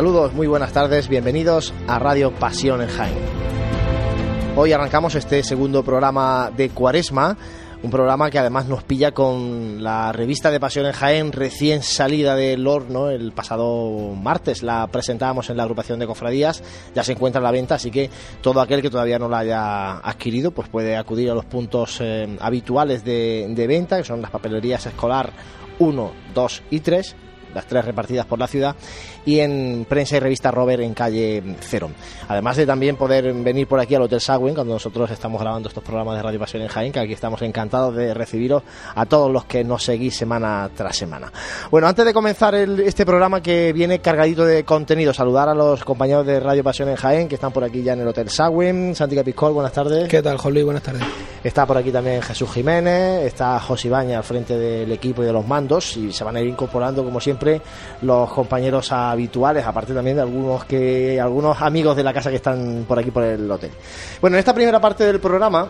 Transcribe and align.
Saludos, 0.00 0.32
muy 0.32 0.46
buenas 0.46 0.72
tardes, 0.72 1.08
bienvenidos 1.08 1.74
a 1.86 1.98
Radio 1.98 2.32
Pasión 2.32 2.80
en 2.80 2.88
Jaén. 2.88 3.18
Hoy 4.56 4.72
arrancamos 4.72 5.14
este 5.14 5.42
segundo 5.42 5.82
programa 5.82 6.50
de 6.56 6.70
Cuaresma, 6.70 7.36
un 7.82 7.90
programa 7.90 8.30
que 8.30 8.38
además 8.38 8.64
nos 8.64 8.82
pilla 8.82 9.12
con 9.12 9.84
la 9.84 10.10
revista 10.12 10.50
de 10.50 10.58
Pasión 10.58 10.86
en 10.86 10.92
Jaén 10.92 11.32
recién 11.32 11.82
salida 11.82 12.34
del 12.34 12.66
horno 12.66 13.10
el 13.10 13.32
pasado 13.32 14.14
martes. 14.14 14.62
La 14.62 14.86
presentábamos 14.86 15.50
en 15.50 15.58
la 15.58 15.64
agrupación 15.64 15.98
de 15.98 16.06
cofradías, 16.06 16.62
ya 16.94 17.04
se 17.04 17.12
encuentra 17.12 17.42
a 17.42 17.44
la 17.44 17.50
venta, 17.50 17.74
así 17.74 17.90
que 17.90 18.08
todo 18.40 18.62
aquel 18.62 18.80
que 18.80 18.88
todavía 18.88 19.18
no 19.18 19.28
la 19.28 19.40
haya 19.40 19.98
adquirido 19.98 20.50
pues 20.52 20.70
puede 20.70 20.96
acudir 20.96 21.30
a 21.30 21.34
los 21.34 21.44
puntos 21.44 21.98
eh, 22.00 22.38
habituales 22.40 23.04
de, 23.04 23.48
de 23.50 23.66
venta, 23.66 23.98
que 23.98 24.04
son 24.04 24.22
las 24.22 24.30
papelerías 24.30 24.86
escolar 24.86 25.30
1, 25.78 26.12
2 26.32 26.62
y 26.70 26.80
3 26.80 27.16
las 27.54 27.66
tres 27.66 27.84
repartidas 27.84 28.26
por 28.26 28.38
la 28.38 28.46
ciudad, 28.46 28.76
y 29.24 29.40
en 29.40 29.86
prensa 29.88 30.16
y 30.16 30.20
revista 30.20 30.50
Robert 30.50 30.82
en 30.82 30.94
calle 30.94 31.42
Cero. 31.60 31.90
Además 32.28 32.56
de 32.56 32.66
también 32.66 32.96
poder 32.96 33.32
venir 33.32 33.66
por 33.66 33.80
aquí 33.80 33.94
al 33.94 34.02
Hotel 34.02 34.20
Sagüen 34.20 34.54
cuando 34.54 34.74
nosotros 34.74 35.10
estamos 35.10 35.40
grabando 35.40 35.68
estos 35.68 35.82
programas 35.82 36.16
de 36.16 36.22
Radio 36.22 36.38
Pasión 36.38 36.62
en 36.62 36.68
Jaén, 36.68 36.92
que 36.92 37.00
aquí 37.00 37.12
estamos 37.12 37.40
encantados 37.42 37.94
de 37.94 38.14
recibiros 38.14 38.62
a 38.94 39.06
todos 39.06 39.30
los 39.30 39.44
que 39.44 39.64
nos 39.64 39.84
seguís 39.84 40.16
semana 40.16 40.70
tras 40.74 40.96
semana. 40.96 41.32
Bueno, 41.70 41.86
antes 41.86 42.04
de 42.04 42.12
comenzar 42.12 42.54
este 42.54 43.04
programa 43.04 43.42
que 43.42 43.72
viene 43.72 44.00
cargadito 44.00 44.44
de 44.44 44.64
contenido, 44.64 45.12
saludar 45.12 45.48
a 45.48 45.54
los 45.54 45.84
compañeros 45.84 46.26
de 46.26 46.40
Radio 46.40 46.64
Pasión 46.64 46.88
en 46.88 46.96
Jaén 46.96 47.28
que 47.28 47.34
están 47.34 47.52
por 47.52 47.64
aquí 47.64 47.82
ya 47.82 47.92
en 47.92 48.00
el 48.00 48.08
Hotel 48.08 48.28
Sagüen. 48.28 48.94
Santi 48.94 49.16
Capiscol, 49.16 49.52
buenas 49.52 49.72
tardes. 49.72 50.08
¿Qué 50.08 50.22
tal, 50.22 50.38
Jolly? 50.38 50.62
Buenas 50.62 50.82
tardes. 50.82 51.02
Está 51.42 51.64
por 51.64 51.78
aquí 51.78 51.90
también 51.90 52.20
Jesús 52.20 52.52
Jiménez, 52.52 53.24
está 53.24 53.58
José 53.60 53.88
Ibaña 53.88 54.18
al 54.18 54.24
frente 54.24 54.58
del 54.58 54.92
equipo 54.92 55.22
y 55.22 55.26
de 55.26 55.32
los 55.32 55.46
mandos 55.46 55.96
y 55.96 56.12
se 56.12 56.22
van 56.22 56.36
a 56.36 56.40
ir 56.40 56.46
incorporando 56.46 57.02
como 57.02 57.18
siempre 57.18 57.39
los 58.02 58.32
compañeros 58.32 58.92
habituales, 58.92 59.64
aparte 59.66 59.94
también 59.94 60.16
de 60.16 60.22
algunos 60.22 60.64
que 60.64 61.20
algunos 61.20 61.60
amigos 61.60 61.96
de 61.96 62.02
la 62.02 62.12
casa 62.12 62.30
que 62.30 62.36
están 62.36 62.84
por 62.86 62.98
aquí 62.98 63.10
por 63.10 63.24
el 63.24 63.50
hotel. 63.50 63.70
Bueno, 64.20 64.36
en 64.36 64.40
esta 64.40 64.54
primera 64.54 64.80
parte 64.80 65.04
del 65.04 65.20
programa 65.20 65.68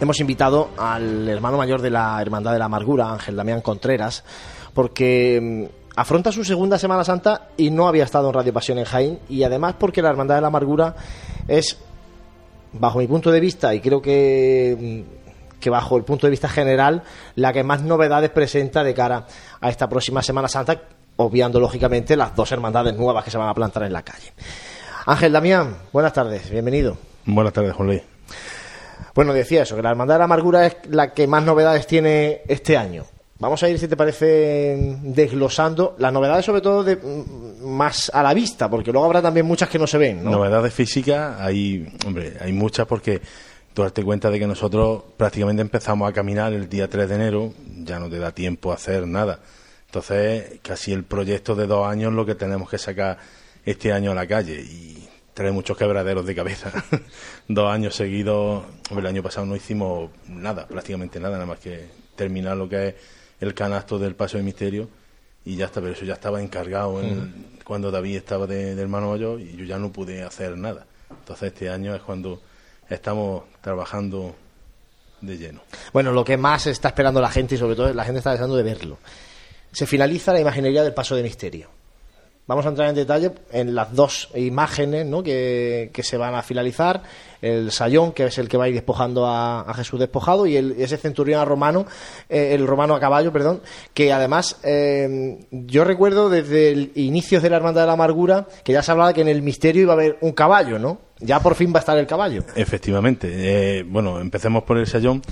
hemos 0.00 0.18
invitado 0.20 0.70
al 0.76 1.28
hermano 1.28 1.56
mayor 1.56 1.80
de 1.80 1.90
la 1.90 2.20
Hermandad 2.20 2.52
de 2.52 2.58
la 2.58 2.64
Amargura, 2.66 3.12
Ángel 3.12 3.36
Damián 3.36 3.60
Contreras, 3.60 4.24
porque 4.72 5.40
mm, 5.40 5.90
afronta 5.96 6.32
su 6.32 6.44
segunda 6.44 6.78
Semana 6.78 7.04
Santa 7.04 7.48
y 7.56 7.70
no 7.70 7.86
había 7.86 8.04
estado 8.04 8.28
en 8.28 8.34
Radio 8.34 8.52
Pasión 8.52 8.78
en 8.78 8.84
Jaén 8.84 9.18
y 9.28 9.42
además 9.42 9.76
porque 9.78 10.02
la 10.02 10.10
Hermandad 10.10 10.36
de 10.36 10.40
la 10.40 10.48
Amargura 10.48 10.94
es 11.46 11.78
bajo 12.78 12.98
mi 12.98 13.06
punto 13.06 13.30
de 13.30 13.40
vista, 13.40 13.74
y 13.74 13.80
creo 13.80 14.02
que, 14.02 15.04
que 15.64 15.70
bajo 15.70 15.96
el 15.96 16.04
punto 16.04 16.26
de 16.26 16.30
vista 16.30 16.46
general, 16.46 17.02
la 17.36 17.50
que 17.50 17.64
más 17.64 17.80
novedades 17.80 18.28
presenta 18.28 18.84
de 18.84 18.92
cara 18.92 19.24
a 19.62 19.70
esta 19.70 19.88
próxima 19.88 20.22
Semana 20.22 20.46
Santa, 20.46 20.78
obviando 21.16 21.58
lógicamente 21.58 22.18
las 22.18 22.36
dos 22.36 22.52
hermandades 22.52 22.94
nuevas 22.94 23.24
que 23.24 23.30
se 23.30 23.38
van 23.38 23.48
a 23.48 23.54
plantar 23.54 23.84
en 23.84 23.94
la 23.94 24.02
calle. 24.02 24.34
Ángel 25.06 25.32
Damián, 25.32 25.78
buenas 25.90 26.12
tardes, 26.12 26.50
bienvenido. 26.50 26.98
Buenas 27.24 27.54
tardes, 27.54 27.72
Juan 27.72 27.88
Luis. 27.88 28.02
Bueno, 29.14 29.32
decía 29.32 29.62
eso, 29.62 29.74
que 29.74 29.80
la 29.80 29.88
Hermandad 29.88 30.16
de 30.16 30.18
la 30.18 30.24
Amargura 30.24 30.66
es 30.66 30.76
la 30.90 31.14
que 31.14 31.26
más 31.26 31.42
novedades 31.42 31.86
tiene 31.86 32.42
este 32.46 32.76
año. 32.76 33.06
Vamos 33.38 33.62
a 33.62 33.68
ir, 33.70 33.78
si 33.78 33.88
te 33.88 33.96
parece, 33.96 34.98
desglosando 35.02 35.96
las 35.98 36.12
novedades, 36.12 36.44
sobre 36.44 36.60
todo 36.60 36.84
de, 36.84 36.96
mm, 36.96 37.64
más 37.64 38.10
a 38.12 38.22
la 38.22 38.34
vista, 38.34 38.68
porque 38.68 38.92
luego 38.92 39.06
habrá 39.06 39.22
también 39.22 39.46
muchas 39.46 39.70
que 39.70 39.78
no 39.78 39.86
se 39.86 39.96
ven. 39.96 40.22
¿no? 40.22 40.30
Novedades 40.30 40.74
físicas, 40.74 41.40
hay, 41.40 41.90
hombre, 42.06 42.34
hay 42.38 42.52
muchas 42.52 42.86
porque 42.86 43.22
tú 43.74 43.82
darte 43.82 44.04
cuenta 44.04 44.30
de 44.30 44.38
que 44.38 44.46
nosotros 44.46 45.02
prácticamente 45.16 45.60
empezamos 45.60 46.08
a 46.08 46.12
caminar 46.12 46.52
el 46.52 46.68
día 46.68 46.88
3 46.88 47.08
de 47.08 47.14
enero, 47.16 47.52
ya 47.78 47.98
no 47.98 48.08
te 48.08 48.18
da 48.18 48.32
tiempo 48.32 48.70
a 48.70 48.76
hacer 48.76 49.06
nada. 49.06 49.40
Entonces, 49.86 50.60
casi 50.62 50.92
el 50.92 51.04
proyecto 51.04 51.54
de 51.56 51.66
dos 51.66 51.86
años 51.86 52.12
lo 52.12 52.24
que 52.24 52.36
tenemos 52.36 52.70
que 52.70 52.78
sacar 52.78 53.18
este 53.64 53.92
año 53.92 54.12
a 54.12 54.14
la 54.14 54.26
calle 54.26 54.60
y 54.60 55.08
trae 55.34 55.50
muchos 55.50 55.76
quebraderos 55.76 56.24
de 56.24 56.34
cabeza. 56.36 56.72
dos 57.48 57.70
años 57.70 57.96
seguidos, 57.96 58.64
el 58.90 59.06
año 59.06 59.22
pasado 59.22 59.44
no 59.44 59.56
hicimos 59.56 60.10
nada, 60.28 60.68
prácticamente 60.68 61.18
nada, 61.18 61.34
nada 61.34 61.46
más 61.46 61.58
que 61.58 61.88
terminar 62.14 62.56
lo 62.56 62.68
que 62.68 62.88
es 62.88 62.94
el 63.40 63.54
canasto 63.54 63.98
del 63.98 64.14
paso 64.14 64.36
de 64.36 64.44
misterio 64.44 64.88
y 65.44 65.56
ya 65.56 65.66
está, 65.66 65.80
pero 65.80 65.92
eso 65.92 66.04
ya 66.04 66.14
estaba 66.14 66.40
encargado 66.40 67.02
cuando 67.64 67.90
David 67.90 68.16
estaba 68.16 68.46
de, 68.46 68.70
del 68.70 68.78
hermano 68.78 69.10
mayor 69.10 69.40
y 69.40 69.56
yo 69.56 69.64
ya 69.64 69.78
no 69.78 69.90
pude 69.90 70.22
hacer 70.22 70.56
nada. 70.56 70.86
Entonces 71.10 71.52
este 71.52 71.68
año 71.68 71.94
es 71.94 72.02
cuando 72.02 72.40
estamos 72.88 73.44
trabajando 73.60 74.34
de 75.20 75.38
lleno. 75.38 75.62
Bueno, 75.92 76.12
lo 76.12 76.24
que 76.24 76.36
más 76.36 76.66
está 76.66 76.88
esperando 76.88 77.20
la 77.20 77.30
gente 77.30 77.54
y 77.54 77.58
sobre 77.58 77.76
todo 77.76 77.92
la 77.92 78.04
gente 78.04 78.18
está 78.18 78.32
deseando 78.32 78.56
de 78.56 78.62
verlo. 78.62 78.98
Se 79.72 79.86
finaliza 79.86 80.32
la 80.32 80.40
imaginería 80.40 80.82
del 80.82 80.94
paso 80.94 81.16
de 81.16 81.22
misterio. 81.22 81.68
Vamos 82.46 82.66
a 82.66 82.68
entrar 82.68 82.90
en 82.90 82.94
detalle 82.94 83.32
en 83.52 83.74
las 83.74 83.94
dos 83.94 84.28
imágenes 84.34 85.06
¿no? 85.06 85.22
que, 85.22 85.88
que 85.94 86.02
se 86.02 86.18
van 86.18 86.34
a 86.34 86.42
finalizar. 86.42 87.02
El 87.40 87.72
sayón, 87.72 88.12
que 88.12 88.26
es 88.26 88.36
el 88.36 88.50
que 88.50 88.58
va 88.58 88.64
a 88.64 88.68
ir 88.68 88.74
despojando 88.74 89.26
a, 89.26 89.62
a 89.62 89.72
Jesús 89.72 89.98
despojado, 89.98 90.46
y 90.46 90.58
el, 90.58 90.72
ese 90.78 90.98
centurión 90.98 91.46
romano, 91.46 91.86
eh, 92.28 92.54
el 92.54 92.66
romano 92.66 92.94
a 92.94 93.00
caballo, 93.00 93.32
perdón, 93.32 93.62
que 93.94 94.12
además 94.12 94.58
eh, 94.62 95.38
yo 95.50 95.84
recuerdo 95.84 96.28
desde 96.28 96.70
el 96.70 96.92
inicio 96.96 97.40
de 97.40 97.48
la 97.48 97.56
Hermandad 97.56 97.82
de 97.82 97.86
la 97.86 97.92
Amargura 97.94 98.46
que 98.62 98.74
ya 98.74 98.82
se 98.82 98.92
hablaba 98.92 99.14
que 99.14 99.22
en 99.22 99.28
el 99.28 99.40
misterio 99.40 99.82
iba 99.82 99.92
a 99.94 99.96
haber 99.96 100.18
un 100.20 100.32
caballo, 100.32 100.78
¿no? 100.78 100.98
Ya 101.24 101.40
por 101.40 101.54
fin 101.54 101.72
va 101.72 101.78
a 101.78 101.80
estar 101.80 101.96
el 101.96 102.06
caballo. 102.06 102.42
Efectivamente. 102.54 103.28
Eh, 103.78 103.82
bueno, 103.82 104.20
empecemos 104.20 104.64
por 104.64 104.76
el 104.76 104.86
sayón. 104.86 105.22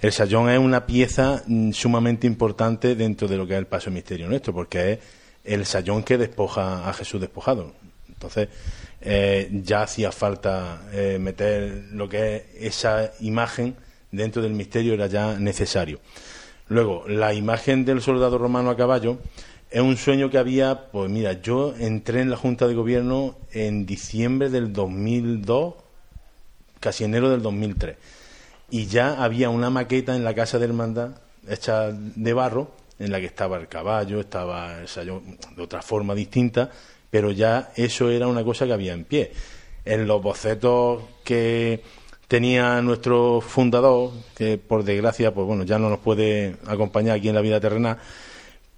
El 0.00 0.10
sayón 0.10 0.48
es 0.48 0.58
una 0.58 0.86
pieza 0.86 1.42
mm, 1.46 1.72
sumamente 1.72 2.26
importante 2.26 2.94
dentro 2.94 3.28
de 3.28 3.36
lo 3.36 3.46
que 3.46 3.52
es 3.54 3.58
el 3.58 3.66
paso 3.66 3.90
misterio 3.90 4.28
nuestro, 4.28 4.54
porque 4.54 4.92
es 4.92 4.98
el 5.44 5.66
sayón 5.66 6.02
que 6.04 6.16
despoja 6.16 6.88
a 6.88 6.92
Jesús 6.94 7.20
despojado. 7.20 7.74
Entonces, 8.08 8.48
eh, 9.00 9.50
ya 9.64 9.82
hacía 9.82 10.10
falta 10.10 10.82
eh, 10.92 11.18
meter 11.20 11.88
lo 11.92 12.08
que 12.08 12.36
es 12.36 12.76
esa 12.76 13.12
imagen 13.20 13.76
dentro 14.10 14.40
del 14.42 14.52
misterio, 14.52 14.94
era 14.94 15.06
ya 15.06 15.38
necesario. 15.38 16.00
Luego, 16.68 17.04
la 17.06 17.34
imagen 17.34 17.84
del 17.84 18.00
soldado 18.00 18.38
romano 18.38 18.70
a 18.70 18.76
caballo 18.76 19.18
es 19.72 19.80
un 19.80 19.96
sueño 19.96 20.28
que 20.28 20.38
había, 20.38 20.90
pues 20.90 21.10
mira, 21.10 21.40
yo 21.40 21.74
entré 21.78 22.20
en 22.20 22.30
la 22.30 22.36
Junta 22.36 22.68
de 22.68 22.74
Gobierno 22.74 23.36
en 23.52 23.86
diciembre 23.86 24.50
del 24.50 24.72
2002, 24.72 25.74
casi 26.78 27.04
enero 27.04 27.30
del 27.30 27.40
2003, 27.42 27.96
y 28.70 28.86
ya 28.86 29.22
había 29.22 29.48
una 29.48 29.70
maqueta 29.70 30.14
en 30.14 30.24
la 30.24 30.34
Casa 30.34 30.58
de 30.58 30.66
Hermandad 30.66 31.12
hecha 31.48 31.90
de 31.90 32.32
barro, 32.32 32.70
en 32.98 33.10
la 33.10 33.18
que 33.18 33.26
estaba 33.26 33.56
el 33.56 33.68
caballo, 33.68 34.20
estaba 34.20 34.78
el 34.80 34.88
sayón 34.88 35.38
de 35.56 35.62
otra 35.62 35.80
forma 35.80 36.14
distinta, 36.14 36.70
pero 37.10 37.30
ya 37.30 37.72
eso 37.74 38.10
era 38.10 38.28
una 38.28 38.44
cosa 38.44 38.66
que 38.66 38.72
había 38.72 38.92
en 38.92 39.04
pie. 39.04 39.32
En 39.84 40.06
los 40.06 40.22
bocetos 40.22 41.02
que 41.24 41.82
tenía 42.28 42.80
nuestro 42.82 43.40
fundador, 43.40 44.12
que 44.36 44.58
por 44.58 44.84
desgracia, 44.84 45.34
pues 45.34 45.46
bueno, 45.46 45.64
ya 45.64 45.78
no 45.78 45.88
nos 45.88 45.98
puede 45.98 46.56
acompañar 46.66 47.16
aquí 47.16 47.28
en 47.28 47.34
la 47.34 47.40
vida 47.40 47.58
terrenal, 47.58 47.98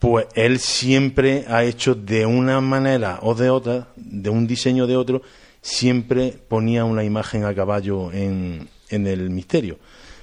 pues 0.05 0.27
él 0.35 0.59
siempre 0.59 1.47
ha 1.49 1.65
hecho 1.65 1.95
de 1.95 2.27
una 2.27 2.61
manera 2.61 3.21
o 3.23 3.35
de 3.35 3.49
otra, 3.49 3.89
de 3.97 4.29
un 4.29 4.47
diseño 4.47 4.87
de 4.87 4.99
otro, 4.99 5.23
siempre 5.63 6.35
ponía 6.47 6.85
una 6.85 7.05
imagen 7.05 7.47
a 7.47 7.55
caballo 7.55 8.13
en, 8.13 8.69
en 8.91 9.07
el 9.07 9.31
misterio. 9.31 9.79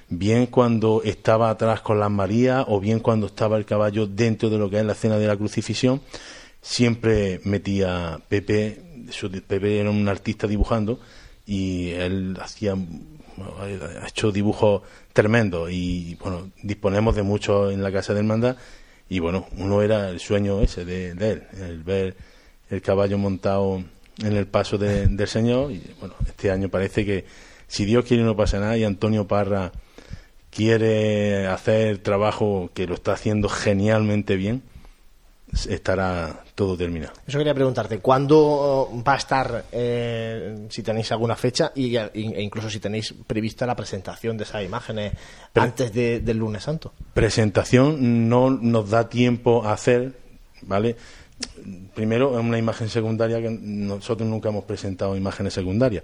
Bien 0.07 0.45
cuando 0.45 1.01
estaba 1.03 1.49
atrás 1.49 1.81
con 1.81 1.99
las 1.99 2.11
Marías 2.11 2.63
o 2.67 2.79
bien 2.79 2.99
cuando 2.99 3.25
estaba 3.25 3.57
el 3.57 3.65
caballo 3.65 4.05
dentro 4.05 4.51
de 4.51 4.59
lo 4.59 4.69
que 4.69 4.77
es 4.77 4.85
la 4.85 4.91
escena 4.91 5.17
de 5.17 5.25
la 5.25 5.35
crucifixión, 5.35 5.99
siempre 6.61 7.41
metía 7.43 8.21
Pepe, 8.29 8.83
Pepe 9.47 9.79
era 9.79 9.89
un 9.89 10.07
artista 10.07 10.45
dibujando 10.45 10.99
y 11.47 11.89
él 11.89 12.37
hacía 12.39 12.73
ha 12.73 14.07
hecho 14.07 14.31
dibujos 14.31 14.83
tremendos 15.11 15.71
y 15.71 16.13
bueno, 16.21 16.51
disponemos 16.61 17.15
de 17.15 17.23
mucho 17.23 17.71
en 17.71 17.81
la 17.81 17.91
casa 17.91 18.13
del 18.13 18.25
manda 18.25 18.57
y 19.11 19.19
bueno, 19.19 19.45
uno 19.57 19.81
era 19.81 20.09
el 20.09 20.21
sueño 20.21 20.61
ese 20.61 20.85
de, 20.85 21.09
él, 21.09 21.43
el 21.59 21.83
ver 21.83 22.15
el 22.69 22.81
caballo 22.81 23.17
montado 23.17 23.83
en 24.23 24.37
el 24.37 24.47
paso 24.47 24.77
del 24.77 25.27
Señor. 25.27 25.73
Y 25.73 25.83
bueno, 25.99 26.15
este 26.25 26.49
año 26.49 26.69
parece 26.69 27.05
que 27.05 27.25
si 27.67 27.83
Dios 27.83 28.05
quiere 28.05 28.23
no 28.23 28.37
pasa 28.37 28.61
nada 28.61 28.77
y 28.77 28.85
Antonio 28.85 29.27
Parra 29.27 29.73
quiere 30.49 31.45
hacer 31.47 31.97
trabajo 31.97 32.71
que 32.73 32.87
lo 32.87 32.93
está 32.93 33.11
haciendo 33.11 33.49
genialmente 33.49 34.37
bien, 34.37 34.63
estará 35.69 36.43
todo 36.55 36.77
terminado. 36.77 37.13
Eso 37.27 37.37
quería 37.37 37.53
preguntarte, 37.53 37.99
¿cuándo 37.99 38.89
va 39.05 39.13
a 39.13 39.17
estar, 39.17 39.65
eh, 39.71 40.67
si 40.69 40.81
tenéis 40.83 41.11
alguna 41.11 41.35
fecha 41.35 41.71
y, 41.75 41.95
e 41.95 42.41
incluso 42.41 42.69
si 42.69 42.79
tenéis 42.79 43.13
prevista 43.27 43.65
la 43.65 43.75
presentación 43.75 44.37
de 44.37 44.43
esas 44.43 44.63
imágenes 44.63 45.13
antes 45.55 45.93
del 45.93 46.37
lunes 46.37 46.63
santo? 46.63 46.93
Presentación 47.13 48.29
no 48.29 48.49
nos 48.49 48.89
da 48.89 49.09
tiempo 49.09 49.65
a 49.65 49.73
hacer, 49.73 50.13
¿vale? 50.63 50.95
Primero, 51.93 52.39
es 52.39 52.45
una 52.45 52.57
imagen 52.57 52.87
secundaria 52.87 53.41
que 53.41 53.49
nosotros 53.49 54.29
nunca 54.29 54.49
hemos 54.49 54.63
presentado 54.63 55.15
imágenes 55.17 55.53
secundarias, 55.53 56.03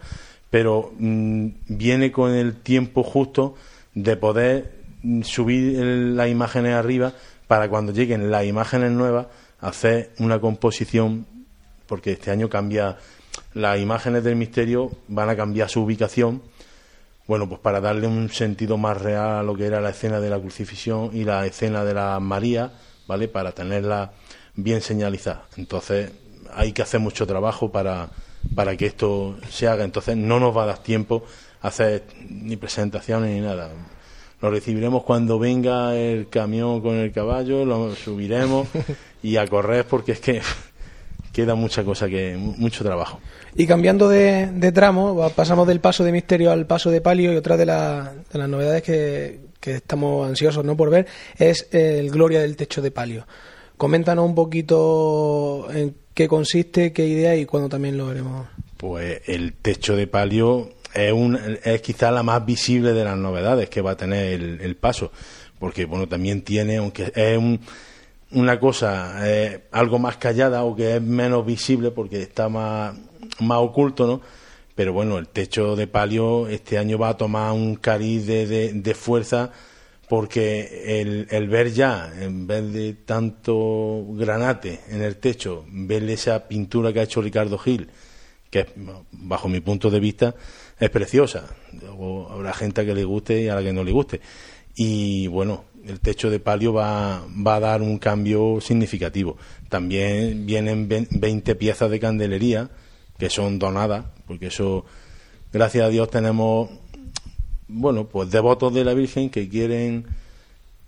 pero 0.50 0.92
mm, 0.98 1.48
viene 1.68 2.12
con 2.12 2.34
el 2.34 2.56
tiempo 2.56 3.04
justo 3.04 3.56
de 3.94 4.18
poder 4.18 4.78
subir 5.24 5.78
las 5.80 6.30
imágenes 6.30 6.74
arriba 6.74 7.14
para 7.48 7.70
cuando 7.70 7.92
lleguen 7.92 8.30
las 8.30 8.46
imágenes 8.46 8.92
nuevas 8.92 9.28
hacer 9.60 10.12
una 10.20 10.40
composición 10.40 11.26
porque 11.88 12.12
este 12.12 12.32
año 12.32 12.50
cambia, 12.50 12.98
las 13.54 13.80
imágenes 13.80 14.24
del 14.24 14.36
misterio 14.36 14.92
van 15.08 15.30
a 15.30 15.36
cambiar 15.36 15.70
su 15.70 15.82
ubicación, 15.82 16.44
bueno, 17.28 17.48
pues 17.48 17.60
para 17.60 17.82
darle 17.82 18.08
un 18.08 18.30
sentido 18.30 18.78
más 18.78 19.02
real 19.02 19.38
a 19.38 19.44
lo 19.44 19.56
que 19.56 19.66
era 19.66 19.82
la 19.82 19.90
escena 19.90 20.20
de 20.20 20.30
la 20.30 20.40
crucifixión 20.40 21.10
y 21.14 21.24
la 21.24 21.46
escena 21.46 21.84
de 21.84 21.94
la 21.94 22.20
María, 22.20 22.72
¿vale? 23.08 23.28
Para 23.28 23.52
tenerla 23.52 24.12
bien 24.56 24.82
señalizada. 24.82 25.46
Entonces, 25.58 26.12
hay 26.54 26.72
que 26.72 26.82
hacer 26.82 27.00
mucho 27.00 27.28
trabajo 27.28 27.70
para, 27.72 28.10
para 28.56 28.78
que 28.78 28.86
esto 28.86 29.38
se 29.50 29.68
haga. 29.68 29.84
Entonces, 29.84 30.16
no 30.16 30.40
nos 30.40 30.56
va 30.56 30.64
a 30.64 30.68
dar 30.68 30.78
tiempo 30.78 31.26
a 31.62 31.68
hacer 31.68 32.04
ni 32.30 32.56
presentaciones 32.56 33.30
ni 33.32 33.42
nada 33.42 33.72
lo 34.42 34.52
recibiremos 34.52 35.04
cuando 35.04 35.40
venga 35.40 35.96
el 35.96 36.30
camión 36.30 36.82
con 36.82 36.96
el 36.96 37.12
caballo, 37.12 37.66
lo 37.66 37.96
subiremos 37.96 38.68
y 39.24 39.38
a 39.38 39.48
correr 39.48 39.86
porque 39.86 40.12
es 40.14 40.20
que 40.20 40.42
queda 41.34 41.56
mucha 41.56 41.84
cosa 41.84 42.08
que 42.08 42.36
mucho 42.38 42.84
trabajo. 42.84 43.20
Y 43.56 43.66
cambiando 43.66 44.08
de, 44.10 44.72
tramo, 44.74 45.32
pasamos 45.36 45.68
del 45.68 45.80
paso 45.80 46.04
de 46.04 46.12
misterio 46.12 46.52
al 46.52 46.68
paso 46.68 46.92
de 46.92 47.02
palio 47.02 47.34
y 47.34 47.36
otra 47.36 47.58
de, 47.58 47.66
las 47.66 48.16
novedades 48.34 48.84
que, 48.84 49.40
que, 49.60 49.76
estamos 49.76 50.28
ansiosos 50.28 50.64
no 50.64 50.78
por 50.78 50.92
ver 50.92 51.08
es 51.38 51.68
el 51.72 52.12
Gloria 52.12 52.42
del 52.42 52.56
techo 52.56 52.82
de 52.82 52.92
palio. 52.92 53.26
Coméntanos 53.76 54.26
un 54.26 54.36
poquito 54.36 55.68
en 55.72 55.96
qué 56.14 56.28
consiste, 56.28 56.94
qué 56.94 57.08
idea 57.08 57.36
y 57.36 57.46
cuándo 57.46 57.70
también 57.70 57.98
lo 57.98 58.08
veremos. 58.08 58.48
Pues 58.78 59.22
el 59.26 59.54
techo 59.54 59.96
de 59.96 60.06
palio 60.06 60.70
es, 60.98 61.14
un, 61.14 61.40
es 61.64 61.82
quizá 61.82 62.12
la 62.12 62.24
más 62.24 62.46
visible 62.46 62.94
de 62.94 63.04
las 63.04 63.18
novedades 63.18 63.70
que 63.70 63.82
va 63.82 63.92
a 63.92 63.98
tener 63.98 64.42
el, 64.42 64.76
paso, 64.76 65.12
porque 65.60 65.86
bueno, 65.86 66.08
también 66.08 66.42
tiene, 66.42 66.78
aunque 66.78 67.12
es 67.16 67.40
una 68.32 68.60
cosa 68.60 69.20
eh, 69.28 69.66
algo 69.72 70.00
más 70.00 70.18
callada 70.18 70.64
o 70.64 70.76
que 70.76 70.96
es 70.96 71.02
menos 71.02 71.46
visible 71.46 71.92
porque 71.92 72.22
está 72.22 72.50
más, 72.50 72.96
más 73.40 73.60
oculto, 73.60 74.08
¿no? 74.08 74.22
Pero 74.76 74.94
bueno, 74.94 75.18
el 75.18 75.28
techo 75.28 75.76
de 75.76 75.88
palio 75.88 76.48
este 76.48 76.78
año 76.78 76.98
va 76.98 77.10
a 77.10 77.18
tomar 77.18 77.52
un 77.52 77.76
cariz 77.76 78.28
de, 78.28 78.74
de, 78.74 78.94
fuerza 78.94 79.52
porque 80.08 81.02
el, 81.02 81.28
el, 81.32 81.48
ver 81.48 81.74
ya, 81.74 82.14
en 82.20 82.46
vez 82.46 82.72
de 82.72 82.94
tanto 82.94 84.06
granate 84.10 84.82
en 84.90 85.02
el 85.02 85.18
techo, 85.18 85.66
ver 85.68 86.04
esa 86.10 86.48
pintura 86.48 86.94
que 86.94 87.00
ha 87.00 87.04
hecho 87.04 87.22
Ricardo 87.22 87.58
Gil, 87.58 87.90
que 88.52 88.68
bajo 89.12 89.50
mi 89.50 89.60
punto 89.62 89.90
de 89.90 90.00
vista 90.00 90.36
es 90.80 90.90
preciosa. 90.90 91.46
Luego 91.82 92.30
habrá 92.32 92.54
gente 92.54 92.82
a 92.82 92.86
que 92.86 92.94
le 92.94 93.04
guste 93.04 93.42
y 93.42 93.48
a 93.48 93.56
la 93.56 93.64
que 93.64 93.74
no 93.74 93.84
le 93.84 93.92
guste. 93.92 94.22
Y 94.76 95.28
bueno, 95.28 95.66
el 95.86 96.00
techo 96.00 96.30
de 96.30 96.40
palio 96.40 96.74
va, 96.74 97.24
va 97.46 97.56
a 97.56 97.60
dar 97.60 97.82
un 97.82 97.98
cambio 97.98 98.60
significativo. 98.62 99.38
También 99.70 100.46
vienen 100.46 100.88
20 100.88 101.56
piezas 101.56 101.90
de 101.90 102.00
candelería 102.00 102.70
que 103.18 103.30
son 103.30 103.58
donadas, 103.58 104.06
porque 104.28 104.48
eso, 104.48 104.86
gracias 105.52 105.86
a 105.86 105.90
Dios, 105.90 106.10
tenemos, 106.10 106.70
bueno, 107.68 108.08
pues 108.08 108.30
devotos 108.30 108.74
de 108.74 108.86
la 108.86 108.94
Virgen 108.94 109.30
que 109.30 109.50
quieren 109.50 110.06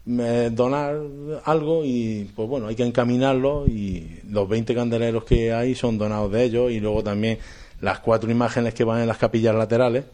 eh, 0.08 0.50
donar 0.52 1.00
algo 1.46 1.84
y 1.84 2.30
pues 2.36 2.48
bueno, 2.48 2.68
hay 2.68 2.76
que 2.76 2.84
encaminarlo 2.86 3.68
y 3.68 4.22
los 4.30 4.48
20 4.48 4.74
candeleros 4.76 5.24
que 5.24 5.54
hay 5.54 5.76
son 5.76 5.98
donados 5.98 6.32
de 6.32 6.44
ellos 6.44 6.72
y 6.72 6.80
luego 6.80 7.04
también 7.04 7.40
las 7.82 8.00
cuatro 8.00 8.30
imágenes 8.32 8.74
que 8.74 8.84
van 8.84 9.02
en 9.02 9.08
las 9.08 9.18
capillas 9.18 9.56
laterales 9.56 10.06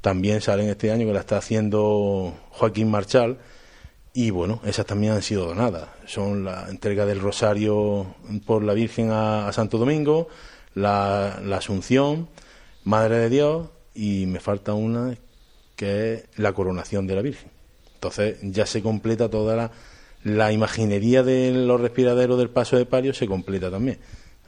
también 0.00 0.40
salen 0.40 0.68
este 0.68 0.90
año, 0.90 1.06
que 1.06 1.12
la 1.12 1.20
está 1.20 1.36
haciendo 1.36 2.34
Joaquín 2.50 2.90
Marchal. 2.90 3.38
Y 4.14 4.30
bueno, 4.30 4.60
esas 4.64 4.84
también 4.84 5.12
han 5.12 5.22
sido 5.22 5.46
donadas. 5.46 5.88
Son 6.06 6.44
la 6.44 6.68
entrega 6.68 7.06
del 7.06 7.20
Rosario 7.20 8.14
por 8.44 8.62
la 8.62 8.74
Virgen 8.74 9.10
a, 9.10 9.50
Santo 9.52 9.78
Domingo, 9.78 10.28
la, 10.74 11.36
Asunción, 11.56 12.28
Madre 12.84 13.18
de 13.18 13.30
Dios, 13.30 13.68
y 13.94 14.26
me 14.26 14.40
falta 14.40 14.74
una 14.74 15.16
que 15.76 16.14
es 16.14 16.24
la 16.36 16.52
coronación 16.52 17.06
de 17.06 17.14
la 17.14 17.22
Virgen. 17.22 17.50
Entonces 17.94 18.38
ya 18.42 18.66
se 18.66 18.82
completa 18.82 19.30
toda 19.30 19.54
la, 19.54 19.70
la 20.24 20.52
imaginería 20.52 21.22
de 21.22 21.52
los 21.52 21.80
respiraderos 21.80 22.38
del 22.38 22.50
paso 22.50 22.76
de 22.76 22.86
palio, 22.86 23.14
se 23.14 23.28
completa 23.28 23.70
también 23.70 23.98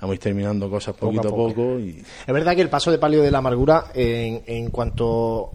vamos 0.00 0.18
terminando 0.18 0.68
cosas 0.68 0.94
poquito 0.94 1.28
a 1.28 1.30
poco. 1.30 1.78
y... 1.78 2.02
Es 2.26 2.34
verdad 2.34 2.54
que 2.54 2.62
el 2.62 2.70
paso 2.70 2.90
de 2.90 2.98
palio 2.98 3.22
de 3.22 3.30
la 3.30 3.38
amargura, 3.38 3.86
en, 3.94 4.42
en 4.46 4.70
cuanto 4.70 5.52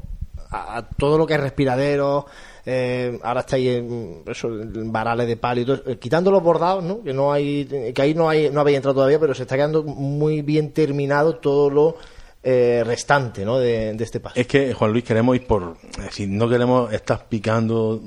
a, 0.51 0.87
todo 0.97 1.17
lo 1.17 1.27
que 1.27 1.35
es 1.35 1.39
respiradero, 1.39 2.25
eh, 2.65 3.19
ahora 3.23 3.41
estáis 3.41 3.67
en 3.69 4.23
eso, 4.25 4.49
varales 4.85 5.27
de 5.27 5.37
palio, 5.37 5.63
y 5.63 5.65
todo, 5.65 5.83
eh, 5.85 5.97
quitando 5.97 6.31
los 6.31 6.43
bordados, 6.43 6.83
¿no? 6.83 7.01
que 7.03 7.13
no 7.13 7.31
hay, 7.31 7.65
que 7.93 8.01
ahí 8.01 8.13
no 8.13 8.29
hay, 8.29 8.49
no 8.49 8.61
habéis 8.61 8.77
entrado 8.77 8.95
todavía, 8.95 9.19
pero 9.19 9.33
se 9.33 9.43
está 9.43 9.55
quedando 9.55 9.83
muy 9.83 10.41
bien 10.41 10.71
terminado 10.71 11.37
todo 11.37 11.69
lo 11.69 11.97
eh, 12.43 12.83
restante 12.85 13.45
¿no? 13.45 13.59
de, 13.59 13.93
de, 13.93 14.03
este 14.03 14.19
paso. 14.19 14.39
Es 14.39 14.47
que 14.47 14.73
Juan 14.73 14.91
Luis 14.91 15.03
queremos 15.03 15.35
ir 15.35 15.45
por, 15.45 15.77
es 15.97 16.05
decir, 16.05 16.29
no 16.29 16.49
queremos 16.49 16.91
estar 16.93 17.27
picando, 17.27 18.01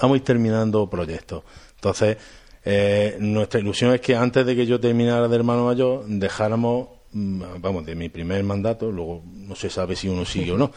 vamos 0.00 0.14
a 0.14 0.16
ir 0.16 0.24
terminando 0.24 0.88
proyectos. 0.88 1.42
Entonces, 1.76 2.16
eh, 2.64 3.16
nuestra 3.18 3.60
ilusión 3.60 3.92
es 3.92 4.00
que 4.00 4.14
antes 4.14 4.46
de 4.46 4.54
que 4.54 4.66
yo 4.66 4.78
terminara 4.78 5.26
de 5.28 5.36
hermano 5.36 5.66
mayor, 5.66 6.04
dejáramos, 6.06 6.88
mm, 7.12 7.42
vamos, 7.58 7.84
de 7.84 7.94
mi 7.94 8.08
primer 8.08 8.44
mandato, 8.44 8.90
luego 8.90 9.22
no 9.26 9.54
se 9.56 9.68
sabe 9.68 9.96
si 9.96 10.08
uno 10.08 10.24
sigue 10.24 10.52
o 10.52 10.58
no, 10.58 10.70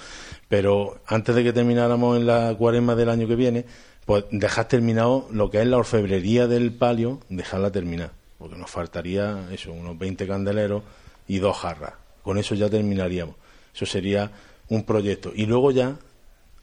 pero 0.49 0.99
antes 1.05 1.35
de 1.35 1.43
que 1.43 1.53
termináramos 1.53 2.17
en 2.17 2.25
la 2.25 2.55
cuaresma 2.57 2.95
del 2.95 3.09
año 3.09 3.27
que 3.27 3.35
viene, 3.35 3.65
pues 4.05 4.25
dejar 4.31 4.67
terminado 4.67 5.27
lo 5.31 5.49
que 5.49 5.61
es 5.61 5.67
la 5.67 5.77
orfebrería 5.77 6.47
del 6.47 6.73
palio, 6.73 7.19
dejarla 7.29 7.71
terminar, 7.71 8.11
porque 8.37 8.55
nos 8.55 8.69
faltaría 8.69 9.47
eso, 9.51 9.71
unos 9.71 9.97
20 9.97 10.27
candeleros 10.27 10.83
y 11.27 11.39
dos 11.39 11.57
jarras. 11.57 11.93
Con 12.23 12.37
eso 12.37 12.55
ya 12.55 12.69
terminaríamos. 12.69 13.35
Eso 13.73 13.85
sería 13.85 14.31
un 14.69 14.83
proyecto. 14.83 15.31
Y 15.35 15.45
luego 15.45 15.71
ya 15.71 15.97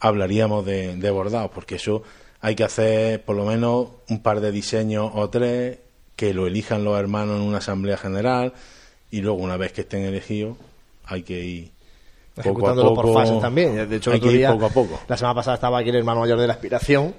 hablaríamos 0.01 0.65
de, 0.65 0.97
de 0.97 1.11
bordados, 1.11 1.51
porque 1.53 1.77
eso 1.77 2.03
hay 2.43 2.57
que 2.57 2.65
hacer 2.65 3.25
por 3.25 3.37
lo 3.37 3.47
menos 3.47 3.89
un 4.09 4.21
par 4.21 4.41
de 4.41 4.53
diseños 4.53 5.11
o 5.15 5.31
tres 5.31 5.79
que 6.17 6.35
lo 6.35 6.47
elijan 6.47 6.85
los 6.85 6.99
hermanos 6.99 7.37
en 7.41 7.43
una 7.43 7.59
asamblea 7.59 7.97
general 7.97 8.53
y 9.11 9.21
luego 9.21 9.39
una 9.39 9.57
vez 9.57 9.73
que 9.73 9.83
estén 9.83 10.03
elegidos 10.03 10.57
hay 11.07 11.23
que 11.23 11.41
ir 11.41 11.71
poco 12.43 12.69
a 12.69 12.75
poco, 12.75 12.95
por 12.95 13.15
fases 13.15 13.41
también. 13.41 13.89
De 13.89 13.97
hecho, 13.97 14.11
hay 14.11 14.21
que 14.21 14.33
ir 14.33 14.47
poco 14.49 14.67
a 14.67 14.71
poco. 14.71 15.01
La 15.07 15.17
semana 15.17 15.35
pasada 15.37 15.55
estaba 15.55 15.79
aquí 15.79 15.91
el 15.91 15.97
hermano 15.97 16.21
mayor 16.21 16.39
de 16.39 16.47
la 16.47 16.55
aspiración 16.55 17.15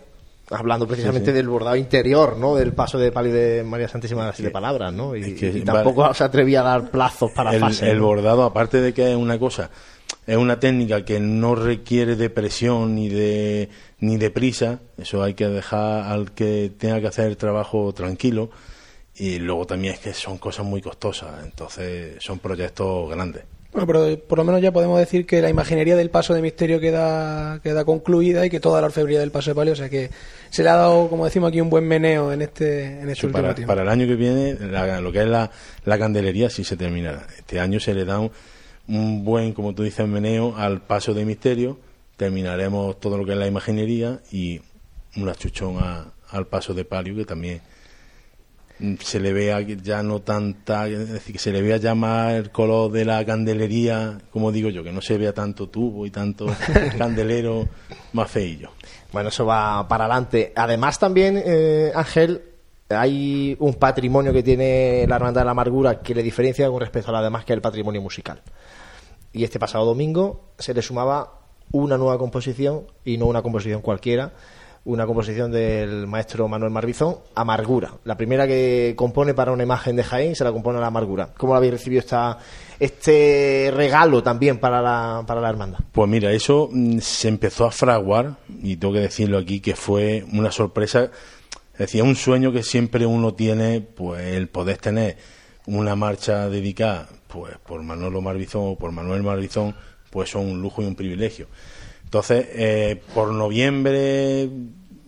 hablando 0.49 0.85
precisamente 0.85 1.31
del 1.31 1.47
bordado 1.47 1.75
interior, 1.77 2.37
¿no? 2.37 2.55
Del 2.55 2.73
paso 2.73 2.97
de 2.97 3.11
palio 3.11 3.33
de 3.33 3.63
María 3.63 3.87
Santísima 3.87 4.21
de 4.21 4.27
las 4.27 4.35
Siete 4.35 4.51
Palabras, 4.51 4.93
¿no? 4.93 5.15
Y, 5.15 5.61
tampoco 5.61 6.13
se 6.13 6.23
atrevía 6.23 6.61
a 6.61 6.63
dar 6.63 6.91
plazos 6.91 7.31
para 7.31 7.53
el, 7.53 7.61
fases. 7.61 7.83
El 7.89 8.01
bordado, 8.01 8.43
aparte 8.43 8.81
de 8.81 8.93
que 8.93 9.11
es 9.11 9.17
una 9.17 9.39
cosa, 9.39 9.69
es 10.25 10.38
una 10.38 10.60
técnica 10.60 11.03
que 11.03 11.20
no 11.20 11.55
requiere 11.55 12.15
de 12.15 12.29
presión 12.29 12.96
ni 12.96 13.10
de 13.10 13.70
ni 14.00 14.17
de 14.17 14.29
prisa, 14.32 14.79
eso 14.98 15.24
hay 15.24 15.34
que 15.34 15.48
dejar 15.48 16.12
al 16.12 16.32
que 16.32 16.72
tenga 16.77 17.00
que 17.00 17.08
hacer 17.08 17.27
el 17.27 17.38
trabajo 17.38 17.93
tranquilo 17.93 18.50
y 19.15 19.39
luego 19.39 19.65
también 19.65 19.93
es 19.93 20.00
que 20.00 20.13
son 20.13 20.38
cosas 20.38 20.65
muy 20.65 20.82
costosas, 20.82 21.43
entonces 21.43 22.15
son 22.20 22.39
proyectos 22.39 23.10
grandes. 23.10 23.43
Bueno, 23.74 23.88
pero 23.88 24.20
por 24.20 24.38
lo 24.38 24.43
menos 24.43 24.62
ya 24.62 24.72
podemos 24.72 25.00
decir 25.00 25.25
que 25.25 25.41
la 25.41 25.50
imaginería 25.50 25.96
del 25.96 26.12
paso 26.12 26.36
de 26.36 26.43
misterio 26.43 26.79
queda, 26.79 27.60
queda 27.63 27.84
concluida 27.84 28.46
y 28.46 28.50
que 28.51 28.60
toda 28.60 28.79
la 28.82 28.88
orfebrería 28.88 29.20
del 29.20 29.32
paso 29.32 29.50
de 29.50 29.55
palio, 29.55 29.74
o 29.74 29.75
sea 29.75 29.89
que 29.89 30.12
se 30.51 30.62
le 30.62 30.70
ha 30.70 30.75
dado, 30.75 31.10
como 31.10 31.25
decimos 31.25 31.50
aquí, 31.50 31.60
un 31.60 31.72
buen 31.72 31.88
meneo 31.88 32.32
en 32.32 32.43
este, 32.43 33.00
en 33.00 33.10
este 33.10 33.25
último 33.25 33.41
para, 33.41 33.55
tiempo. 33.55 33.72
Para 33.72 33.82
el 33.82 33.89
año 33.89 34.05
que 34.05 34.15
viene, 34.15 34.53
lo 35.01 35.12
que 35.12 35.22
es 35.22 35.27
la, 35.27 35.50
la 35.86 35.98
candelería 35.98 36.51
sí 36.51 36.63
se 36.63 36.77
terminará. 36.77 37.25
Este 37.36 37.60
año 37.60 37.79
se 37.79 37.96
le 37.96 38.05
da 38.05 38.20
un, 38.20 38.32
un 38.87 39.23
buen, 39.23 39.53
como 39.53 39.73
tú 39.73 39.83
dices, 39.83 40.07
meneo 40.07 40.55
al 40.57 40.81
paso 40.81 41.13
de 41.13 41.25
misterio 41.25 41.77
terminaremos 42.17 42.99
todo 42.99 43.17
lo 43.17 43.25
que 43.25 43.31
es 43.31 43.37
la 43.37 43.47
imaginería 43.47 44.19
y 44.31 44.61
una 45.17 45.35
chuchón 45.35 45.77
al 46.29 46.47
paso 46.47 46.73
de 46.73 46.85
palio 46.85 47.15
que 47.15 47.25
también 47.25 47.61
se 48.99 49.19
le 49.19 49.33
vea 49.33 49.61
ya 49.61 50.03
no 50.03 50.21
tanta, 50.21 50.87
es 50.87 51.09
decir, 51.09 51.33
que 51.33 51.39
se 51.39 51.51
le 51.51 51.61
vea 51.61 51.77
ya 51.77 51.95
más 51.95 52.33
el 52.33 52.51
color 52.51 52.91
de 52.91 53.05
la 53.05 53.23
candelería, 53.23 54.19
como 54.31 54.51
digo 54.51 54.69
yo, 54.69 54.83
que 54.83 54.91
no 54.91 55.01
se 55.01 55.17
vea 55.17 55.33
tanto 55.33 55.69
tubo 55.69 56.05
y 56.05 56.11
tanto 56.11 56.47
candelero 56.97 57.67
más 58.13 58.29
feillo. 58.29 58.71
Bueno, 59.11 59.29
eso 59.29 59.45
va 59.45 59.87
para 59.87 60.05
adelante. 60.05 60.51
Además 60.55 60.99
también, 60.99 61.41
eh, 61.45 61.91
Ángel, 61.95 62.41
hay 62.95 63.55
un 63.59 63.73
patrimonio 63.75 64.33
que 64.33 64.43
tiene 64.43 65.05
la 65.07 65.15
Hermandad 65.15 65.41
de 65.41 65.45
la 65.45 65.51
Amargura 65.51 66.01
que 66.01 66.15
le 66.15 66.23
diferencia 66.23 66.69
con 66.69 66.79
respecto 66.79 67.09
a 67.09 67.13
la 67.13 67.21
demás, 67.21 67.45
que 67.45 67.53
es 67.53 67.57
el 67.57 67.62
patrimonio 67.62 68.01
musical. 68.01 68.41
Y 69.31 69.43
este 69.43 69.59
pasado 69.59 69.85
domingo 69.85 70.53
se 70.57 70.73
le 70.73 70.81
sumaba 70.81 71.39
una 71.71 71.97
nueva 71.97 72.17
composición 72.17 72.85
y 73.03 73.17
no 73.17 73.25
una 73.25 73.41
composición 73.41 73.81
cualquiera, 73.81 74.31
una 74.85 75.05
composición 75.05 75.51
del 75.51 76.07
maestro 76.07 76.47
Manuel 76.47 76.71
Marbizón, 76.71 77.17
Amargura. 77.35 77.93
La 78.03 78.17
primera 78.17 78.45
que 78.45 78.93
compone 78.97 79.33
para 79.33 79.51
una 79.51 79.63
imagen 79.63 79.95
de 79.95 80.03
Jaén 80.03 80.35
se 80.35 80.43
la 80.43 80.51
compone 80.51 80.77
a 80.77 80.81
la 80.81 80.88
Amargura. 80.88 81.29
¿Cómo 81.38 81.55
habéis 81.55 81.73
recibido 81.73 82.00
esta, 82.01 82.38
este 82.79 83.71
regalo 83.73 84.21
también 84.21 84.59
para 84.59 84.81
la, 84.81 85.23
para 85.25 85.39
la 85.39 85.50
hermandad? 85.50 85.79
Pues 85.91 86.09
mira, 86.09 86.31
eso 86.31 86.69
mm, 86.71 87.00
se 87.00 87.29
empezó 87.29 87.65
a 87.65 87.71
fraguar, 87.71 88.35
y 88.62 88.75
tengo 88.75 88.93
que 88.93 89.00
decirlo 89.00 89.38
aquí, 89.38 89.62
que 89.62 89.75
fue 89.75 90.25
una 90.33 90.51
sorpresa, 90.51 91.09
es 91.73 91.79
decir, 91.79 92.03
un 92.03 92.15
sueño 92.15 92.51
que 92.51 92.63
siempre 92.63 93.05
uno 93.05 93.33
tiene, 93.33 93.81
pues 93.81 94.21
el 94.27 94.47
poder 94.47 94.77
tener 94.77 95.17
una 95.65 95.95
marcha 95.95 96.49
dedicada 96.49 97.09
pues 97.27 97.57
por 97.57 97.81
Manolo 97.81 98.21
Marbizón 98.21 98.61
o 98.63 98.75
por 98.75 98.91
Manuel 98.91 99.23
Marbizón, 99.23 99.75
pues 100.11 100.29
son 100.29 100.45
un 100.45 100.61
lujo 100.61 100.83
y 100.83 100.85
un 100.85 100.93
privilegio. 100.95 101.47
Entonces, 102.03 102.45
eh, 102.51 103.01
por 103.15 103.33
noviembre, 103.33 104.47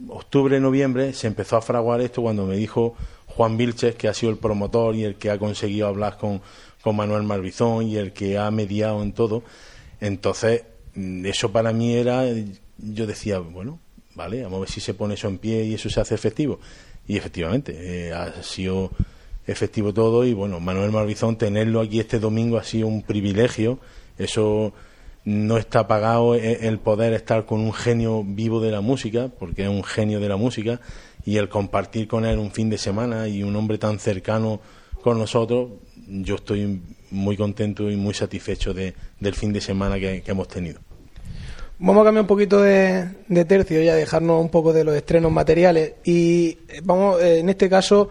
octubre, 0.07 0.59
noviembre, 0.59 1.13
se 1.13 1.27
empezó 1.27 1.57
a 1.57 1.61
fraguar 1.61 2.01
esto 2.01 2.23
cuando 2.23 2.47
me 2.47 2.55
dijo 2.55 2.95
Juan 3.27 3.57
Vilches, 3.57 3.93
que 3.93 4.07
ha 4.07 4.13
sido 4.15 4.31
el 4.31 4.39
promotor 4.39 4.95
y 4.95 5.03
el 5.03 5.15
que 5.17 5.29
ha 5.29 5.37
conseguido 5.37 5.87
hablar 5.87 6.17
con, 6.17 6.41
con 6.81 6.95
Manuel 6.95 7.21
Marbizón 7.21 7.85
y 7.85 7.97
el 7.97 8.11
que 8.11 8.39
ha 8.39 8.49
mediado 8.49 9.03
en 9.03 9.13
todo. 9.13 9.43
Entonces, 10.01 10.63
mm, 10.95 11.27
eso 11.27 11.51
para 11.51 11.73
mí 11.73 11.93
era, 11.93 12.23
yo 12.79 13.05
decía, 13.05 13.37
bueno, 13.37 13.79
vale, 14.15 14.43
vamos 14.43 14.57
a 14.57 14.59
ver 14.61 14.69
si 14.69 14.79
se 14.81 14.93
pone 14.93 15.13
eso 15.13 15.27
en 15.27 15.37
pie 15.37 15.63
y 15.65 15.73
eso 15.73 15.89
se 15.89 16.01
hace 16.01 16.15
efectivo. 16.15 16.59
Y 17.07 17.17
efectivamente, 17.17 17.75
eh, 17.77 18.13
ha 18.13 18.41
sido 18.41 18.91
efectivo 19.47 19.93
todo 19.93 20.25
y 20.25 20.33
bueno, 20.33 20.59
Manuel 20.59 20.91
Marbizón, 20.91 21.37
tenerlo 21.37 21.81
aquí 21.81 21.99
este 21.99 22.19
domingo 22.19 22.57
ha 22.57 22.63
sido 22.63 22.87
un 22.87 23.03
privilegio. 23.03 23.79
Eso 24.17 24.73
no 25.25 25.57
está 25.57 25.87
pagado 25.87 26.35
e, 26.35 26.67
el 26.67 26.79
poder 26.79 27.13
estar 27.13 27.45
con 27.45 27.59
un 27.59 27.73
genio 27.73 28.23
vivo 28.23 28.61
de 28.61 28.71
la 28.71 28.81
música, 28.81 29.29
porque 29.39 29.63
es 29.63 29.69
un 29.69 29.83
genio 29.83 30.19
de 30.19 30.29
la 30.29 30.37
música, 30.37 30.79
y 31.25 31.37
el 31.37 31.49
compartir 31.49 32.07
con 32.07 32.25
él 32.25 32.37
un 32.37 32.51
fin 32.51 32.69
de 32.69 32.77
semana 32.77 33.27
y 33.27 33.43
un 33.43 33.55
hombre 33.55 33.77
tan 33.77 33.99
cercano 33.99 34.61
con 35.01 35.17
nosotros, 35.17 35.69
yo 36.07 36.35
estoy 36.35 36.81
muy 37.11 37.35
contento 37.35 37.89
y 37.89 37.95
muy 37.95 38.13
satisfecho 38.13 38.73
de, 38.73 38.93
del 39.19 39.33
fin 39.33 39.51
de 39.51 39.61
semana 39.61 39.99
que, 39.99 40.23
hemos 40.25 40.47
tenido. 40.47 40.79
Vamos 41.77 42.01
a 42.01 42.05
cambiar 42.05 42.21
un 42.21 42.27
poquito 42.27 42.61
de, 42.61 43.05
tercio 43.45 43.83
y 43.83 43.89
a 43.89 43.95
dejarnos 43.95 44.39
un 44.39 44.47
poco 44.49 44.71
de 44.71 44.85
los 44.85 44.95
estrenos 44.95 45.29
materiales. 45.29 45.95
Y 46.05 46.57
eh, 46.69 46.81
vamos, 46.83 47.21
eh, 47.21 47.39
en 47.39 47.49
este 47.49 47.69
caso, 47.69 48.09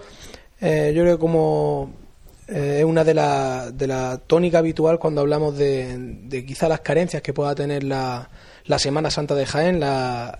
eh, 0.61 0.93
yo 0.95 1.03
creo 1.03 1.17
que 1.17 1.21
como 1.21 1.91
es 2.47 2.85
una 2.85 3.05
de 3.05 3.15
las 3.15 3.77
de 3.77 3.87
la 3.87 4.21
tónica 4.27 4.59
habitual 4.59 4.99
cuando 4.99 5.23
hablamos 5.23 5.57
de, 5.57 5.97
de 6.25 6.45
quizá 6.45 6.69
las 6.69 6.81
carencias 6.81 7.23
que 7.23 7.33
pueda 7.33 7.55
tener 7.55 7.85
la, 7.85 8.29
la 8.67 8.79
Semana 8.79 9.11
Santa 9.11 9.35
de 9.35 9.47
Jaén, 9.47 9.81
la, 9.81 10.39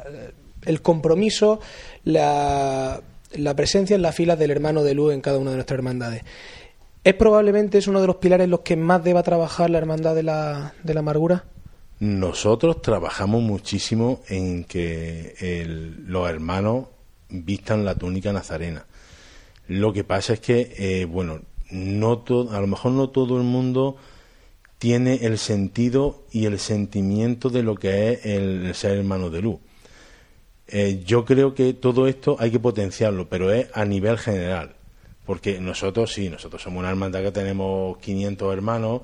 el 0.67 0.83
compromiso, 0.83 1.61
la, 2.05 3.01
la 3.33 3.57
presencia 3.57 3.97
en 3.97 4.03
las 4.03 4.15
filas 4.15 4.39
del 4.39 4.51
hermano 4.51 4.83
de 4.83 4.93
luz 4.93 5.15
en 5.15 5.23
cada 5.23 5.39
una 5.39 5.51
de 5.51 5.57
nuestras 5.57 5.79
hermandades. 5.79 6.23
¿Es 7.03 7.15
probablemente 7.15 7.79
es 7.79 7.87
uno 7.87 8.03
de 8.03 8.07
los 8.07 8.17
pilares 8.17 8.45
en 8.45 8.51
los 8.51 8.61
que 8.61 8.77
más 8.77 9.03
deba 9.03 9.23
trabajar 9.23 9.71
la 9.71 9.79
hermandad 9.79 10.15
de 10.15 10.25
la, 10.25 10.75
de 10.83 10.93
la 10.93 11.01
amargura? 11.01 11.45
Nosotros 12.05 12.83
trabajamos 12.83 13.41
muchísimo 13.41 14.21
en 14.29 14.65
que 14.65 15.65
los 16.07 16.29
hermanos 16.29 16.89
vistan 17.31 17.87
la 17.87 17.95
túnica 17.95 18.31
nazarena. 18.31 18.85
Lo 19.69 19.91
que 19.95 20.05
pasa 20.05 20.35
es 20.35 20.41
que, 20.41 20.75
eh, 20.77 21.07
bueno, 21.07 21.41
no 21.71 22.23
a 22.53 22.61
lo 22.61 22.67
mejor 22.67 22.93
no 22.93 23.09
todo 23.09 23.39
el 23.39 23.45
mundo 23.45 23.97
tiene 24.77 25.21
el 25.23 25.39
sentido 25.39 26.25
y 26.31 26.45
el 26.45 26.59
sentimiento 26.59 27.49
de 27.49 27.63
lo 27.63 27.75
que 27.75 28.13
es 28.13 28.27
el 28.27 28.75
ser 28.75 28.99
hermano 28.99 29.31
de 29.31 29.41
luz. 29.41 29.61
Eh, 30.69 31.03
yo 31.07 31.25
creo 31.25 31.55
que 31.55 31.73
todo 31.73 32.07
esto 32.07 32.37
hay 32.39 32.51
que 32.51 32.61
potenciarlo, 32.61 33.31
pero 33.31 33.51
es 33.51 33.69
a 33.73 33.87
nivel 33.87 34.19
general. 34.19 34.75
Porque 35.25 35.59
nosotros 35.59 36.13
sí, 36.13 36.29
nosotros 36.29 36.61
somos 36.61 36.81
una 36.81 36.91
hermandad 36.91 37.23
que 37.23 37.33
tenemos 37.33 37.97
500 37.97 38.53
hermanos 38.53 39.01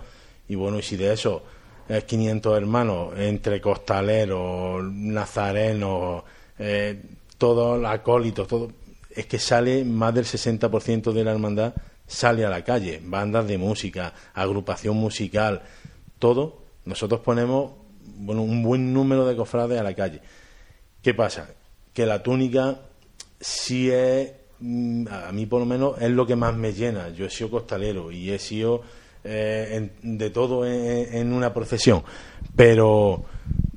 y 0.51 0.55
bueno, 0.55 0.79
y 0.79 0.83
si 0.83 0.99
de 0.99 1.15
eso 1.15 1.43
es 1.91 2.05
500 2.05 2.57
hermanos 2.57 3.15
entre 3.19 3.61
costaleros, 3.61 4.85
nazarenos, 4.85 6.23
eh, 6.59 7.03
todos 7.37 7.85
acólitos, 7.85 8.47
todo, 8.47 8.71
es 9.11 9.27
que 9.27 9.39
sale 9.39 9.85
más 9.85 10.15
del 10.15 10.25
60% 10.25 11.13
de 11.13 11.25
la 11.25 11.33
hermandad 11.33 11.75
sale 12.07 12.45
a 12.45 12.51
la 12.51 12.65
calle, 12.65 13.01
bandas 13.03 13.47
de 13.47 13.57
música, 13.57 14.13
agrupación 14.35 14.97
musical, 14.97 15.63
todo, 16.19 16.59
nosotros 16.85 17.21
ponemos 17.21 17.73
bueno, 18.17 18.43
un 18.43 18.63
buen 18.63 18.93
número 18.93 19.27
de 19.27 19.37
cofrades 19.37 19.81
a 19.81 19.85
la 19.85 19.95
calle. 19.95 20.21
¿Qué 21.03 21.15
pasa? 21.15 21.51
Que 21.95 22.07
la 22.07 22.23
túnica 22.23 22.81
sí 23.41 23.91
es, 23.91 24.33
mm, 24.59 25.07
a 25.09 25.33
mí 25.33 25.47
por 25.47 25.61
lo 25.61 25.67
menos, 25.67 26.01
es 26.03 26.11
lo 26.11 26.27
que 26.27 26.37
más 26.37 26.55
me 26.57 26.73
llena. 26.73 27.11
Yo 27.11 27.27
he 27.27 27.31
sido 27.31 27.51
costalero 27.51 28.11
y 28.11 28.31
he 28.31 28.39
sido 28.39 28.83
eh, 29.25 29.91
de 30.03 30.31
todo 30.31 30.67
en, 30.67 31.33
una 31.33 31.53
procesión, 31.53 32.03
pero 32.57 33.25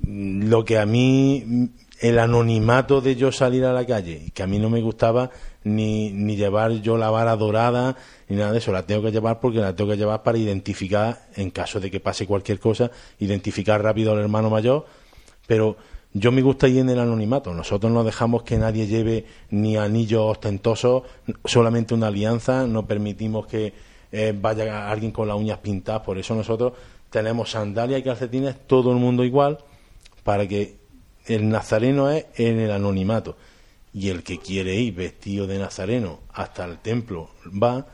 mm, 0.01 0.50
lo 0.50 0.63
que 0.63 0.77
a 0.77 0.85
mí, 0.85 1.43
mm, 1.45 1.65
el 2.01 2.19
anonimato 2.19 3.01
de 3.01 3.15
yo 3.15 3.31
salir 3.31 3.65
a 3.65 3.73
la 3.73 3.85
calle, 3.85 4.31
que 4.33 4.43
a 4.43 4.47
mí 4.47 4.59
no 4.59 4.69
me 4.69 4.81
gustaba 4.81 5.29
ni, 5.63 6.12
ni 6.12 6.35
llevar 6.35 6.71
yo 6.81 6.97
la 6.97 7.09
vara 7.09 7.35
dorada, 7.35 7.95
ni 8.27 8.38
nada 8.38 8.51
de 8.51 8.57
eso, 8.57 8.71
la 8.71 8.85
tengo 8.85 9.03
que 9.03 9.12
llevar 9.12 9.39
porque 9.39 9.59
la 9.59 9.75
tengo 9.75 9.91
que 9.91 9.97
llevar 9.97 10.23
para 10.23 10.38
identificar, 10.38 11.27
en 11.35 11.50
caso 11.51 11.79
de 11.79 11.91
que 11.91 12.00
pase 12.00 12.25
cualquier 12.25 12.59
cosa, 12.59 12.91
identificar 13.19 13.81
rápido 13.81 14.12
al 14.12 14.19
hermano 14.19 14.50
mayor, 14.50 14.85
pero 15.47 15.77
yo 16.13 16.31
me 16.31 16.43
gusta 16.43 16.67
ir 16.67 16.79
en 16.79 16.89
el 16.89 17.00
anonimato. 17.00 17.53
Nosotros 17.53 17.91
no 17.91 18.03
dejamos 18.03 18.43
que 18.43 18.57
nadie 18.57 18.85
lleve 18.85 19.25
ni 19.50 19.77
anillos 19.77 20.21
ostentosos, 20.23 21.03
solamente 21.43 21.95
una 21.95 22.07
alianza. 22.07 22.67
No 22.67 22.85
permitimos 22.85 23.47
que 23.47 23.73
eh, 24.13 24.34
vaya 24.39 24.89
alguien 24.89 25.12
con 25.12 25.27
las 25.27 25.36
uñas 25.36 25.58
pintadas. 25.58 26.03
Por 26.03 26.17
eso 26.17 26.36
nosotros 26.36 26.74
tenemos 27.10 27.51
sandalias 27.51 28.00
y 28.00 28.03
calcetines, 28.03 28.55
todo 28.67 28.91
el 28.91 28.98
mundo 28.98 29.25
igual, 29.25 29.58
para 30.24 30.48
que 30.48 30.77
el 31.25 31.50
nazareno 31.50 32.10
es 32.10 32.27
en 32.36 32.60
el 32.60 32.72
anonimato. 32.72 33.36
Y 33.93 34.10
el 34.10 34.24
que 34.24 34.39
quiere 34.39 34.75
ir 34.75 34.96
vestido 34.96 35.48
de 35.48 35.60
nazareno 35.60 36.20
hasta 36.32 36.63
el 36.63 36.77
templo 36.77 37.32
va, 37.62 37.86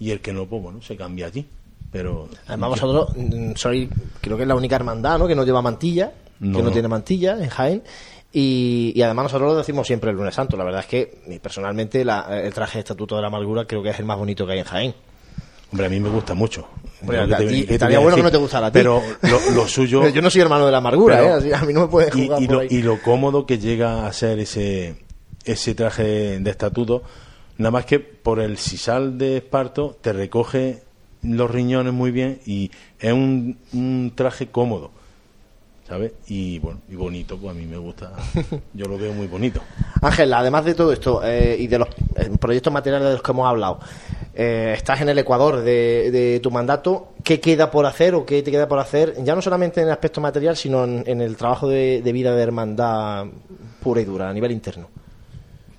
y 0.00 0.10
el 0.10 0.20
que 0.20 0.32
no, 0.32 0.46
pues 0.46 0.62
bueno, 0.62 0.80
se 0.80 0.96
cambia 0.96 1.26
allí. 1.26 1.46
Pero 1.92 2.28
además 2.46 2.70
vosotros 2.70 3.16
mm, 3.16 3.52
sois, 3.56 3.88
creo 4.20 4.36
que 4.36 4.44
es 4.44 4.48
la 4.48 4.54
única 4.54 4.76
hermandad, 4.76 5.18
¿no? 5.18 5.26
Que 5.26 5.34
no 5.34 5.44
lleva 5.44 5.60
mantilla 5.60 6.12
que 6.38 6.62
no, 6.62 6.70
tiene 6.70 6.88
mantilla 6.88 7.32
en 7.42 7.48
Jaén. 7.48 7.82
Y, 8.32 9.00
además 9.00 9.24
nosotros 9.24 9.52
lo 9.52 9.56
decimos 9.56 9.86
siempre 9.86 10.10
el 10.10 10.16
lunes 10.16 10.34
santo. 10.34 10.56
La 10.56 10.64
verdad 10.64 10.80
es 10.80 10.86
que 10.86 11.40
personalmente 11.42 12.02
el 12.02 12.54
traje 12.54 12.78
de 12.78 12.80
estatuto 12.80 13.16
de 13.16 13.22
la 13.22 13.28
amargura 13.28 13.64
creo 13.64 13.82
que 13.82 13.90
es 13.90 13.98
el 13.98 14.04
más 14.04 14.18
bonito 14.18 14.46
que 14.46 14.52
hay 14.52 14.58
en 14.58 14.64
Jaén. 14.64 14.94
Hombre, 15.72 15.86
a 15.86 15.90
mí 15.90 16.00
me 16.00 16.08
gusta 16.08 16.34
mucho. 16.34 16.68
estaría 17.68 17.98
bueno 17.98 18.16
que 18.16 18.22
no 18.22 18.30
te 18.30 18.36
gustara 18.36 18.68
a 18.68 18.72
ti. 18.72 18.78
Pero 18.78 19.02
lo, 19.54 19.68
suyo... 19.68 20.08
Yo 20.08 20.22
no 20.22 20.30
soy 20.30 20.40
hermano 20.40 20.66
de 20.66 20.72
la 20.72 20.78
amargura, 20.78 21.38
¿eh? 21.38 21.54
a 21.54 21.64
mí 21.64 21.72
no 21.72 21.82
me 21.82 21.88
puedes 21.88 22.12
jugar 22.12 22.42
y, 22.42 22.46
lo, 22.46 22.62
y 22.62 22.82
lo 22.82 23.00
cómodo 23.02 23.46
que 23.46 23.58
llega 23.58 24.06
a 24.06 24.12
ser 24.12 24.38
ese, 24.38 24.96
ese 25.44 25.74
traje 25.74 26.38
de 26.38 26.50
estatuto, 26.50 27.02
nada 27.58 27.70
más 27.70 27.84
que 27.84 27.98
por 27.98 28.40
el 28.40 28.58
sisal 28.58 29.18
de 29.18 29.38
esparto 29.38 29.96
te 30.00 30.12
recoge 30.12 30.82
los 31.22 31.50
riñones 31.50 31.92
muy 31.92 32.10
bien 32.10 32.40
y 32.46 32.70
es 33.00 33.12
un 33.12 34.12
traje 34.14 34.48
cómodo 34.48 34.95
¿sabes? 35.86 36.12
Y 36.26 36.58
bueno, 36.58 36.80
y 36.88 36.96
bonito, 36.96 37.38
pues 37.38 37.54
a 37.54 37.58
mí 37.58 37.64
me 37.64 37.76
gusta, 37.76 38.12
yo 38.74 38.86
lo 38.86 38.98
veo 38.98 39.12
muy 39.12 39.26
bonito. 39.26 39.60
Ángel, 40.02 40.32
además 40.32 40.64
de 40.64 40.74
todo 40.74 40.92
esto 40.92 41.20
eh, 41.24 41.56
y 41.58 41.66
de 41.68 41.78
los 41.78 41.88
eh, 42.16 42.30
proyectos 42.40 42.72
materiales 42.72 43.06
de 43.06 43.12
los 43.14 43.22
que 43.22 43.30
hemos 43.30 43.46
hablado, 43.46 43.78
eh, 44.34 44.74
estás 44.76 45.00
en 45.00 45.08
el 45.08 45.18
Ecuador 45.18 45.62
de, 45.62 46.40
tu 46.42 46.50
mandato, 46.50 47.12
¿qué 47.22 47.40
queda 47.40 47.70
por 47.70 47.86
hacer 47.86 48.14
o 48.14 48.26
qué 48.26 48.42
te 48.42 48.50
queda 48.50 48.66
por 48.66 48.78
hacer, 48.78 49.14
ya 49.22 49.34
no 49.34 49.42
solamente 49.42 49.80
en 49.80 49.86
el 49.86 49.92
aspecto 49.92 50.20
material, 50.20 50.56
sino 50.56 50.84
en, 50.84 51.20
el 51.20 51.36
trabajo 51.36 51.68
de, 51.68 52.00
vida 52.12 52.34
de 52.34 52.42
hermandad 52.42 53.26
pura 53.82 54.00
y 54.00 54.04
dura, 54.04 54.28
a 54.28 54.32
nivel 54.32 54.50
interno? 54.50 54.88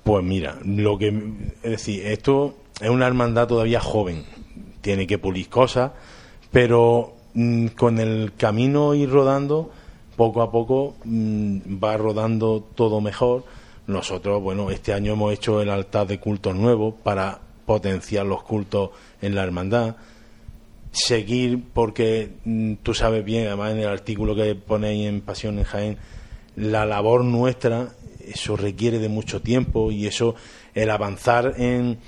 Pues 0.04 0.24
mira, 0.24 0.58
lo 0.64 0.98
que, 0.98 1.10
es 1.62 1.72
decir, 1.72 2.08
esto 2.08 2.56
es 2.80 2.90
una 2.90 3.08
hermandad 3.08 3.48
todavía 3.48 3.82
joven, 3.82 4.24
tiene 4.80 5.06
que 5.06 5.18
pulir 5.18 5.50
cosas, 5.50 5.92
pero 6.50 7.14
mm, 7.34 7.68
con 7.68 8.00
el 8.00 8.32
camino 8.38 8.96
ir 8.96 9.10
rodando, 9.10 9.72
poco 10.18 10.42
a 10.42 10.52
poco 10.52 10.96
mm, 11.06 11.82
va 11.82 11.96
rodando 11.96 12.68
todo 12.76 13.00
mejor. 13.00 13.46
Nosotros, 13.86 14.42
bueno, 14.42 14.70
este 14.70 14.92
año 14.92 15.14
hemos 15.14 15.32
hecho 15.32 15.62
el 15.62 15.70
altar 15.70 16.08
de 16.08 16.20
cultos 16.20 16.54
nuevo 16.54 16.94
para 16.96 17.40
potenciar 17.66 18.26
los 18.26 18.44
cultos 18.44 18.90
en 19.22 19.36
la 19.36 19.44
hermandad. 19.44 19.96
Seguir, 20.92 21.64
porque 21.74 22.32
mm, 22.44 22.74
tú 22.84 22.94
sabes 22.94 23.24
bien, 23.24 23.48
además 23.48 23.72
en 23.72 23.80
el 23.80 23.88
artículo 23.88 24.36
que 24.36 24.56
ponéis 24.56 25.08
en 25.08 25.22
Pasión 25.22 25.60
en 25.60 25.64
Jaén, 25.64 25.98
la 26.56 26.86
labor 26.86 27.24
nuestra, 27.24 27.90
eso 28.26 28.58
requiere 28.58 28.98
de 28.98 29.10
mucho 29.10 29.42
tiempo 29.42 29.92
y 29.92 30.08
eso, 30.08 30.36
el 30.74 30.90
avanzar 30.90 31.54
en, 31.58 32.00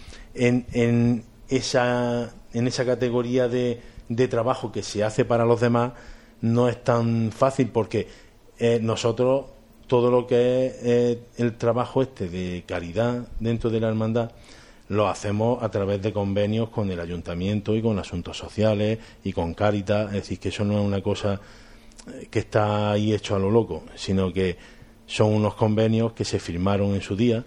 esa, 1.47 2.33
en 2.53 2.67
esa 2.67 2.85
categoría 2.85 3.47
de 3.47 4.27
trabajo 4.27 4.71
que 4.71 4.81
se 4.81 5.03
hace 5.03 5.23
para 5.23 5.45
los 5.45 5.61
demás, 5.61 5.93
no 6.41 6.69
es 6.69 6.83
tan 6.83 7.31
fácil 7.31 7.69
porque 7.69 8.07
eh, 8.57 8.79
nosotros 8.81 9.45
todo 9.87 10.11
lo 10.11 10.27
que 10.27 10.67
es 10.67 10.73
eh, 10.83 11.19
el 11.37 11.57
trabajo 11.57 12.01
este 12.01 12.29
de 12.29 12.63
caridad 12.65 13.27
dentro 13.39 13.69
de 13.69 13.79
la 13.79 13.89
hermandad 13.89 14.31
lo 14.89 15.07
hacemos 15.07 15.61
a 15.63 15.69
través 15.69 16.01
de 16.01 16.11
convenios 16.11 16.69
con 16.69 16.91
el 16.91 16.99
ayuntamiento 16.99 17.75
y 17.75 17.81
con 17.81 17.97
asuntos 17.99 18.37
sociales 18.37 18.97
y 19.23 19.33
con 19.33 19.53
Cáritas, 19.53 20.07
es 20.07 20.13
decir, 20.13 20.39
que 20.39 20.49
eso 20.49 20.65
no 20.65 20.79
es 20.79 20.85
una 20.85 21.01
cosa 21.01 21.39
eh, 22.07 22.27
que 22.29 22.39
está 22.39 22.91
ahí 22.91 23.13
hecho 23.13 23.35
a 23.35 23.39
lo 23.39 23.51
loco, 23.51 23.83
sino 23.95 24.33
que 24.33 24.57
son 25.05 25.33
unos 25.33 25.55
convenios 25.55 26.13
que 26.13 26.25
se 26.25 26.39
firmaron 26.39 26.93
en 26.95 27.01
su 27.01 27.15
día 27.15 27.43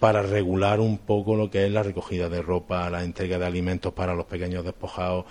para 0.00 0.22
regular 0.22 0.80
un 0.80 0.98
poco 0.98 1.36
lo 1.36 1.50
que 1.50 1.66
es 1.66 1.72
la 1.72 1.82
recogida 1.82 2.28
de 2.30 2.40
ropa, 2.40 2.88
la 2.88 3.04
entrega 3.04 3.38
de 3.38 3.46
alimentos 3.46 3.92
para 3.92 4.14
los 4.14 4.24
pequeños 4.24 4.64
despojados. 4.64 5.26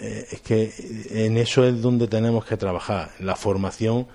Eh, 0.00 0.26
es 0.30 0.40
que 0.40 0.72
en 1.10 1.36
eso 1.36 1.64
es 1.64 1.80
donde 1.82 2.06
tenemos 2.06 2.44
que 2.44 2.56
trabajar. 2.56 3.10
La 3.20 3.36
formación, 3.36 4.06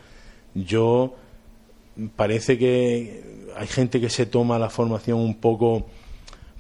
yo 0.54 1.16
parece 2.16 2.58
que 2.58 3.50
hay 3.56 3.68
gente 3.68 4.00
que 4.00 4.10
se 4.10 4.26
toma 4.26 4.58
la 4.60 4.70
formación 4.70 5.20
un 5.20 5.36
poco 5.36 5.86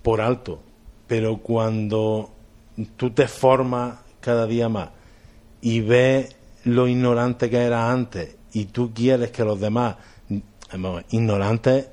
por 0.01 0.21
alto, 0.21 0.61
pero 1.07 1.37
cuando 1.37 2.31
tú 2.97 3.11
te 3.11 3.27
formas 3.27 3.99
cada 4.19 4.45
día 4.45 4.69
más 4.69 4.89
y 5.61 5.81
ves 5.81 6.35
lo 6.65 6.87
ignorante 6.87 7.49
que 7.49 7.57
era 7.57 7.91
antes 7.91 8.35
y 8.53 8.65
tú 8.65 8.93
quieres 8.93 9.31
que 9.31 9.43
los 9.43 9.59
demás, 9.59 9.95
ignorantes 11.09 11.87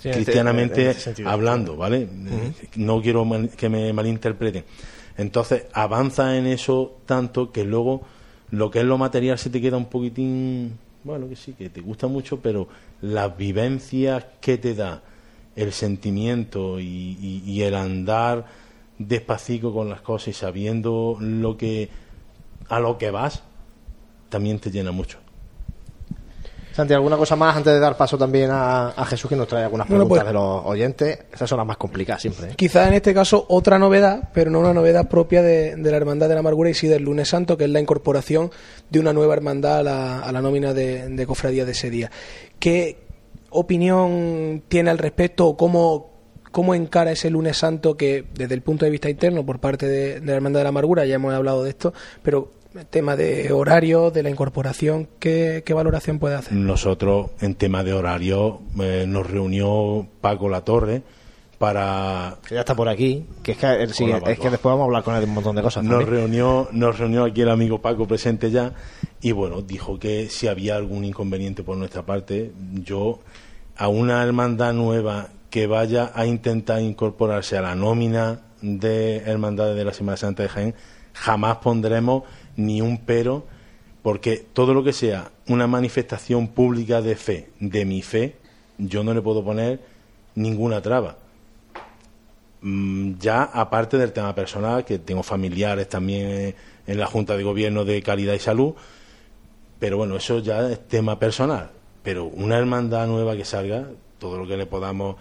cristianamente 0.00 0.94
hablando, 1.24 1.76
¿vale? 1.76 2.08
No 2.76 3.00
quiero 3.00 3.26
que 3.56 3.68
me 3.68 3.92
malinterpreten. 3.92 4.64
Entonces, 5.16 5.66
avanza 5.72 6.36
en 6.36 6.46
eso 6.46 6.96
tanto 7.06 7.52
que 7.52 7.64
luego 7.64 8.02
lo 8.50 8.70
que 8.70 8.80
es 8.80 8.84
lo 8.84 8.98
material 8.98 9.38
se 9.38 9.50
te 9.50 9.60
queda 9.60 9.76
un 9.76 9.86
poquitín, 9.86 10.78
bueno, 11.02 11.28
que 11.28 11.36
sí, 11.36 11.52
que 11.52 11.70
te 11.70 11.80
gusta 11.80 12.06
mucho, 12.06 12.40
pero 12.40 12.68
las 13.00 13.36
vivencias 13.36 14.24
que 14.40 14.58
te 14.58 14.74
da 14.74 15.02
el 15.56 15.72
sentimiento 15.72 16.80
y, 16.80 17.62
el 17.62 17.74
andar 17.74 18.46
despacito 18.98 19.72
con 19.72 19.88
las 19.88 20.00
cosas 20.00 20.28
y 20.28 20.32
sabiendo 20.32 21.16
lo 21.20 21.56
que 21.56 21.88
a 22.68 22.80
lo 22.80 22.96
que 22.98 23.10
vas, 23.10 23.42
también 24.28 24.58
te 24.58 24.70
llena 24.70 24.90
mucho. 24.90 25.18
Santi, 26.74 26.92
¿alguna 26.92 27.16
cosa 27.16 27.36
más 27.36 27.56
antes 27.56 27.72
de 27.72 27.78
dar 27.78 27.96
paso 27.96 28.18
también 28.18 28.50
a, 28.52 28.92
Jesús 29.06 29.28
que 29.28 29.36
nos 29.36 29.46
trae 29.46 29.62
algunas 29.62 29.86
preguntas 29.86 30.08
pues- 30.08 30.26
de 30.26 30.32
los 30.32 30.62
oyentes? 30.64 31.18
Esas 31.32 31.48
son 31.48 31.58
las 31.58 31.66
más 31.66 31.76
complicadas 31.76 32.22
siempre. 32.22 32.48
¿eh? 32.48 32.54
Quizás 32.56 32.88
en 32.88 32.94
este 32.94 33.14
caso 33.14 33.46
otra 33.48 33.78
novedad, 33.78 34.30
pero 34.34 34.50
no 34.50 34.58
una 34.58 34.74
novedad 34.74 35.08
propia 35.08 35.40
de, 35.40 35.76
la 35.76 35.96
Hermandad 35.96 36.28
de 36.28 36.34
la 36.34 36.40
Amargura 36.40 36.70
y 36.70 36.74
sí 36.74 36.88
del 36.88 37.04
Lunes 37.04 37.28
Santo, 37.28 37.56
que 37.56 37.64
es 37.64 37.70
la 37.70 37.78
incorporación 37.78 38.50
de 38.90 38.98
una 38.98 39.12
nueva 39.12 39.34
hermandad 39.34 39.78
a 39.78 40.32
la, 40.32 40.42
nómina 40.42 40.74
de, 40.74 41.24
cofradía 41.28 41.64
de 41.64 41.72
ese 41.72 41.90
día. 41.90 42.10
¿Qué 42.58 43.06
opinión 43.50 44.64
tiene 44.66 44.90
al 44.90 44.98
respecto 44.98 45.46
o 45.46 45.56
cómo, 45.56 46.10
cómo 46.50 46.74
encara 46.74 47.12
ese 47.12 47.30
lunes 47.30 47.56
santo 47.56 47.96
que 47.96 48.24
desde 48.34 48.54
el 48.54 48.62
punto 48.62 48.84
de 48.84 48.90
vista 48.90 49.08
interno 49.08 49.46
por 49.46 49.60
parte 49.60 49.86
de, 49.86 50.18
de, 50.18 50.26
la 50.26 50.34
Hermandad 50.34 50.58
de 50.58 50.64
la 50.64 50.70
Amargura, 50.70 51.06
ya 51.06 51.14
hemos 51.14 51.32
hablado 51.32 51.62
de 51.62 51.70
esto, 51.70 51.94
pero 52.24 52.50
tema 52.90 53.14
de 53.16 53.52
horario, 53.52 54.10
de 54.10 54.22
la 54.22 54.30
incorporación, 54.30 55.08
¿qué, 55.20 55.62
valoración 55.74 56.18
puede 56.18 56.34
hacer? 56.34 56.54
Nosotros, 56.54 57.30
en 57.40 57.54
tema 57.54 57.84
de 57.84 57.92
horario, 57.92 58.60
eh, 58.80 59.04
nos 59.06 59.30
reunió 59.30 60.06
Paco 60.20 60.48
La 60.48 60.62
Torre 60.62 61.02
para... 61.58 62.36
Que 62.46 62.56
ya 62.56 62.60
está 62.60 62.74
por 62.74 62.88
aquí, 62.88 63.26
que 63.42 63.52
es 63.52 63.58
que, 63.58 63.82
es 63.84 63.94
que 64.38 64.50
después 64.50 64.72
vamos 64.72 64.82
a 64.82 64.84
hablar 64.86 65.04
con 65.04 65.14
él 65.14 65.20
de 65.20 65.26
un 65.26 65.34
montón 65.34 65.54
de 65.54 65.62
cosas. 65.62 65.84
Nos 65.84 66.04
reunió, 66.04 66.68
nos 66.72 66.98
reunió 66.98 67.24
aquí 67.24 67.42
el 67.42 67.50
amigo 67.50 67.80
Paco 67.80 68.08
presente 68.08 68.50
ya 68.50 68.72
y 69.20 69.32
bueno, 69.32 69.62
dijo 69.62 69.98
que 69.98 70.28
si 70.28 70.48
había 70.48 70.76
algún 70.76 71.04
inconveniente 71.04 71.62
por 71.62 71.76
nuestra 71.76 72.02
parte, 72.02 72.52
yo 72.72 73.20
a 73.76 73.88
una 73.88 74.22
hermandad 74.22 74.74
nueva 74.74 75.28
que 75.48 75.66
vaya 75.66 76.10
a 76.14 76.26
intentar 76.26 76.82
incorporarse 76.82 77.56
a 77.56 77.62
la 77.62 77.74
nómina 77.76 78.40
de 78.60 79.18
hermandades 79.18 79.76
de 79.76 79.84
la 79.84 79.92
Semana 79.92 80.16
Santa 80.16 80.42
de 80.42 80.48
Jaén, 80.48 80.74
jamás 81.12 81.58
pondremos 81.58 82.24
ni 82.56 82.80
un 82.80 82.98
pero, 82.98 83.44
porque 84.02 84.36
todo 84.52 84.74
lo 84.74 84.84
que 84.84 84.92
sea 84.92 85.30
una 85.48 85.66
manifestación 85.66 86.48
pública 86.48 87.02
de 87.02 87.16
fe, 87.16 87.50
de 87.60 87.84
mi 87.84 88.02
fe, 88.02 88.36
yo 88.78 89.04
no 89.04 89.14
le 89.14 89.22
puedo 89.22 89.44
poner 89.44 89.80
ninguna 90.34 90.82
traba. 90.82 91.16
Mm, 92.60 93.18
ya 93.18 93.42
aparte 93.42 93.98
del 93.98 94.12
tema 94.12 94.34
personal, 94.34 94.84
que 94.84 94.98
tengo 94.98 95.22
familiares 95.22 95.88
también 95.88 96.54
en 96.86 96.98
la 96.98 97.06
Junta 97.06 97.36
de 97.36 97.42
Gobierno 97.42 97.84
de 97.84 98.02
Calidad 98.02 98.34
y 98.34 98.38
Salud, 98.38 98.74
pero 99.78 99.96
bueno, 99.96 100.16
eso 100.16 100.38
ya 100.38 100.70
es 100.70 100.88
tema 100.88 101.18
personal. 101.18 101.70
Pero 102.02 102.24
una 102.24 102.58
hermandad 102.58 103.06
nueva 103.06 103.36
que 103.36 103.44
salga, 103.44 103.88
todo 104.18 104.38
lo 104.38 104.46
que 104.46 104.56
le 104.56 104.66
podamos 104.66 105.16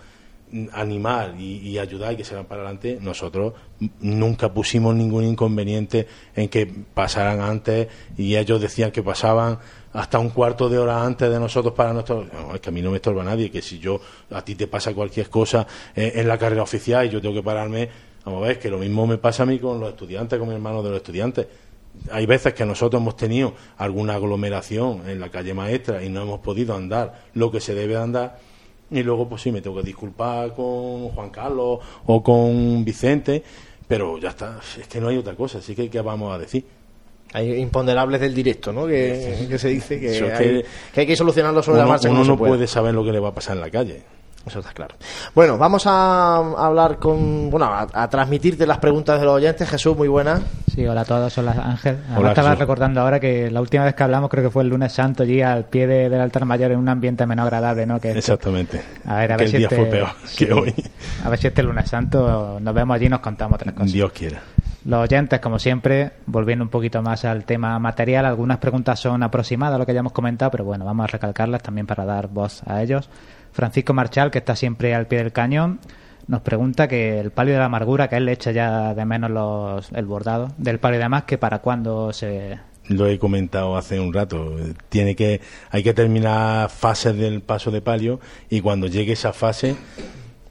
animar 0.72 1.36
y, 1.40 1.78
ayudar 1.80 2.14
y 2.14 2.18
que 2.18 2.24
se 2.24 2.36
van 2.36 2.46
para 2.46 2.62
adelante, 2.62 3.00
nosotros 3.02 3.54
nunca 4.00 4.54
pusimos 4.54 4.94
ningún 4.96 5.24
inconveniente 5.24 6.08
en 6.36 6.48
que 6.48 6.68
pasaran 6.68 7.42
antes 7.42 7.88
y 8.18 8.36
ellos 8.36 8.62
decían 8.62 8.92
que 8.92 9.02
pasaban 9.02 9.58
hasta 9.94 10.20
un 10.20 10.30
cuarto 10.30 10.70
de 10.70 10.78
hora 10.78 11.04
antes 11.04 11.30
de 11.30 11.40
nosotros 11.40 11.74
para 11.74 11.94
nosotros. 11.94 12.28
es 12.54 12.62
que 12.62 12.70
a 12.70 12.72
mí 12.72 12.82
no 12.82 12.92
me 12.92 12.98
estorba 12.98 13.24
nadie, 13.24 13.50
que 13.50 13.62
si 13.62 13.80
yo 13.80 14.00
a 14.32 14.44
ti 14.44 14.56
te 14.56 14.68
pasa 14.68 14.94
cualquier 14.94 15.30
cosa 15.30 15.66
eh, 15.96 16.14
en 16.16 16.28
la 16.28 16.38
carrera 16.38 16.62
oficial 16.62 17.06
y 17.06 17.10
yo 17.10 17.22
tengo 17.22 17.36
que 17.36 17.44
pararme, 17.44 17.90
vamos 18.24 18.44
a 18.44 18.48
ver, 18.48 18.60
que 18.60 18.70
lo 18.70 18.78
mismo 18.78 19.08
me 19.08 19.18
pasa 19.18 19.44
a 19.44 19.46
mí 19.48 19.58
con 19.60 19.80
los 19.80 19.90
estudiantes, 19.90 20.38
con 20.38 20.48
mi 20.48 20.54
hermano 20.54 20.84
de 20.84 20.90
los 20.90 20.98
estudiantes. 20.98 21.48
Hay 22.12 22.26
veces 22.26 22.54
que 22.54 22.66
nosotros 22.66 23.02
hemos 23.02 23.16
tenido 23.16 23.54
alguna 23.78 24.16
aglomeración 24.16 25.08
en 25.08 25.20
la 25.20 25.30
calle 25.30 25.54
maestra 25.54 26.04
y 26.04 26.10
no 26.10 26.22
hemos 26.22 26.40
podido 26.40 26.76
andar 26.76 27.24
lo 27.34 27.52
que 27.52 27.60
se 27.60 27.76
debe 27.76 27.98
andar 27.98 28.53
y 28.94 29.04
luego, 29.04 29.28
pues 29.28 29.42
sí, 29.42 29.52
me 29.52 29.62
tengo 29.62 29.78
que 29.78 29.84
disculpar 29.84 30.54
con 30.54 31.10
Juan 31.10 31.30
Carlos 31.30 31.80
o 32.06 32.24
con 32.24 32.86
Vicente, 32.86 33.44
pero 33.88 34.18
ya 34.20 34.30
está, 34.30 34.60
es 34.80 34.88
que 34.88 35.02
no 35.02 35.08
hay 35.08 35.18
otra 35.18 35.36
cosa, 35.36 35.58
así 35.58 35.76
que 35.76 35.90
¿qué 35.90 36.02
vamos 36.02 36.34
a 36.34 36.38
decir? 36.38 36.64
Hay 37.34 37.56
imponderables 37.56 38.22
del 38.22 38.34
directo, 38.36 38.72
¿no? 38.72 38.86
Que, 38.86 39.48
se 39.58 39.70
dice 39.70 40.00
que, 40.00 40.10
hay, 40.10 40.64
que, 40.94 41.02
hay, 41.02 41.08
que 41.08 41.16
solucionarlo 41.16 41.64
sobre 41.64 41.80
la 41.80 41.88
marcha. 41.88 42.10
Uno 42.12 42.24
no 42.24 42.38
puede 42.38 42.68
saber 42.68 42.94
lo 42.94 43.04
que 43.04 43.12
le 43.12 43.20
va 43.20 43.30
a 43.30 43.34
pasar 43.34 43.56
en 43.56 43.62
la 43.62 43.72
calle. 43.72 44.04
Eso 44.46 44.60
está 44.60 44.74
claro. 44.74 44.96
Bueno, 45.34 45.58
vamos 45.58 45.88
a 45.88 46.36
hablar 46.36 46.98
con. 46.98 47.50
Bueno, 47.50 47.66
a, 47.72 48.10
transmitirte 48.10 48.68
las 48.68 48.78
preguntas 48.78 49.20
de 49.20 49.26
los 49.26 49.36
oyentes. 49.36 49.70
Jesús, 49.70 49.96
muy 49.96 50.10
buena. 50.10 50.42
Sí, 50.74 50.86
hola 50.86 51.02
a 51.02 51.06
todos, 51.06 51.38
hola 51.38 51.52
Ángel. 51.52 52.00
Ahora 52.14 52.30
estaba 52.30 52.56
recordando 52.56 53.00
ahora 53.00 53.20
que 53.22 53.50
la 53.50 53.62
última 53.62 53.86
vez 53.86 53.94
que 53.94 54.04
hablamos, 54.04 54.30
creo 54.30 54.44
que 54.44 54.50
fue 54.50 54.64
el 54.64 54.70
lunes 54.70 54.92
santo, 54.92 55.24
allí 55.24 55.42
al 55.42 55.66
pie 55.66 55.88
del 55.88 56.20
altar 56.20 56.44
mayor 56.46 56.72
en 56.72 56.80
un 56.80 56.90
ambiente 56.90 57.26
menos 57.26 57.46
agradable, 57.46 57.86
¿no? 57.86 58.02
Que 58.02 58.12
Exactamente. 58.12 58.82
A 59.06 59.18
ver, 59.20 59.32
a 59.32 59.38
ver 59.38 59.48
si 59.48 59.56
el 59.56 59.62
día 59.62 59.68
este, 59.68 59.76
fue 59.78 59.86
peor 59.86 60.10
que 60.38 60.52
hoy. 60.52 60.74
A 61.24 61.30
ver 61.30 61.40
si 61.40 61.48
este 61.48 61.64
lunes 61.64 61.90
santo 61.90 62.60
nos 62.60 62.74
vemos 62.74 62.96
allí 62.96 63.06
y 63.06 63.10
nos 63.10 63.22
contamos 63.22 63.58
tres 63.58 63.74
cosas. 63.74 63.94
Dios 63.94 64.12
quiera. 64.12 64.42
Los 64.86 65.04
oyentes, 65.04 65.40
como 65.40 65.60
siempre, 65.60 66.12
volviendo 66.26 66.66
un 66.66 66.70
poquito 66.70 67.02
más 67.02 67.24
al 67.24 67.46
tema 67.46 67.80
material, 67.80 68.26
algunas 68.26 68.58
preguntas 68.58 69.00
son 69.00 69.24
aproximadas 69.24 69.76
a 69.76 69.78
lo 69.78 69.86
que 69.86 69.94
ya 69.94 70.02
hemos 70.02 70.12
comentado, 70.12 70.52
pero 70.52 70.66
bueno, 70.66 70.84
vamos 70.84 71.06
a 71.06 71.08
recalcarlas 71.08 71.64
también 71.64 71.88
para 71.88 72.04
dar 72.04 72.28
voz 72.28 72.62
a 72.68 72.82
ellos. 72.82 73.10
Francisco 73.54 73.94
Marchal, 73.94 74.32
que 74.32 74.40
está 74.40 74.56
siempre 74.56 74.94
al 74.94 75.08
pie 75.08 75.20
del 75.20 75.32
cañón, 75.32 75.80
nos 76.28 76.42
pregunta 76.42 76.88
que 76.88 77.20
el 77.20 77.32
palio 77.32 77.54
de 77.54 77.60
la 77.60 77.66
amargura, 77.66 78.08
que 78.08 78.18
él 78.18 78.26
le 78.26 78.34
echa 78.34 78.52
ya 78.52 78.94
de 78.94 79.06
menos 79.06 79.30
los, 79.30 79.92
el 79.92 80.06
bordado 80.06 80.52
del 80.58 80.80
palio 80.80 81.00
de 81.00 81.10
más, 81.10 81.24
que 81.24 81.38
para 81.38 81.60
cuándo 81.60 82.14
se... 82.14 82.60
Lo 82.88 83.08
he 83.08 83.18
comentado 83.18 83.78
hace 83.78 84.00
un 84.00 84.14
rato. 84.14 84.58
Tiene 84.90 85.16
que, 85.16 85.40
hay 85.70 85.84
que 85.84 85.94
terminar 85.94 86.70
fases 86.70 87.16
del 87.16 87.42
paso 87.42 87.72
de 87.72 87.82
palio 87.82 88.20
y 88.50 88.60
cuando 88.60 88.88
llegue 88.88 89.14
esa 89.14 89.32
fase, 89.32 89.76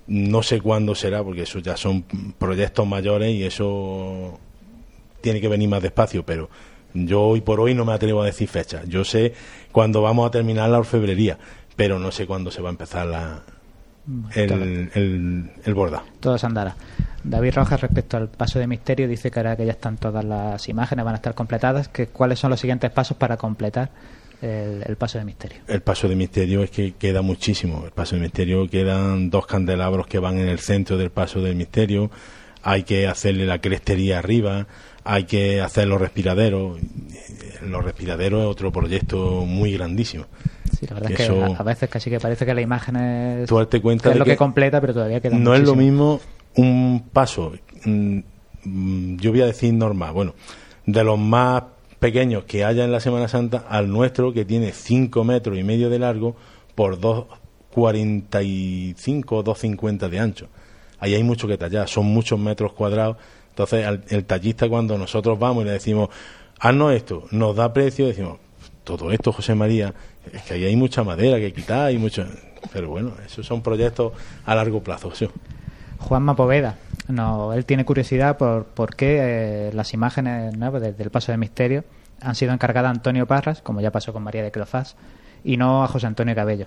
no 0.06 0.42
sé 0.42 0.60
cuándo 0.60 0.94
será, 0.94 1.22
porque 1.22 1.42
eso 1.42 1.58
ya 1.58 1.76
son 1.76 2.04
proyectos 2.38 2.86
mayores 2.86 3.30
y 3.32 3.44
eso 3.44 4.38
tiene 5.20 5.40
que 5.40 5.48
venir 5.48 5.68
más 5.68 5.82
despacio, 5.82 6.24
pero 6.24 6.48
yo 6.94 7.22
hoy 7.22 7.40
por 7.40 7.60
hoy 7.60 7.74
no 7.74 7.84
me 7.84 7.92
atrevo 7.92 8.22
a 8.22 8.26
decir 8.26 8.48
fecha. 8.48 8.82
Yo 8.86 9.04
sé 9.04 9.34
cuándo 9.70 10.02
vamos 10.02 10.26
a 10.26 10.30
terminar 10.30 10.68
la 10.70 10.78
orfebrería 10.78 11.38
pero 11.76 11.98
no 11.98 12.11
sé 12.11 12.26
cuándo 12.26 12.50
se 12.50 12.62
va 12.62 12.68
a 12.68 12.72
empezar 12.72 13.06
la, 13.06 13.42
el, 14.35 14.90
el, 14.94 15.50
el, 15.64 15.74
borda. 15.74 16.02
Todo 16.20 16.38
se 16.38 16.46
andará. 16.46 16.76
David 17.24 17.54
Rojas, 17.54 17.80
respecto 17.80 18.16
al 18.16 18.28
paso 18.28 18.58
de 18.58 18.66
misterio, 18.66 19.06
dice 19.06 19.30
que 19.30 19.38
ahora 19.38 19.56
que 19.56 19.64
ya 19.64 19.72
están 19.72 19.96
todas 19.96 20.24
las 20.24 20.68
imágenes, 20.68 21.04
van 21.04 21.14
a 21.14 21.16
estar 21.16 21.35
completadas, 21.35 21.88
que 21.88 22.08
cuáles 22.08 22.38
son 22.38 22.50
los 22.50 22.61
siguientes 22.61 22.90
pasos 22.90 23.16
para 23.16 23.37
completar 23.37 23.90
el, 24.42 24.96
paso 24.96 25.18
de 25.18 25.24
misterio. 25.24 25.58
El 25.68 25.82
paso 25.82 26.08
de 26.08 26.16
misterio 26.16 26.62
es 26.62 26.70
que 26.70 26.94
queda 26.94 27.22
muchísimo. 27.22 27.85
El 27.85 27.92
paso 27.92 28.16
de 28.16 28.22
misterio 28.22 28.68
quedan 28.68 29.30
dos 29.30 29.46
candelabros 29.46 30.06
que 30.08 30.18
van 30.18 30.38
en 30.38 30.48
el 30.48 30.58
centro 30.58 30.98
del 30.98 31.11
paso 31.11 31.40
del 31.40 31.54
misterio. 31.54 32.11
Hay 32.64 32.82
que 32.82 33.06
hacerle 33.06 33.46
la 33.46 33.61
crestería 33.61 34.18
arriba, 34.18 34.66
hay 35.04 35.24
que 35.24 35.61
hacer 35.61 35.87
los 35.87 36.00
respiraderos. 36.00 36.80
Los 37.62 37.85
respiraderos 37.85 38.42
es 38.42 38.46
otro 38.48 38.72
proyecto 38.72 39.44
muy 39.46 39.72
grandísmo. 39.72 40.26
Sí, 40.82 40.88
la 40.88 40.94
verdad 40.94 41.12
es 41.12 41.28
que 41.28 41.54
a, 41.56 41.62
veces 41.62 41.88
casi 41.88 42.10
que 42.10 42.18
parece 42.18 42.44
que 42.44 42.54
la 42.54 42.60
imagen 42.60 42.96
es, 42.96 43.48
cuenta 43.80 44.10
es 44.10 44.16
lo 44.16 44.24
que, 44.24 44.36
completa, 44.36 44.80
pero 44.80 44.92
todavía 44.92 45.20
queda 45.20 45.38
No 45.38 45.54
es 45.54 45.62
lo 45.62 45.76
mismo 45.76 46.20
un 46.56 47.04
paso, 47.12 47.52
mm, 47.84 48.18
yo 49.16 49.30
voy 49.30 49.42
a 49.42 49.46
decir 49.46 49.72
normal, 49.74 50.12
bueno, 50.12 50.34
de 50.84 51.04
los 51.04 51.20
más 51.20 51.62
pequeños 52.00 52.42
que 52.46 52.64
haya 52.64 52.82
en 52.82 52.90
la 52.90 52.98
Semana 52.98 53.28
Santa 53.28 53.64
al 53.68 53.88
nuestro 53.88 54.32
que 54.32 54.44
tiene 54.44 54.72
5 54.72 55.22
metros 55.22 55.56
y 55.56 55.62
medio 55.62 55.88
de 55.88 56.00
largo 56.00 56.34
por 56.74 57.00
2,45 57.00 59.24
o 59.28 59.44
2,50 59.44 60.08
de 60.08 60.18
ancho. 60.18 60.48
Ahí 60.98 61.14
hay 61.14 61.22
mucho 61.22 61.46
que 61.46 61.56
tallar, 61.56 61.88
son 61.88 62.06
muchos 62.06 62.40
metros 62.40 62.72
cuadrados. 62.72 63.18
Entonces, 63.50 63.86
el 64.08 64.24
tallista 64.24 64.68
cuando 64.68 64.98
nosotros 64.98 65.38
vamos 65.38 65.62
y 65.62 65.66
le 65.66 65.74
decimos, 65.74 66.08
haznos 66.58 66.92
esto, 66.92 67.22
nos 67.30 67.54
da 67.54 67.72
precio, 67.72 68.08
decimos, 68.08 68.40
todo 68.84 69.12
esto, 69.12 69.32
José 69.32 69.54
María, 69.54 69.94
es 70.32 70.42
que 70.42 70.54
ahí 70.54 70.64
hay 70.64 70.76
mucha 70.76 71.02
madera 71.02 71.38
que 71.38 71.52
quitar, 71.52 71.92
y 71.92 71.98
mucho... 71.98 72.24
pero 72.72 72.88
bueno, 72.88 73.12
esos 73.24 73.46
son 73.46 73.62
proyectos 73.62 74.12
a 74.44 74.54
largo 74.54 74.82
plazo. 74.82 75.14
¿sí? 75.14 75.28
Juanma 75.98 76.37
Poveda, 76.37 76.76
no, 77.08 77.52
él 77.52 77.64
tiene 77.64 77.85
curiosidad 77.85 78.37
por, 78.37 78.66
por 78.66 78.94
qué 78.94 79.18
eh, 79.68 79.70
las 79.72 79.94
imágenes 79.94 80.56
¿no? 80.56 80.70
del 80.72 81.11
paso 81.11 81.32
de 81.32 81.38
misterio 81.38 81.85
han 82.20 82.35
sido 82.35 82.52
encargadas 82.52 82.88
a 82.88 82.92
Antonio 82.92 83.26
Parras, 83.26 83.62
como 83.62 83.80
ya 83.80 83.90
pasó 83.90 84.12
con 84.12 84.22
María 84.22 84.42
de 84.42 84.50
Clofás, 84.50 84.96
y 85.44 85.56
no 85.56 85.82
a 85.82 85.88
José 85.88 86.06
Antonio 86.06 86.35
Cabello. 86.35 86.66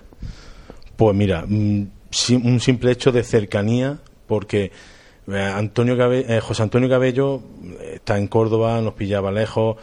Pues 0.96 1.14
mira, 1.14 1.44
mm, 1.46 1.86
un 2.42 2.60
simple 2.60 2.92
hecho 2.92 3.12
de 3.12 3.22
cercanía, 3.22 3.98
porque 4.26 4.70
eh, 5.28 5.52
Antonio 5.54 5.96
eh, 6.12 6.40
José 6.40 6.62
Antonio 6.62 6.88
Cabello 6.88 7.42
está 7.80 8.18
en 8.18 8.28
Córdoba, 8.28 8.80
nos 8.80 8.94
pillaba 8.94 9.32
lejos, 9.32 9.76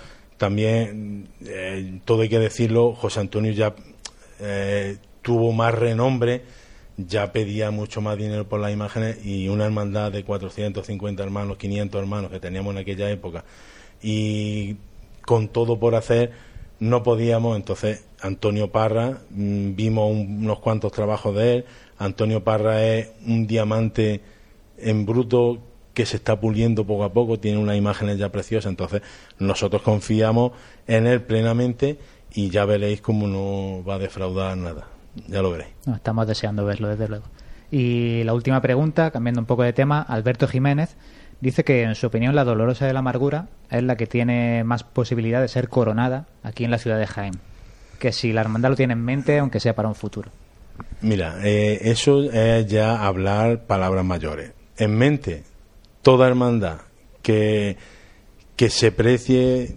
también, 0.44 1.30
todo 2.06 2.22
hay 2.22 2.30
que 2.30 2.40
decirlo, 2.40 2.94
José 2.94 3.22
Antonio 3.22 3.52
ya 3.52 3.74
tuvo 5.22 5.54
más 5.54 5.74
renombre 5.74 6.44
ya 6.98 7.32
pedía 7.32 7.72
mucho 7.72 8.02
más 8.02 8.18
dinero 8.18 8.48
por 8.48 8.60
las 8.60 8.72
imágenes 8.72 9.26
y 9.26 9.48
una 9.48 9.66
hermandad 9.66 10.12
de 10.12 10.24
450 10.24 11.24
hermanos, 11.24 11.58
500 11.58 12.02
hermanos 12.02 12.32
que 12.32 12.40
teníamos 12.40 12.74
en 12.74 12.80
aquella 12.80 13.10
época. 13.10 13.44
Y 14.02 14.78
con 15.26 15.48
todo 15.48 15.80
por 15.80 15.96
hacer 15.96 16.32
no 16.80 17.02
podíamos, 17.02 17.56
entonces 17.56 18.06
Antonio 18.22 18.72
Parra, 18.72 19.22
mm, 19.30 19.76
vimos 19.76 20.12
unos 20.12 20.60
cuantos 20.60 20.92
trabajos 20.92 21.36
de 21.36 21.54
él, 21.54 21.66
Antonio 21.98 22.44
Parra 22.44 22.84
es 22.84 23.12
un 23.26 23.48
diamante 23.48 24.22
en 24.78 25.06
bruto 25.06 25.60
que 25.94 26.06
se 26.06 26.18
está 26.18 26.40
puliendo 26.40 26.86
poco 26.86 27.04
a 27.04 27.14
poco, 27.14 27.40
tiene 27.40 27.58
unas 27.58 27.78
imágenes 27.78 28.18
ya 28.18 28.32
preciosas, 28.32 28.70
entonces 28.70 29.02
nosotros 29.40 29.82
confiamos 29.82 30.52
en 30.88 31.08
él 31.08 31.22
plenamente 31.22 32.00
y 32.34 32.50
ya 32.50 32.66
veréis 32.66 33.02
cómo 33.02 33.28
no 33.28 33.84
va 33.84 33.96
a 33.96 34.00
defraudar 34.00 34.58
nada 34.58 34.88
ya 35.28 35.42
lo 35.42 35.52
veréis. 35.52 35.72
estamos 35.94 36.28
deseando 36.28 36.66
verlo, 36.66 36.88
desde 36.88 37.08
luego. 37.08 37.26
Y 37.72 38.24
la 38.24 38.34
última 38.34 38.62
pregunta, 38.62 39.12
cambiando 39.12 39.42
un 39.42 39.48
poco 39.48 39.64
de 39.64 39.74
tema, 39.74 40.02
Alberto 40.02 40.48
Jiménez 40.48 40.96
dice 41.42 41.64
que, 41.64 41.84
en 41.84 41.96
su 41.96 42.08
opinión, 42.08 42.36
la 42.36 42.44
Dolorosa 42.44 42.86
de 42.86 42.94
la 42.94 43.00
Amargura 43.00 43.48
es 43.70 43.84
la 43.84 43.96
que 43.96 44.08
tiene 44.08 44.64
más 44.64 44.84
posibilidad 44.84 45.42
de 45.42 45.48
ser 45.48 45.70
coronada 45.70 46.28
aquí 46.44 46.66
en 46.66 46.72
la 46.72 46.78
ciudad 46.78 47.00
de 47.00 47.08
Jaén. 47.08 47.34
Que 48.00 48.12
si 48.12 48.34
la 48.34 48.42
hermandad 48.42 48.72
lo 48.72 48.76
tiene 48.76 48.94
en 48.94 49.04
mente, 49.04 49.40
aunque 49.40 49.60
sea 49.60 49.76
para 49.76 49.88
un 49.88 49.96
futuro. 49.96 50.32
Mira, 51.02 51.38
eh, 51.44 51.80
eso 51.84 52.24
es 52.24 52.68
ya 52.68 53.06
hablar 53.06 53.64
palabras 53.64 54.06
mayores. 54.06 54.54
En 54.78 54.96
mente, 54.96 55.44
toda 56.04 56.28
hermandad 56.28 56.82
que, 57.24 57.78
que 58.56 58.70
se 58.70 58.92
precie 58.92 59.76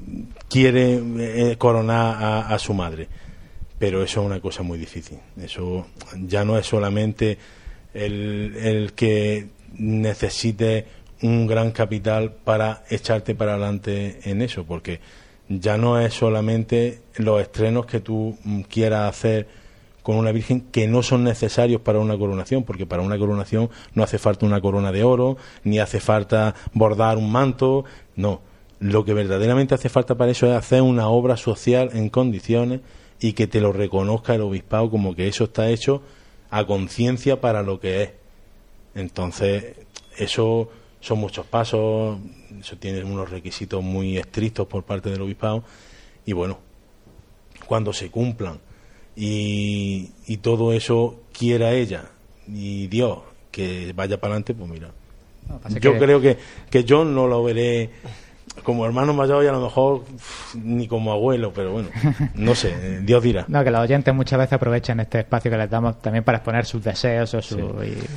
quiere 0.50 1.00
eh, 1.18 1.56
coronar 1.56 2.52
a 2.52 2.58
su 2.58 2.74
madre 2.74 3.08
pero 3.78 4.02
eso 4.02 4.20
es 4.20 4.26
una 4.26 4.40
cosa 4.40 4.62
muy 4.62 4.78
difícil. 4.78 5.18
Eso 5.40 5.86
ya 6.22 6.44
no 6.44 6.58
es 6.58 6.66
solamente 6.66 7.38
el, 7.92 8.56
el 8.56 8.92
que 8.94 9.48
necesite 9.78 10.86
un 11.22 11.46
gran 11.46 11.72
capital 11.72 12.32
para 12.32 12.84
echarte 12.90 13.34
para 13.34 13.52
adelante 13.52 14.20
en 14.24 14.42
eso, 14.42 14.64
porque 14.64 15.00
ya 15.48 15.76
no 15.76 16.00
es 16.00 16.14
solamente 16.14 17.00
los 17.16 17.40
estrenos 17.40 17.86
que 17.86 18.00
tú 18.00 18.36
quieras 18.68 19.10
hacer 19.10 19.46
con 20.06 20.18
una 20.18 20.30
virgen 20.30 20.60
que 20.60 20.86
no 20.86 21.02
son 21.02 21.24
necesarios 21.24 21.80
para 21.80 21.98
una 21.98 22.16
coronación, 22.16 22.62
porque 22.62 22.86
para 22.86 23.02
una 23.02 23.18
coronación 23.18 23.70
no 23.92 24.04
hace 24.04 24.18
falta 24.18 24.46
una 24.46 24.60
corona 24.60 24.92
de 24.92 25.02
oro, 25.02 25.36
ni 25.64 25.80
hace 25.80 25.98
falta 25.98 26.54
bordar 26.72 27.18
un 27.18 27.32
manto, 27.32 27.84
no. 28.14 28.40
Lo 28.78 29.04
que 29.04 29.14
verdaderamente 29.14 29.74
hace 29.74 29.88
falta 29.88 30.14
para 30.14 30.30
eso 30.30 30.46
es 30.46 30.52
hacer 30.52 30.80
una 30.80 31.08
obra 31.08 31.36
social 31.36 31.90
en 31.92 32.08
condiciones 32.08 32.82
y 33.18 33.32
que 33.32 33.48
te 33.48 33.60
lo 33.60 33.72
reconozca 33.72 34.36
el 34.36 34.42
obispado 34.42 34.90
como 34.90 35.16
que 35.16 35.26
eso 35.26 35.42
está 35.42 35.70
hecho 35.70 36.02
a 36.50 36.64
conciencia 36.64 37.40
para 37.40 37.64
lo 37.64 37.80
que 37.80 38.04
es. 38.04 38.10
Entonces, 38.94 39.74
eso 40.16 40.70
son 41.00 41.18
muchos 41.18 41.46
pasos, 41.46 42.16
eso 42.60 42.76
tiene 42.76 43.02
unos 43.02 43.28
requisitos 43.28 43.82
muy 43.82 44.18
estrictos 44.18 44.68
por 44.68 44.84
parte 44.84 45.10
del 45.10 45.22
obispado 45.22 45.64
y 46.24 46.32
bueno, 46.32 46.60
cuando 47.66 47.92
se 47.92 48.08
cumplan 48.08 48.60
y, 49.16 50.10
y 50.26 50.36
todo 50.38 50.72
eso 50.72 51.22
quiera 51.32 51.72
ella 51.72 52.10
y 52.46 52.86
Dios 52.88 53.18
que 53.50 53.92
vaya 53.94 54.20
para 54.20 54.34
adelante, 54.34 54.54
pues 54.54 54.70
mira, 54.70 54.90
yo 55.80 55.98
creo 55.98 56.20
que, 56.20 56.36
que 56.70 56.84
yo 56.84 57.04
no 57.04 57.26
lo 57.26 57.42
veré 57.42 57.90
como 58.62 58.84
hermano 58.84 59.12
mayor 59.12 59.44
y 59.44 59.46
a 59.46 59.52
lo 59.52 59.60
mejor 59.60 60.02
ni 60.54 60.86
como 60.88 61.12
abuelo, 61.12 61.52
pero 61.54 61.72
bueno, 61.72 61.88
no 62.34 62.54
sé, 62.54 63.00
Dios 63.00 63.22
dirá. 63.22 63.44
No, 63.48 63.62
que 63.64 63.70
los 63.70 63.80
oyentes 63.80 64.14
muchas 64.14 64.38
veces 64.38 64.54
aprovechan 64.54 65.00
este 65.00 65.20
espacio 65.20 65.50
que 65.50 65.56
les 65.56 65.70
damos 65.70 66.00
también 66.00 66.24
para 66.24 66.38
exponer 66.38 66.64
sus 66.66 66.82
deseos 66.82 67.32
o 67.34 67.42
su... 67.42 67.58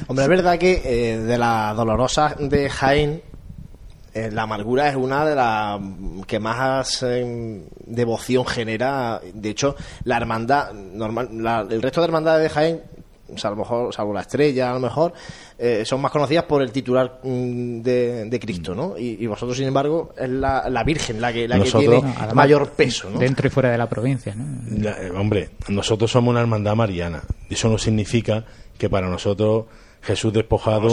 Hombre, 0.07 0.23
es 0.23 0.29
verdad 0.29 0.57
que 0.57 0.81
eh, 0.83 1.17
de 1.19 1.37
las 1.37 1.75
dolorosas 1.75 2.35
de 2.37 2.69
Jaén, 2.69 3.21
eh, 4.13 4.29
la 4.31 4.43
amargura 4.43 4.89
es 4.89 4.95
una 4.95 5.25
de 5.25 5.35
las 5.35 5.79
que 6.25 6.39
más 6.39 7.03
eh, 7.03 7.63
devoción 7.85 8.45
genera. 8.45 9.21
De 9.33 9.49
hecho, 9.49 9.75
la 10.03 10.17
hermandad, 10.17 10.73
normal, 10.73 11.29
el 11.69 11.81
resto 11.81 12.01
de 12.01 12.05
hermandades 12.05 12.43
de 12.43 12.49
Jaén 12.49 12.81
a 13.43 13.49
lo 13.49 13.55
mejor, 13.55 13.93
salvo 13.93 14.13
la 14.13 14.21
estrella, 14.21 14.71
a 14.71 14.73
lo 14.73 14.79
mejor, 14.79 15.13
eh, 15.57 15.83
son 15.85 16.01
más 16.01 16.11
conocidas 16.11 16.45
por 16.45 16.61
el 16.61 16.71
titular 16.71 17.19
mm, 17.23 17.81
de, 17.81 18.39
Cristo, 18.41 18.73
¿no? 18.73 18.97
Y, 18.97 19.25
vosotros, 19.27 19.57
sin 19.57 19.67
embargo, 19.67 20.13
es 20.17 20.29
la, 20.29 20.83
Virgen 20.85 21.21
la 21.21 21.31
que, 21.31 21.47
la 21.47 21.59
que 21.59 21.71
tiene 21.71 22.01
mayor 22.33 22.71
peso, 22.71 23.09
¿no? 23.09 23.19
Dentro 23.19 23.47
y 23.47 23.49
fuera 23.49 23.71
de 23.71 23.77
la 23.77 23.87
provincia, 23.87 24.33
¿no? 24.35 24.89
Eh, 24.89 25.11
hombre, 25.11 25.49
nosotros 25.67 26.11
somos 26.11 26.31
una 26.31 26.41
hermandad 26.41 26.75
mariana. 26.75 27.21
Eso 27.49 27.69
no 27.69 27.77
significa 27.77 28.43
que 28.77 28.89
para 28.89 29.09
nosotros 29.09 29.65
Jesús 30.01 30.33
despojado 30.33 30.87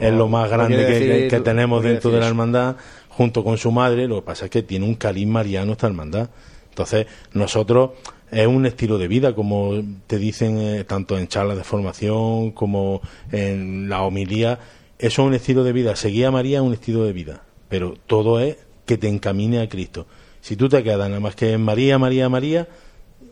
es 0.00 0.12
lo 0.12 0.28
más 0.28 0.50
grande 0.50 1.28
que, 1.30 1.40
tenemos 1.40 1.82
dentro 1.82 2.10
de 2.10 2.20
la 2.20 2.26
hermandad, 2.26 2.76
junto 3.08 3.44
con 3.44 3.58
su 3.58 3.70
madre. 3.70 4.08
Lo 4.08 4.16
que 4.16 4.22
pasa 4.22 4.46
es 4.46 4.50
que 4.50 4.62
tiene 4.62 4.86
un 4.86 4.94
cariz 4.94 5.26
mariano 5.26 5.72
esta 5.72 5.86
hermandad. 5.86 6.30
Entonces, 6.70 7.06
nosotros 7.32 7.90
es 8.30 8.46
un 8.46 8.66
estilo 8.66 8.98
de 8.98 9.08
vida, 9.08 9.34
como 9.34 9.72
te 10.06 10.18
dicen 10.18 10.58
eh, 10.58 10.84
tanto 10.84 11.16
en 11.16 11.28
charlas 11.28 11.56
de 11.56 11.64
formación 11.64 12.50
como 12.52 13.00
en 13.30 13.88
la 13.88 14.02
homilía. 14.02 14.58
Eso 14.98 15.22
es 15.22 15.28
un 15.28 15.34
estilo 15.34 15.62
de 15.64 15.72
vida. 15.72 15.96
Seguir 15.96 16.26
a 16.26 16.30
María 16.30 16.58
es 16.58 16.64
un 16.64 16.72
estilo 16.72 17.04
de 17.04 17.12
vida, 17.12 17.42
pero 17.68 17.94
todo 18.06 18.40
es 18.40 18.56
que 18.84 18.98
te 18.98 19.08
encamine 19.08 19.60
a 19.60 19.68
Cristo. 19.68 20.06
Si 20.40 20.56
tú 20.56 20.68
te 20.68 20.82
quedas 20.82 21.08
nada 21.08 21.20
más 21.20 21.34
que 21.34 21.52
en 21.52 21.62
María, 21.62 21.98
María, 21.98 22.28
María, 22.28 22.68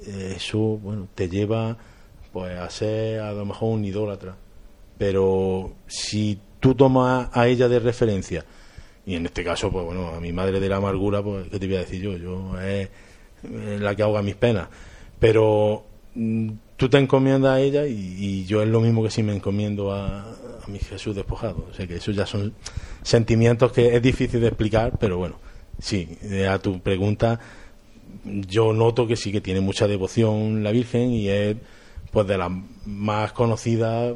eh, 0.07 0.35
eso 0.37 0.59
bueno 0.59 1.09
te 1.15 1.29
lleva 1.29 1.77
pues 2.33 2.59
a 2.59 2.69
ser 2.71 3.21
a 3.21 3.33
lo 3.33 3.45
mejor 3.47 3.75
un 3.75 3.85
idólatra. 3.85 4.37
Pero 5.05 5.75
si 5.87 6.39
tú 6.61 6.75
tomas 6.75 7.29
a 7.35 7.47
ella 7.47 7.69
de 7.69 7.79
referencia, 7.79 8.43
y 9.05 9.17
en 9.17 9.27
este 9.27 9.45
caso, 9.45 9.71
pues 9.71 9.85
bueno, 9.85 10.09
a 10.09 10.19
mi 10.19 10.33
madre 10.33 10.61
de 10.61 10.67
la 10.67 10.77
amargura, 10.77 11.23
pues, 11.23 11.47
¿qué 11.51 11.59
te 11.59 11.67
voy 11.67 11.77
a 11.77 11.81
decir 11.81 12.01
yo? 12.01 12.17
Yo 12.17 12.59
es 12.59 12.89
la 13.83 13.95
que 13.95 14.03
ahoga 14.03 14.23
mis 14.23 14.35
penas. 14.35 14.67
Pero 15.19 15.85
mm, 16.15 16.53
tú 16.79 16.89
te 16.89 16.97
encomiendas 16.97 17.53
a 17.53 17.61
ella 17.61 17.87
y, 17.87 18.47
yo 18.47 18.63
es 18.63 18.69
lo 18.69 18.81
mismo 18.81 19.03
que 19.03 19.11
si 19.11 19.23
me 19.23 19.35
encomiendo 19.35 19.93
a, 19.93 20.25
mi 20.69 20.79
Jesús 20.79 21.15
despojado. 21.15 21.67
O 21.71 21.75
sea 21.75 21.87
que 21.87 21.97
eso 21.97 22.11
ya 22.11 22.25
son 22.25 22.55
sentimientos 23.03 23.73
que 23.73 23.95
es 23.95 24.01
difícil 24.01 24.41
de 24.41 24.47
explicar, 24.47 24.97
pero 24.99 25.19
bueno, 25.19 25.39
sí, 25.79 26.17
eh, 26.23 26.49
a 26.49 26.59
tu 26.59 26.81
pregunta, 26.81 27.39
yo 28.25 28.73
noto 28.73 29.07
que 29.07 29.17
sí 29.17 29.31
que 29.33 29.43
tiene 29.43 29.61
mucha 29.61 29.87
devoción 29.87 30.65
la 30.65 30.73
Virgen 30.73 31.11
y 31.11 31.29
es 31.29 31.57
pues 32.11 32.27
de 32.29 32.39
las 32.39 32.51
más 32.87 33.33
conocidas 33.33 34.15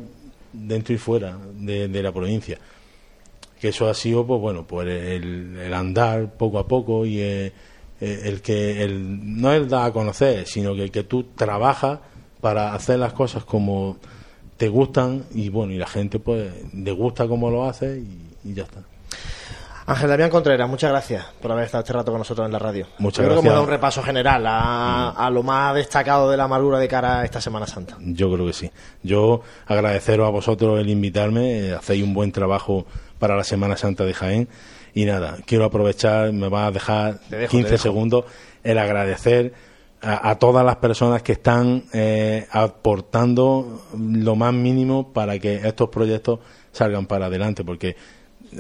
dentro 0.52 0.94
y 0.94 0.98
fuera 0.98 1.38
de, 1.54 2.02
la 2.02 2.12
provincia. 2.12 2.58
Que 3.61 3.68
eso 3.68 3.88
ha 3.88 3.94
sido, 3.94 4.26
pues 4.26 4.40
bueno, 4.40 4.66
pues 4.66 4.88
el, 4.88 5.72
andar 5.74 6.32
poco 6.37 6.58
a 6.58 6.68
poco 6.68 7.04
y 7.04 7.20
eh, 7.20 7.52
el 8.00 8.40
que 8.40 8.82
el, 8.82 9.40
no 9.40 9.52
es 9.52 9.68
da 9.68 9.87
a 9.87 9.92
conocer, 9.92 10.46
sino 10.46 10.74
que, 10.74 10.90
que 10.90 11.02
tú 11.02 11.24
trabajas 11.34 11.98
para 12.40 12.74
hacer 12.74 12.98
las 12.98 13.12
cosas 13.12 13.44
como 13.44 13.96
te 14.58 14.68
gustan 14.68 15.24
y 15.32 15.48
bueno, 15.48 15.72
y 15.72 15.78
la 15.78 15.87
gente 15.87 16.18
pues 16.18 16.52
le 16.74 16.92
gusta 16.92 17.26
como 17.28 17.50
lo 17.50 17.64
hace 17.64 18.00
y, 18.44 18.54
ya 18.54 18.64
está. 18.64 18.82
Ángel 19.88 20.11
Damián 20.11 20.29
Contreras, 20.29 20.68
muchas 20.68 20.90
gracias 20.90 21.24
por 21.40 21.51
haber 21.51 21.64
estado 21.64 21.81
este 21.81 21.94
rato 21.94 22.11
con 22.11 22.18
nosotros 22.18 22.44
en 22.44 22.53
la 22.53 22.59
radio. 22.59 22.87
Muchas 22.98 23.24
Yo 23.24 23.24
gracias. 23.24 23.24
creo 23.24 23.40
que 23.40 23.46
hemos 23.46 23.53
dado 23.55 23.62
un 23.64 23.70
repaso 23.70 24.03
general 24.03 24.46
a, 24.46 25.11
a, 25.12 25.31
lo 25.31 25.42
más 25.42 25.74
destacado 25.74 26.31
de 26.31 26.37
la 26.37 26.44
amargura 26.44 26.79
de 26.79 26.87
cara 26.87 27.20
a 27.20 27.24
esta 27.24 27.40
Semana 27.40 27.66
Santa. 27.66 27.96
Yo 28.01 28.31
creo 28.31 28.44
que 28.44 28.53
sí. 28.53 28.70
Yo 29.03 29.40
agradeceros 29.66 30.29
a 30.29 30.31
vosotros 30.31 30.79
el 30.79 30.90
invitarme, 30.90 31.68
eh, 31.68 31.74
hacéis 31.74 32.05
un 32.05 32.12
buen 32.12 32.33
trabajo 32.33 32.85
para 33.18 33.35
la 33.35 33.44
Semana 33.44 33.79
Santa 33.79 34.05
de 34.05 34.12
Jaén 34.12 34.48
y 34.92 35.07
nada, 35.07 35.38
quiero 35.46 35.64
aprovechar, 35.64 36.35
me 36.35 36.51
va 36.51 36.66
a 36.66 36.70
dejar 36.70 37.20
15 37.48 37.79
segundos, 37.79 38.27
el 38.62 38.77
agradecer 38.77 39.55
a, 40.03 40.35
todas 40.38 40.66
las 40.66 40.77
personas 40.77 41.22
que 41.22 41.33
están 41.33 41.85
eh, 41.94 42.46
aportando 42.53 43.87
lo 43.98 44.37
más 44.37 44.53
mínimo 44.53 45.12
para 45.14 45.38
que 45.38 45.57
estos 45.57 45.88
proyectos 45.88 46.40
salgan 46.72 47.07
para 47.07 47.27
adelante, 47.27 47.64
porque 47.64 47.96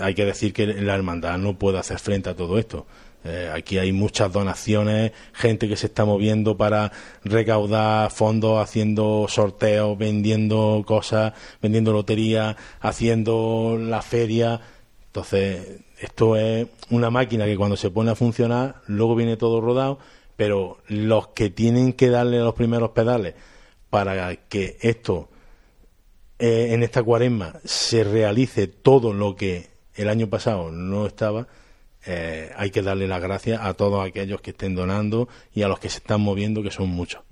hay 0.00 0.14
que 0.14 0.24
decir 0.24 0.52
que 0.52 0.66
la 0.66 0.94
hermandad 0.94 1.38
no 1.38 1.58
puede 1.58 1.78
hacer 1.78 1.98
frente 1.98 2.30
a 2.30 2.36
todo 2.36 2.58
esto. 2.58 2.86
Eh, 3.24 3.50
aquí 3.52 3.78
hay 3.78 3.92
muchas 3.92 4.32
donaciones, 4.32 5.12
gente 5.32 5.68
que 5.68 5.76
se 5.76 5.86
está 5.86 6.04
moviendo 6.04 6.56
para 6.56 6.92
recaudar 7.24 8.10
fondos, 8.10 8.62
haciendo 8.62 9.26
sorteos, 9.28 9.98
vendiendo 9.98 10.84
cosas, 10.86 11.32
vendiendo 11.60 11.92
lotería, 11.92 12.56
haciendo 12.80 13.76
la 13.80 14.02
feria. 14.02 14.60
Entonces, 15.06 15.80
esto 15.98 16.36
es 16.36 16.68
una 16.90 17.10
máquina 17.10 17.44
que 17.44 17.56
cuando 17.56 17.76
se 17.76 17.90
pone 17.90 18.12
a 18.12 18.14
funcionar, 18.14 18.82
luego 18.86 19.16
viene 19.16 19.36
todo 19.36 19.60
rodado, 19.60 19.98
pero 20.36 20.78
los 20.86 21.28
que 21.28 21.50
tienen 21.50 21.92
que 21.92 22.10
darle 22.10 22.38
los 22.38 22.54
primeros 22.54 22.90
pedales 22.90 23.34
para 23.90 24.36
que 24.36 24.76
esto 24.80 25.28
eh, 26.38 26.68
en 26.70 26.84
esta 26.84 27.02
cuaresma 27.02 27.54
se 27.64 28.04
realice 28.04 28.68
todo 28.68 29.12
lo 29.12 29.34
que 29.34 29.77
el 29.98 30.08
año 30.08 30.28
pasado 30.28 30.70
no 30.70 31.06
estaba, 31.06 31.46
eh, 32.06 32.50
hay 32.56 32.70
que 32.70 32.82
darle 32.82 33.08
las 33.08 33.20
gracias 33.20 33.60
a 33.62 33.74
todos 33.74 34.06
aquellos 34.06 34.40
que 34.40 34.50
estén 34.50 34.74
donando 34.74 35.28
y 35.52 35.62
a 35.62 35.68
los 35.68 35.78
que 35.78 35.90
se 35.90 35.98
están 35.98 36.20
moviendo, 36.20 36.62
que 36.62 36.70
son 36.70 36.88
muchos. 36.88 37.22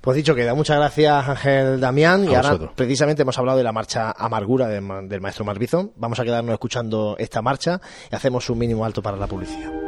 Pues 0.00 0.16
dicho 0.16 0.34
queda, 0.34 0.54
muchas 0.54 0.76
gracias 0.76 1.28
Ángel 1.28 1.80
Damián. 1.80 2.24
y 2.24 2.34
ahora 2.34 2.70
precisamente 2.76 3.22
hemos 3.22 3.36
hablado 3.36 3.58
de 3.58 3.64
la 3.64 3.72
marcha 3.72 4.12
Amargura 4.12 4.68
del, 4.68 5.20
maestro 5.20 5.44
Marbizón. 5.44 5.92
Vamos 5.96 6.20
a 6.20 6.24
quedarnos 6.24 6.52
escuchando 6.52 7.16
esta 7.18 7.42
marcha 7.42 7.80
y 8.10 8.14
hacemos 8.14 8.48
un 8.48 8.58
mínimo 8.58 8.84
alto 8.84 9.02
para 9.02 9.16
la 9.16 9.26
publicidad. 9.26 9.87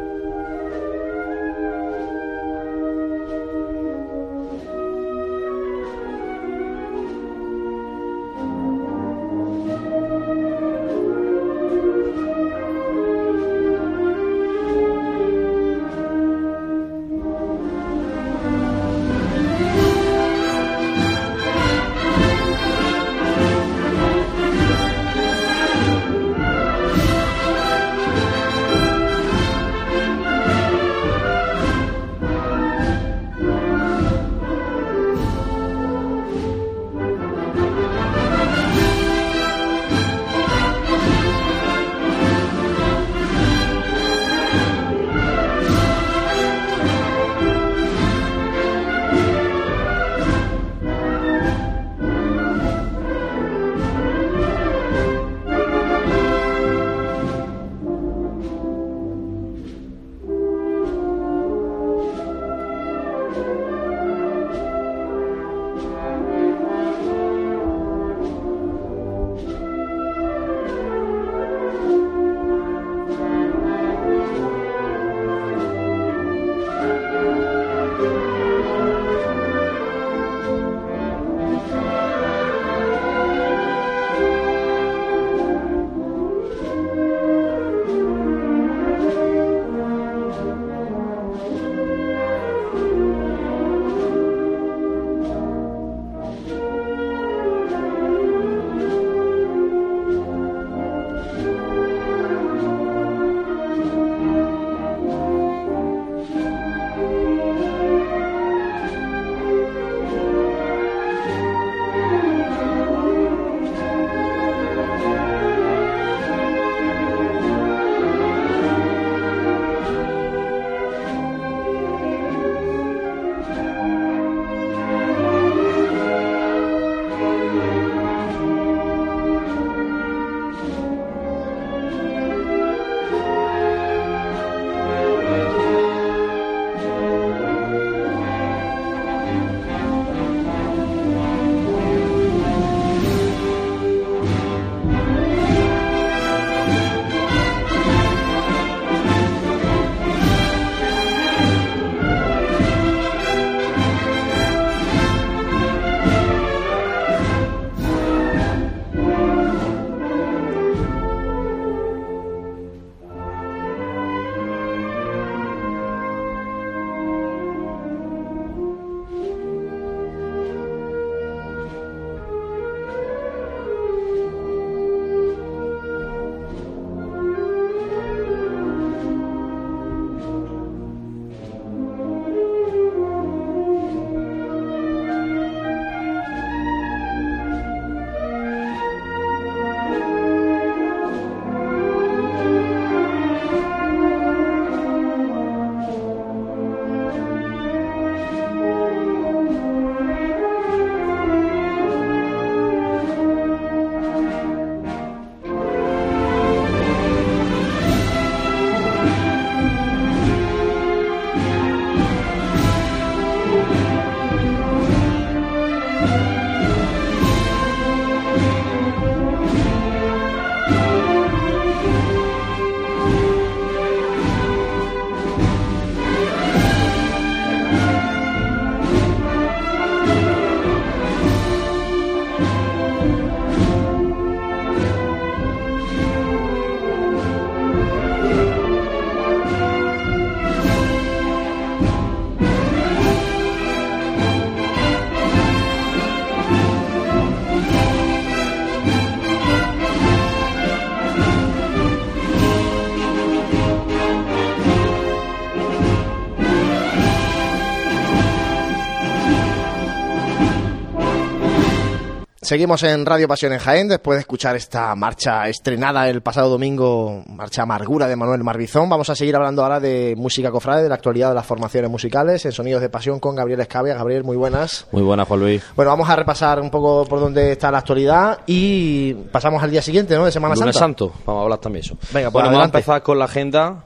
Seguimos 262.51 262.83
en 262.83 263.07
Radio 263.07 263.29
Pasión 263.29 263.53
en 263.53 263.61
Jaén 263.61 263.87
después 263.87 264.17
de 264.17 264.23
escuchar 264.23 264.57
esta 264.57 264.93
marcha 264.97 265.47
estrenada 265.49 266.09
el 266.09 266.21
pasado 266.21 266.51
domingo, 266.51 267.23
marcha 267.29 267.63
amargura 267.63 268.09
de 268.09 268.17
Manuel 268.17 268.43
Marbizón. 268.43 268.89
Vamos 268.89 269.09
a 269.09 269.15
seguir 269.15 269.37
hablando 269.37 269.63
ahora 269.63 269.79
de 269.79 270.17
música 270.17 270.51
cofrade, 270.51 270.83
de 270.83 270.89
la 270.89 270.97
actualidad 270.97 271.29
de 271.29 271.37
las 271.37 271.47
formaciones 271.47 271.89
musicales 271.89 272.45
en 272.45 272.51
Sonidos 272.51 272.83
de 272.83 272.89
Pasión 272.89 273.21
con 273.21 273.37
Gabriel 273.37 273.61
Escabia. 273.61 273.95
Gabriel, 273.95 274.25
muy 274.25 274.37
buenas. 274.37 274.89
Muy 274.91 275.03
buenas, 275.03 275.29
Juan 275.29 275.39
Luis. 275.39 275.63
Bueno, 275.77 275.93
vamos 275.93 276.11
a 276.11 276.17
repasar 276.17 276.59
un 276.59 276.71
poco 276.71 277.05
por 277.05 277.21
dónde 277.21 277.53
está 277.53 277.71
la 277.71 277.79
actualidad 277.79 278.41
y 278.49 279.15
pasamos 279.15 279.63
al 279.63 279.71
día 279.71 279.81
siguiente, 279.81 280.17
¿no? 280.17 280.25
De 280.25 280.33
Semana 280.33 280.57
Lunes 280.57 280.75
Santa. 280.75 281.05
Santo, 281.05 281.23
vamos 281.25 281.43
a 281.43 281.45
hablar 281.45 281.59
también 281.61 281.85
eso. 281.85 281.97
Venga, 282.13 282.33
pues 282.33 282.43
bueno, 282.43 282.49
vamos 282.49 282.63
a 282.63 282.65
empezar 282.65 283.01
con 283.05 283.17
la 283.17 283.27
agenda 283.27 283.85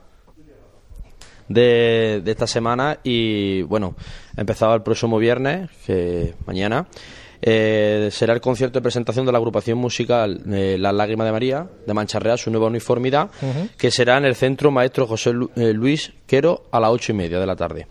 de, 1.49 2.23
de 2.25 2.31
esta 2.31 2.47
semana 2.47 2.99
y 3.03 3.61
bueno, 3.65 3.95
empezaba 4.39 4.75
el 4.75 4.81
próximo 4.81 5.19
viernes, 5.19 5.69
que 5.85 6.35
mañana, 6.47 6.87
eh, 7.47 8.09
será 8.11 8.33
el 8.33 8.41
concierto 8.41 8.79
de 8.79 8.83
presentación 8.83 9.27
de 9.27 9.33
la 9.33 9.39
agrupación 9.39 9.77
musical 9.77 10.41
eh, 10.51 10.77
Las 10.79 10.95
Lágrimas 10.95 11.27
de 11.27 11.33
María, 11.33 11.67
de 11.87 11.93
Mancha 11.95 12.19
Real, 12.19 12.39
su 12.39 12.51
nueva 12.51 12.69
uniformidad, 12.69 13.29
que 13.77 13.91
será 13.91 14.17
en 14.17 14.25
el 14.25 14.35
Centro 14.35 14.71
Maestro 14.71 15.07
José 15.07 15.33
Lu- 15.35 15.51
eh, 15.57 15.73
Luis 15.75 16.13
Quero 16.27 16.65
a 16.71 16.81
las 16.81 16.91
ocho 16.91 17.13
y 17.13 17.15
media 17.17 17.39
de 17.39 17.47
la 17.47 17.55
tarde. 17.57 17.87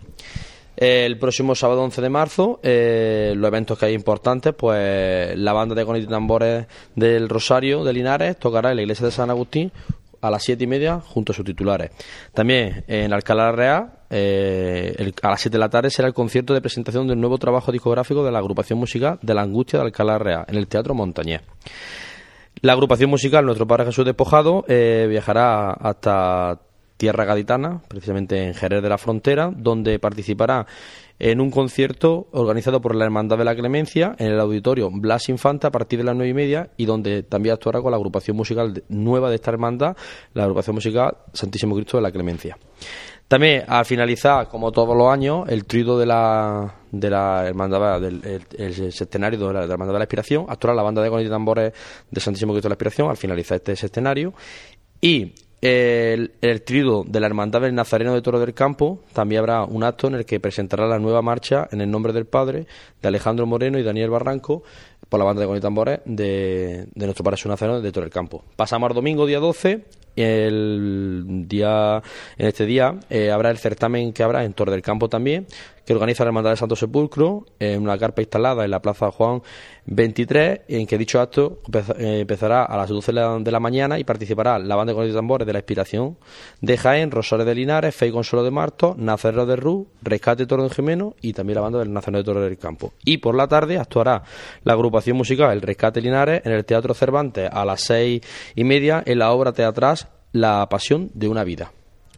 El 0.76 1.20
próximo 1.20 1.54
sábado 1.54 1.84
11 1.84 2.02
de 2.02 2.10
marzo, 2.10 2.60
eh, 2.64 3.34
los 3.38 3.48
eventos 3.48 3.78
que 3.78 3.86
hay 3.86 3.94
importantes, 3.94 4.56
pues 4.58 5.38
la 5.38 5.54
banda 5.54 5.76
de 5.76 5.86
cornetas 5.86 6.10
y 6.10 6.12
tambores 6.12 6.66
del 6.96 7.30
Rosario 7.30 7.84
de 7.84 7.94
Linares 7.94 8.38
tocará 8.38 8.72
en 8.72 8.78
la 8.78 8.82
iglesia 8.82 9.06
de 9.06 9.12
San 9.12 9.30
Agustín 9.30 9.72
a 10.24 10.32
las 10.32 10.44
siete 10.44 10.64
y 10.64 10.68
media 10.68 11.00
junto 11.00 11.34
a 11.34 11.36
sus 11.36 11.46
titulares. 11.46 11.92
También 12.34 12.84
en 12.88 13.14
Alcalá 13.14 13.52
Real, 13.52 13.92
eh, 14.10 15.12
a 15.22 15.30
las 15.30 15.42
7 15.42 15.56
de 15.56 15.60
la 15.60 15.70
tarde 15.70 15.90
será 15.90 16.08
el 16.08 16.14
concierto 16.14 16.54
de 16.54 16.62
presentación 16.62 17.08
del 17.08 17.20
nuevo 17.20 17.38
trabajo 17.38 17.72
discográfico 17.72 18.24
de 18.24 18.32
la 18.32 18.40
agrupación 18.40 18.80
musical 18.80 19.20
de 19.22 19.34
la 19.34 19.42
Angustia 19.42 19.80
de 19.80 19.86
Alcalá 19.86 20.18
Real 20.18 20.46
en 20.48 20.56
el 20.56 20.68
Teatro 20.68 20.94
Montañés. 20.94 21.42
La 22.62 22.74
agrupación 22.74 23.10
musical 23.10 23.44
Nuestro 23.46 23.68
Padre 23.68 23.86
Jesús 23.86 24.06
Despojado 24.06 24.64
eh, 24.68 25.08
viajará 25.10 25.72
hasta 25.72 26.60
Tierra 26.96 27.26
Gaditana, 27.26 27.82
precisamente 27.88 28.42
en 28.42 28.54
Jerez 28.54 28.82
de 28.82 28.90
la 28.90 28.98
Frontera, 28.98 29.52
donde 29.54 30.00
participará 30.00 30.66
en 31.20 31.40
un 31.40 31.52
concierto 31.52 32.28
organizado 32.32 32.82
por 32.82 32.96
la 32.96 33.06
Hermandad 33.06 33.38
de 33.38 33.46
la 33.46 33.56
Clemencia 33.56 34.16
en 34.18 34.28
el 34.28 34.40
auditorio 34.40 34.90
Blas 34.92 35.30
Infanta 35.30 35.70
a 35.70 35.72
partir 35.72 36.00
de 36.00 36.06
las 36.06 36.16
nueve 36.16 36.30
y 36.30 36.34
media 36.34 36.70
y 36.78 36.86
donde 36.86 37.24
también 37.24 37.54
actuará 37.54 37.82
con 37.82 37.92
la 37.92 37.98
agrupación 37.98 38.36
musical 38.36 38.84
nueva 38.90 39.30
de 39.30 39.36
esta 39.36 39.52
hermandad, 39.52 39.96
la 40.34 40.44
agrupación 40.44 40.76
musical 40.76 41.18
Santísimo 41.34 41.76
Cristo 41.76 41.98
de 41.98 42.04
la 42.04 42.12
Clemencia. 42.12 42.58
También, 43.28 43.64
al 43.68 43.86
finalizar, 43.86 44.48
como 44.48 44.72
todos 44.72 44.96
los 44.96 45.08
años, 45.12 45.48
el 45.48 45.66
trío 45.66 45.98
de 45.98 46.06
la, 46.06 46.76
de 46.92 47.10
la 47.10 47.48
hermandad, 47.48 48.00
del 48.00 48.22
el, 48.22 48.22
de 48.22 49.20
la, 49.20 49.30
de 49.30 49.68
la 49.68 49.74
hermandad 49.74 49.94
de 49.94 50.00
la 50.00 50.04
Inspiración, 50.04 50.46
actuará 50.50 50.76
la 50.76 50.84
banda 50.84 51.02
de 51.02 51.10
cornetas 51.10 51.30
y 51.30 51.34
tambores 51.34 51.74
de 52.12 52.22
Santísimo 52.22 52.54
Cristo 52.54 52.68
de 52.68 52.72
la 52.72 52.76
Inspiración 52.76 53.10
al 53.10 53.18
finalizar 53.18 53.56
este 53.56 53.76
sextenario. 53.76 54.34
Y 55.02 55.34
el, 55.64 56.34
el 56.42 56.62
trío 56.64 57.06
de 57.08 57.22
la 57.22 57.28
hermandad 57.28 57.62
del 57.62 57.74
Nazareno 57.74 58.14
de 58.14 58.22
Toro 58.22 58.38
del 58.38 58.54
Campo 58.54 59.00
también 59.14 59.40
habrá 59.40 59.64
un 59.64 59.86
acto 59.86 60.08
en 60.08 60.16
el 60.16 60.26
que 60.26 60.42
presentará 60.42 60.88
la 60.88 61.00
nueva 61.00 61.22
marcha 61.22 61.70
en 61.72 61.80
el 61.80 61.90
nombre 61.90 62.12
del 62.12 62.26
Padre 62.26 62.68
de 63.02 63.08
Alejandro 63.08 63.46
Moreno 63.46 63.80
y 63.80 63.84
Daniel 63.84 64.10
Barranco 64.10 64.64
por 65.08 65.20
la 65.20 65.26
banda 65.26 65.46
de 65.46 65.58
y 65.58 65.62
tambores 65.62 66.00
de, 66.04 66.88
nuestro 66.96 67.24
Jesús 67.32 67.46
Nazareno 67.46 67.80
de 67.80 67.92
Toro 67.94 68.04
del 68.04 68.12
Campo. 68.12 68.44
Pasamos 68.58 68.90
al 68.90 68.96
domingo, 68.96 69.26
día 69.26 69.40
12, 69.40 69.86
el 70.18 71.46
día 71.48 72.02
en 72.38 72.48
este 72.48 72.66
día 72.66 73.00
eh, 73.10 73.32
habrá 73.32 73.50
el 73.50 73.58
certamen 73.58 74.12
que 74.12 74.22
habrá 74.22 74.44
en 74.44 74.52
Torre 74.52 74.74
del 74.74 74.82
Campo 74.82 75.08
también 75.08 75.48
que 75.86 75.94
organiza 75.94 76.24
la 76.24 76.30
Hermandad 76.30 76.52
de 76.52 76.58
Santo 76.58 76.76
Sepulcro 76.76 77.46
en 77.60 77.82
una 77.82 77.98
carpa 77.98 78.22
instalada 78.22 78.64
en 78.64 78.72
la 78.72 78.82
Plaza 78.82 79.12
Juan 79.12 79.42
23 79.86 80.62
en 80.68 80.88
que 80.88 80.98
dicho 80.98 81.20
acto 81.20 81.60
eh, 81.98 82.20
empezará 82.22 82.64
a 82.64 82.78
las 82.78 82.90
12 82.90 83.12
de 83.12 83.52
la, 83.52 83.60
mañana 83.60 84.00
y 84.00 84.04
participará 84.04 84.60
la 84.60 84.76
banda 84.76 84.94
cornetas 84.94 85.14
y 85.14 85.18
tambores 85.18 85.46
de 85.46 85.54
la 85.54 85.60
Inspiración 85.60 86.18
de 86.62 86.78
Jaén, 86.78 87.12
Rosales 87.12 87.46
de 87.46 87.56
Linares, 87.56 87.96
Fey 87.96 88.12
Consuelo 88.12 88.44
de 88.44 88.52
Marto, 88.52 88.96
Nazareno 88.98 89.46
de 89.46 89.56
Rú, 89.56 89.88
Rescate 90.02 90.46
Toro 90.46 90.64
de 90.64 90.70
Jimeno 90.70 91.16
y 91.22 91.34
también 91.34 91.56
la 91.56 91.62
banda 91.62 91.80
del 91.80 91.92
Nazareno 91.92 92.20
de 92.20 92.24
Toro 92.24 92.42
del 92.42 92.58
Campo. 92.58 92.94
Y 93.04 93.18
por 93.18 93.36
la 93.36 93.48
tarde 93.48 93.78
actuará 93.78 94.24
la 94.64 94.74
agrupación 94.74 95.18
musical 95.18 95.52
El 95.52 95.62
Rescate 95.62 96.02
Linares 96.02 96.42
en 96.46 96.54
el 96.54 96.66
Teatro 96.66 96.94
Cervantes 96.94 97.50
a 97.52 97.66
las 97.66 97.82
seis 97.82 98.22
y 98.56 98.64
media 98.64 99.04
en 99.06 99.20
la 99.20 99.32
obra 99.32 99.52
teatral 99.52 99.98
La 100.32 100.68
Pasión 100.70 101.12
de 101.14 101.28
una 101.28 101.44
Vida. 101.44 101.72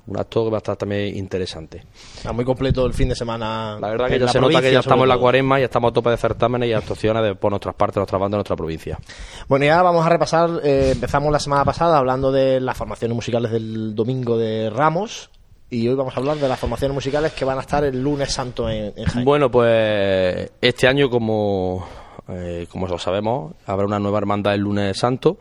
Un 0.07 0.19
acto 0.19 0.43
que 0.45 0.51
va 0.51 0.57
a 0.57 0.59
estar 0.59 0.75
también 0.75 1.15
interesante. 1.17 1.83
Está 2.17 2.31
muy 2.31 2.45
completo 2.45 2.85
el 2.85 2.93
fin 2.93 3.09
de 3.09 3.15
semana. 3.15 3.77
La 3.79 3.89
verdad 3.89 4.07
que 4.07 4.19
ya 4.19 4.27
se 4.27 4.39
nota 4.39 4.61
que 4.61 4.71
ya 4.71 4.79
estamos 4.79 5.03
en 5.03 5.09
la 5.09 5.17
cuaresma 5.17 5.59
y 5.59 5.63
estamos 5.63 5.89
a 5.89 5.93
tope 5.93 6.11
de 6.11 6.17
certámenes 6.17 6.69
y 6.69 6.73
actuaciones 6.73 7.23
de, 7.23 7.35
por 7.35 7.51
nuestras 7.51 7.73
partes, 7.73 7.97
nuestras 7.97 8.21
bandas, 8.21 8.37
nuestra 8.37 8.55
provincia. 8.55 8.99
Bueno, 9.47 9.65
ya 9.65 9.81
vamos 9.81 10.05
a 10.05 10.09
repasar. 10.09 10.61
eh, 10.63 10.91
empezamos 10.93 11.31
la 11.31 11.39
semana 11.39 11.65
pasada 11.65 11.97
hablando 11.97 12.31
de 12.31 12.59
las 12.59 12.77
formaciones 12.77 13.15
musicales 13.15 13.51
del 13.51 13.95
domingo 13.95 14.37
de 14.37 14.69
Ramos. 14.69 15.29
Y 15.71 15.87
hoy 15.87 15.95
vamos 15.95 16.15
a 16.15 16.19
hablar 16.19 16.37
de 16.37 16.47
las 16.47 16.59
formaciones 16.59 16.93
musicales 16.93 17.31
que 17.33 17.43
van 17.43 17.57
a 17.57 17.61
estar 17.61 17.83
el 17.83 17.99
lunes 18.01 18.31
santo 18.31 18.69
en, 18.69 18.93
en 18.95 19.05
Jaén. 19.05 19.25
Bueno, 19.25 19.49
pues 19.49 20.51
este 20.61 20.87
año, 20.87 21.09
como, 21.09 21.87
eh, 22.29 22.65
como 22.71 22.87
lo 22.87 22.97
sabemos, 22.97 23.53
habrá 23.65 23.85
una 23.85 23.99
nueva 23.99 24.17
hermandad 24.17 24.53
el 24.55 24.61
lunes 24.61 24.97
santo 24.97 25.37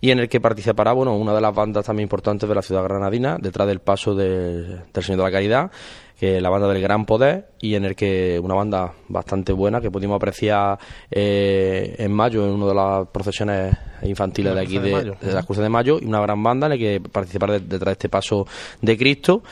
y 0.00 0.10
en 0.10 0.18
el 0.20 0.28
que 0.28 0.40
participará 0.40 0.92
bueno, 0.92 1.14
una 1.16 1.34
de 1.34 1.40
las 1.40 1.54
bandas 1.54 1.84
también 1.84 2.04
importantes 2.06 2.48
de 2.48 2.54
la 2.54 2.62
ciudad 2.62 2.82
granadina, 2.84 3.36
detrás 3.40 3.68
del 3.68 3.80
paso 3.80 4.14
de- 4.14 4.78
del 4.92 5.04
Señor 5.04 5.18
de 5.18 5.24
la 5.24 5.30
Caridad, 5.30 5.70
que 6.18 6.36
es 6.36 6.42
la 6.42 6.50
banda 6.50 6.68
del 6.68 6.80
Gran 6.80 7.04
Poder, 7.04 7.48
y 7.60 7.74
en 7.74 7.84
el 7.84 7.96
que 7.96 8.38
una 8.42 8.54
banda 8.54 8.92
bastante 9.08 9.52
buena 9.52 9.80
que 9.80 9.90
pudimos 9.90 10.16
apreciar 10.16 10.78
eh, 11.10 11.96
en 11.98 12.12
mayo 12.12 12.44
en 12.46 12.52
una 12.52 12.66
de 12.66 12.74
las 12.74 13.08
procesiones 13.08 13.76
infantiles 14.02 14.54
de 14.54 14.60
aquí 14.60 14.78
de 14.78 14.90
de, 15.04 15.16
de 15.20 15.32
las 15.32 15.44
Cruces 15.44 15.62
de 15.62 15.68
Mayo, 15.68 15.98
y 16.00 16.06
una 16.06 16.20
gran 16.20 16.42
banda 16.42 16.66
en 16.66 16.70
la 16.72 16.78
que 16.78 17.00
participará 17.00 17.54
de- 17.54 17.60
detrás 17.60 17.86
de 17.86 17.92
este 17.92 18.08
paso 18.08 18.46
de 18.80 18.96
Cristo. 18.96 19.42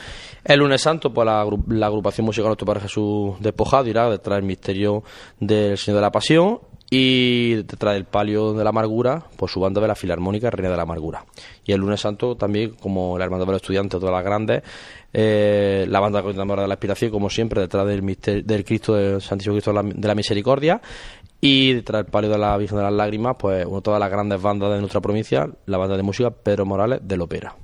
El 0.43 0.59
lunes 0.59 0.81
santo, 0.81 1.13
pues 1.13 1.25
la, 1.25 1.45
la 1.67 1.85
agrupación 1.87 2.25
musical 2.25 2.47
Nuestro 2.47 2.65
Padre 2.65 2.81
Jesús 2.81 3.35
Despojado 3.39 3.87
irá 3.87 4.09
detrás 4.09 4.37
del 4.37 4.45
misterio 4.45 5.03
del 5.39 5.77
Señor 5.77 5.97
de 5.97 6.01
la 6.01 6.11
Pasión 6.11 6.59
y 6.93 7.53
detrás 7.55 7.93
del 7.93 8.03
palio 8.03 8.51
de 8.53 8.65
la 8.65 8.71
amargura, 8.71 9.23
pues 9.37 9.53
su 9.53 9.61
banda 9.61 9.79
de 9.79 9.87
la 9.87 9.95
Filarmónica 9.95 10.49
Reina 10.51 10.69
de 10.69 10.75
la 10.75 10.83
Amargura. 10.83 11.23
Y 11.63 11.71
el 11.71 11.79
lunes 11.79 12.01
santo 12.01 12.35
también, 12.35 12.71
como 12.71 13.17
la 13.17 13.23
Hermandad 13.23 13.45
de 13.45 13.53
los 13.53 13.61
Estudiantes, 13.61 13.97
todas 13.97 14.13
las 14.13 14.25
grandes, 14.25 14.61
eh, 15.13 15.85
la 15.87 16.01
banda 16.01 16.21
de 16.21 16.67
la 16.67 16.73
Inspiración, 16.73 17.09
como 17.09 17.29
siempre, 17.29 17.61
detrás 17.61 17.87
del, 17.87 18.03
mister- 18.03 18.43
del 18.43 18.65
Cristo, 18.65 18.95
del 18.95 19.21
Santísimo 19.21 19.55
Cristo 19.55 19.71
de 19.71 19.81
la, 19.81 19.89
de 19.89 20.07
la 20.07 20.15
Misericordia. 20.15 20.81
Y 21.39 21.73
detrás 21.73 22.03
del 22.03 22.11
palio 22.11 22.29
de 22.29 22.37
la 22.37 22.57
Virgen 22.57 22.77
de 22.77 22.83
las 22.83 22.93
Lágrimas, 22.93 23.37
pues 23.39 23.65
una 23.65 23.77
de 23.77 23.81
todas 23.81 23.99
las 23.99 24.11
grandes 24.11 24.41
bandas 24.41 24.73
de 24.73 24.79
nuestra 24.79 24.99
provincia, 24.99 25.49
la 25.67 25.77
banda 25.77 25.95
de 25.95 26.03
música 26.03 26.29
Pedro 26.29 26.65
Morales 26.65 26.99
del 27.03 27.21
Ópera. 27.21 27.55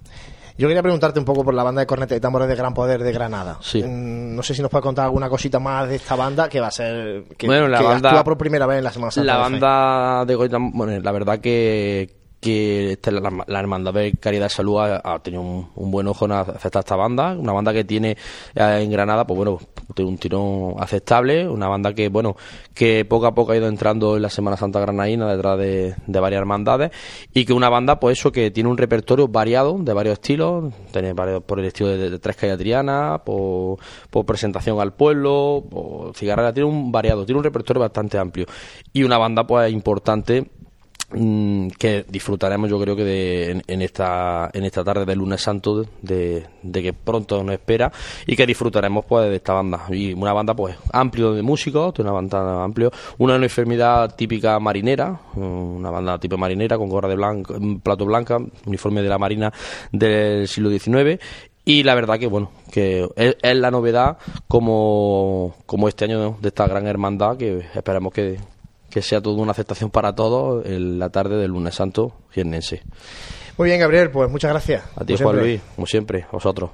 Yo 0.57 0.67
quería 0.67 0.81
preguntarte 0.81 1.19
un 1.19 1.25
poco 1.25 1.43
por 1.43 1.53
la 1.53 1.63
banda 1.63 1.81
de 1.81 1.87
cornetas 1.87 2.17
y 2.17 2.21
tambores 2.21 2.47
de 2.47 2.55
Gran 2.55 2.73
Poder 2.73 3.03
de 3.03 3.11
Granada. 3.11 3.57
Sí. 3.61 3.83
Mm, 3.83 4.35
No 4.35 4.43
sé 4.43 4.53
si 4.55 4.61
nos 4.61 4.69
puedes 4.71 4.83
contar 4.83 5.05
alguna 5.05 5.29
cosita 5.29 5.59
más 5.59 5.87
de 5.89 5.95
esta 5.95 6.15
banda 6.15 6.49
que 6.49 6.59
va 6.59 6.67
a 6.67 6.71
ser. 6.71 7.23
que, 7.37 7.45
Bueno, 7.47 7.67
la 7.67 7.77
que 7.79 7.83
banda- 7.83 8.09
actúa 8.09 8.23
por 8.23 8.37
primera 8.37 8.65
vez 8.65 8.77
en 8.79 8.83
la 8.83 8.91
Semana 8.91 9.11
Santa. 9.11 9.25
La 9.25 9.35
de 9.37 9.41
banda 9.41 10.25
de 10.25 10.35
Goitam, 10.35 10.71
bueno, 10.73 10.99
la 10.99 11.11
verdad 11.11 11.39
que, 11.39 12.09
que 12.47 12.91
esta- 12.93 13.11
la, 13.11 13.59
Hermandad 13.59 13.93
de 13.93 14.13
Caridad 14.13 14.47
Salud 14.47 14.79
ha, 14.79 15.19
tenido 15.19 15.41
un, 15.41 15.91
buen 15.91 16.07
ojo 16.07 16.25
en 16.25 16.31
aceptar 16.31 16.79
esta 16.79 16.95
banda, 16.95 17.35
una 17.37 17.51
banda 17.51 17.73
que 17.73 17.83
tiene 17.83 18.11
eh, 18.55 18.79
en 18.81 18.89
Granada, 18.89 19.27
pues 19.27 19.35
bueno, 19.35 19.59
tiene 19.93 20.09
un 20.09 20.17
tirón 20.17 20.75
aceptable, 20.79 21.45
una 21.47 21.67
banda 21.67 21.93
que, 21.93 22.07
bueno, 22.07 22.37
que 22.73 23.03
poco 23.03 23.25
a 23.25 23.35
poco 23.35 23.51
ha 23.51 23.57
ido 23.57 23.67
entrando 23.67 24.15
en 24.15 24.21
la 24.21 24.29
Semana 24.29 24.55
Santa 24.55 24.79
Granadina 24.79 25.29
detrás 25.29 25.57
de, 25.57 25.95
varias 26.07 26.39
hermandades 26.39 26.91
y 27.33 27.43
que 27.43 27.51
una 27.51 27.67
banda, 27.67 27.99
pues 27.99 28.17
eso, 28.17 28.31
que 28.31 28.49
tiene 28.49 28.69
un 28.69 28.77
repertorio 28.77 29.27
variado, 29.27 29.77
de 29.79 29.91
varios 29.91 30.13
estilos, 30.13 30.73
tiene 30.93 31.11
varios 31.11 31.43
por 31.43 31.59
el 31.59 31.65
estilo 31.65 31.89
de, 31.89 32.17
Tres 32.19 32.37
Calles 32.37 32.57
Triana, 32.57 33.21
por, 33.25 33.77
por 34.09 34.25
presentación 34.25 34.79
al 34.79 34.93
pueblo, 34.93 35.65
por 35.69 36.15
cigarrera, 36.15 36.53
tiene 36.53 36.69
un 36.69 36.93
variado, 36.93 37.25
tiene 37.25 37.39
un 37.39 37.43
repertorio 37.43 37.81
bastante 37.81 38.17
amplio 38.17 38.45
y 38.93 39.03
una 39.03 39.17
banda, 39.17 39.45
pues, 39.45 39.69
importante 39.69 40.49
que 41.09 42.05
disfrutaremos 42.09 42.69
yo 42.69 42.77
creo 42.81 42.95
que 42.95 43.05
de, 43.05 43.63
en, 43.65 43.81
esta 43.81 44.49
en 44.53 44.65
esta 44.65 44.83
tarde 44.83 45.05
del 45.05 45.19
lunes 45.19 45.41
santo 45.41 45.85
de, 46.01 46.45
de 46.61 46.83
que 46.83 46.91
pronto 46.91 47.41
nos 47.43 47.53
espera 47.53 47.91
y 48.25 48.35
que 48.35 48.45
disfrutaremos 48.45 49.05
pues 49.05 49.29
de 49.29 49.37
esta 49.37 49.53
banda. 49.53 49.85
Y 49.89 50.13
una 50.13 50.33
banda 50.33 50.53
pues 50.53 50.75
amplio 50.91 51.33
de 51.33 51.43
músicos 51.43 51.93
de 51.93 52.01
una 52.03 52.11
banda 52.11 52.63
amplio. 52.63 52.91
Una 53.19 53.35
uniformidad 53.35 54.15
típica 54.15 54.59
marinera 54.59 55.17
una 55.35 55.89
banda 55.89 56.19
tipo 56.19 56.37
marinera 56.37 56.77
con 56.77 56.89
gorra 56.89 57.07
de 57.07 57.15
blanco 57.15 57.55
plato 57.81 58.05
blanca 58.05 58.37
uniforme 58.65 59.01
de 59.01 59.09
la 59.09 59.17
marina 59.17 59.53
del 59.91 60.47
siglo 60.47 60.69
XIX 60.69 61.21
y 61.63 61.83
la 61.83 61.95
verdad 61.95 62.19
que 62.19 62.27
bueno 62.27 62.51
que 62.71 63.07
es, 63.15 63.37
es 63.41 63.55
la 63.55 63.71
novedad 63.71 64.17
como 64.47 65.55
como 65.65 65.87
este 65.87 66.05
año 66.05 66.37
de 66.41 66.47
esta 66.49 66.67
gran 66.67 66.85
hermandad 66.87 67.37
que 67.37 67.65
esperamos 67.73 68.13
que 68.13 68.37
que 68.97 69.03
sea 69.03 69.21
toda 69.21 69.39
una 69.39 69.51
aceptación 69.51 69.91
para 69.91 70.15
todos 70.15 70.65
en 70.65 70.97
la 70.97 71.09
tarde 71.09 71.37
del 71.37 71.51
lunes 71.51 71.75
santo 71.75 72.13
jiennense. 72.31 72.81
Muy 73.55 73.69
bien, 73.69 73.79
Gabriel, 73.79 74.09
pues 74.09 74.29
muchas 74.31 74.49
gracias. 74.49 74.83
A 74.95 75.05
ti, 75.05 75.13
como 75.13 75.29
Juan 75.29 75.35
siempre. 75.35 75.41
Luis, 75.41 75.61
como 75.75 75.87
siempre, 75.87 76.23
a 76.23 76.31
vosotros. 76.31 76.71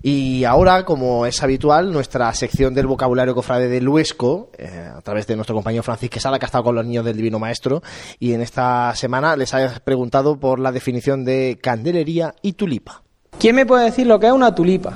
Y 0.00 0.44
ahora, 0.44 0.84
como 0.84 1.26
es 1.26 1.42
habitual, 1.42 1.92
nuestra 1.92 2.32
sección 2.32 2.74
del 2.74 2.86
vocabulario 2.86 3.34
cofrade 3.34 3.68
de 3.68 3.80
Luesco, 3.80 4.50
eh, 4.56 4.88
a 4.96 5.00
través 5.00 5.26
de 5.26 5.34
nuestro 5.34 5.56
compañero 5.56 5.82
Francisco 5.82 6.14
Quesada, 6.14 6.38
que 6.38 6.44
ha 6.44 6.46
estado 6.46 6.62
con 6.62 6.76
los 6.76 6.86
niños 6.86 7.04
del 7.04 7.16
Divino 7.16 7.40
Maestro, 7.40 7.82
y 8.20 8.34
en 8.34 8.40
esta 8.40 8.94
semana 8.94 9.34
les 9.34 9.52
ha 9.54 9.80
preguntado 9.80 10.38
por 10.38 10.60
la 10.60 10.70
definición 10.70 11.24
de 11.24 11.58
candelería 11.60 12.36
y 12.40 12.52
tulipa. 12.52 13.02
¿Quién 13.40 13.56
me 13.56 13.66
puede 13.66 13.86
decir 13.86 14.06
lo 14.06 14.20
que 14.20 14.28
es 14.28 14.32
una 14.32 14.54
tulipa? 14.54 14.94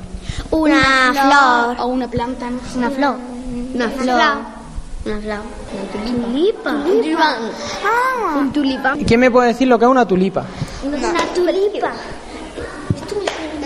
Una, 0.53 1.13
flor. 1.13 1.81
O 1.81 1.87
una 1.89 2.09
planta, 2.09 2.49
no 2.51 2.61
sé. 2.61 2.79
Una 2.79 2.91
flor. 2.91 3.17
Una 3.75 3.91
flor. 3.91 4.62
Una 5.05 5.21
flor. 5.21 5.41
Una 5.73 6.85
tulipa. 6.85 7.37
Ah. 7.85 8.37
Un 8.39 8.53
tulipán. 8.53 9.05
¿Quién 9.05 9.21
me 9.21 9.31
puede 9.31 9.49
decir 9.49 9.67
lo 9.67 9.79
que 9.79 9.85
es 9.85 9.91
una 9.91 10.07
tulipa? 10.07 10.45
Una, 10.85 10.99
tulipa. 11.35 11.93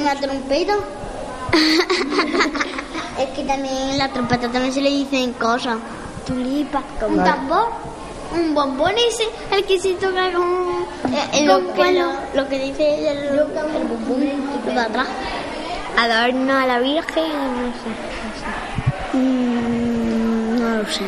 Una 0.00 0.14
trompeta. 0.14 0.74
es 3.20 3.28
que 3.36 3.44
también 3.44 3.98
la 3.98 4.08
trompeta 4.08 4.48
también 4.48 4.72
se 4.72 4.80
le 4.80 4.90
dicen 4.90 5.34
cosas. 5.34 5.76
Tulipa. 6.26 6.82
Un 7.06 7.22
tambor. 7.22 7.68
Un 8.34 8.54
bombón 8.54 8.92
ese, 9.08 9.24
el 9.52 9.64
que 9.64 9.78
se 9.78 9.94
toca 9.94 10.32
con... 10.32 10.84
Eh, 11.32 11.46
lo, 11.46 11.72
que, 11.74 11.92
lo, 11.92 12.10
lo 12.34 12.48
que 12.48 12.58
dice 12.58 12.98
ella, 12.98 13.12
el, 13.12 13.18
el 13.18 13.44
bombón, 13.86 14.20
que 14.64 14.74
va 14.74 14.82
atrás. 14.82 15.06
Adorno 15.96 16.58
a 16.58 16.66
la 16.66 16.80
Virgen, 16.80 17.24
no 17.24 17.72
sé. 17.72 19.16
Mm, 19.16 20.05
No 20.76 20.82
lo 20.82 20.88
sé. 20.90 21.04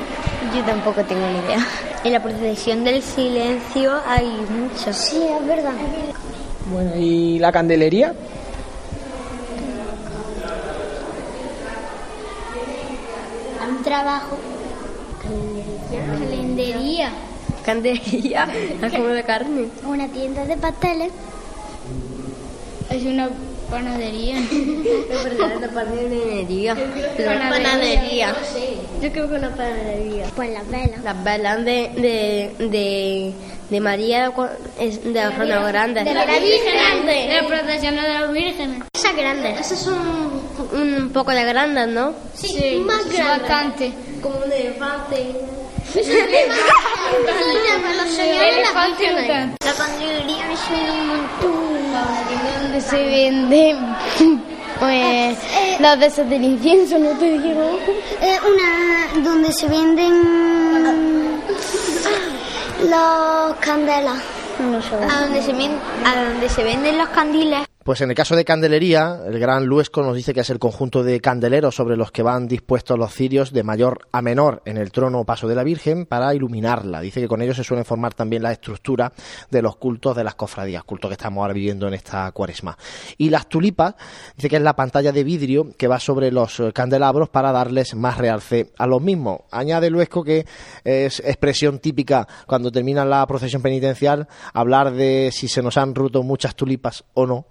Yo 0.57 0.65
tampoco 0.65 1.05
tengo 1.05 1.27
ni 1.27 1.41
idea. 1.41 1.59
En 2.03 2.13
la 2.13 2.23
procesión 2.23 2.85
del 2.85 3.03
silencio 3.03 4.01
hay 4.07 4.25
mucho. 4.25 4.95
Sí, 4.95 5.21
es 5.23 5.47
verdad. 5.47 5.75
Bueno, 6.73 6.97
¿y 6.97 7.39
la 7.39 7.53
candelería? 7.53 8.15
Un 13.69 13.83
trabajo. 13.85 14.39
Calendería. 16.19 17.11
Candería, 17.63 18.49
es 18.83 18.93
como 18.93 19.09
de 19.09 19.23
carne. 19.23 19.69
Una 19.87 20.09
tienda 20.09 20.47
de 20.47 20.57
pasteles. 20.57 21.13
Es 22.89 23.03
una 23.03 23.29
panadería. 23.71 24.37
Una 25.57 25.69
panadería. 25.69 26.75
Una 26.75 27.51
panadería. 27.51 28.35
Yo 29.01 29.13
creo 29.13 29.29
que 29.29 29.35
una 29.35 29.51
panadería. 29.55 30.27
Pues 30.35 30.51
las 30.53 30.69
velas. 30.69 31.03
Las 31.05 31.25
velas 31.25 31.65
de, 31.65 31.91
de, 31.97 32.67
de, 32.67 33.33
de 33.71 33.81
María 33.81 34.33
es 34.79 35.05
de 35.05 35.25
los 35.25 35.39
Ronos 35.39 35.69
Grandes. 35.69 36.05
De 36.05 36.15
la 36.15 36.25
Virgen. 36.27 37.07
De 37.07 37.41
la 37.41 37.47
procesión 37.47 37.97
de 37.97 38.03
las 38.03 38.33
vírgenes. 38.33 38.83
Esas 38.95 39.17
grandes. 39.17 39.61
Esas 39.61 39.79
son 39.79 39.99
un 40.73 41.11
poco 41.13 41.31
de 41.31 41.45
grandes, 41.45 41.89
¿no? 41.89 42.15
Sí, 42.35 42.83
más 42.85 43.09
grandes. 43.09 43.41
Bastante. 43.41 43.93
Como 44.23 44.39
un 44.39 44.53
elefante. 44.53 45.58
Las. 48.75 49.51
La 49.65 49.73
panadería 49.73 50.47
me 50.47 50.57
suena 50.57 50.93
un 50.93 51.07
montón. 51.09 51.69
Donde 52.63 52.81
se 52.81 52.97
venden 52.97 53.77
pues 54.79 55.37
los 55.81 55.99
de 55.99 56.07
esos 56.07 56.29
del 56.31 56.45
incienso, 56.45 56.99
¿no 56.99 57.11
te 57.19 57.39
digo? 57.39 57.79
Eh, 58.21 58.39
una 58.47 59.23
donde 59.29 59.53
se 59.53 59.67
venden 59.67 61.41
los 62.89 63.57
candelas. 63.57 64.19
A 65.11 65.23
donde 65.23 65.43
se, 65.43 65.53
a 65.53 66.25
donde 66.25 66.49
se 66.49 66.65
venden 66.65 66.99
los 66.99 67.09
candiles. 67.09 67.67
Pues 67.89 68.03
en 68.03 68.11
el 68.11 68.17
caso 68.17 68.37
de 68.37 68.45
candelería, 68.45 69.23
el 69.27 69.39
gran 69.39 69.65
Luesco 69.65 70.03
nos 70.03 70.15
dice 70.15 70.35
que 70.35 70.41
es 70.41 70.51
el 70.51 70.59
conjunto 70.59 71.03
de 71.03 71.23
candeleros 71.23 71.75
sobre 71.75 71.97
los 71.97 72.13
que 72.13 72.23
van 72.23 72.47
dispuestos 72.47 72.99
los 72.99 73.15
cirios 73.15 73.51
de 73.51 73.63
mayor 73.63 74.09
a 74.13 74.21
menor 74.21 74.61
en 74.67 74.77
el 74.77 74.93
trono 74.93 75.21
o 75.21 75.25
paso 75.25 75.49
de 75.49 75.55
la 75.55 75.65
Virgen 75.65 76.05
para 76.05 76.35
iluminarla. 76.35 77.01
Dice 77.01 77.23
que 77.23 77.29
con 77.29 77.41
ellos 77.41 77.57
se 77.57 77.65
suelen 77.65 77.87
formar 77.87 78.13
también 78.13 78.43
la 78.43 78.53
estructura 78.53 79.15
de 79.51 79.63
los 79.63 79.77
cultos 79.77 80.15
de 80.15 80.23
las 80.23 80.35
cofradías, 80.35 80.85
culto 80.85 81.09
que 81.09 81.15
estamos 81.15 81.41
ahora 81.41 81.55
viviendo 81.55 81.89
en 81.89 81.95
esta 81.95 82.31
cuaresma. 82.33 82.77
Y 83.17 83.31
las 83.31 83.49
tulipas, 83.49 83.95
dice 84.37 84.51
que 84.51 84.57
es 84.57 84.63
la 84.63 84.77
pantalla 84.77 85.11
de 85.11 85.25
vidrio 85.25 85.73
que 85.79 85.89
va 85.89 85.99
sobre 85.99 86.31
los 86.31 86.61
eh, 86.61 86.75
candelabros 86.75 87.31
para 87.31 87.53
darles 87.53 87.95
más 87.95 88.19
realce 88.19 88.71
a 88.77 88.87
los 88.87 89.01
mismos. 89.01 89.45
Añade 89.51 89.89
Luesco 89.89 90.23
que 90.23 90.45
es 90.85 91.21
expresión 91.21 91.79
típica 91.79 92.29
cuando 92.47 92.71
termina 92.71 93.07
la 93.07 93.27
procesión 93.27 93.63
penitencial 93.63 94.29
hablar 94.53 94.93
de 94.93 95.31
si 95.33 95.49
se 95.49 95.63
nos 95.63 95.79
han 95.79 95.95
roto 95.95 96.23
muchas 96.23 96.55
tulipas 96.55 97.03
o 97.15 97.27
no 97.27 97.47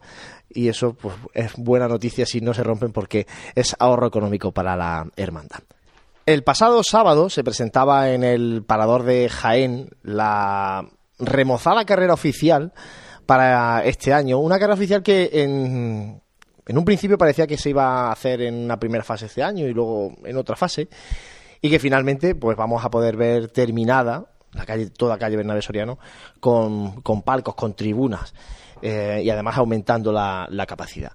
y 0.50 0.70
eso 0.70 0.94
pues 0.94 1.16
es 1.34 1.54
buena 1.56 1.88
noticia 1.88 2.26
si 2.26 2.42
no 2.42 2.54
se 2.54 2.64
rompen 2.64 2.92
porque 2.92 3.28
es 3.56 3.76
ahorro 3.80 4.08
económico 4.08 4.52
para 4.52 4.76
la 4.76 5.08
hermandad. 5.16 5.60
El 6.26 6.44
pasado 6.44 6.84
sábado 6.84 7.30
se 7.30 7.44
presentaba 7.44 8.12
en 8.12 8.24
el 8.24 8.64
parador 8.66 9.04
de 9.04 9.30
Jaén 9.30 9.90
la 10.04 10.86
remozada 11.20 11.86
carrera 11.86 12.14
oficial 12.14 12.74
para 13.26 13.84
este 13.86 14.14
año, 14.14 14.40
una 14.40 14.56
carrera 14.56 14.74
oficial 14.74 15.04
que 15.04 15.30
en, 15.34 16.22
un 16.68 16.86
principio 16.86 17.18
parecía 17.18 17.48
que 17.48 17.58
se 17.58 17.70
iba 17.70 18.08
a 18.08 18.12
hacer 18.12 18.42
en 18.42 18.56
una 18.56 18.78
primera 18.78 19.04
fase 19.04 19.28
este 19.28 19.42
año 19.42 19.68
y 19.68 19.74
luego 19.74 20.16
en 20.26 20.36
otra 20.38 20.56
fase 20.56 20.90
y 21.62 21.70
que 21.70 21.80
finalmente 21.80 22.36
pues 22.36 22.58
vamos 22.58 22.84
a 22.84 22.90
poder 22.90 23.16
ver 23.16 23.48
terminada 23.50 24.26
la 24.54 24.66
calle 24.66 24.90
toda 24.90 25.18
calle 25.18 25.38
Bernabé 25.38 25.62
Soriano 25.62 25.98
con, 26.40 27.02
con 27.02 27.22
palcos, 27.22 27.56
con 27.56 27.74
tribunas 27.74 28.34
eh, 28.82 29.22
y 29.24 29.30
además 29.30 29.58
aumentando 29.58 30.12
la, 30.12 30.48
la 30.50 30.66
capacidad. 30.66 31.12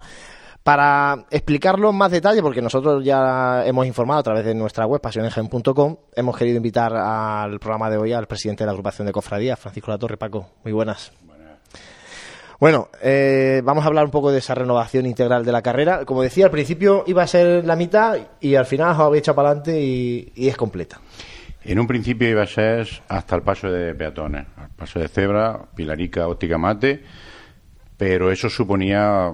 Para 0.62 1.24
explicarlo 1.30 1.90
en 1.90 1.96
más 1.96 2.12
detalle, 2.12 2.40
porque 2.40 2.62
nosotros 2.62 3.04
ya 3.04 3.66
hemos 3.66 3.84
informado 3.84 4.20
a 4.20 4.22
través 4.22 4.44
de 4.44 4.54
nuestra 4.54 4.86
web 4.86 5.00
pasionengen.com, 5.00 5.96
hemos 6.14 6.36
querido 6.36 6.56
invitar 6.56 6.94
al 6.94 7.58
programa 7.58 7.90
de 7.90 7.96
hoy 7.96 8.12
al 8.12 8.28
presidente 8.28 8.62
de 8.62 8.66
la 8.66 8.72
agrupación 8.72 9.06
de 9.06 9.12
cofradías, 9.12 9.58
Francisco 9.58 9.90
Latorre. 9.90 10.16
Paco, 10.16 10.50
muy 10.62 10.72
buenas. 10.72 11.10
Bueno, 12.60 12.90
eh, 13.02 13.60
vamos 13.64 13.82
a 13.82 13.88
hablar 13.88 14.04
un 14.04 14.12
poco 14.12 14.30
de 14.30 14.38
esa 14.38 14.54
renovación 14.54 15.04
integral 15.04 15.44
de 15.44 15.50
la 15.50 15.62
carrera. 15.62 16.04
Como 16.04 16.22
decía, 16.22 16.44
al 16.44 16.52
principio 16.52 17.02
iba 17.08 17.24
a 17.24 17.26
ser 17.26 17.64
la 17.64 17.74
mitad 17.74 18.16
y 18.40 18.54
al 18.54 18.66
final 18.66 18.92
os 18.92 19.00
habéis 19.00 19.22
echado 19.22 19.34
para 19.34 19.48
adelante 19.48 19.82
y, 19.82 20.32
y 20.36 20.46
es 20.46 20.56
completa. 20.56 21.00
En 21.64 21.80
un 21.80 21.88
principio 21.88 22.28
iba 22.28 22.42
a 22.42 22.46
ser 22.46 22.88
hasta 23.08 23.34
el 23.34 23.42
paso 23.42 23.68
de 23.68 23.96
peatones, 23.96 24.46
al 24.56 24.70
paso 24.70 25.00
de 25.00 25.08
cebra, 25.08 25.60
Pilarica, 25.74 26.28
Óptica 26.28 26.56
Mate, 26.56 27.02
pero 27.97 28.30
eso 28.32 28.49
suponía 28.51 29.32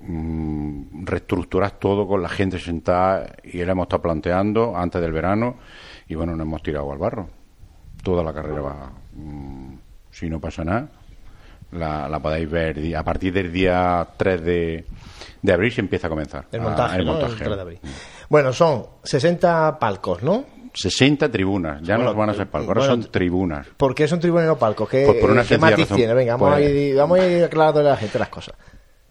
mm, 0.00 1.04
reestructurar 1.04 1.72
todo 1.72 2.06
con 2.06 2.22
la 2.22 2.28
gente 2.28 2.58
sentada 2.58 3.34
y 3.44 3.62
lo 3.64 3.72
hemos 3.72 3.84
estado 3.84 4.02
planteando 4.02 4.76
antes 4.76 5.00
del 5.00 5.12
verano 5.12 5.56
y 6.08 6.14
bueno, 6.14 6.34
nos 6.36 6.46
hemos 6.46 6.62
tirado 6.62 6.90
al 6.92 6.98
barro. 6.98 7.28
Toda 8.02 8.24
la 8.24 8.32
carrera 8.32 8.60
va, 8.62 8.92
mm, 9.14 9.74
si 10.10 10.28
no 10.30 10.40
pasa 10.40 10.64
nada, 10.64 10.88
la, 11.72 12.08
la 12.08 12.18
podéis 12.18 12.50
ver 12.50 12.96
a 12.96 13.04
partir 13.04 13.32
del 13.32 13.52
día 13.52 14.06
3 14.16 14.42
de, 14.42 14.84
de 15.42 15.52
abril 15.52 15.70
se 15.70 15.80
empieza 15.82 16.06
a 16.06 16.10
comenzar. 16.10 16.46
El 16.50 16.60
a- 16.60 16.64
montaje, 16.64 16.98
el 16.98 17.04
¿no? 17.06 17.12
montaje. 17.12 17.32
El 17.34 17.38
3 17.38 17.54
de 17.56 17.60
abril. 17.62 17.78
Bueno, 18.28 18.52
son 18.52 18.86
60 19.04 19.78
palcos, 19.78 20.22
¿no? 20.22 20.44
60 20.72 21.30
tribunas, 21.30 21.82
ya 21.82 21.96
Bueno, 21.96 22.12
no 22.12 22.16
van 22.18 22.30
a 22.30 22.34
ser 22.34 22.46
palcos, 22.48 22.68
ahora 22.68 22.80
bueno, 22.88 23.02
son 23.02 23.12
tribunas. 23.12 23.66
¿Por 23.76 23.94
qué 23.94 24.06
son 24.08 24.20
tribunas 24.20 24.44
y 24.44 24.48
no 24.48 24.58
palcos? 24.58 24.88
¿Qué, 24.88 25.04
Pues 25.06 25.18
por 25.18 25.30
una 25.30 25.44
qué 25.44 25.58
matiz 25.58 25.78
razón. 25.84 25.96
tiene? 25.96 26.14
Venga, 26.14 26.36
vamos, 26.36 26.54
Pues- 26.56 26.66
a 26.66 26.70
ir, 26.70 26.96
vamos 26.96 27.18
a 27.18 27.26
ir 27.26 27.44
aclarando 27.44 27.80
a 27.80 27.82
la 27.82 27.96
gente 27.96 28.18
las 28.18 28.28
cosas. 28.28 28.54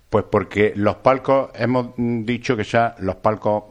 Pues 0.10 0.26
porque 0.32 0.74
los 0.76 0.95
palcos, 0.97 1.51
hemos 1.55 1.89
dicho 1.97 2.55
que 2.57 2.64
sean 2.64 2.93
los 2.99 3.16
palcos 3.18 3.64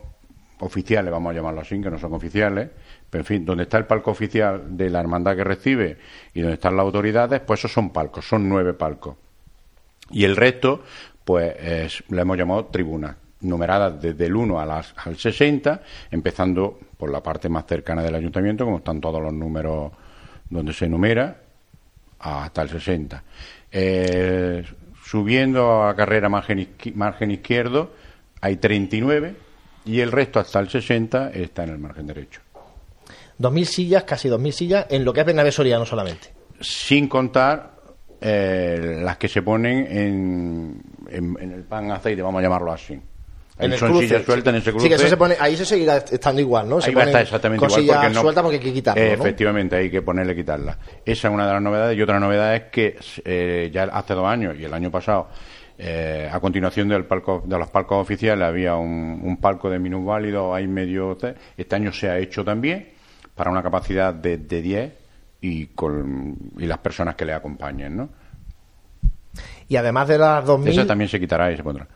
oficiales, 0.61 1.11
vamos 1.11 1.33
a 1.33 1.35
llamarlo 1.35 1.61
así, 1.61 1.81
que 1.81 1.91
no 1.91 1.99
son 1.99 2.13
oficiales, 2.15 2.69
pero 3.11 3.23
en 3.23 3.27
fin, 3.27 3.45
donde 3.45 3.65
está 3.65 3.79
el 3.79 3.87
palco 3.87 4.11
oficial 4.11 4.77
de 4.77 4.91
la 4.91 5.01
hermandad 5.01 5.35
que 5.35 5.45
recibe 5.45 5.99
y 6.35 6.41
donde 6.41 6.55
están 6.55 6.77
las 6.77 6.85
autoridades, 6.85 7.41
pues 7.41 7.61
esos 7.61 7.73
son 7.73 7.91
palcos, 7.91 8.27
son 8.29 8.49
nueve 8.49 8.75
palcos. 8.75 9.17
Y 10.11 10.25
el 10.25 10.37
resto, 10.37 10.83
pues 11.25 11.55
es- 11.61 12.05
le 12.09 12.21
hemos 12.23 12.37
llamado 12.37 12.67
tribunas, 12.67 13.17
numeradas 13.41 14.01
desde 14.01 14.27
el 14.27 14.35
1 14.37 14.61
a 14.61 14.67
las, 14.67 14.95
al 14.97 15.17
60, 15.17 15.81
empezando 16.11 16.79
por 16.97 17.11
la 17.11 17.23
parte 17.23 17.49
más 17.49 17.65
cercana 17.67 18.03
del 18.03 18.15
ayuntamiento, 18.15 18.65
como 18.65 18.79
están 18.79 19.01
todos 19.01 19.23
los 19.23 19.33
números 19.33 19.93
donde 20.51 20.73
se 20.73 20.89
numera, 20.89 21.37
hasta 22.21 22.63
el 22.63 22.69
60. 22.71 23.23
Eh, 23.71 24.65
subiendo 25.05 25.85
a 25.85 25.95
carrera 25.95 26.29
margen, 26.29 26.69
margen 26.95 27.31
izquierdo, 27.31 27.93
hay 28.41 28.57
39 28.57 29.37
y 29.85 30.01
el 30.01 30.11
resto 30.13 30.41
hasta 30.41 30.59
el 30.61 30.69
60 30.69 31.31
está 31.31 31.65
en 31.65 31.71
el 31.71 31.79
margen 31.79 32.07
derecho. 32.07 32.41
2.000 33.39 33.65
sillas, 33.65 34.03
casi 34.05 34.29
2.000 34.29 34.51
sillas, 34.53 34.87
en 34.91 35.05
lo 35.05 35.13
que 35.13 35.21
es 35.21 35.27
Bernabé 35.27 35.53
Soriano 35.53 35.87
solamente. 35.87 36.33
Sin 36.61 37.07
contar 37.09 37.71
eh, 38.21 38.99
las 39.01 39.17
que 39.17 39.29
se 39.29 39.43
ponen 39.43 39.87
en, 39.89 40.83
en- 41.09 41.37
en 41.41 41.53
el 41.53 41.63
pan 41.63 41.91
aceite, 41.93 42.21
vamos 42.21 42.41
a 42.41 42.43
llamarlo 42.43 42.73
así. 42.73 43.01
Ahí 43.59 43.67
el 43.73 43.79
son 43.79 43.91
cruce, 43.91 44.07
sillas 44.09 44.25
sueltas 44.25 44.55
en 44.55 44.61
ese 44.61 44.71
cruce. 44.71 44.85
Sí, 44.85 44.89
que 44.89 44.95
eso 44.95 45.09
se 45.09 45.17
pone, 45.17 45.37
ahí 45.41 45.57
se 45.57 45.65
seguirá 45.65 45.97
estando 45.97 46.41
igual, 46.41 46.69
¿no? 46.69 46.81
Se 46.81 46.91
Ahí 46.91 46.95
va 46.95 47.03
a 47.03 47.07
estar 47.07 47.23
exactamente 47.23 47.67
con 47.67 47.71
igual. 47.81 47.99
sillas 47.99 48.15
no- 48.15 48.21
sueltas 48.23 48.43
porque 48.43 48.57
hay 48.59 48.63
que 48.63 48.73
quitarlo, 48.73 49.03
Eh, 49.03 49.17
¿no? 49.17 49.23
Efectivamente, 49.25 49.77
hay 49.77 49.91
que 49.91 50.03
ponerle 50.03 50.37
quitarla. 50.37 50.79
Esa 51.05 51.29
es 51.29 51.35
una 51.35 51.47
de 51.47 51.53
las 51.55 51.63
novedades. 51.63 51.99
Y 51.99 52.03
otra 52.03 52.21
novedad 52.21 52.55
es 52.55 52.63
que 52.71 52.97
eh, 53.25 53.71
ya 53.73 53.85
hace 53.85 54.15
dos 54.15 54.27
años 54.27 54.57
y 54.59 54.65
el 54.65 54.73
año 54.73 54.91
pasado, 54.91 55.29
eh, 55.77 56.29
a 56.33 56.39
continuación 56.41 56.89
del 56.89 57.05
palco, 57.05 57.43
de 57.47 57.59
los 57.59 57.69
palcos 57.69 58.01
oficiales, 58.01 58.47
había 58.47 58.75
un, 58.77 59.21
un 59.25 59.37
palco 59.39 59.69
de 59.71 59.79
minusválidos, 59.79 60.55
hay 60.57 60.67
medio. 60.69 61.17
Este 61.57 61.75
año 61.77 61.93
se 61.93 62.09
ha 62.09 62.19
hecho 62.19 62.45
también 62.45 62.91
para 63.35 63.51
una 63.51 63.63
capacidad 63.63 64.13
de, 64.15 64.39
de 64.39 64.63
10 64.63 64.93
y, 65.41 65.67
con, 65.67 66.37
y 66.59 66.67
las 66.67 66.79
personas 66.79 67.15
que 67.17 67.25
le 67.25 67.33
acompañen, 67.33 67.97
¿no? 67.97 68.09
Y 69.69 69.77
además 69.77 70.09
de 70.09 70.19
las 70.19 70.45
2000, 70.45 70.73
Esa 70.73 70.87
también 70.87 71.09
se 71.09 71.21
quitará 71.21 71.53
y 71.53 71.57
se 71.57 71.63
pondrá. 71.63 71.87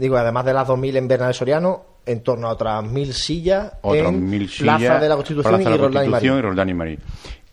Digo, 0.00 0.16
además 0.16 0.44
de 0.44 0.54
las 0.54 0.66
2000 0.66 0.96
en 0.96 1.08
Bernabé 1.08 1.34
Soriano, 1.34 1.82
en 2.06 2.22
torno 2.22 2.48
a 2.48 2.52
otras 2.52 2.82
1000 2.82 3.12
sillas 3.12 3.72
Otras 3.82 4.08
en 4.08 4.28
mil 4.28 4.48
sillas. 4.48 4.78
Plaza 4.78 5.00
de 5.00 5.08
la 5.08 5.14
Constitución 5.16 5.54
Plaza 5.54 5.70
de 5.70 5.76
y 5.76 5.78
Roldán 5.78 6.06
y 6.06 6.10
Constitución 6.10 6.34
Marín. 6.34 6.38
y 6.38 6.48
Roldán 6.48 6.68
y 6.68 6.74
Marín. 6.74 6.98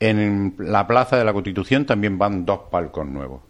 En 0.00 0.54
la 0.58 0.86
Plaza 0.86 1.16
de 1.16 1.24
la 1.24 1.32
Constitución 1.32 1.84
también 1.84 2.18
van 2.18 2.44
dos 2.44 2.60
palcos 2.70 3.06
nuevos. 3.06 3.42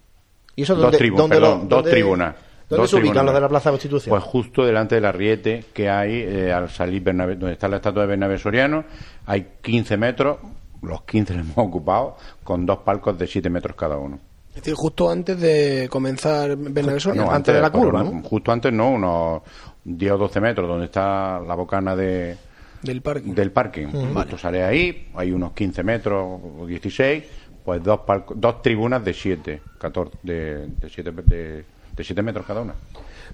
¿Y 0.56 0.62
eso 0.62 0.74
dos 0.74 0.92
dónde 0.92 1.36
perdón, 1.36 1.68
dos 1.68 1.84
tribunas. 1.84 2.34
¿Dónde 2.68 2.82
Dos 2.82 2.90
se 2.90 2.96
ubican 2.96 3.24
los 3.24 3.34
de 3.34 3.40
la 3.40 3.48
Plaza 3.48 3.70
de 3.70 3.72
la 3.72 3.78
Constitución? 3.78 4.10
Pues 4.10 4.24
justo 4.24 4.64
delante 4.64 4.96
del 4.96 5.06
arriete 5.06 5.64
que 5.72 5.88
hay 5.88 6.12
eh, 6.16 6.52
al 6.52 6.68
salir 6.68 7.02
Bernabé, 7.02 7.36
donde 7.36 7.52
está 7.52 7.66
la 7.68 7.76
estatua 7.76 8.02
de 8.02 8.08
Bernabé 8.08 8.36
Soriano, 8.36 8.84
hay 9.24 9.52
15 9.62 9.96
metros, 9.96 10.38
los 10.82 11.02
15 11.04 11.34
los 11.34 11.42
hemos 11.44 11.58
ocupado, 11.58 12.16
con 12.44 12.66
dos 12.66 12.78
palcos 12.80 13.16
de 13.18 13.26
7 13.26 13.48
metros 13.48 13.74
cada 13.74 13.96
uno. 13.96 14.18
Es 14.58 14.64
decir, 14.64 14.74
justo 14.74 15.08
antes 15.08 15.40
de 15.40 15.86
comenzar 15.88 16.58
Soriano. 16.98 17.26
No, 17.26 17.30
antes 17.30 17.54
de 17.54 17.60
la 17.60 17.70
curva, 17.70 18.02
no. 18.02 18.22
Justo 18.24 18.50
antes 18.50 18.72
no, 18.72 18.90
unos 18.90 19.42
10 19.84 20.12
o 20.12 20.18
12 20.18 20.40
metros, 20.40 20.68
donde 20.68 20.86
está 20.86 21.38
la 21.38 21.54
bocana 21.54 21.94
de, 21.94 22.36
del 22.82 23.00
parque. 23.00 23.32
del 23.32 23.52
parking. 23.52 23.86
Justo 23.86 24.36
sale 24.36 24.64
ahí, 24.64 25.10
hay 25.14 25.30
unos 25.30 25.52
15 25.52 25.84
metros 25.84 26.40
o 26.58 26.66
16, 26.66 27.24
pues 27.64 27.84
dos, 27.84 28.00
dos 28.34 28.60
tribunas 28.60 29.04
de 29.04 29.14
7, 29.14 29.62
14, 29.78 30.18
de, 30.24 30.66
de 30.66 30.88
7 30.88 31.12
de, 31.12 31.64
de 31.96 32.04
siete 32.04 32.22
metros 32.22 32.44
cada 32.44 32.60
una. 32.60 32.74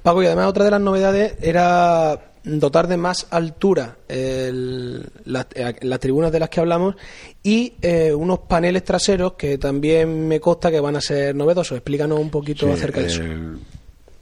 Paco, 0.03 0.23
y 0.23 0.27
además 0.27 0.49
otra 0.49 0.67
de 0.67 0.73
las 0.73 0.81
novedades 0.83 1.37
era 1.41 2.21
dotar 2.45 2.87
de 2.89 2.97
más 2.97 3.27
altura 3.31 3.97
el- 4.09 5.07
las, 5.25 5.47
eh, 5.55 5.75
las 5.83 5.99
tribunas 6.01 6.31
de 6.31 6.41
las 6.41 6.49
que 6.51 6.61
hablamos 6.61 6.95
y 7.43 7.75
eh, 7.83 8.13
unos 8.15 8.41
paneles 8.41 8.85
traseros 8.85 9.33
que 9.35 9.59
también 9.59 10.29
me 10.29 10.41
consta 10.41 10.71
que 10.71 10.81
van 10.81 10.97
a 10.97 11.01
ser 11.01 11.35
novedosos. 11.35 11.77
Explícanos 11.79 12.19
un 12.19 12.31
poquito 12.31 12.67
Sí, 12.67 12.73
acerca 12.73 13.01
de 13.01 13.07
eso. 13.07 13.23
el- 13.23 13.59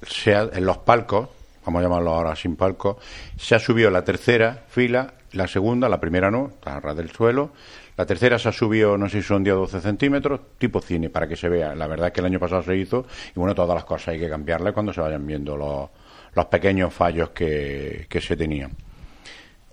se 0.06 0.34
ha- 0.34 0.48
en 0.52 0.64
los 0.64 0.78
palcos, 0.78 1.28
vamos 1.66 1.80
a 1.80 1.82
llamarlo 1.82 2.14
ahora 2.14 2.34
sin 2.36 2.56
palcos, 2.56 2.96
se 3.36 3.54
ha 3.54 3.58
subido 3.58 3.90
la 3.90 4.02
tercera 4.04 4.64
fila, 4.68 5.14
la 5.32 5.46
segunda, 5.48 5.88
la 5.88 6.00
primera 6.00 6.30
no, 6.30 6.48
está 6.54 6.76
a 6.76 6.80
ras 6.80 6.96
del 6.96 7.10
suelo. 7.10 7.50
La 7.96 8.06
tercera 8.06 8.38
se 8.38 8.48
ha 8.48 8.52
subido, 8.52 8.96
no 8.96 9.08
sé 9.08 9.20
si 9.20 9.28
son 9.28 9.44
10 9.44 9.54
o 9.54 9.58
12 9.60 9.80
centímetros, 9.80 10.40
tipo 10.58 10.80
cine, 10.80 11.10
para 11.10 11.28
que 11.28 11.36
se 11.36 11.48
vea. 11.48 11.74
La 11.74 11.86
verdad 11.86 12.06
es 12.08 12.12
que 12.14 12.20
el 12.20 12.26
año 12.26 12.40
pasado 12.40 12.62
se 12.62 12.76
hizo 12.76 13.04
y 13.34 13.38
bueno, 13.38 13.54
todas 13.54 13.74
las 13.74 13.84
cosas 13.84 14.08
hay 14.08 14.18
que 14.18 14.28
cambiarlas 14.30 14.72
cuando 14.72 14.92
se 14.94 15.00
vayan 15.02 15.26
viendo 15.26 15.56
los, 15.56 15.90
los 16.34 16.46
pequeños 16.46 16.92
fallos 16.92 17.30
que, 17.30 18.06
que 18.08 18.20
se 18.20 18.36
tenían. 18.36 18.72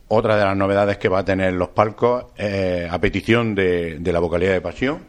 Otra 0.07 0.37
de 0.37 0.43
las 0.43 0.57
novedades 0.57 0.97
que 0.97 1.07
va 1.07 1.19
a 1.19 1.25
tener 1.25 1.53
los 1.53 1.69
palcos, 1.69 2.25
eh, 2.37 2.87
a 2.89 2.99
petición 2.99 3.53
de, 3.53 3.99
de 3.99 4.13
la 4.13 4.19
vocalidad 4.19 4.53
de 4.53 4.61
Pasión, 4.61 4.99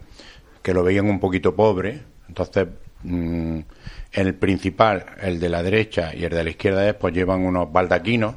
que 0.63 0.75
lo 0.75 0.83
veían 0.83 1.09
un 1.09 1.19
poquito 1.19 1.57
pobre, 1.57 2.01
entonces 2.29 2.69
mm, 3.03 3.61
el 4.13 4.35
principal, 4.35 5.07
el 5.23 5.41
de 5.41 5.49
la 5.49 5.63
derecha 5.63 6.15
y 6.15 6.25
el 6.25 6.31
de 6.31 6.45
la 6.45 6.51
izquierda 6.51 6.89
es, 6.89 6.95
pues 6.95 7.15
llevan 7.15 7.41
unos 7.41 7.73
baldaquinos, 7.73 8.35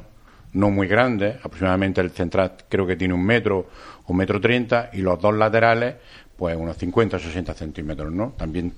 no 0.54 0.70
muy 0.70 0.86
grandes, 0.86 1.36
aproximadamente 1.36 2.00
el 2.00 2.10
central 2.10 2.54
creo 2.68 2.86
que 2.86 2.96
tiene 2.96 3.12
un 3.12 3.24
metro, 3.24 3.68
un 4.06 4.16
metro 4.16 4.40
treinta, 4.40 4.90
y 4.92 4.98
los 4.98 5.20
dos 5.20 5.34
laterales, 5.34 5.96
pues 6.36 6.56
unos 6.56 6.76
50 6.76 7.16
o 7.16 7.20
60 7.20 7.54
centímetros, 7.54 8.12
¿no? 8.12 8.34
También 8.36 8.72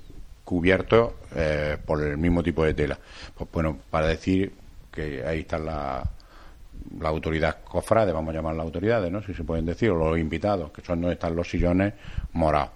cubiertos 0.47 1.13
eh, 1.35 1.77
por 1.85 2.01
el 2.01 2.17
mismo 2.17 2.41
tipo 2.41 2.65
de 2.65 2.73
tela. 2.73 2.97
Pues 3.37 3.51
bueno, 3.53 3.79
para 3.91 4.07
decir 4.07 4.53
que 4.93 5.25
ahí 5.27 5.41
está 5.41 5.59
la, 5.59 6.09
la 7.01 7.09
autoridad 7.09 7.65
cofrade, 7.65 8.13
vamos 8.13 8.33
a 8.33 8.39
llamar 8.39 8.55
las 8.55 8.65
autoridades, 8.65 9.11
¿no? 9.11 9.21
Si 9.23 9.35
se 9.35 9.43
pueden 9.43 9.67
decir, 9.67 9.91
o 9.91 9.97
los 9.97 10.19
invitados, 10.19 10.71
que 10.71 10.83
son 10.83 11.01
donde 11.01 11.15
están 11.15 11.35
los 11.35 11.51
sillones 11.51 11.95
morados. 12.33 12.71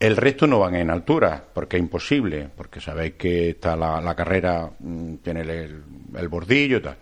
El 0.00 0.16
resto 0.16 0.46
no 0.46 0.60
van 0.60 0.74
en 0.76 0.88
altura, 0.88 1.44
porque 1.52 1.76
es 1.76 1.82
imposible, 1.82 2.48
porque 2.56 2.80
sabéis 2.80 3.12
que 3.14 3.50
está 3.50 3.76
la, 3.76 4.00
la 4.00 4.14
carrera, 4.14 4.70
mm, 4.78 5.16
tiene 5.16 5.42
el, 5.42 5.82
el 6.16 6.28
bordillo 6.28 6.78
y 6.78 6.80
tal. 6.80 6.96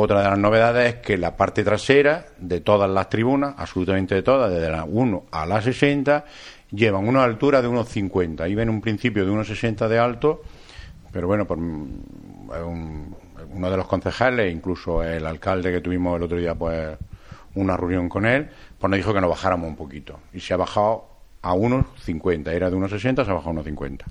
Otra 0.00 0.22
de 0.22 0.28
las 0.28 0.38
novedades 0.38 0.94
es 0.94 1.00
que 1.00 1.18
la 1.18 1.36
parte 1.36 1.64
trasera 1.64 2.26
de 2.38 2.60
todas 2.60 2.88
las 2.88 3.08
tribunas, 3.08 3.56
absolutamente 3.58 4.14
de 4.14 4.22
todas, 4.22 4.48
desde 4.48 4.70
la 4.70 4.84
1 4.84 5.24
a 5.32 5.44
la 5.44 5.60
60, 5.60 6.24
llevan 6.70 7.08
una 7.08 7.24
altura 7.24 7.60
de 7.60 7.66
unos 7.66 7.88
50. 7.88 8.44
Ahí 8.44 8.54
ven 8.54 8.70
un 8.70 8.80
principio 8.80 9.24
de 9.24 9.32
unos 9.32 9.48
60 9.48 9.88
de 9.88 9.98
alto, 9.98 10.42
pero 11.10 11.26
bueno, 11.26 11.48
uno 11.50 13.70
de 13.70 13.76
los 13.76 13.88
concejales, 13.88 14.54
incluso 14.54 15.02
el 15.02 15.26
alcalde 15.26 15.72
que 15.72 15.80
tuvimos 15.80 16.16
el 16.16 16.22
otro 16.22 16.38
día, 16.38 16.54
pues 16.54 16.96
una 17.56 17.76
reunión 17.76 18.08
con 18.08 18.24
él, 18.24 18.48
pues 18.78 18.88
nos 18.88 18.98
dijo 18.98 19.12
que 19.12 19.20
nos 19.20 19.30
bajáramos 19.30 19.68
un 19.68 19.74
poquito. 19.74 20.20
Y 20.32 20.38
se 20.38 20.54
ha 20.54 20.58
bajado 20.58 21.08
a 21.42 21.54
unos 21.54 21.86
50. 22.04 22.52
Era 22.52 22.70
de 22.70 22.76
unos 22.76 22.92
60, 22.92 23.24
se 23.24 23.30
ha 23.32 23.34
bajado 23.34 23.50
a 23.50 23.54
unos 23.54 23.64
50. 23.64 24.04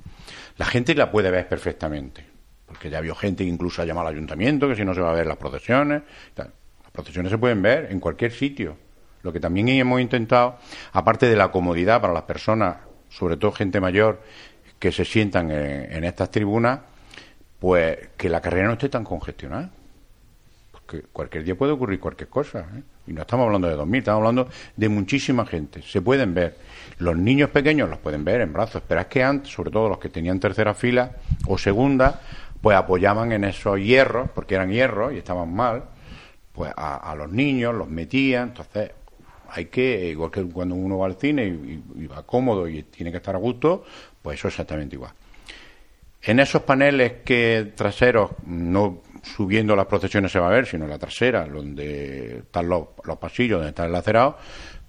La 0.58 0.66
gente 0.66 0.94
la 0.96 1.10
puede 1.10 1.32
ver 1.32 1.48
perfectamente. 1.48 2.26
Porque 2.68 2.90
ya 2.90 3.02
vio 3.02 3.16
gente 3.16 3.44
que 3.44 3.50
incluso 3.50 3.82
ha 3.82 3.86
llamado 3.86 4.08
al 4.08 4.14
ayuntamiento, 4.14 4.68
que 4.68 4.76
si 4.76 4.86
no 4.86 4.94
se 4.94 5.02
va 5.02 5.12
a 5.12 5.16
ver 5.16 5.26
las 5.26 5.38
procesiones. 5.38 6.04
Las 6.36 6.50
procesiones 6.92 7.32
se 7.32 7.38
pueden 7.38 7.62
ver 7.62 7.88
en 7.92 8.00
cualquier 8.00 8.32
sitio. 8.32 8.78
Lo 9.24 9.34
que 9.34 9.40
también 9.40 9.70
hemos 9.70 10.00
intentado, 10.00 10.58
aparte 10.94 11.28
de 11.28 11.36
la 11.36 11.50
comodidad 11.50 12.02
para 12.02 12.14
las 12.14 12.24
personas, 12.24 12.78
sobre 13.10 13.38
todo 13.38 13.52
gente 13.52 13.80
mayor, 13.80 14.22
que 14.80 14.92
se 14.92 15.06
sientan 15.06 15.50
en, 15.50 15.92
en 15.92 16.04
estas 16.04 16.30
tribunas, 16.30 16.82
pues 17.60 18.10
que 18.18 18.30
la 18.30 18.42
carrera 18.42 18.68
no 18.68 18.74
esté 18.74 18.90
tan 18.90 19.04
congestionada. 19.04 19.72
Porque 20.72 21.02
cualquier 21.12 21.44
día 21.44 21.56
puede 21.56 21.72
ocurrir 21.72 22.00
cualquier 22.00 22.30
cosa. 22.30 22.60
¿eh? 22.60 22.82
Y 23.08 23.14
no 23.14 23.22
estamos 23.22 23.46
hablando 23.46 23.68
de 23.68 23.76
2.000, 23.76 23.98
estamos 23.98 24.20
hablando 24.20 24.50
de 24.76 24.90
muchísima 24.90 25.46
gente. 25.46 25.82
Se 25.82 26.02
pueden 26.02 26.34
ver. 26.34 26.58
Los 27.00 27.18
niños 27.18 27.50
pequeños 27.50 27.90
los 27.90 28.00
pueden 28.00 28.24
ver 28.24 28.42
en 28.42 28.54
brazos, 28.54 28.84
pero 28.88 29.02
es 29.02 29.08
que 29.08 29.24
antes, 29.24 29.52
sobre 29.52 29.72
todo 29.72 29.90
los 29.90 29.98
que 29.98 30.10
tenían 30.10 30.40
tercera 30.40 30.74
fila 30.74 31.12
o 31.48 31.58
segunda, 31.58 32.22
pues 32.68 32.76
apoyaban 32.76 33.32
en 33.32 33.46
esos 33.46 33.80
hierros, 33.80 34.30
porque 34.32 34.56
eran 34.56 34.70
hierros 34.70 35.14
y 35.14 35.20
estaban 35.20 35.54
mal, 35.54 35.86
pues 36.52 36.70
a, 36.76 37.16
los 37.18 37.32
niños 37.32 37.74
los 37.74 37.88
metían. 37.88 38.50
Entonces, 38.50 38.92
hay 39.50 39.68
que, 39.68 40.10
igual 40.10 40.30
que 40.32 40.44
cuando 40.44 40.76
uno 40.76 40.98
va 40.98 41.06
al 41.06 41.16
cine 41.16 41.46
y, 41.46 42.08
va 42.08 42.24
cómodo 42.24 42.68
y 42.68 42.84
tiene 42.84 43.10
que 43.10 43.20
estar 43.20 43.36
a 43.36 43.38
gusto, 43.38 43.86
pues 44.22 44.38
eso 44.38 44.50
es 44.50 44.56
exactamente 44.56 44.98
igual. 44.98 45.14
En 46.22 46.42
esos 46.42 46.64
paneles 46.64 47.22
que 47.24 47.72
traseros, 47.74 48.32
no 48.46 49.02
subiendo 49.24 49.74
las 49.74 49.86
procesiones 49.86 50.30
se 50.30 50.40
va 50.40 50.48
a 50.48 50.52
ver, 50.52 50.66
sino 50.66 50.88
la 50.88 51.00
trasera, 51.00 51.46
donde 51.46 52.40
están 52.40 52.68
los, 52.68 52.88
los 53.06 53.18
pasillos, 53.18 53.60
donde 53.60 53.70
está 53.70 53.86
el 53.86 53.94
lacerado, 53.94 54.38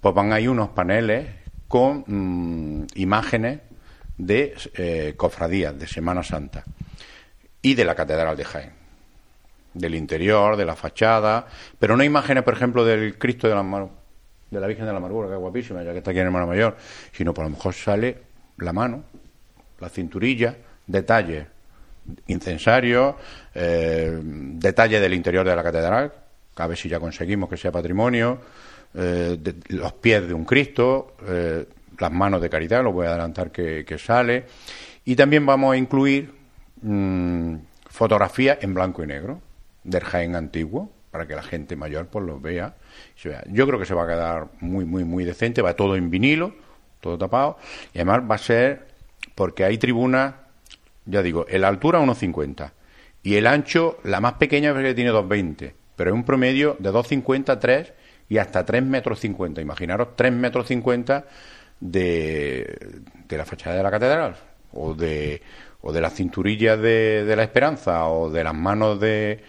pues 0.01 0.13
van 0.13 0.33
ahí 0.33 0.49
unos 0.49 0.67
paneles 0.71 1.27
con 1.69 2.03
mm, 2.05 2.87
imágenes 2.95 3.61
de 4.17 4.53
eh, 4.75 5.13
cofradías, 5.15 5.79
de 5.79 5.87
Semana 5.87 6.23
Santa 6.23 6.65
y 7.61 7.73
de 7.73 7.85
la 7.85 7.95
Catedral 7.95 8.35
de 8.37 8.45
Jaén. 8.45 8.71
Del 9.73 9.95
interior, 9.95 10.57
de 10.57 10.65
la 10.65 10.75
fachada, 10.75 11.45
pero 11.77 11.95
no 11.95 12.03
imágenes, 12.03 12.43
por 12.43 12.53
ejemplo, 12.55 12.83
del 12.83 13.17
Cristo 13.17 13.47
de 13.47 13.53
la, 13.53 13.61
Mar- 13.63 13.89
de 14.49 14.59
la 14.59 14.65
Virgen 14.65 14.85
de 14.85 14.91
la 14.91 14.97
Amargura, 14.97 15.27
que 15.27 15.35
es 15.35 15.39
guapísima, 15.39 15.83
ya 15.83 15.91
que 15.91 15.99
está 15.99 16.09
aquí 16.11 16.19
en 16.19 16.25
Hermano 16.25 16.47
Mayor, 16.47 16.75
sino 17.11 17.33
por 17.33 17.43
lo 17.43 17.51
mejor 17.51 17.73
sale 17.73 18.17
la 18.57 18.73
mano, 18.73 19.03
la 19.79 19.89
cinturilla, 19.89 20.55
detalles, 20.87 21.45
incensarios, 22.27 23.15
eh, 23.53 24.19
detalles 24.23 25.01
del 25.01 25.13
interior 25.13 25.47
de 25.47 25.55
la 25.55 25.61
catedral, 25.61 26.11
a 26.55 26.67
ver 26.67 26.77
si 26.77 26.89
ya 26.89 26.99
conseguimos 26.99 27.47
que 27.47 27.55
sea 27.55 27.71
patrimonio, 27.71 28.41
eh, 28.95 29.37
los 29.67 29.93
pies 29.93 30.27
de 30.27 30.33
un 30.33 30.45
Cristo, 30.45 31.15
eh, 31.27 31.65
las 31.99 32.11
manos 32.11 32.41
de 32.41 32.49
caridad, 32.49 32.83
lo 32.83 32.91
voy 32.91 33.05
a 33.05 33.11
adelantar 33.11 33.51
que 33.51 33.97
sale, 34.03 34.45
y 35.05 35.15
también 35.15 35.45
vamos 35.45 35.73
a 35.73 35.77
incluir 35.77 36.38
mm, 36.81 37.55
fotografías 37.89 38.59
en 38.61 38.73
blanco 38.73 39.03
y 39.03 39.07
negro 39.07 39.41
del 39.83 40.03
Jaén 40.03 40.35
antiguo, 40.35 40.91
para 41.11 41.27
que 41.27 41.35
la 41.35 41.43
gente 41.43 41.75
mayor 41.75 42.07
pues 42.07 42.25
los 42.25 42.41
vea. 42.41 42.75
Yo 43.47 43.67
creo 43.67 43.79
que 43.79 43.85
se 43.85 43.93
va 43.93 44.03
a 44.03 44.07
quedar 44.07 44.47
muy, 44.59 44.85
muy, 44.85 45.03
muy 45.03 45.25
decente, 45.25 45.61
va 45.61 45.75
todo 45.75 45.95
en 45.95 46.09
vinilo, 46.09 46.53
todo 47.01 47.17
tapado, 47.17 47.57
y 47.93 47.97
además 47.97 48.29
va 48.29 48.35
a 48.35 48.39
ser, 48.39 48.87
porque 49.35 49.63
hay 49.63 49.77
tribunas, 49.77 50.35
ya 51.05 51.21
digo, 51.21 51.45
el 51.47 51.63
altura 51.63 51.99
1,50 51.99 52.71
y 53.23 53.35
el 53.35 53.47
ancho, 53.47 53.97
la 54.03 54.21
más 54.21 54.33
pequeña 54.33 54.71
es 54.71 54.77
que 54.77 54.93
tiene 54.93 55.11
2,20, 55.11 55.73
pero 55.95 56.11
es 56.11 56.13
un 56.13 56.23
promedio 56.23 56.77
de 56.79 56.91
2,50, 56.91 57.59
3 57.59 57.93
y 58.29 58.37
hasta 58.37 58.65
3 58.65 58.83
metros 58.83 59.19
50. 59.19 59.61
Imaginaros 59.61 60.15
3 60.15 60.31
metros 60.31 60.67
50 60.67 61.25
de, 61.79 63.01
de 63.27 63.37
la 63.37 63.45
fachada 63.45 63.75
de 63.75 63.83
la 63.83 63.91
catedral 63.91 64.35
o 64.71 64.93
de, 64.93 65.41
o 65.81 65.91
de 65.93 66.01
las 66.01 66.13
cinturillas 66.13 66.79
de, 66.79 67.23
de 67.25 67.35
la 67.35 67.43
esperanza 67.43 68.05
o 68.07 68.29
de 68.29 68.43
las 68.43 68.53
manos 68.53 68.99
de, 68.99 69.41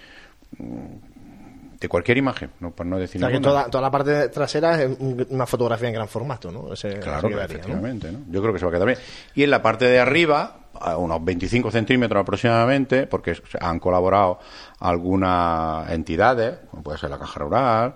de 1.81 1.89
cualquier 1.89 2.19
imagen, 2.19 2.51
no 2.61 2.71
por 2.73 2.85
no 2.87 2.99
decir 2.99 3.23
O 3.25 3.27
sea, 3.29 3.33
que 3.37 3.43
toda, 3.43 3.65
toda 3.71 3.83
la 3.83 3.91
parte 3.91 4.29
trasera 4.29 4.83
es 4.83 4.99
un- 5.01 5.27
una 5.31 5.47
fotografía 5.47 5.89
en 5.89 5.95
gran 5.95 6.09
formato, 6.09 6.53
¿no? 6.53 6.73
Ese- 6.73 6.99
Claro, 7.01 7.29
quedaría, 7.29 7.37
¿no? 7.37 7.43
efectivamente, 7.55 8.13
¿no? 8.13 8.19
Yo 8.31 8.43
creo 8.43 8.53
que 8.53 8.59
se 8.59 8.67
va 8.67 8.71
a 8.71 8.75
quedar 8.75 8.87
bien. 8.87 8.99
Y 9.35 9.43
en 9.45 9.51
la 9.51 9.63
parte 9.63 9.87
de 9.87 9.99
arriba, 9.99 10.57
a 10.79 10.97
unos 10.99 11.25
25 11.25 11.71
centímetros 11.71 12.21
aproximadamente, 12.21 13.07
porque 13.07 13.35
han 13.61 13.79
colaborado 13.81 14.39
algunas 14.79 15.91
entidades, 15.91 16.59
como 16.71 16.83
puede 16.83 16.99
ser 16.99 17.11
la 17.11 17.19
Caja 17.19 17.41
Rural, 17.41 17.95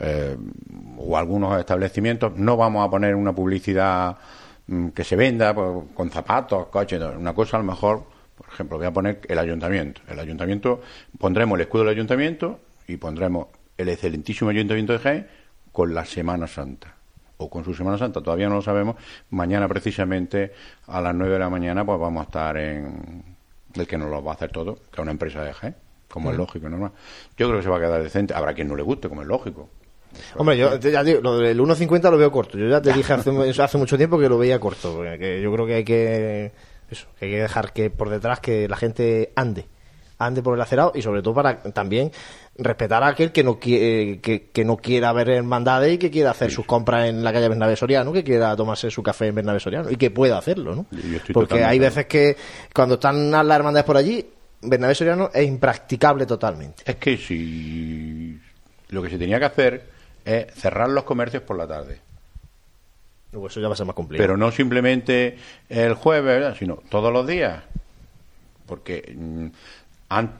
eh, 0.00 0.36
o 0.98 1.16
algunos 1.18 1.58
establecimientos, 1.58 2.32
no 2.36 2.56
vamos 2.56 2.86
a 2.86 2.90
poner 2.90 3.14
una 3.14 3.32
publicidad 3.34 4.16
que 4.94 5.04
se 5.04 5.16
venda 5.16 5.54
pues, 5.54 5.84
con 5.94 6.10
zapatos, 6.10 6.66
coches, 6.66 7.00
una 7.00 7.34
cosa 7.34 7.56
a 7.56 7.60
lo 7.60 7.66
mejor, 7.66 8.04
por 8.36 8.48
ejemplo, 8.48 8.76
voy 8.76 8.86
a 8.86 8.92
poner 8.92 9.20
el 9.28 9.38
ayuntamiento. 9.38 10.02
El 10.08 10.20
ayuntamiento, 10.20 10.80
pondremos 11.18 11.56
el 11.56 11.62
escudo 11.62 11.84
del 11.84 11.94
ayuntamiento 11.94 12.60
y 12.86 12.96
pondremos 12.96 13.46
el 13.76 13.88
excelentísimo 13.88 14.50
ayuntamiento 14.50 14.92
de 14.92 14.98
Jaén 14.98 15.28
con 15.72 15.94
la 15.94 16.04
Semana 16.04 16.46
Santa 16.46 16.94
o 17.38 17.48
con 17.48 17.64
su 17.64 17.72
Semana 17.72 17.96
Santa, 17.96 18.20
todavía 18.20 18.48
no 18.48 18.56
lo 18.56 18.62
sabemos. 18.62 18.96
Mañana 19.30 19.68
precisamente 19.68 20.52
a 20.86 21.00
las 21.00 21.14
9 21.14 21.32
de 21.32 21.38
la 21.38 21.48
mañana 21.48 21.86
pues 21.86 21.98
vamos 21.98 22.20
a 22.20 22.24
estar 22.24 22.56
en 22.56 23.24
el 23.74 23.86
que 23.86 23.96
nos 23.96 24.10
lo 24.10 24.22
va 24.22 24.32
a 24.32 24.34
hacer 24.34 24.50
todo, 24.50 24.74
que 24.74 24.94
es 24.94 24.98
una 24.98 25.12
empresa 25.12 25.42
de 25.42 25.52
Jaén, 25.52 25.76
como 26.08 26.30
es 26.30 26.36
lógico 26.36 26.68
normal. 26.68 26.92
Yo 27.36 27.46
creo 27.46 27.58
que 27.58 27.62
se 27.62 27.68
va 27.70 27.76
a 27.76 27.80
quedar 27.80 28.02
decente. 28.02 28.34
Habrá 28.34 28.54
quien 28.54 28.68
no 28.68 28.76
le 28.76 28.82
guste, 28.82 29.08
como 29.08 29.22
es 29.22 29.28
lógico. 29.28 29.70
Hombre, 30.36 30.56
yo 30.56 30.76
ya 30.78 31.02
digo, 31.02 31.20
lo 31.20 31.38
del 31.38 31.58
1.50 31.58 32.10
lo 32.10 32.18
veo 32.18 32.30
corto. 32.30 32.58
Yo 32.58 32.68
ya 32.68 32.80
te 32.80 32.92
dije 32.92 33.12
hace, 33.12 33.30
hace 33.62 33.78
mucho 33.78 33.96
tiempo 33.96 34.18
que 34.18 34.28
lo 34.28 34.38
veía 34.38 34.58
corto. 34.58 35.02
que 35.18 35.40
yo 35.40 35.52
creo 35.52 35.66
que 35.66 35.74
hay 35.74 35.84
que 35.84 36.52
eso, 36.90 37.06
que 37.18 37.26
hay 37.26 37.30
que 37.32 37.42
dejar 37.42 37.72
que 37.72 37.90
por 37.90 38.08
detrás 38.10 38.40
que 38.40 38.68
la 38.68 38.76
gente 38.76 39.32
ande, 39.36 39.66
ande 40.18 40.42
por 40.42 40.54
el 40.54 40.60
acerado 40.60 40.92
y 40.94 41.02
sobre 41.02 41.22
todo 41.22 41.34
para 41.34 41.62
también 41.62 42.10
respetar 42.56 43.02
a 43.02 43.08
aquel 43.08 43.30
que 43.30 43.44
no 43.44 43.58
quiere, 43.58 44.20
que, 44.20 44.48
que 44.50 44.64
no 44.64 44.78
quiera 44.78 45.12
ver 45.12 45.30
hermandades 45.30 45.94
y 45.94 45.98
que 45.98 46.10
quiera 46.10 46.30
hacer 46.30 46.50
sus 46.50 46.66
compras 46.66 47.08
en 47.08 47.22
la 47.22 47.32
calle 47.32 47.48
Bernabé 47.48 47.76
Soriano, 47.76 48.12
que 48.12 48.24
quiera 48.24 48.56
tomarse 48.56 48.90
su 48.90 49.02
café 49.02 49.26
en 49.28 49.36
Bernabé 49.36 49.60
Soriano 49.60 49.90
y 49.90 49.96
que 49.96 50.10
pueda 50.10 50.38
hacerlo, 50.38 50.74
¿no? 50.74 50.86
Porque 51.32 51.62
hay 51.62 51.78
veces 51.78 52.06
que 52.06 52.36
cuando 52.74 52.94
están 52.94 53.30
las 53.30 53.56
hermandades 53.56 53.84
por 53.84 53.96
allí, 53.96 54.26
Bernabé 54.62 54.94
Soriano 54.94 55.30
es 55.32 55.46
impracticable 55.46 56.26
totalmente. 56.26 56.82
Es 56.84 56.96
que 56.96 57.16
si 57.16 58.40
lo 58.88 59.02
que 59.02 59.10
se 59.10 59.18
tenía 59.18 59.38
que 59.38 59.44
hacer 59.44 59.97
es 60.28 60.54
cerrar 60.54 60.90
los 60.90 61.04
comercios 61.04 61.42
por 61.42 61.56
la 61.56 61.66
tarde. 61.66 62.00
Eso 63.32 63.60
ya 63.60 63.68
va 63.68 63.74
a 63.74 63.76
ser 63.76 63.86
más 63.86 63.96
complicado. 63.96 64.24
Pero 64.24 64.36
no 64.36 64.50
simplemente 64.50 65.38
el 65.68 65.94
jueves, 65.94 66.24
¿verdad? 66.24 66.56
sino 66.58 66.76
todos 66.88 67.12
los 67.12 67.26
días. 67.26 67.62
Porque 68.66 69.14
mm, 69.16 69.46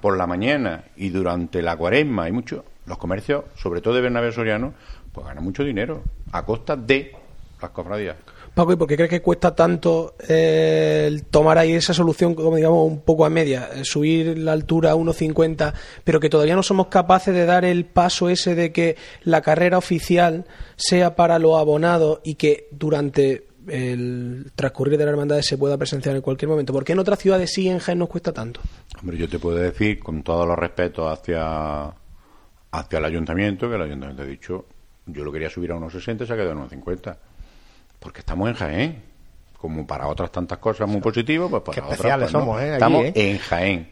por 0.00 0.16
la 0.16 0.26
mañana 0.26 0.84
y 0.96 1.08
durante 1.08 1.62
la 1.62 1.76
cuaresma 1.76 2.24
hay 2.24 2.32
mucho, 2.32 2.64
los 2.86 2.98
comercios, 2.98 3.44
sobre 3.56 3.80
todo 3.80 3.94
de 3.94 4.02
Bernabé 4.02 4.32
Soriano, 4.32 4.74
pues 5.12 5.26
ganan 5.26 5.44
mucho 5.44 5.64
dinero 5.64 6.02
a 6.32 6.44
costa 6.44 6.76
de 6.76 7.14
las 7.60 7.70
cofradías. 7.70 8.16
Paco, 8.58 8.72
¿y 8.72 8.76
por 8.76 8.88
qué 8.88 8.96
crees 8.96 9.10
que 9.10 9.22
cuesta 9.22 9.54
tanto 9.54 10.16
eh, 10.28 11.22
tomar 11.30 11.58
ahí 11.58 11.74
esa 11.74 11.94
solución, 11.94 12.34
como 12.34 12.56
digamos, 12.56 12.90
un 12.90 13.02
poco 13.02 13.24
a 13.24 13.30
media? 13.30 13.68
eh, 13.72 13.84
subir 13.84 14.36
la 14.36 14.50
altura 14.50 14.90
a 14.90 14.96
1,50, 14.96 15.72
pero 16.02 16.18
que 16.18 16.28
todavía 16.28 16.56
no 16.56 16.64
somos 16.64 16.88
capaces 16.88 17.32
de 17.32 17.46
dar 17.46 17.64
el 17.64 17.84
paso 17.84 18.28
ese 18.28 18.56
de 18.56 18.72
que 18.72 18.96
la 19.22 19.42
carrera 19.42 19.78
oficial 19.78 20.44
sea 20.74 21.14
para 21.14 21.38
los 21.38 21.56
abonados 21.56 22.18
y 22.24 22.34
que 22.34 22.66
durante 22.72 23.46
el 23.68 24.50
transcurrir 24.56 24.98
de 24.98 25.04
la 25.04 25.12
hermandad 25.12 25.40
se 25.42 25.56
pueda 25.56 25.78
presenciar 25.78 26.16
en 26.16 26.22
cualquier 26.22 26.48
momento. 26.48 26.72
¿Por 26.72 26.82
qué 26.82 26.94
en 26.94 26.98
otras 26.98 27.20
ciudades 27.20 27.52
sí 27.52 27.68
en 27.68 27.78
Jaén 27.78 28.00
nos 28.00 28.08
cuesta 28.08 28.32
tanto? 28.32 28.60
Hombre, 29.00 29.18
yo 29.18 29.28
te 29.28 29.38
puedo 29.38 29.56
decir, 29.58 30.00
con 30.00 30.24
todos 30.24 30.48
los 30.48 30.58
respetos 30.58 31.06
hacia, 31.06 31.94
hacia 32.72 32.98
el 32.98 33.04
ayuntamiento, 33.04 33.68
que 33.68 33.76
el 33.76 33.82
ayuntamiento 33.82 34.24
ha 34.24 34.26
dicho, 34.26 34.66
yo 35.06 35.22
lo 35.22 35.30
quería 35.30 35.48
subir 35.48 35.70
a 35.70 35.76
unos 35.76 35.92
60 35.92 36.26
se 36.26 36.32
ha 36.32 36.34
quedado 36.34 36.50
en 36.50 36.58
unos 36.58 36.70
50. 36.70 37.27
Porque 37.98 38.20
estamos 38.20 38.48
en 38.48 38.54
Jaén. 38.54 39.02
Como 39.58 39.86
para 39.86 40.06
otras 40.06 40.30
tantas 40.30 40.58
cosas 40.58 40.88
muy 40.88 41.00
positivas, 41.00 41.50
pues 41.50 41.62
para 41.62 41.74
Qué 41.74 41.80
otras, 41.80 41.94
especiales 41.98 42.30
pues, 42.30 42.32
no. 42.32 42.40
somos, 42.40 42.62
¿eh? 42.62 42.72
Estamos 42.74 43.04
¿eh? 43.06 43.12
en 43.14 43.38
Jaén. 43.38 43.88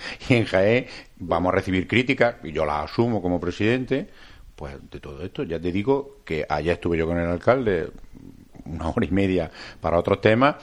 Y 0.28 0.34
en 0.34 0.44
Jaén 0.46 0.86
vamos 1.18 1.52
a 1.52 1.56
recibir 1.56 1.86
críticas, 1.86 2.36
y 2.42 2.52
yo 2.52 2.64
las 2.64 2.90
asumo 2.90 3.22
como 3.22 3.38
presidente, 3.38 4.08
pues 4.56 4.74
de 4.90 4.98
todo 4.98 5.22
esto. 5.22 5.42
Ya 5.44 5.60
te 5.60 5.70
digo 5.70 6.20
que 6.24 6.44
allá 6.48 6.72
estuve 6.72 6.98
yo 6.98 7.06
con 7.06 7.18
el 7.18 7.28
alcalde 7.28 7.90
una 8.64 8.88
hora 8.88 9.06
y 9.06 9.10
media 9.10 9.50
para 9.80 9.98
otros 9.98 10.20
temas, 10.20 10.56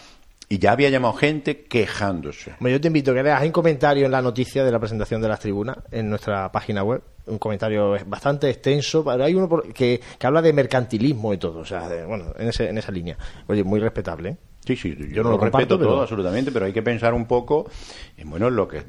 y 0.49 0.59
ya 0.59 0.71
había 0.71 0.89
llamado 0.89 1.13
gente 1.13 1.63
quejándose. 1.65 2.53
Hombre, 2.53 2.71
yo 2.71 2.81
te 2.81 2.87
invito 2.87 3.11
a 3.11 3.15
que 3.15 3.23
leas 3.23 3.43
un 3.43 3.51
comentario 3.51 4.05
en 4.05 4.11
la 4.11 4.21
noticia 4.21 4.63
de 4.63 4.71
la 4.71 4.79
presentación 4.79 5.21
de 5.21 5.27
las 5.27 5.39
tribunas 5.39 5.77
en 5.91 6.09
nuestra 6.09 6.51
página 6.51 6.83
web. 6.83 7.01
Un 7.27 7.37
comentario 7.39 7.97
bastante 8.05 8.49
extenso, 8.49 9.03
pero 9.03 9.23
hay 9.23 9.35
uno 9.35 9.49
que, 9.73 9.99
que 10.17 10.27
habla 10.27 10.41
de 10.41 10.53
mercantilismo 10.53 11.33
y 11.33 11.37
todo. 11.37 11.59
O 11.59 11.65
sea, 11.65 11.87
de- 11.89 12.05
bueno, 12.05 12.33
en, 12.37 12.47
ese, 12.47 12.69
en 12.69 12.77
esa 12.77 12.91
línea. 12.91 13.17
Oye, 13.47 13.63
muy 13.63 13.79
respetable. 13.79 14.29
¿eh? 14.29 14.37
Sí, 14.65 14.75
sí, 14.75 14.95
yo, 14.97 15.05
Yo 15.07 15.23
no 15.23 15.29
lo, 15.29 15.35
lo 15.35 15.39
comparto, 15.39 15.57
respeto 15.59 15.77
pero- 15.79 15.89
todo 15.91 16.01
absolutamente, 16.01 16.51
pero 16.51 16.65
hay 16.65 16.73
que 16.73 16.81
pensar 16.81 17.13
un 17.13 17.25
poco 17.25 17.69
en 18.17 18.29
bueno 18.29 18.47
en 18.49 18.55
lo 18.55 18.67
que 18.67 18.77
eh, 18.79 18.83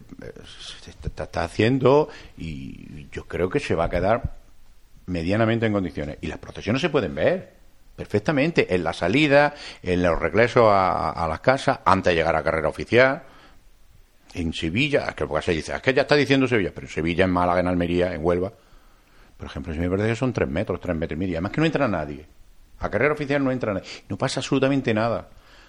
se 0.83 0.91
está, 0.91 1.25
está 1.25 1.45
haciendo 1.45 2.09
y 2.37 3.07
yo 3.13 3.25
creo 3.27 3.49
que 3.49 3.61
se 3.61 3.75
va 3.75 3.85
a 3.85 3.91
quedar 3.91 4.35
medianamente 5.07 5.67
en 5.67 5.73
condiciones. 5.73 6.19
Y 6.21 6.27
las 6.27 6.39
procesiones 6.39 6.83
se 6.83 6.91
pueden 6.91 7.15
ver 7.15 7.53
perfectamente 7.97 8.75
en 8.75 8.85
la 8.85 8.93
salida, 8.93 9.55
en 9.83 10.03
los 10.03 10.19
regresos 10.19 10.65
a, 10.67 11.11
a 11.11 11.27
las 11.29 11.41
casas, 11.41 11.81
antes 11.85 12.13
de 12.13 12.17
llegar 12.17 12.37
a 12.37 12.43
carrera 12.43 12.69
oficial. 12.69 13.23
En 14.35 14.53
Sevilla, 14.53 15.15
que 15.15 15.27
porque 15.27 15.47
se 15.47 15.53
dice, 15.53 15.75
es 15.75 15.83
que 15.83 15.95
ya 15.95 16.03
está 16.03 16.15
diciendo 16.15 16.47
Sevilla, 16.47 16.73
pero 16.75 16.87
Sevilla, 16.87 17.25
en 17.25 17.31
Málaga, 17.31 17.61
en 17.61 17.69
Almería, 17.69 18.15
en 18.15 18.25
Huelva, 18.25 18.53
por 19.39 19.47
ejemplo, 19.47 19.73
si 19.73 19.79
me 19.79 19.89
parece 19.89 20.09
que 20.09 20.17
son 20.17 20.33
tres 20.33 20.49
metros, 20.49 20.81
tres 20.81 20.97
metros 20.97 21.17
y 21.17 21.21
medio. 21.21 21.37
Además 21.37 21.53
que 21.53 21.61
no 21.61 21.67
entra 21.67 21.87
nadie. 21.87 22.27
A 22.81 22.91
carrera 22.91 23.15
oficial 23.15 23.43
no 23.43 23.53
entra 23.53 23.73
nadie. 23.73 23.87
No 24.09 24.19
pasa 24.19 24.41
absolutamente 24.41 24.93
nada. 24.93 25.29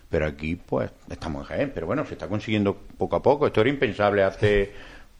Pero 0.09 0.25
aquí, 0.25 0.55
pues, 0.55 0.89
estamos 1.07 1.43
en 1.43 1.47
Jaén. 1.47 1.71
Pero 1.73 1.85
bueno, 1.85 2.03
se 2.03 2.13
está 2.13 2.27
consiguiendo 2.27 2.75
poco 2.75 3.15
a 3.15 3.21
poco. 3.21 3.45
Esto 3.45 3.61
era 3.61 3.69
impensable 3.69 4.23
hace 4.23 4.73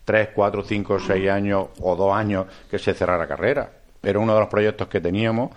tres, 0.04 0.30
cuatro, 0.34 0.64
cinco, 0.64 1.00
seis 1.00 1.30
años 1.30 1.68
o 1.80 1.96
dos 1.96 2.12
años 2.12 2.48
que 2.70 2.80
se 2.80 2.96
cerrara 2.96 3.28
carrera. 3.28 3.72
Era 4.02 4.18
uno 4.18 4.34
de 4.34 4.40
los 4.40 4.50
proyectos 4.50 4.88
que 4.88 5.00
teníamos 5.00 5.52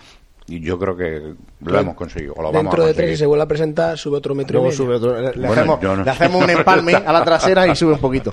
y 0.56 0.60
yo 0.60 0.78
creo 0.78 0.96
que 0.96 1.34
lo 1.60 1.78
hemos 1.78 1.94
conseguido. 1.94 2.34
O 2.34 2.42
lo 2.42 2.52
vamos 2.52 2.58
a 2.60 2.62
Dentro 2.62 2.86
de 2.86 2.94
tres, 2.94 3.10
si 3.10 3.16
se 3.18 3.26
vuelve 3.26 3.44
a 3.44 3.48
presentar, 3.48 3.96
sube 3.98 4.16
otro 4.18 4.34
metro 4.34 4.58
y 4.58 4.62
Luego 4.62 4.66
medio. 4.70 4.76
sube 4.76 4.94
otro- 4.96 5.20
le, 5.20 5.46
Bueno, 5.46 5.52
hacemos, 5.52 5.82
no 5.82 6.04
le 6.04 6.10
hacemos 6.10 6.44
un 6.44 6.50
empalme 6.50 6.94
a 6.94 7.12
la 7.12 7.24
trasera 7.24 7.66
y 7.66 7.76
sube 7.76 7.92
un 7.94 7.98
poquito. 8.00 8.32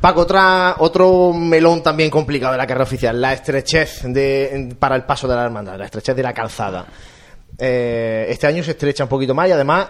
Paco, 0.00 0.20
otra, 0.22 0.76
otro 0.78 1.32
melón 1.32 1.82
también 1.82 2.10
complicado 2.10 2.52
de 2.52 2.58
la 2.58 2.66
carrera 2.66 2.84
oficial, 2.84 3.20
la 3.20 3.32
estrechez 3.34 4.02
de, 4.04 4.74
para 4.78 4.96
el 4.96 5.02
paso 5.04 5.28
de 5.28 5.34
la 5.36 5.44
hermandad, 5.44 5.76
la 5.78 5.84
estrechez 5.84 6.16
de 6.16 6.22
la 6.22 6.32
calzada. 6.32 6.86
Eh, 7.58 8.26
este 8.30 8.46
año 8.46 8.62
se 8.62 8.70
estrecha 8.70 9.04
un 9.04 9.10
poquito 9.10 9.34
más 9.34 9.48
y 9.48 9.52
además 9.52 9.88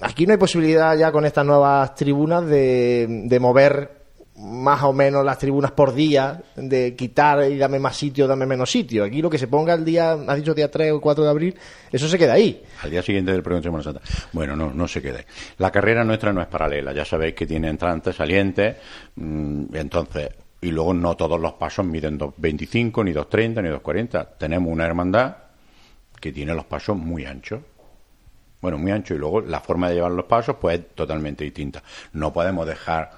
aquí 0.00 0.26
no 0.26 0.32
hay 0.32 0.38
posibilidad 0.38 0.96
ya 0.96 1.12
con 1.12 1.26
estas 1.26 1.44
nuevas 1.44 1.94
tribunas 1.94 2.46
de, 2.46 3.06
de 3.26 3.40
mover 3.40 3.99
más 4.40 4.82
o 4.84 4.92
menos 4.92 5.24
las 5.24 5.38
tribunas 5.38 5.72
por 5.72 5.92
día, 5.92 6.42
de 6.56 6.96
quitar 6.96 7.50
y 7.50 7.58
dame 7.58 7.78
más 7.78 7.96
sitio, 7.96 8.26
dame 8.26 8.46
menos 8.46 8.70
sitio. 8.70 9.04
Aquí 9.04 9.20
lo 9.20 9.28
que 9.28 9.38
se 9.38 9.48
ponga 9.48 9.74
el 9.74 9.84
día, 9.84 10.12
has 10.12 10.36
dicho 10.36 10.54
día 10.54 10.70
3 10.70 10.92
o 10.92 11.00
4 11.00 11.24
de 11.24 11.30
abril, 11.30 11.54
eso 11.92 12.08
se 12.08 12.18
queda 12.18 12.34
ahí. 12.34 12.62
Al 12.82 12.90
día 12.90 13.02
siguiente 13.02 13.32
del 13.32 13.42
pregón 13.42 13.60
de 13.60 13.68
Semana 13.68 13.84
Santa. 13.84 14.00
Bueno, 14.32 14.56
no, 14.56 14.72
no 14.72 14.88
se 14.88 15.02
quede. 15.02 15.26
La 15.58 15.70
carrera 15.70 16.04
nuestra 16.04 16.32
no 16.32 16.40
es 16.40 16.48
paralela. 16.48 16.92
Ya 16.92 17.04
sabéis 17.04 17.34
que 17.34 17.46
tiene 17.46 17.68
entrantes, 17.68 18.16
salientes. 18.16 18.76
mm, 19.16 19.74
entonces, 19.74 20.30
y 20.62 20.70
luego 20.70 20.94
no 20.94 21.16
todos 21.16 21.38
los 21.38 21.54
pasos 21.54 21.84
miden 21.84 22.18
2.25, 22.18 23.04
ni 23.04 23.12
2.30, 23.12 23.62
ni 23.62 23.68
2.40. 23.68 24.38
Tenemos 24.38 24.72
una 24.72 24.86
hermandad 24.86 25.36
que 26.18 26.32
tiene 26.32 26.54
los 26.54 26.64
pasos 26.64 26.96
muy 26.96 27.26
anchos. 27.26 27.60
Bueno, 28.62 28.78
muy 28.78 28.90
ancho 28.90 29.14
y 29.14 29.18
luego 29.18 29.40
la 29.40 29.60
forma 29.60 29.88
de 29.88 29.96
llevar 29.96 30.12
los 30.12 30.26
pasos 30.26 30.56
pues 30.60 30.78
es 30.78 30.94
totalmente 30.94 31.44
distinta. 31.44 31.82
No 32.12 32.32
podemos 32.32 32.66
dejar 32.66 33.10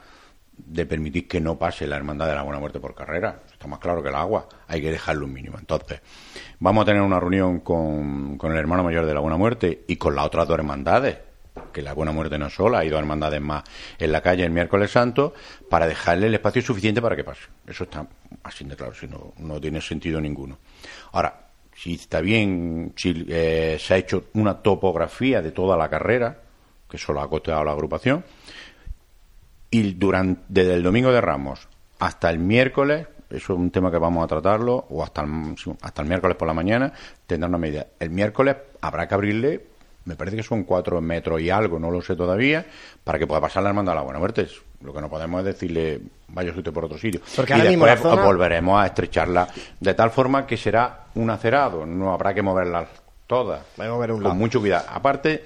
de 0.57 0.87
permitir 0.87 1.27
que 1.27 1.41
no 1.41 1.59
pase 1.59 1.87
la 1.87 1.97
hermandad 1.97 2.29
de 2.29 2.35
la 2.35 2.43
buena 2.43 2.61
muerte 2.61 2.81
por 2.81 2.95
carrera. 2.95 3.41
Está 3.51 3.67
más 3.67 3.79
claro 3.79 4.03
que 4.03 4.09
el 4.09 4.15
agua. 4.15 4.49
Hay 4.69 4.81
que 4.81 4.91
dejarlo 4.91 5.27
un 5.27 5.33
mínimo. 5.33 5.59
Entonces, 5.59 6.01
vamos 6.61 6.83
a 6.83 6.87
tener 6.87 7.03
una 7.03 7.19
reunión 7.19 7.61
con, 7.61 8.37
con 8.37 8.53
el 8.53 8.59
hermano 8.59 8.85
mayor 8.85 9.07
de 9.07 9.15
la 9.15 9.21
buena 9.21 9.37
muerte 9.37 9.85
y 9.89 9.97
con 9.97 10.15
las 10.15 10.27
otras 10.27 10.47
dos 10.47 10.59
hermandades. 10.59 11.19
Que 11.73 11.83
la 11.83 11.93
buena 11.93 12.13
muerte 12.13 12.39
no 12.39 12.47
es 12.47 12.55
sola, 12.55 12.79
hay 12.79 12.89
dos 12.89 12.99
hermandades 12.99 13.41
más 13.41 13.63
en 13.99 14.11
la 14.11 14.23
calle 14.23 14.45
el 14.45 14.51
miércoles 14.51 14.91
santo 14.91 15.35
para 15.69 15.87
dejarle 15.87 16.27
el 16.29 16.35
espacio 16.35 16.63
suficiente 16.63 17.03
para 17.03 17.15
que 17.15 17.25
pase. 17.25 17.43
Eso 17.67 17.85
está 17.85 18.07
así 18.43 18.65
de 18.65 18.75
claro, 18.75 18.95
si 18.95 19.07
no, 19.07 19.35
no 19.39 19.61
tiene 19.61 19.81
sentido 19.83 20.19
ninguno. 20.19 20.59
Ahora, 21.13 21.49
si 21.75 21.95
está 21.95 22.21
bien, 22.21 22.95
si 22.97 23.27
eh, 23.29 23.77
se 23.79 23.95
ha 23.95 23.97
hecho 23.99 24.29
una 24.35 24.63
topografía 24.63 25.43
de 25.43 25.53
toda 25.53 25.77
la 25.77 25.91
carrera, 25.91 26.41
que 26.89 26.97
eso 26.97 27.13
lo 27.13 27.21
ha 27.21 27.29
costeado 27.29 27.65
la 27.65 27.73
agrupación, 27.73 28.25
y 29.73 29.95
durante 29.95 30.43
desde 30.49 30.75
el 30.75 30.83
domingo 30.85 31.11
de 31.11 31.21
Ramos 31.21 31.67
hasta 31.99 32.31
el 32.31 32.39
miércoles, 32.39 33.07
eso 33.31 33.53
es 33.55 33.59
un 33.59 33.71
tema 33.71 33.91
que 33.91 33.99
vamos 33.99 34.23
a 34.23 34.27
tratarlo, 34.29 34.87
o 34.91 35.03
hasta 35.03 35.23
el, 35.23 35.55
hasta 35.81 36.03
el 36.03 36.09
miércoles 36.09 36.37
por 36.37 36.47
la 36.47 36.55
mañana, 36.55 36.93
tendrá 37.27 37.49
una 37.49 37.59
medida. 37.59 37.87
El 37.99 38.11
miércoles 38.11 38.57
habrá 38.81 39.09
que 39.09 39.15
abrirle, 39.15 39.67
me 40.05 40.17
parece 40.17 40.37
que 40.37 40.43
son 40.43 40.65
cuatro 40.65 41.01
metros 41.01 41.41
y 41.41 41.49
algo, 41.49 41.79
no 41.79 41.91
lo 41.91 42.03
sé 42.03 42.15
todavía, 42.17 42.67
para 43.03 43.19
que 43.19 43.27
pueda 43.27 43.41
pasar 43.41 43.63
la 43.63 43.71
hermandad 43.71 43.93
a 43.93 43.97
la 43.97 44.03
buena 44.03 44.19
muerte. 44.19 44.47
Lo 44.83 44.93
que 44.93 45.01
no 45.01 45.09
podemos 45.09 45.39
es 45.41 45.47
decirle, 45.47 46.01
vaya 46.29 46.51
usted 46.51 46.73
por 46.73 46.85
otro 46.85 46.99
sitio. 46.99 47.21
Porque 47.37 47.53
y 47.53 47.57
ahora 47.57 47.93
después 47.93 47.99
zona- 48.01 48.25
volveremos 48.25 48.83
a 48.83 48.87
estrecharla 48.87 49.49
de 49.81 49.95
tal 49.95 50.11
forma 50.11 50.45
que 50.47 50.57
será 50.57 51.07
un 51.15 51.31
acerado, 51.31 51.87
no 51.87 52.13
habrá 52.13 52.35
que 52.35 52.43
moverlas 52.43 52.89
todas. 53.29 53.63
Vamos 53.77 53.93
a 53.93 53.95
mover 53.95 54.11
un 54.11 54.17
con 54.19 54.25
lado. 54.25 54.35
mucho 54.35 54.59
cuidado. 54.61 54.87
Aparte 54.93 55.45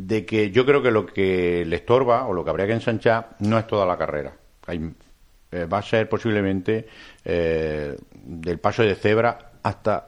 de 0.00 0.24
que 0.24 0.50
yo 0.52 0.64
creo 0.64 0.80
que 0.80 0.92
lo 0.92 1.04
que 1.06 1.64
le 1.66 1.74
estorba 1.76 2.26
o 2.26 2.32
lo 2.32 2.44
que 2.44 2.50
habría 2.50 2.66
que 2.68 2.72
ensanchar 2.74 3.30
no 3.40 3.58
es 3.58 3.66
toda 3.66 3.84
la 3.84 3.96
carrera. 3.98 4.32
Hay- 4.66 4.92
eh, 5.50 5.64
va 5.64 5.78
a 5.78 5.82
ser 5.82 6.08
posiblemente 6.08 6.86
eh, 7.24 7.96
del 8.12 8.58
paso 8.60 8.82
de 8.82 8.94
cebra 8.94 9.38
hasta 9.62 10.06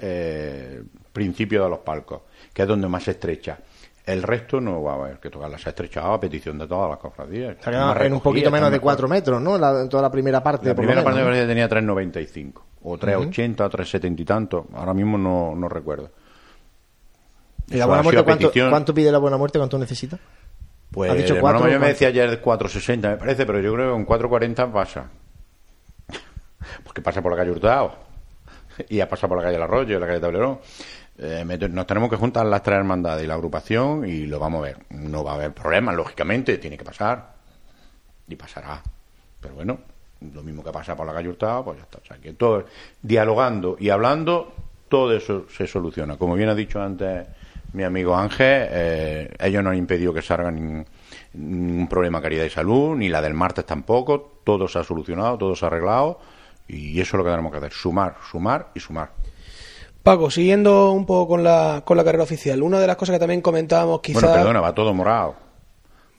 eh, 0.00 0.82
principio 1.12 1.62
de 1.64 1.70
los 1.70 1.78
palcos, 1.80 2.22
que 2.52 2.62
es 2.62 2.68
donde 2.68 2.88
más 2.88 3.04
se 3.04 3.12
estrecha. 3.12 3.58
El 4.06 4.22
resto 4.22 4.60
no 4.60 4.82
va 4.82 4.92
a 4.92 4.94
haber 4.96 5.18
que 5.18 5.28
tocarla. 5.28 5.58
Se 5.58 5.68
ha 5.68 5.70
estrechado 5.70 6.14
a 6.14 6.20
petición 6.20 6.58
de 6.58 6.66
todas 6.66 6.88
las 6.88 6.98
cofradías. 6.98 7.56
Más 7.66 8.00
en 8.06 8.12
un 8.14 8.20
poquito 8.20 8.50
menos 8.50 8.70
de 8.70 8.76
está 8.76 8.82
4 8.82 9.06
mejor. 9.06 9.16
metros, 9.18 9.42
¿no? 9.42 9.58
La- 9.58 9.82
en 9.82 9.88
toda 9.88 10.02
la 10.02 10.10
primera 10.10 10.42
parte. 10.42 10.68
La 10.68 10.74
por 10.74 10.84
lo 10.84 10.88
primera 10.88 11.04
parte 11.04 11.20
menos, 11.22 11.38
que 11.38 11.46
tenía 11.46 11.68
3,95 11.68 12.62
o 12.82 12.96
3,80 12.98 13.60
o 13.66 13.70
3,70 13.70 14.20
y 14.20 14.24
tanto. 14.24 14.66
Ahora 14.74 14.94
mismo 14.94 15.18
no, 15.18 15.54
no 15.54 15.68
recuerdo. 15.68 16.10
¿Y 17.70 17.76
la 17.76 17.84
Eso 17.84 17.86
buena 17.86 18.00
ha 18.00 18.02
sido 18.02 18.24
muerte 18.24 18.60
a 18.60 18.70
cuánto, 18.70 18.94
pide 18.94 19.12
la 19.12 19.18
buena 19.18 19.36
muerte? 19.36 19.58
¿Cuánto 19.58 19.78
necesita? 19.78 20.18
Pues 20.90 21.10
¿Ha 21.10 21.14
dicho 21.14 21.38
cuatro 21.38 21.58
hermano 21.58 21.64
mayor 21.64 21.78
o 21.78 21.80
me 21.80 21.88
decía 21.88 22.08
ayer 22.08 22.42
4,60 22.42 23.10
me 23.10 23.16
parece, 23.16 23.44
pero 23.44 23.60
yo 23.60 23.74
creo 23.74 23.96
que 23.96 24.04
con 24.04 24.20
4,40 24.20 24.72
pasa. 24.72 25.10
Porque 26.84 27.02
pasa 27.02 27.20
por 27.20 27.32
la 27.32 27.38
calle 27.38 27.50
Hurtado 27.50 28.08
y 28.88 29.00
ha 29.00 29.08
pasado 29.08 29.28
por 29.28 29.38
la 29.38 29.44
calle 29.44 29.56
El 29.56 29.62
Arroyo 29.62 29.96
y 29.96 30.00
la 30.00 30.06
calle 30.06 30.20
Tablerón. 30.20 30.60
Eh, 31.18 31.44
nos 31.70 31.86
tenemos 31.86 32.08
que 32.08 32.16
juntar 32.16 32.46
las 32.46 32.62
tres 32.62 32.78
hermandades 32.78 33.24
y 33.24 33.26
la 33.26 33.34
agrupación 33.34 34.08
y 34.08 34.26
lo 34.26 34.38
vamos 34.38 34.60
a 34.60 34.62
ver. 34.62 34.78
No 34.90 35.24
va 35.24 35.32
a 35.32 35.34
haber 35.34 35.52
problemas, 35.52 35.94
lógicamente, 35.94 36.58
tiene 36.58 36.78
que 36.78 36.84
pasar. 36.84 37.34
Y 38.28 38.36
pasará. 38.36 38.80
Pero 39.40 39.54
bueno, 39.54 39.78
lo 40.32 40.42
mismo 40.42 40.62
que 40.62 40.70
pasa 40.70 40.96
por 40.96 41.06
la 41.06 41.12
calle 41.12 41.28
Hurtado, 41.28 41.64
pues 41.64 41.78
ya 41.78 41.84
está. 41.84 41.98
O 41.98 42.06
sea, 42.06 42.18
que 42.18 42.32
todo, 42.34 42.64
dialogando 43.02 43.76
y 43.78 43.90
hablando, 43.90 44.54
todo 44.88 45.12
eso 45.12 45.46
se 45.48 45.66
soluciona. 45.66 46.16
Como 46.16 46.34
bien 46.34 46.48
ha 46.48 46.54
dicho 46.54 46.80
antes 46.80 47.26
mi 47.72 47.82
amigo 47.84 48.16
Ángel, 48.16 48.68
eh, 48.70 49.30
ellos 49.40 49.62
no 49.62 49.70
han 49.70 49.76
impedido 49.76 50.12
que 50.14 50.22
salga 50.22 50.50
ningún, 50.50 50.86
ningún 51.34 51.88
problema 51.88 52.18
de 52.18 52.22
caridad 52.22 52.44
y 52.44 52.50
salud, 52.50 52.96
ni 52.96 53.08
la 53.08 53.20
del 53.20 53.34
martes 53.34 53.64
tampoco. 53.66 54.40
Todo 54.44 54.68
se 54.68 54.78
ha 54.78 54.84
solucionado, 54.84 55.36
todo 55.38 55.54
se 55.54 55.64
ha 55.64 55.68
arreglado. 55.68 56.18
Y 56.66 57.00
eso 57.00 57.16
es 57.16 57.18
lo 57.18 57.24
que 57.24 57.30
tenemos 57.30 57.50
que 57.52 57.58
hacer, 57.58 57.72
sumar, 57.72 58.16
sumar 58.30 58.68
y 58.74 58.80
sumar. 58.80 59.10
Paco, 60.02 60.30
siguiendo 60.30 60.92
un 60.92 61.04
poco 61.06 61.28
con 61.28 61.44
la, 61.44 61.82
con 61.84 61.96
la 61.96 62.04
carrera 62.04 62.24
oficial, 62.24 62.62
una 62.62 62.78
de 62.78 62.86
las 62.86 62.96
cosas 62.96 63.14
que 63.14 63.18
también 63.20 63.40
comentábamos 63.40 64.00
quizá... 64.00 64.20
Bueno, 64.20 64.34
perdona, 64.34 64.60
va 64.60 64.74
todo 64.74 64.94
morado. 64.94 65.34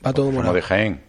Va 0.04 0.12
todo 0.12 0.30
morado. 0.30 0.54
de 0.54 0.62
Jaén. 0.62 1.02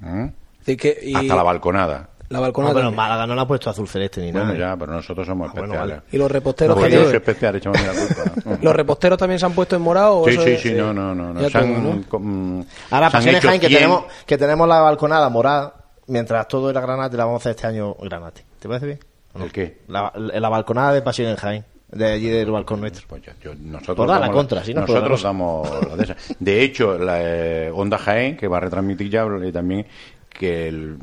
¿Mm? 0.00 0.26
Así 0.60 0.76
que- 0.76 0.98
y 1.02 1.14
Hasta 1.14 1.34
la 1.34 1.42
balconada. 1.42 2.10
La 2.32 2.38
No, 2.38 2.42
balconada 2.42 2.74
pero 2.74 2.86
también. 2.86 2.96
Málaga 2.96 3.26
no 3.26 3.34
la 3.34 3.42
ha 3.42 3.46
puesto 3.46 3.70
azul 3.70 3.86
celeste 3.86 4.20
ni 4.20 4.32
Bueno, 4.32 4.46
nada. 4.48 4.58
ya, 4.58 4.76
pero 4.76 4.92
nosotros 4.92 5.26
somos 5.26 5.48
Ah, 5.48 5.52
bueno, 5.52 5.66
especiales. 5.74 5.96
vale. 5.98 6.08
Y 6.12 6.18
los 6.18 6.30
reposteros, 6.30 6.74
Pues 6.74 6.86
que 6.86 6.92
yo 6.92 6.98
tienen- 7.04 7.10
soy 7.10 7.16
especial, 7.32 7.54
mí 7.54 7.86
la 7.86 8.42
culpa. 8.42 8.58
los 8.62 8.76
reposteros 8.76 9.18
también 9.18 9.38
se 9.38 9.46
han 9.46 9.52
puesto 9.52 9.76
en 9.76 9.82
morado. 9.82 10.18
¿o 10.20 10.24
Sí, 10.28 10.36
sí, 10.38 10.50
es- 10.50 10.60
sí, 10.62 10.72
no, 10.72 10.92
no, 10.92 11.14
no. 11.14 11.32
no. 11.34 11.40
Ya 11.40 11.50
Se 11.50 11.58
han, 11.58 11.74
todo, 11.82 11.94
¿no? 11.94 12.02
com- 12.08 12.64
Ahora, 12.90 13.10
se 13.10 13.16
han 13.18 13.28
hecho 13.36 13.48
Jaén, 13.48 13.60
que 13.60 13.68
100. 13.68 13.78
tenemos, 13.80 14.04
que 14.26 14.38
tenemos 14.38 14.66
la 14.68 14.80
balconada 14.80 15.28
morada, 15.28 15.74
mientras 16.08 16.48
todo 16.48 16.70
era 16.70 16.80
granate, 16.80 17.16
la 17.16 17.24
vamos 17.26 17.40
a 17.40 17.42
hacer 17.42 17.50
este 17.56 17.66
año 17.66 17.94
granate. 18.00 18.44
¿Te 18.58 18.66
parece 18.68 18.86
bien? 18.86 18.98
¿O 19.34 19.38
no? 19.38 19.44
¿El 19.44 19.52
qué? 19.52 19.78
La, 19.88 20.12
la 20.16 20.48
balconada 20.48 20.92
de 20.92 21.02
Pasiones 21.02 21.38
Jaén, 21.38 21.64
de 21.90 22.06
allí 22.12 22.28
del 22.28 22.50
balcón 22.50 22.80
nuestro. 22.80 23.06
Pues 23.08 23.22
ya, 23.22 23.34
yo- 23.42 23.54
nosotros 23.54 23.96
Pues 23.96 24.08
la 24.08 24.18
damos 24.18 24.34
contra, 24.36 24.64
si 24.64 24.72
no, 24.74 24.80
pues 24.86 24.94
nosotros 24.94 25.22
la 25.22 25.28
damos 25.28 25.88
la 25.88 25.96
de 25.96 26.02
esa. 26.04 26.16
De 26.38 26.62
hecho, 26.62 26.98
la 26.98 27.16
eh, 27.20 27.70
Onda 27.70 27.98
Jaén, 27.98 28.36
que 28.36 28.48
va 28.48 28.56
a 28.56 28.60
retransmitir 28.60 29.10
ya, 29.10 29.26
y 29.44 29.52
también 29.52 29.86
que 30.30 30.68
el- 30.68 30.96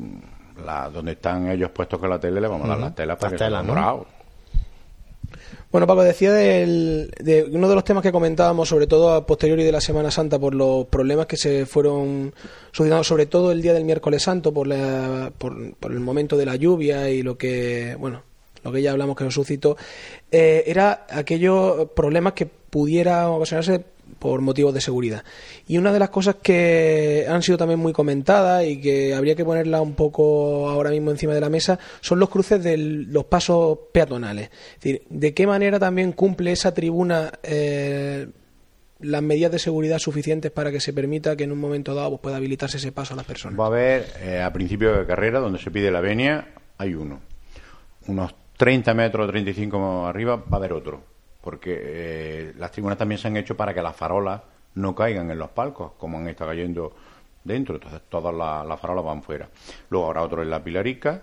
la, 0.65 0.89
donde 0.89 1.13
están 1.13 1.49
ellos 1.49 1.71
puestos 1.71 1.99
con 1.99 2.09
la 2.09 2.19
tele, 2.19 2.41
le 2.41 2.47
vamos 2.47 2.65
a 2.65 2.69
dar 2.69 2.79
las 2.79 2.95
telas 2.95 3.17
para 3.17 3.31
Las 3.31 3.39
que 3.39 3.45
telas, 3.45 3.65
¿no? 3.65 4.05
Bueno, 5.71 5.85
Paco, 5.85 6.03
decía 6.03 6.33
del, 6.33 7.13
de 7.19 7.43
uno 7.43 7.69
de 7.69 7.75
los 7.75 7.83
temas 7.83 8.01
que 8.01 8.11
comentábamos, 8.11 8.67
sobre 8.67 8.87
todo 8.87 9.13
a 9.13 9.27
posteriori 9.27 9.63
de 9.63 9.71
la 9.71 9.81
Semana 9.81 10.09
Santa, 10.09 10.39
por 10.39 10.55
los 10.55 10.87
problemas 10.87 11.27
que 11.27 11.37
se 11.37 11.67
fueron 11.67 12.33
suscitando, 12.71 13.03
sobre 13.03 13.27
todo 13.27 13.51
el 13.51 13.61
día 13.61 13.73
del 13.73 13.83
miércoles 13.83 14.23
santo, 14.23 14.51
por, 14.51 14.65
la, 14.65 15.31
por, 15.37 15.75
por 15.75 15.91
el 15.91 15.99
momento 15.99 16.37
de 16.37 16.47
la 16.47 16.55
lluvia 16.55 17.09
y 17.11 17.21
lo 17.21 17.37
que, 17.37 17.95
bueno, 17.99 18.23
lo 18.63 18.71
que 18.71 18.81
ya 18.81 18.91
hablamos 18.91 19.15
que 19.15 19.23
nos 19.23 19.33
suscitó, 19.35 19.77
eh, 20.31 20.63
era 20.65 21.05
aquellos 21.09 21.89
problemas 21.91 22.33
que 22.33 22.47
pudiera 22.47 23.29
ocasionarse 23.29 23.85
por 24.19 24.41
motivos 24.41 24.73
de 24.73 24.81
seguridad. 24.81 25.23
Y 25.67 25.77
una 25.77 25.91
de 25.91 25.99
las 25.99 26.09
cosas 26.09 26.35
que 26.35 27.25
han 27.27 27.41
sido 27.41 27.57
también 27.57 27.79
muy 27.79 27.93
comentadas 27.93 28.65
y 28.65 28.79
que 28.79 29.15
habría 29.15 29.35
que 29.35 29.45
ponerla 29.45 29.81
un 29.81 29.95
poco 29.95 30.69
ahora 30.69 30.91
mismo 30.91 31.11
encima 31.11 31.33
de 31.33 31.41
la 31.41 31.49
mesa 31.49 31.79
son 32.01 32.19
los 32.19 32.29
cruces 32.29 32.63
de 32.63 32.77
los 32.77 33.25
pasos 33.25 33.77
peatonales. 33.91 34.49
Es 34.75 34.81
decir, 34.81 35.03
¿de 35.09 35.33
qué 35.33 35.47
manera 35.47 35.79
también 35.79 36.11
cumple 36.11 36.51
esa 36.51 36.73
tribuna 36.73 37.31
eh, 37.43 38.27
las 38.99 39.21
medidas 39.21 39.51
de 39.51 39.59
seguridad 39.59 39.99
suficientes 39.99 40.51
para 40.51 40.71
que 40.71 40.79
se 40.79 40.93
permita 40.93 41.35
que 41.35 41.45
en 41.45 41.51
un 41.51 41.59
momento 41.59 41.95
dado 41.95 42.09
pues, 42.09 42.21
pueda 42.21 42.37
habilitarse 42.37 42.77
ese 42.77 42.91
paso 42.91 43.13
a 43.13 43.17
las 43.17 43.25
personas? 43.25 43.59
Va 43.59 43.65
a 43.65 43.67
haber, 43.67 44.05
eh, 44.21 44.41
a 44.41 44.51
principio 44.51 44.93
de 44.93 45.05
carrera, 45.05 45.39
donde 45.39 45.59
se 45.59 45.71
pide 45.71 45.89
la 45.89 46.01
venia, 46.01 46.49
hay 46.77 46.93
uno. 46.93 47.21
Unos 48.07 48.35
30 48.57 48.93
metros, 48.93 49.27
35 49.29 50.07
arriba, 50.07 50.35
va 50.35 50.43
a 50.51 50.55
haber 50.57 50.73
otro. 50.73 51.01
Porque 51.41 51.77
eh, 51.81 52.53
las 52.57 52.71
tribunas 52.71 52.97
también 52.97 53.17
se 53.19 53.27
han 53.27 53.37
hecho 53.37 53.55
para 53.55 53.73
que 53.73 53.81
las 53.81 53.95
farolas 53.95 54.41
no 54.75 54.93
caigan 54.93 55.31
en 55.31 55.39
los 55.39 55.49
palcos, 55.49 55.93
como 55.97 56.17
han 56.17 56.27
estado 56.27 56.51
cayendo 56.51 56.93
dentro. 57.43 57.75
Entonces, 57.75 58.01
todas 58.09 58.33
la- 58.33 58.63
las 58.63 58.79
farolas 58.79 59.05
van 59.05 59.23
fuera. 59.23 59.47
Luego 59.89 60.07
habrá 60.07 60.21
otro 60.23 60.41
en 60.43 60.49
la 60.49 60.63
Pilarica, 60.63 61.21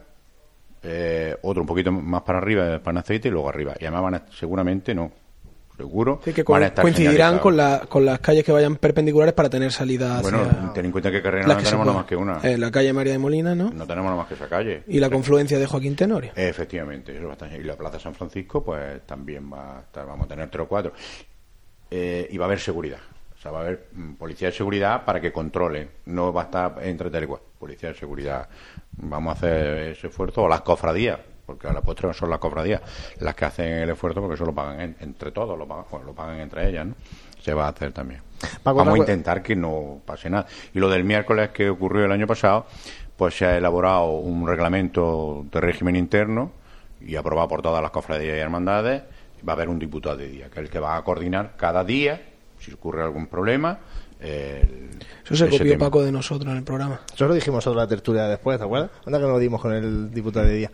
eh, 0.82 1.36
otro 1.42 1.62
un 1.62 1.66
poquito 1.68 1.92
más 1.92 2.22
para 2.22 2.38
arriba, 2.38 2.78
pan 2.80 2.98
aceite, 2.98 3.28
y 3.28 3.30
luego 3.30 3.48
arriba. 3.48 3.74
Y 3.78 3.84
además 3.84 4.02
van 4.02 4.14
a, 4.14 4.26
seguramente 4.32 4.94
no, 4.94 5.10
seguro, 5.76 6.20
Sí, 6.24 6.32
que 6.32 6.42
coincidirán 6.44 7.38
con, 7.38 7.56
la, 7.56 7.80
con 7.88 8.04
las 8.04 8.18
calles 8.20 8.44
que 8.44 8.52
vayan 8.52 8.76
perpendiculares 8.76 9.34
para 9.34 9.50
tener 9.50 9.70
salida 9.72 10.18
hacia 10.18 10.30
Bueno, 10.38 10.72
ten 10.72 10.86
en 10.86 10.92
cuenta 10.92 11.10
que 11.10 11.20
carrera 11.22 11.46
no 11.46 11.56
que 11.56 11.62
tenemos 11.64 11.86
nada 11.86 11.98
más 11.98 12.06
que 12.06 12.16
una. 12.16 12.40
Eh, 12.42 12.56
la 12.58 12.70
calle 12.70 12.92
María 12.92 13.12
de 13.12 13.18
Molina, 13.18 13.54
¿no? 13.54 13.70
No 13.70 13.86
tenemos 13.86 14.04
nada 14.06 14.16
más 14.16 14.26
que 14.26 14.34
esa 14.34 14.48
calle. 14.48 14.82
Y 14.88 14.98
la 15.00 15.10
confluencia 15.10 15.58
de 15.58 15.66
Joaquín 15.66 15.94
Tenorio. 15.96 16.32
Efectivamente, 16.34 17.16
eso 17.16 17.26
va 17.26 17.32
a 17.32 17.36
estar- 17.36 17.52
Y 17.52 17.62
la 17.62 17.76
Plaza 17.76 17.98
San 17.98 18.14
Francisco, 18.14 18.64
pues 18.64 19.02
también 19.06 19.52
va 19.52 19.78
a 19.78 19.80
estar, 19.80 20.06
vamos 20.06 20.26
a 20.26 20.28
tener 20.28 20.48
tres 20.50 20.64
o 20.64 20.68
cuatro. 20.68 20.92
Eh, 21.90 22.28
y 22.30 22.36
va 22.38 22.44
a 22.44 22.48
haber 22.48 22.58
seguridad. 22.60 22.98
O 23.36 23.40
sea, 23.40 23.50
va 23.52 23.58
a 23.58 23.62
haber 23.62 23.88
mm, 23.92 24.14
policía 24.14 24.48
de 24.48 24.52
seguridad 24.54 25.04
para 25.04 25.20
que 25.20 25.30
controlen. 25.32 25.88
No 26.06 26.32
va 26.32 26.42
a 26.42 26.44
estar 26.46 26.74
entre 26.82 27.10
tal 27.10 27.24
y 27.24 27.26
cual. 27.26 27.40
Policía 27.58 27.90
de 27.90 27.94
seguridad. 27.94 28.48
Vamos 28.96 29.30
a 29.34 29.36
hacer 29.38 29.78
ese 29.92 30.06
esfuerzo. 30.08 30.42
O 30.44 30.48
las 30.48 30.62
cofradías, 30.62 31.18
porque 31.46 31.68
a 31.68 31.72
la 31.72 31.80
postre 31.80 32.08
no 32.08 32.12
son 32.14 32.28
las 32.28 32.38
cofradías 32.40 32.82
las 33.20 33.34
que 33.34 33.44
hacen 33.44 33.66
el 33.72 33.90
esfuerzo, 33.90 34.20
porque 34.20 34.34
eso 34.34 34.44
lo 34.44 34.52
pagan 34.54 34.80
en- 34.80 34.96
entre 35.00 35.30
todos, 35.30 35.56
lo 35.56 35.66
pagan, 35.66 35.84
bueno, 35.90 36.06
lo 36.06 36.12
pagan 36.12 36.40
entre 36.40 36.68
ellas, 36.68 36.86
¿no? 36.86 36.94
Se 37.40 37.54
va 37.54 37.66
a 37.66 37.68
hacer 37.68 37.92
también. 37.92 38.20
Paco, 38.62 38.78
Vamos 38.78 38.94
a 38.94 38.98
intentar 38.98 39.42
que 39.42 39.54
no 39.54 40.00
pase 40.04 40.28
nada. 40.28 40.46
Y 40.74 40.78
lo 40.80 40.88
del 40.90 41.04
miércoles 41.04 41.50
que 41.50 41.70
ocurrió 41.70 42.04
el 42.04 42.12
año 42.12 42.26
pasado, 42.26 42.66
pues 43.16 43.36
se 43.38 43.46
ha 43.46 43.56
elaborado 43.56 44.10
un 44.10 44.46
reglamento 44.46 45.46
de 45.50 45.60
régimen 45.60 45.94
interno 45.96 46.50
y 47.00 47.14
aprobado 47.16 47.48
por 47.48 47.62
todas 47.62 47.80
las 47.80 47.92
cofradías 47.92 48.36
y 48.36 48.40
hermandades. 48.40 49.02
Va 49.48 49.52
a 49.52 49.56
haber 49.56 49.68
un 49.68 49.78
diputado 49.78 50.16
de 50.16 50.28
día, 50.28 50.46
que 50.50 50.58
es 50.60 50.66
el 50.66 50.70
que 50.70 50.80
va 50.80 50.96
a 50.96 51.04
coordinar 51.04 51.52
cada 51.56 51.84
día, 51.84 52.20
si 52.58 52.72
ocurre 52.72 53.02
algún 53.02 53.26
problema. 53.28 53.78
el- 54.18 54.88
Eso 55.34 55.44
se 55.44 55.50
copió 55.50 55.72
tema. 55.72 55.86
Paco 55.86 56.02
de 56.04 56.12
nosotros 56.12 56.50
en 56.50 56.58
el 56.58 56.64
programa. 56.64 57.00
Eso 57.14 57.26
lo 57.26 57.34
dijimos 57.34 57.62
sobre 57.64 57.78
la 57.80 57.86
tertulia 57.86 58.24
después, 58.28 58.58
¿te 58.58 58.64
acuerdas? 58.64 58.90
Anda 59.06 59.18
que 59.18 59.24
nos 59.26 59.40
dimos 59.40 59.60
con 59.60 59.72
el 59.72 60.10
diputado 60.12 60.46
de 60.46 60.52
día. 60.54 60.70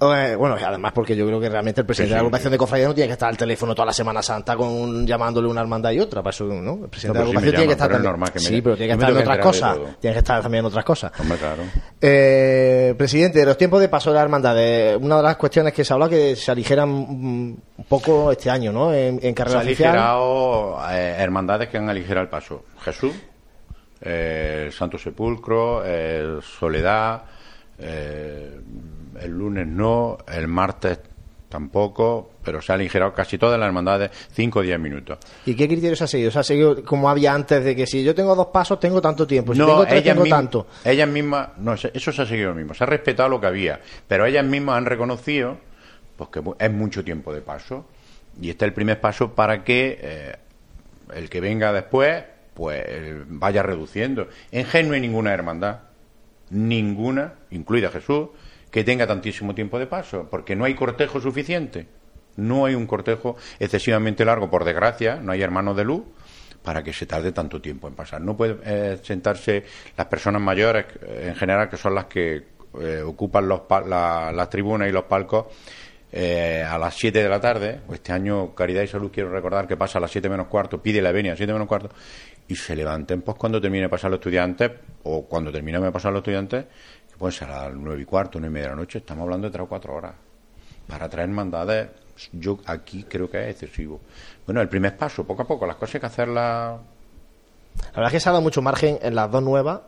Eh, 0.00 0.34
bueno, 0.36 0.56
y 0.60 0.62
además 0.64 0.92
porque 0.92 1.14
yo 1.14 1.24
creo 1.26 1.40
que 1.40 1.48
realmente 1.48 1.80
el 1.80 1.86
presidente 1.86 2.08
Sí, 2.08 2.12
de 2.12 2.14
la 2.16 2.20
agrupación 2.20 2.50
de 2.52 2.58
cofradías 2.58 2.88
no 2.88 2.94
tiene 2.94 3.06
que 3.08 3.12
estar 3.12 3.28
al 3.28 3.36
teléfono 3.36 3.72
toda 3.74 3.86
la 3.86 3.92
Semana 3.92 4.20
Santa 4.22 4.56
con 4.56 5.06
llamándole 5.06 5.46
una 5.48 5.60
hermandad 5.60 5.90
y 5.92 6.00
otra, 6.00 6.22
para 6.22 6.30
eso, 6.34 6.44
¿no? 6.44 6.84
El 6.84 6.90
presidente 6.90 7.18
No, 7.20 7.26
de 7.26 7.32
la 7.34 7.38
agrupación 7.40 7.50
tiene 7.54 7.66
que 7.66 7.72
estar 7.72 7.86
es 7.90 7.92
también. 7.94 8.10
normal 8.10 8.32
que 8.32 8.38
me 8.40 8.44
sí, 8.44 8.62
pero 8.62 8.76
tiene 8.76 8.88
que 8.88 8.92
estar 8.94 9.10
en 9.10 9.16
otras 9.18 9.38
cosas. 9.38 9.78
Tiene 10.00 10.14
que 10.14 10.18
estar 10.18 10.42
también 10.42 10.60
en 10.60 10.66
otras 10.66 10.84
cosas. 10.84 11.12
Hombre, 11.20 11.38
claro. 11.38 11.62
Eh, 12.00 12.94
presidente, 12.98 13.38
de 13.38 13.46
los 13.46 13.56
tiempos 13.56 13.80
de 13.80 13.88
paso 13.88 14.10
de 14.10 14.16
la 14.16 14.22
hermandad, 14.22 14.56
eh, 14.58 14.96
una 14.96 15.18
de 15.18 15.22
las 15.22 15.36
cuestiones 15.36 15.72
que 15.72 15.84
se 15.84 15.92
habla 15.92 16.08
que 16.08 16.34
se 16.34 16.50
aligeran 16.50 16.88
mm, 16.88 17.56
un 17.78 17.84
poco 17.88 18.32
este 18.32 18.50
año, 18.50 18.72
¿no? 18.72 18.92
En, 18.92 19.14
en 19.16 19.20
Se 19.20 19.34
carrera 19.34 19.60
han 19.60 19.66
oficial. 19.66 19.90
aligerado 19.90 20.78
eh, 20.90 21.14
hermandades 21.18 21.68
que 21.68 21.78
han 21.78 21.88
aligerado 21.88 22.24
el 22.24 22.28
paso. 22.28 22.64
Jesús, 22.80 23.12
eh, 24.02 24.64
el 24.66 24.72
Santo 24.72 24.98
Sepulcro, 24.98 25.84
el 25.84 26.42
Soledad, 26.42 27.22
eh, 27.78 28.60
el 29.20 29.30
lunes 29.30 29.66
no, 29.66 30.18
el 30.32 30.48
martes 30.48 30.98
tampoco, 31.48 32.30
pero 32.42 32.62
se 32.62 32.72
han 32.72 32.80
aligerado 32.80 33.12
casi 33.12 33.36
todas 33.36 33.58
las 33.60 33.66
hermandades 33.66 34.10
5 34.32 34.58
o 34.58 34.62
10 34.62 34.78
minutos. 34.80 35.18
¿Y 35.44 35.54
qué 35.54 35.68
criterios 35.68 36.00
ha 36.00 36.06
seguido? 36.06 36.30
¿Se 36.30 36.38
ha 36.38 36.42
seguido 36.42 36.82
como 36.82 37.10
había 37.10 37.34
antes 37.34 37.62
de 37.62 37.76
que 37.76 37.86
si 37.86 38.02
yo 38.02 38.14
tengo 38.14 38.34
dos 38.34 38.46
pasos 38.46 38.80
tengo 38.80 39.02
tanto 39.02 39.26
tiempo, 39.26 39.52
si 39.52 39.58
no, 39.58 39.66
tengo 39.66 39.82
tres 39.82 40.00
ellas, 40.00 40.14
tengo 40.14 40.24
mismas- 40.24 40.38
tanto? 40.40 40.66
ellas 40.84 41.08
mismas, 41.08 41.48
no, 41.58 41.74
eso 41.74 42.12
se 42.12 42.22
ha 42.22 42.26
seguido 42.26 42.48
lo 42.50 42.54
mismo, 42.54 42.72
se 42.72 42.84
ha 42.84 42.86
respetado 42.86 43.28
lo 43.28 43.38
que 43.40 43.46
había, 43.48 43.80
pero 44.08 44.24
ellas 44.24 44.46
mismas 44.46 44.78
han 44.78 44.86
reconocido 44.86 45.58
pues 46.16 46.30
que 46.30 46.40
es 46.58 46.70
mucho 46.72 47.04
tiempo 47.04 47.34
de 47.34 47.42
paso 47.42 47.84
y 48.40 48.48
este 48.48 48.64
es 48.64 48.68
el 48.68 48.74
primer 48.74 48.98
paso 49.00 49.34
para 49.34 49.62
que 49.62 49.98
eh, 50.00 50.36
el 51.14 51.28
que 51.28 51.40
venga 51.42 51.70
después 51.72 52.24
pues 52.54 52.82
eh, 52.86 53.24
vaya 53.26 53.62
reduciendo. 53.62 54.28
En 54.50 54.66
Gen 54.66 54.88
no 54.88 54.94
hay 54.94 55.00
ninguna 55.00 55.32
hermandad 55.32 55.92
ninguna, 56.52 57.34
incluida 57.50 57.90
Jesús, 57.90 58.28
que 58.70 58.84
tenga 58.84 59.06
tantísimo 59.06 59.54
tiempo 59.54 59.78
de 59.78 59.86
paso, 59.86 60.28
porque 60.30 60.54
no 60.54 60.64
hay 60.64 60.74
cortejo 60.74 61.20
suficiente. 61.20 61.86
No 62.36 62.64
hay 62.64 62.74
un 62.74 62.86
cortejo 62.86 63.36
excesivamente 63.58 64.24
largo, 64.24 64.48
por 64.48 64.64
desgracia, 64.64 65.16
no 65.16 65.32
hay 65.32 65.42
hermanos 65.42 65.76
de 65.76 65.84
luz 65.84 66.02
para 66.62 66.82
que 66.82 66.92
se 66.92 67.06
tarde 67.06 67.32
tanto 67.32 67.60
tiempo 67.60 67.88
en 67.88 67.94
pasar. 67.94 68.20
No 68.20 68.36
pueden 68.36 68.60
eh, 68.64 68.98
sentarse 69.02 69.64
las 69.96 70.06
personas 70.06 70.40
mayores, 70.40 70.86
eh, 71.02 71.26
en 71.28 71.34
general, 71.34 71.68
que 71.68 71.76
son 71.76 71.94
las 71.94 72.06
que 72.06 72.44
eh, 72.80 73.02
ocupan 73.04 73.48
las 73.48 74.50
tribunas 74.50 74.88
y 74.88 74.92
los 74.92 75.04
palcos 75.04 75.46
a 76.14 76.78
las 76.78 76.94
7 76.94 77.22
de 77.22 77.28
la 77.28 77.40
tarde. 77.40 77.80
Este 77.92 78.12
año 78.12 78.54
Caridad 78.54 78.82
y 78.82 78.86
Salud 78.86 79.10
quiero 79.12 79.30
recordar 79.30 79.66
que 79.66 79.76
pasa 79.76 79.98
a 79.98 80.00
las 80.00 80.10
7 80.10 80.28
menos 80.28 80.46
cuarto, 80.46 80.80
pide 80.82 81.02
la 81.02 81.10
venia 81.10 81.32
a 81.32 81.34
las 81.34 81.38
7 81.38 81.52
menos 81.52 81.68
cuarto 81.68 81.90
y 82.52 82.56
se 82.56 82.76
levanten 82.76 83.22
pues 83.22 83.38
cuando 83.38 83.58
termine 83.60 83.84
de 83.84 83.88
pasar 83.88 84.10
los 84.10 84.18
estudiantes 84.18 84.70
o 85.04 85.24
cuando 85.24 85.50
termine 85.50 85.80
de 85.80 85.90
pasar 85.90 86.12
los 86.12 86.20
estudiantes, 86.20 86.66
que 87.10 87.16
pueden 87.16 87.32
ser 87.32 87.48
a 87.48 87.68
las 87.68 87.74
9 87.74 88.02
y 88.02 88.04
cuarto, 88.04 88.38
9 88.38 88.50
y 88.50 88.52
media 88.52 88.68
de 88.68 88.74
la 88.74 88.76
noche, 88.76 88.98
estamos 88.98 89.22
hablando 89.22 89.46
de 89.46 89.52
3 89.52 89.64
o 89.64 89.68
4 89.68 89.94
horas. 89.94 90.14
Para 90.86 91.08
traer 91.08 91.30
mandades, 91.30 91.88
yo 92.32 92.58
aquí 92.66 93.04
creo 93.04 93.30
que 93.30 93.42
es 93.42 93.50
excesivo. 93.52 94.00
Bueno, 94.44 94.60
el 94.60 94.68
primer 94.68 94.98
paso, 94.98 95.24
poco 95.24 95.42
a 95.42 95.46
poco, 95.46 95.66
las 95.66 95.76
cosas 95.76 95.94
hay 95.94 96.00
que 96.00 96.06
hacerlas. 96.06 96.80
La 97.84 97.90
verdad 97.90 98.06
es 98.08 98.12
que 98.12 98.20
se 98.20 98.28
ha 98.28 98.32
dado 98.32 98.42
mucho 98.42 98.60
margen 98.60 98.98
en 99.00 99.14
las 99.14 99.30
dos 99.30 99.42
nuevas. 99.42 99.80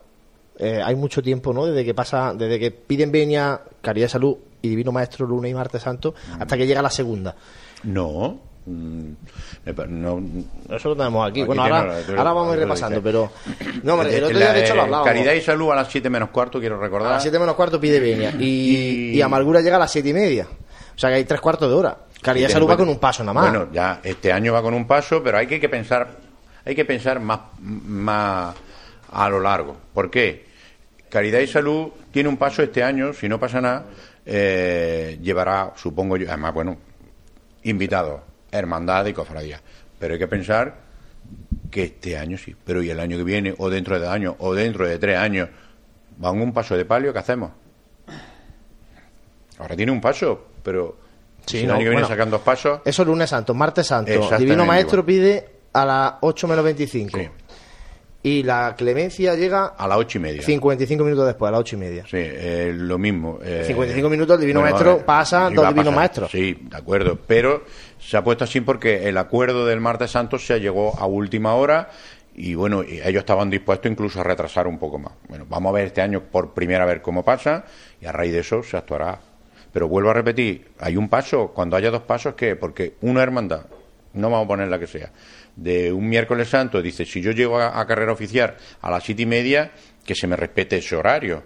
Eh, 0.59 0.81
hay 0.83 0.95
mucho 0.95 1.23
tiempo, 1.23 1.53
¿no? 1.53 1.67
Desde 1.67 1.85
que 1.85 1.93
pasa, 1.93 2.33
desde 2.33 2.59
que 2.59 2.71
piden 2.71 3.13
venia 3.13 3.61
Caridad 3.83 4.07
de 4.07 4.11
Salud 4.11 4.39
y 4.63 4.71
Divino 4.71 4.91
Maestro 4.91 5.27
Luna 5.27 5.49
y 5.49 5.55
Martes 5.55 5.83
Santo, 5.83 6.15
hasta 6.39 6.57
que 6.57 6.67
llega 6.67 6.81
la 6.81 6.91
segunda. 6.91 7.37
No, 7.83 8.29
mm, 8.31 8.54
no, 8.67 10.23
eso 10.71 10.89
lo 10.89 10.97
tenemos 10.97 11.29
aquí. 11.29 11.43
bueno, 11.43 11.63
ahora, 11.63 11.99
ahora 12.09 12.33
vamos 12.33 12.51
a 12.51 12.55
ir 12.55 12.61
repasando, 12.61 13.03
pero. 13.03 13.31
No, 13.83 13.95
hombre, 13.95 14.17
el 14.17 14.25
otro 14.25 14.39
día 14.39 14.53
de 14.53 14.65
hecho 14.65 14.75
lo 14.75 14.83
hablábamos. 14.83 15.13
Caridad 15.13 15.33
y 15.35 15.41
salud 15.41 15.71
a 15.71 15.77
las 15.77 15.89
7 15.89 16.09
menos 16.09 16.31
cuarto, 16.31 16.59
quiero 16.59 16.79
recordar. 16.79 17.13
A 17.13 17.15
las 17.15 17.23
7 17.23 17.39
menos 17.39 17.55
cuarto 17.55 17.81
pide 17.81 18.01
venia. 18.01 18.33
Y, 18.39 19.13
y... 19.17 19.23
Amargura 19.23 19.61
llega 19.61 19.77
a 19.77 19.81
las 19.81 19.93
7 19.93 20.09
y 20.09 20.15
media. 20.15 20.47
O 20.95 20.99
sea 20.99 21.11
que 21.11 21.17
hay 21.17 21.25
tres 21.25 21.41
cuartos 21.41 21.69
de 21.69 21.75
hora. 21.75 21.97
Caridad 22.23 22.49
y 22.49 22.53
Salud 22.53 22.71
va 22.71 22.77
con 22.77 22.89
un 22.89 22.99
paso 22.99 23.23
nada 23.23 23.35
más. 23.35 23.51
Bueno, 23.51 23.69
ya 23.73 24.01
este 24.03 24.33
año 24.33 24.55
va 24.55 24.63
con 24.63 24.73
un 24.73 24.87
paso, 24.87 25.23
pero 25.23 25.37
hay 25.37 25.47
que 25.47 25.69
pensar, 25.69 26.09
hay 26.65 26.75
que 26.75 26.87
pensar 26.87 27.21
más, 27.21 27.41
más 27.61 28.55
a 29.13 29.29
lo 29.29 29.41
largo. 29.41 29.77
¿Por 29.93 30.11
qué? 30.11 30.47
Caridad 31.11 31.41
y 31.41 31.47
Salud 31.47 31.91
tiene 32.11 32.29
un 32.29 32.39
paso 32.39 32.63
este 32.63 32.83
año, 32.83 33.13
si 33.13 33.29
no 33.29 33.39
pasa 33.39 33.61
nada, 33.61 33.85
eh, 34.25 35.19
llevará, 35.21 35.73
supongo 35.77 36.17
yo, 36.17 36.27
además, 36.29 36.55
bueno, 36.55 36.77
invitados, 37.65 38.21
hermandad 38.59 39.07
y 39.07 39.13
cofradía. 39.13 39.61
Pero 39.99 40.15
hay 40.15 40.19
que 40.19 40.29
pensar 40.29 40.77
que 41.71 41.85
este 41.85 42.17
año 42.17 42.39
sí, 42.39 42.55
pero 42.65 42.83
y 42.83 42.91
el 42.91 43.01
año 43.01 43.17
que 43.17 43.25
viene, 43.25 43.55
o 43.59 43.69
dentro 43.69 43.95
de 43.95 44.05
dos 44.05 44.15
años, 44.15 44.35
o 44.39 44.55
dentro 44.55 44.87
de 44.87 44.99
tres 44.99 45.19
años, 45.19 45.49
van 46.19 46.41
un 46.41 46.53
paso 46.53 46.77
de 46.77 46.85
palio, 46.85 47.13
¿qué 47.13 47.19
hacemos? 47.19 47.51
Ahora 49.59 49.77
tiene 49.77 49.93
un 49.93 50.01
paso, 50.01 50.49
pero 50.63 50.97
Sí, 51.47 51.61
si 51.61 51.67
no, 51.67 51.75
año 51.75 51.91
viene 51.91 52.07
sacan 52.07 52.31
dos 52.31 52.41
pasos. 52.41 52.81
Eso 52.85 53.03
es 53.03 53.09
lunes 53.09 53.29
santo, 53.29 53.55
martes 53.55 53.87
santo. 53.87 54.37
Divino 54.39 54.65
Maestro 54.65 55.05
pide 55.05 55.49
a 55.73 55.85
las 55.85 56.15
8 56.21 56.49
menos 56.49 56.65
25. 56.65 57.19
Y 58.25 58.43
la 58.43 58.75
clemencia 58.77 59.37
llega 59.37 59.67
a 59.67 59.87
las 59.87 59.99
ocho 59.99 60.19
y 60.19 60.23
media. 60.23 60.43
55 60.43 61.05
minutos 61.05 61.27
después, 61.27 61.49
a 61.49 61.53
las 61.53 61.61
ocho 61.61 61.77
y 61.77 61.79
media. 61.79 62.05
Sí, 62.05 62.17
eh, 62.19 62.73
lo 62.75 62.99
mismo. 62.99 63.39
Eh, 63.45 63.63
55 63.67 64.09
minutos, 64.09 64.35
el 64.35 64.41
Divino 64.41 64.63
Maestro 64.63 65.05
pasa, 65.05 65.51
dos 65.51 65.69
Divinos 65.69 65.95
Maestros. 65.95 66.31
Sí, 66.31 66.59
de 66.59 66.77
acuerdo. 66.77 67.17
Pero 67.27 67.65
se 68.01 68.17
ha 68.17 68.25
puesto 68.25 68.45
así 68.45 68.61
porque 68.61 69.09
el 69.09 69.17
acuerdo 69.19 69.67
del 69.67 69.81
martes 69.81 70.11
santo 70.11 70.39
se 70.39 70.59
llegó 70.59 70.99
a 70.99 71.07
última 71.07 71.55
hora 71.55 71.91
y 72.35 72.57
bueno, 72.57 72.83
ellos 72.83 73.21
estaban 73.21 73.49
dispuestos 73.49 73.93
incluso 73.93 74.21
a 74.21 74.25
retrasar 74.25 74.67
un 74.67 74.79
poco 74.79 74.99
más. 74.99 75.13
Bueno, 75.29 75.47
vamos 75.49 75.71
a 75.71 75.75
ver 75.75 75.87
este 75.87 76.01
año 76.01 76.23
por 76.23 76.55
primera 76.55 76.85
vez 76.85 77.01
cómo 77.01 77.23
pasa 77.23 77.65
y 78.01 78.07
a 78.07 78.13
raíz 78.13 78.33
de 78.33 78.41
eso 78.41 78.63
se 78.65 78.77
actuará 78.77 79.21
pero 79.75 79.89
vuelvo 79.89 80.11
a 80.11 80.15
repetir, 80.15 80.69
hay 80.79 80.97
un 80.97 81.09
paso, 81.09 81.49
cuando 81.49 81.77
haya 81.77 81.91
dos 81.91 82.03
pasos, 82.03 82.35
¿qué? 82.37 82.55
Porque 82.55 82.95
una 83.01 83.25
hermandad, 83.25 83.67
no 84.13 84.31
vamos 84.31 84.45
a 84.45 84.49
poner 84.49 84.69
la 84.69 84.79
que 84.79 84.87
sea, 84.87 85.11
de 85.57 85.93
un 85.93 86.09
miércoles 86.09 86.49
santo, 86.49 86.83
dice, 86.83 87.05
si 87.05 87.21
yo 87.21 87.33
llego 87.33 87.61
a, 87.61 87.87
carrera 87.87 88.13
oficial 88.13 88.57
a 88.81 88.91
las 88.91 89.05
siete 89.05 89.23
y 89.23 89.27
media, 89.27 89.73
que 90.05 90.15
se 90.15 90.27
me 90.27 90.37
respete 90.37 90.79
ese 90.79 90.97
horario. 90.97 91.43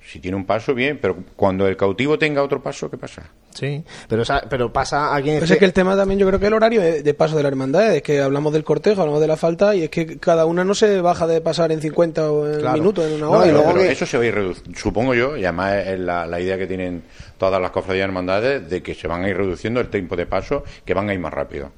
Si 0.00 0.20
tiene 0.20 0.36
un 0.36 0.44
paso, 0.44 0.72
bien, 0.72 0.98
pero 1.02 1.16
cuando 1.34 1.66
el 1.66 1.76
cautivo 1.76 2.16
tenga 2.16 2.40
otro 2.40 2.62
paso, 2.62 2.88
¿qué 2.88 2.96
pasa? 2.96 3.28
Sí, 3.50 3.82
pero, 4.06 4.22
pero 4.48 4.72
pasa 4.72 5.14
aquí 5.14 5.30
en 5.30 5.38
pues 5.38 5.50
es 5.50 5.58
que 5.58 5.64
el 5.64 5.72
tema 5.72 5.96
también, 5.96 6.20
yo 6.20 6.26
creo 6.28 6.38
que 6.38 6.46
el 6.46 6.52
horario 6.52 6.80
de, 6.80 7.14
paso 7.14 7.36
de 7.36 7.42
la 7.42 7.48
hermandad 7.48 7.96
es 7.96 8.02
que 8.02 8.20
hablamos 8.20 8.52
del 8.52 8.62
cortejo, 8.62 9.00
hablamos 9.00 9.20
de 9.20 9.26
la 9.26 9.36
falta 9.36 9.74
y 9.74 9.82
es 9.82 9.90
que 9.90 10.18
cada 10.18 10.44
una 10.44 10.62
no 10.62 10.74
se 10.74 11.00
baja 11.00 11.26
de 11.26 11.40
pasar 11.40 11.72
en 11.72 11.80
50 11.80 12.30
o 12.30 12.46
en 12.46 12.72
minutos, 12.74 13.06
en 13.06 13.14
una 13.14 13.30
hora. 13.30 13.48
y 13.48 13.50
luego 13.50 13.76
Eso 13.78 14.06
se 14.06 14.18
va 14.18 14.22
a 14.22 14.26
ir 14.26 14.34
reduciendo, 14.34 14.78
supongo 14.78 15.14
yo, 15.14 15.36
y 15.36 15.44
además 15.44 15.74
es 15.86 15.98
la, 15.98 16.40
idea 16.40 16.58
que 16.58 16.66
tienen 16.66 17.02
todas 17.38 17.60
las 17.60 17.70
cofradías 17.72 18.04
de 18.04 18.08
hermandades 18.08 18.70
de 18.70 18.82
que 18.82 18.94
se 18.94 19.08
van 19.08 19.24
a 19.24 19.28
ir 19.28 19.36
reduciendo 19.36 19.80
el 19.80 19.88
tiempo 19.88 20.14
de 20.14 20.26
paso, 20.26 20.62
que 20.84 20.92
van 20.94 21.08
a 21.08 21.14
ir 21.14 21.18
más 21.18 21.32
rápido. 21.32 21.72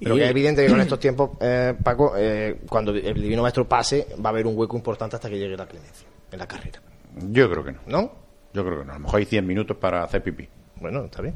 Pero 0.00 0.16
es 0.16 0.30
evidente 0.30 0.64
que 0.64 0.70
con 0.70 0.80
estos 0.82 0.98
tiempos, 0.98 1.30
eh, 1.40 1.74
Paco, 1.82 2.14
eh, 2.16 2.60
cuando 2.68 2.92
el 2.92 3.14
Divino 3.14 3.42
Maestro 3.42 3.68
pase, 3.68 4.08
va 4.24 4.30
a 4.30 4.32
haber 4.32 4.46
un 4.46 4.56
hueco 4.56 4.76
importante 4.76 5.16
hasta 5.16 5.28
que 5.28 5.38
llegue 5.38 5.56
la 5.56 5.66
clemencia 5.66 6.06
en 6.30 6.38
la 6.38 6.46
carrera. 6.46 6.80
Yo 7.30 7.50
creo 7.50 7.64
que 7.64 7.72
no. 7.72 7.80
¿No? 7.86 8.12
Yo 8.52 8.64
creo 8.64 8.80
que 8.80 8.84
no. 8.84 8.92
A 8.92 8.96
lo 8.96 9.00
mejor 9.04 9.18
hay 9.20 9.26
100 9.26 9.46
minutos 9.46 9.76
para 9.76 10.04
hacer 10.04 10.22
pipí. 10.22 10.48
Bueno, 10.80 11.04
está 11.04 11.22
bien. 11.22 11.34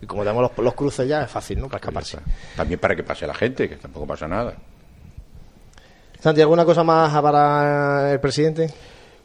Y 0.00 0.06
como 0.06 0.22
tenemos 0.24 0.50
los, 0.56 0.74
cruces 0.74 1.06
ya, 1.06 1.22
es 1.22 1.30
fácil, 1.30 1.60
¿no? 1.60 1.66
Para 1.66 1.78
escaparse. 1.78 2.18
También 2.56 2.80
para 2.80 2.96
que 2.96 3.02
pase 3.02 3.26
la 3.26 3.34
gente, 3.34 3.68
que 3.68 3.76
tampoco 3.76 4.06
pasa 4.06 4.26
nada. 4.26 4.54
Santi, 6.18 6.40
¿alguna 6.40 6.64
cosa 6.64 6.82
más 6.82 7.12
para 7.22 8.12
el 8.12 8.20
presidente? 8.20 8.68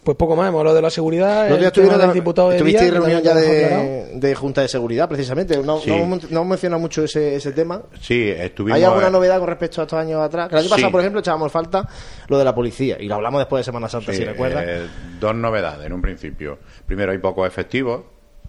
Pues 0.04 0.18
poco 0.18 0.36
más, 0.36 0.50
hemos 0.50 0.60
hablado 0.60 0.76
de 0.76 0.82
la 0.82 0.90
seguridad. 0.90 1.48
El 1.48 1.60
del 1.60 2.14
diputado 2.14 2.50
de 2.50 2.58
¿Estuviste 2.58 2.88
en 2.88 2.94
reunión 2.94 3.22
ya 3.22 3.34
de, 3.34 4.36
Junta 4.36 4.62
de 4.62 4.68
Seguridad, 4.68 5.08
precisamente? 5.08 5.58
No, 5.58 5.80
no, 5.86 5.96
hemos 5.96 6.48
mencionado 6.48 6.80
mucho 6.82 7.04
ese, 7.04 7.36
ese 7.36 7.52
tema. 7.52 7.82
Sí, 8.02 8.30
estuvimos. 8.30 8.78
¿Hay 8.78 8.84
alguna 8.84 9.10
novedad 9.10 9.40
con 9.40 9.48
respecto 9.48 9.82
a 9.82 9.84
estos 9.86 10.00
años 10.00 10.22
atrás? 10.22 10.50
Que 10.50 10.56
el 10.56 10.62
año 10.62 10.70
pasado, 10.70 10.92
por 10.92 11.02
ejemplo, 11.02 11.22
echábamos 11.22 11.52
falta 11.52 11.88
lo 12.28 12.38
de 12.38 12.44
la 12.44 12.54
policía 12.54 12.98
y 13.00 13.08
lo 13.08 13.16
hablamos 13.16 13.40
después 13.40 13.62
de 13.62 13.64
Semana 13.64 13.88
Santa, 13.88 14.14
si 14.14 14.26
recuerdas. 14.26 14.64
Eh, 14.68 14.88
dos 15.20 15.36
novedades 15.36 15.86
en 15.86 15.94
un 15.94 16.02
principio. 16.02 16.60
Primero, 16.86 17.12
hay 17.12 17.20
pocos 17.20 17.48
efectivos 17.48 18.04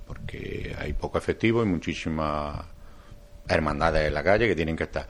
porque 0.07 0.75
hay 0.79 0.93
poco 0.93 1.19
efectivo 1.19 1.63
y 1.63 1.67
muchísimas 1.67 2.65
hermandades 3.49 4.09
en 4.09 4.15
la 4.15 4.23
calle 4.23 4.49
que 4.49 4.57
tienen 4.57 4.77
que 4.77 4.85
estar. 4.85 5.07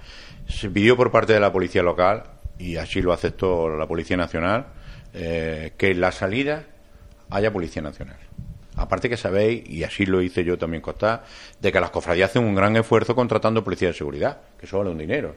Se 0.49 0.69
pidió 0.71 0.97
por 0.97 1.11
parte 1.11 1.33
de 1.33 1.41
la 1.41 1.53
policía 1.53 1.83
local, 1.83 2.25
y 2.59 2.77
así 2.77 3.03
lo 3.03 3.13
aceptó 3.13 3.69
la 3.77 3.87
Policía 3.87 4.17
Nacional, 4.17 4.67
eh, 5.15 5.73
que 5.77 5.93
en 5.93 6.01
la 6.01 6.13
salida 6.13 6.65
haya 7.31 7.53
Policía 7.53 7.83
Nacional. 7.83 8.17
Aparte 8.77 9.09
que 9.09 9.17
sabéis, 9.17 9.69
y 9.69 9.85
así 9.85 10.05
lo 10.05 10.21
hice 10.21 10.43
yo 10.45 10.59
también 10.59 10.83
constar, 10.83 11.25
de 11.61 11.71
que 11.71 11.81
las 11.81 11.91
cofradías 11.91 12.31
hacen 12.31 12.45
un 12.45 12.55
gran 12.55 12.77
esfuerzo 12.77 13.15
contratando 13.15 13.63
policía 13.63 13.89
de 13.89 13.95
seguridad, 13.95 14.39
que 14.59 14.67
eso 14.67 14.79
vale 14.79 14.91
un 14.91 14.99
dinero. 14.99 15.37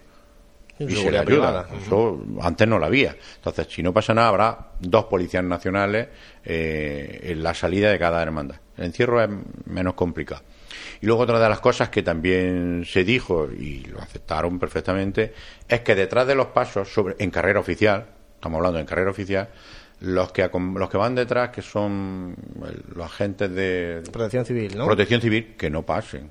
Y 0.80 0.96
se 0.96 1.12
le 1.12 1.20
ayuda. 1.20 1.68
Eso 1.80 2.24
antes 2.42 2.68
no 2.68 2.78
lo 2.78 2.86
había. 2.86 3.16
Entonces, 3.36 3.68
si 3.70 3.82
no 3.82 3.94
pasa 3.94 4.14
nada, 4.14 4.30
habrá 4.30 4.68
dos 4.80 5.06
policías 5.06 5.44
nacionales 5.44 6.08
eh, 6.46 7.20
en 7.24 7.44
la 7.44 7.54
salida 7.54 7.92
de 7.92 7.98
cada 7.98 8.22
hermandad. 8.22 8.58
El 8.78 8.86
encierro 8.86 9.24
es 9.24 9.30
menos 9.66 9.96
complicado. 9.96 10.44
Y 11.02 11.06
luego 11.06 11.24
otra 11.24 11.40
de 11.40 11.50
las 11.50 11.60
cosas 11.60 11.90
que 11.90 12.04
también 12.04 12.84
se 12.86 13.04
dijo, 13.04 13.50
y 13.52 13.86
lo 13.86 14.00
aceptaron 14.00 14.60
perfectamente, 14.60 15.34
es 15.68 15.82
que 15.82 15.96
detrás 15.96 16.28
de 16.28 16.36
los 16.36 16.48
pasos 16.48 16.90
sobre, 16.90 17.16
en 17.20 17.32
carrera 17.32 17.60
oficial, 17.60 18.06
estamos 18.38 18.58
hablando 18.58 18.80
en 18.80 18.86
carrera 18.86 19.12
oficial, 19.12 19.50
los 20.00 20.32
que, 20.32 20.50
los 20.76 20.90
que 20.90 20.98
van 20.98 21.16
detrás, 21.16 21.50
que 21.50 21.62
son 21.62 22.36
los 22.96 23.06
agentes 23.06 23.52
de 23.52 24.04
protección 24.12 24.46
civil, 24.46 24.78
¿no? 24.78 24.86
Protección 24.86 25.22
civil, 25.22 25.56
que 25.58 25.70
no 25.70 25.84
pasen, 25.84 26.30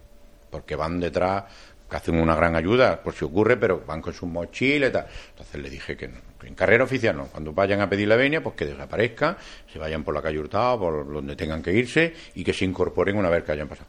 porque 0.50 0.76
van 0.76 1.00
detrás 1.00 1.44
que 1.88 1.96
hacen 1.96 2.18
una 2.18 2.34
gran 2.34 2.57
ayuda 2.57 3.00
por 3.00 3.14
si 3.14 3.24
ocurre, 3.24 3.57
pero 3.57 3.82
van 3.86 4.02
con 4.02 4.12
sus 4.12 4.28
mochilas 4.28 4.90
y 4.90 4.92
tal. 4.92 5.07
Entonces 5.30 5.62
le 5.62 5.70
dije 5.70 5.96
que, 5.96 6.11
en 6.42 6.54
carrera 6.54 6.84
oficial 6.84 7.16
no. 7.16 7.26
Cuando 7.26 7.52
vayan 7.52 7.80
a 7.80 7.88
pedir 7.88 8.09
la 8.09 8.16
venia, 8.16 8.42
pues 8.42 8.57
que 8.57 8.66
desaparezcan, 8.66 9.36
se 9.72 9.78
vayan 9.78 10.02
por 10.02 10.14
la 10.14 10.22
calle 10.22 10.38
Hurtado, 10.38 10.78
por 10.78 11.12
donde 11.12 11.36
tengan 11.36 11.62
que 11.62 11.72
irse 11.72 12.14
y 12.34 12.42
que 12.42 12.52
se 12.52 12.64
incorporen 12.64 13.16
una 13.16 13.30
vez 13.30 13.44
que 13.44 13.52
hayan 13.52 13.68
pasado. 13.68 13.88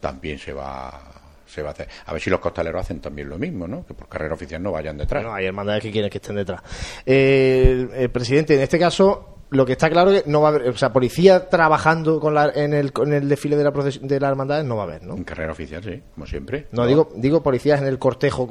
También 0.00 0.38
se 0.38 0.52
va 0.52 1.17
se 1.58 1.62
va 1.62 1.70
a 1.70 1.72
hacer. 1.72 1.88
A 2.06 2.12
ver 2.12 2.22
si 2.22 2.30
los 2.30 2.40
costaleros 2.40 2.80
hacen 2.80 3.00
también 3.00 3.28
lo 3.28 3.38
mismo, 3.38 3.66
¿no? 3.66 3.84
Que 3.84 3.94
por 3.94 4.08
carrera 4.08 4.34
oficial 4.34 4.62
no 4.62 4.72
vayan 4.72 4.96
detrás. 4.96 5.24
No, 5.24 5.34
hay 5.34 5.46
hermandades 5.46 5.82
que 5.82 5.90
quieren 5.90 6.10
que 6.10 6.18
estén 6.18 6.36
detrás. 6.36 6.62
el 7.04 8.10
presidente, 8.12 8.54
en 8.54 8.60
este 8.60 8.78
caso, 8.78 9.38
lo 9.50 9.66
que 9.66 9.72
está 9.72 9.90
claro 9.90 10.10
es 10.10 10.22
que 10.22 10.30
no 10.30 10.40
va 10.40 10.48
a 10.48 10.52
haber, 10.52 10.68
o 10.68 10.76
sea, 10.76 10.92
policía 10.92 11.48
trabajando 11.48 12.20
con 12.20 12.34
la, 12.34 12.50
en, 12.54 12.74
el, 12.74 12.92
en 13.02 13.12
el 13.12 13.28
desfile 13.28 13.56
de 13.56 13.64
la, 13.64 13.70
de 13.70 14.20
la 14.20 14.28
hermandad 14.28 14.62
no 14.62 14.76
va 14.76 14.82
a 14.82 14.86
haber, 14.86 15.02
¿no? 15.02 15.16
En 15.16 15.24
carrera 15.24 15.52
oficial, 15.52 15.82
sí, 15.82 16.02
como 16.14 16.26
siempre. 16.26 16.66
No, 16.72 16.86
digo 16.86 17.10
digo 17.16 17.42
policías 17.42 17.80
en 17.80 17.88
el 17.88 17.98
cortejo 17.98 18.46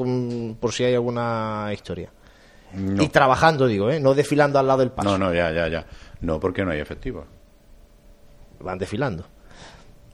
por 0.59 0.73
si 0.73 0.83
hay 0.83 0.95
alguna 0.95 1.69
historia. 1.71 2.11
Y 2.73 3.07
trabajando, 3.07 3.65
digo, 3.65 3.89
¿eh? 3.89 3.99
No 3.99 4.13
desfilando 4.13 4.59
al 4.59 4.67
lado 4.67 4.79
del 4.79 4.91
paso. 4.91 5.09
No, 5.09 5.17
no, 5.17 5.33
ya, 5.33 5.51
ya, 5.51 5.69
ya. 5.69 5.85
No, 6.19 6.39
porque 6.39 6.65
no 6.65 6.71
hay 6.71 6.79
efectivo. 6.79 7.25
Van 8.59 8.77
desfilando. 8.77 9.25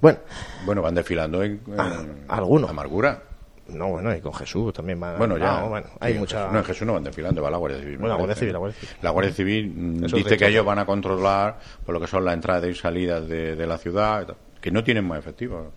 Bueno. 0.04 0.20
Bueno, 0.66 0.82
van 0.82 0.94
desfilando 0.96 1.42
en, 1.44 1.62
ah, 1.78 2.04
algunos. 2.28 2.70
Amargura. 2.70 3.24
No, 3.70 3.88
bueno, 3.88 4.14
y 4.14 4.20
con 4.20 4.34
Jesús 4.34 4.74
también 4.74 5.02
va. 5.02 5.16
Bueno, 5.16 5.38
ya. 5.38 5.62
no, 5.62 5.70
bueno, 5.70 5.88
hay 6.02 6.16
mucha. 6.16 6.52
No, 6.52 6.58
en 6.60 6.66
Jesús 6.66 6.86
no 6.86 6.92
van 6.96 7.06
desfilando, 7.06 7.42
va 7.42 7.50
la 7.50 7.56
Guardia 7.56 7.80
Civil. 7.80 7.98
Bueno, 7.98 8.10
la 8.10 8.16
Guardia 8.16 8.36
parece. 8.36 8.40
Civil, 8.42 8.52
la 8.54 8.60
Guardia 8.60 8.80
Civil. 8.82 8.96
La 9.02 9.10
Guardia 9.12 9.32
Civil 9.34 9.74
mm, 9.74 10.04
Eso 10.06 10.16
dice 10.18 10.36
que 10.38 10.48
ellos 10.48 10.66
van 10.66 10.80
a 10.80 10.86
controlar 10.86 11.58
por 11.86 11.94
lo 11.96 12.02
que 12.02 12.08
son 12.08 12.26
las 12.26 12.34
entradas 12.34 12.66
y 12.70 12.74
salidas 12.76 13.26
de, 13.30 13.56
de 13.56 13.66
la 13.66 13.78
ciudad, 13.78 14.36
que 14.60 14.70
no 14.72 14.84
tienen 14.84 15.06
más 15.08 15.20
efectivos. 15.20 15.68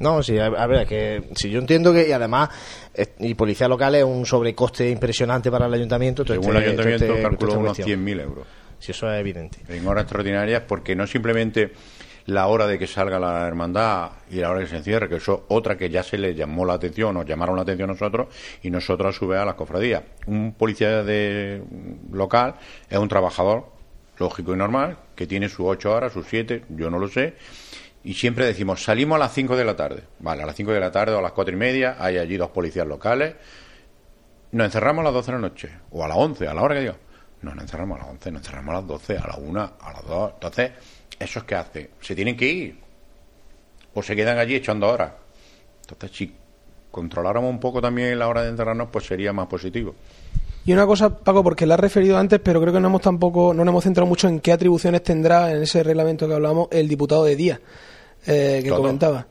No, 0.00 0.20
sí, 0.24 0.36
a, 0.40 0.46
a 0.46 0.66
ver, 0.66 0.84
que 0.88 1.30
si 1.36 1.48
yo 1.48 1.60
entiendo 1.60 1.92
que, 1.92 2.08
y 2.08 2.12
además, 2.12 2.50
eh, 2.92 3.14
y 3.20 3.34
policía 3.34 3.68
local 3.68 3.94
es 3.94 4.02
un 4.04 4.26
sobrecoste 4.26 4.90
impresionante 4.90 5.48
para 5.52 5.66
el 5.66 5.74
ayuntamiento. 5.74 6.24
Según 6.26 6.56
el 6.56 6.56
este- 6.56 6.72
todo 6.72 6.82
ayuntamiento 6.82 7.04
este- 7.04 7.22
calculó 7.22 7.48
toda 7.52 7.60
unos 7.60 7.78
esta 7.78 7.84
cuestión. 7.84 8.04
100.000 8.04 8.20
euros. 8.20 8.46
Si 8.80 8.90
eso 8.90 9.10
es 9.10 9.20
evidente. 9.20 9.58
En 9.68 9.86
horas 9.86 10.02
extraordinarias, 10.02 10.62
porque 10.68 10.94
no 10.94 11.06
simplemente 11.06 11.72
la 12.26 12.48
hora 12.48 12.66
de 12.66 12.78
que 12.78 12.86
salga 12.86 13.18
la 13.18 13.46
hermandad 13.46 14.10
y 14.30 14.36
la 14.36 14.50
hora 14.50 14.60
que 14.60 14.66
se 14.66 14.76
encierre, 14.76 15.08
que 15.08 15.16
eso 15.16 15.34
es 15.34 15.40
otra 15.48 15.76
que 15.76 15.88
ya 15.88 16.02
se 16.02 16.18
le 16.18 16.34
llamó 16.34 16.64
la 16.64 16.74
atención, 16.74 17.14
nos 17.14 17.24
llamaron 17.24 17.56
la 17.56 17.62
atención 17.62 17.90
a 17.90 17.92
nosotros 17.92 18.28
y 18.62 18.70
nosotros 18.70 19.14
a 19.14 19.18
su 19.18 19.28
vez 19.28 19.40
a 19.40 19.44
las 19.44 19.54
cofradías. 19.54 20.02
Un 20.26 20.54
policía 20.54 21.04
de 21.04 21.62
local 22.12 22.56
es 22.90 22.98
un 22.98 23.08
trabajador 23.08 23.66
lógico 24.18 24.54
y 24.54 24.56
normal 24.56 24.98
que 25.14 25.26
tiene 25.26 25.48
sus 25.48 25.66
ocho 25.66 25.92
horas, 25.92 26.12
sus 26.12 26.26
siete, 26.26 26.64
yo 26.68 26.90
no 26.90 26.98
lo 26.98 27.08
sé. 27.08 27.34
Y 28.02 28.14
siempre 28.14 28.46
decimos, 28.46 28.84
salimos 28.84 29.16
a 29.16 29.18
las 29.18 29.32
5 29.32 29.56
de 29.56 29.64
la 29.64 29.74
tarde. 29.74 30.04
Vale, 30.20 30.42
a 30.44 30.46
las 30.46 30.54
5 30.54 30.72
de 30.72 30.78
la 30.78 30.92
tarde 30.92 31.12
o 31.14 31.18
a 31.18 31.22
las 31.22 31.32
cuatro 31.32 31.52
y 31.52 31.56
media 31.56 31.96
hay 31.98 32.18
allí 32.18 32.36
dos 32.36 32.50
policías 32.50 32.86
locales. 32.86 33.34
Nos 34.52 34.66
encerramos 34.66 35.02
a 35.02 35.04
las 35.06 35.12
12 35.12 35.26
de 35.26 35.32
la 35.32 35.40
noche, 35.40 35.70
o 35.90 36.04
a 36.04 36.08
las 36.08 36.16
11, 36.16 36.46
a 36.46 36.54
la 36.54 36.62
hora 36.62 36.74
que 36.76 36.80
diga. 36.82 36.96
No, 37.42 37.52
nos 37.52 37.64
encerramos 37.64 37.96
a 37.98 38.02
las 38.02 38.10
11, 38.12 38.30
nos 38.30 38.40
encerramos 38.42 38.70
a 38.70 38.78
las 38.78 38.86
12, 38.86 39.18
a 39.18 39.26
las 39.26 39.38
1, 39.38 39.72
a 39.80 39.92
las 39.92 40.06
2. 40.06 40.30
Entonces, 40.34 40.70
¿esos 41.18 41.44
qué 41.44 41.54
hace? 41.54 41.90
Se 42.00 42.14
tienen 42.14 42.36
que 42.36 42.46
ir. 42.46 42.78
O 43.94 44.02
se 44.02 44.14
quedan 44.14 44.38
allí 44.38 44.54
echando 44.54 44.88
horas. 44.88 45.12
Entonces, 45.82 46.16
si 46.16 46.34
controláramos 46.90 47.50
un 47.50 47.60
poco 47.60 47.80
también 47.80 48.18
la 48.18 48.28
hora 48.28 48.42
de 48.42 48.50
encerrarnos, 48.50 48.88
pues 48.90 49.06
sería 49.06 49.32
más 49.32 49.46
positivo. 49.46 49.94
Y 50.64 50.72
una 50.72 50.84
cosa, 50.84 51.16
Paco, 51.16 51.44
porque 51.44 51.64
la 51.64 51.74
has 51.74 51.80
referido 51.80 52.18
antes, 52.18 52.40
pero 52.42 52.60
creo 52.60 52.72
que 52.72 52.80
no 52.80 52.88
hemos 52.88 53.00
tampoco, 53.00 53.54
no 53.54 53.64
nos 53.64 53.72
hemos 53.72 53.84
centrado 53.84 54.06
mucho 54.06 54.26
en 54.26 54.40
qué 54.40 54.52
atribuciones 54.52 55.02
tendrá 55.02 55.52
en 55.52 55.62
ese 55.62 55.82
reglamento 55.82 56.26
que 56.26 56.34
hablamos 56.34 56.68
el 56.72 56.88
diputado 56.88 57.24
de 57.24 57.36
día 57.36 57.60
eh, 58.26 58.60
que 58.62 58.68
Todo. 58.68 58.78
comentaba. 58.78 59.26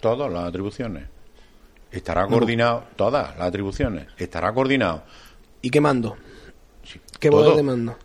Todas 0.00 0.30
las 0.32 0.44
atribuciones. 0.44 1.04
Estará 1.90 2.26
coordinado, 2.26 2.84
todas 2.96 3.36
las 3.38 3.46
atribuciones. 3.46 4.08
Estará 4.18 4.52
coordinado. 4.52 5.04
¿Y 5.62 5.70
qué 5.70 5.80
mando? 5.80 6.16
Sí, 6.82 7.00
¿Qué 7.20 7.30
poder 7.30 7.54
de 7.54 7.62
mando? 7.62 7.96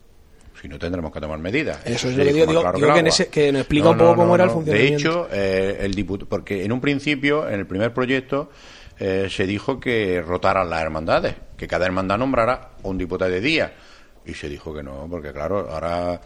Si 0.61 0.67
no 0.67 0.77
tendremos 0.77 1.11
que 1.11 1.19
tomar 1.19 1.39
medidas. 1.39 1.79
Eso 1.85 2.07
es 2.09 2.15
lo 2.17 2.23
que 2.23 2.33
digo, 2.33 2.45
digo- 2.45 2.61
claro 2.61 2.77
digo 2.77 2.87
que 2.87 2.93
el 2.93 2.99
en 2.99 3.05
agua. 3.07 3.09
ese- 3.09 3.27
que 3.29 3.51
nos 3.51 3.61
explica 3.61 3.89
un 3.89 3.97
poco 3.97 4.15
cómo 4.15 4.35
era 4.35 4.43
el 4.43 4.49
funcionamiento. 4.51 5.09
De 5.09 5.09
hecho, 5.09 5.27
eh, 5.31 5.77
el 5.81 5.93
diputado, 5.95 6.29
porque 6.29 6.63
en 6.63 6.71
un 6.71 6.79
principio, 6.79 7.47
en 7.49 7.59
el 7.61 7.65
primer 7.65 7.91
proyecto, 7.93 8.51
eh, 8.99 9.27
se 9.31 9.47
dijo 9.47 9.79
que 9.79 10.21
rotaran 10.21 10.69
las 10.69 10.81
hermandades, 10.83 11.33
que 11.57 11.67
cada 11.67 11.87
hermandad 11.87 12.19
nombrara 12.19 12.69
un 12.83 12.97
diputado 12.99 13.31
de 13.31 13.41
día. 13.41 13.73
Y 14.23 14.35
se 14.35 14.47
dijo 14.47 14.71
que 14.71 14.83
no, 14.83 15.07
porque 15.09 15.31
claro, 15.31 15.67
ahora 15.71 16.21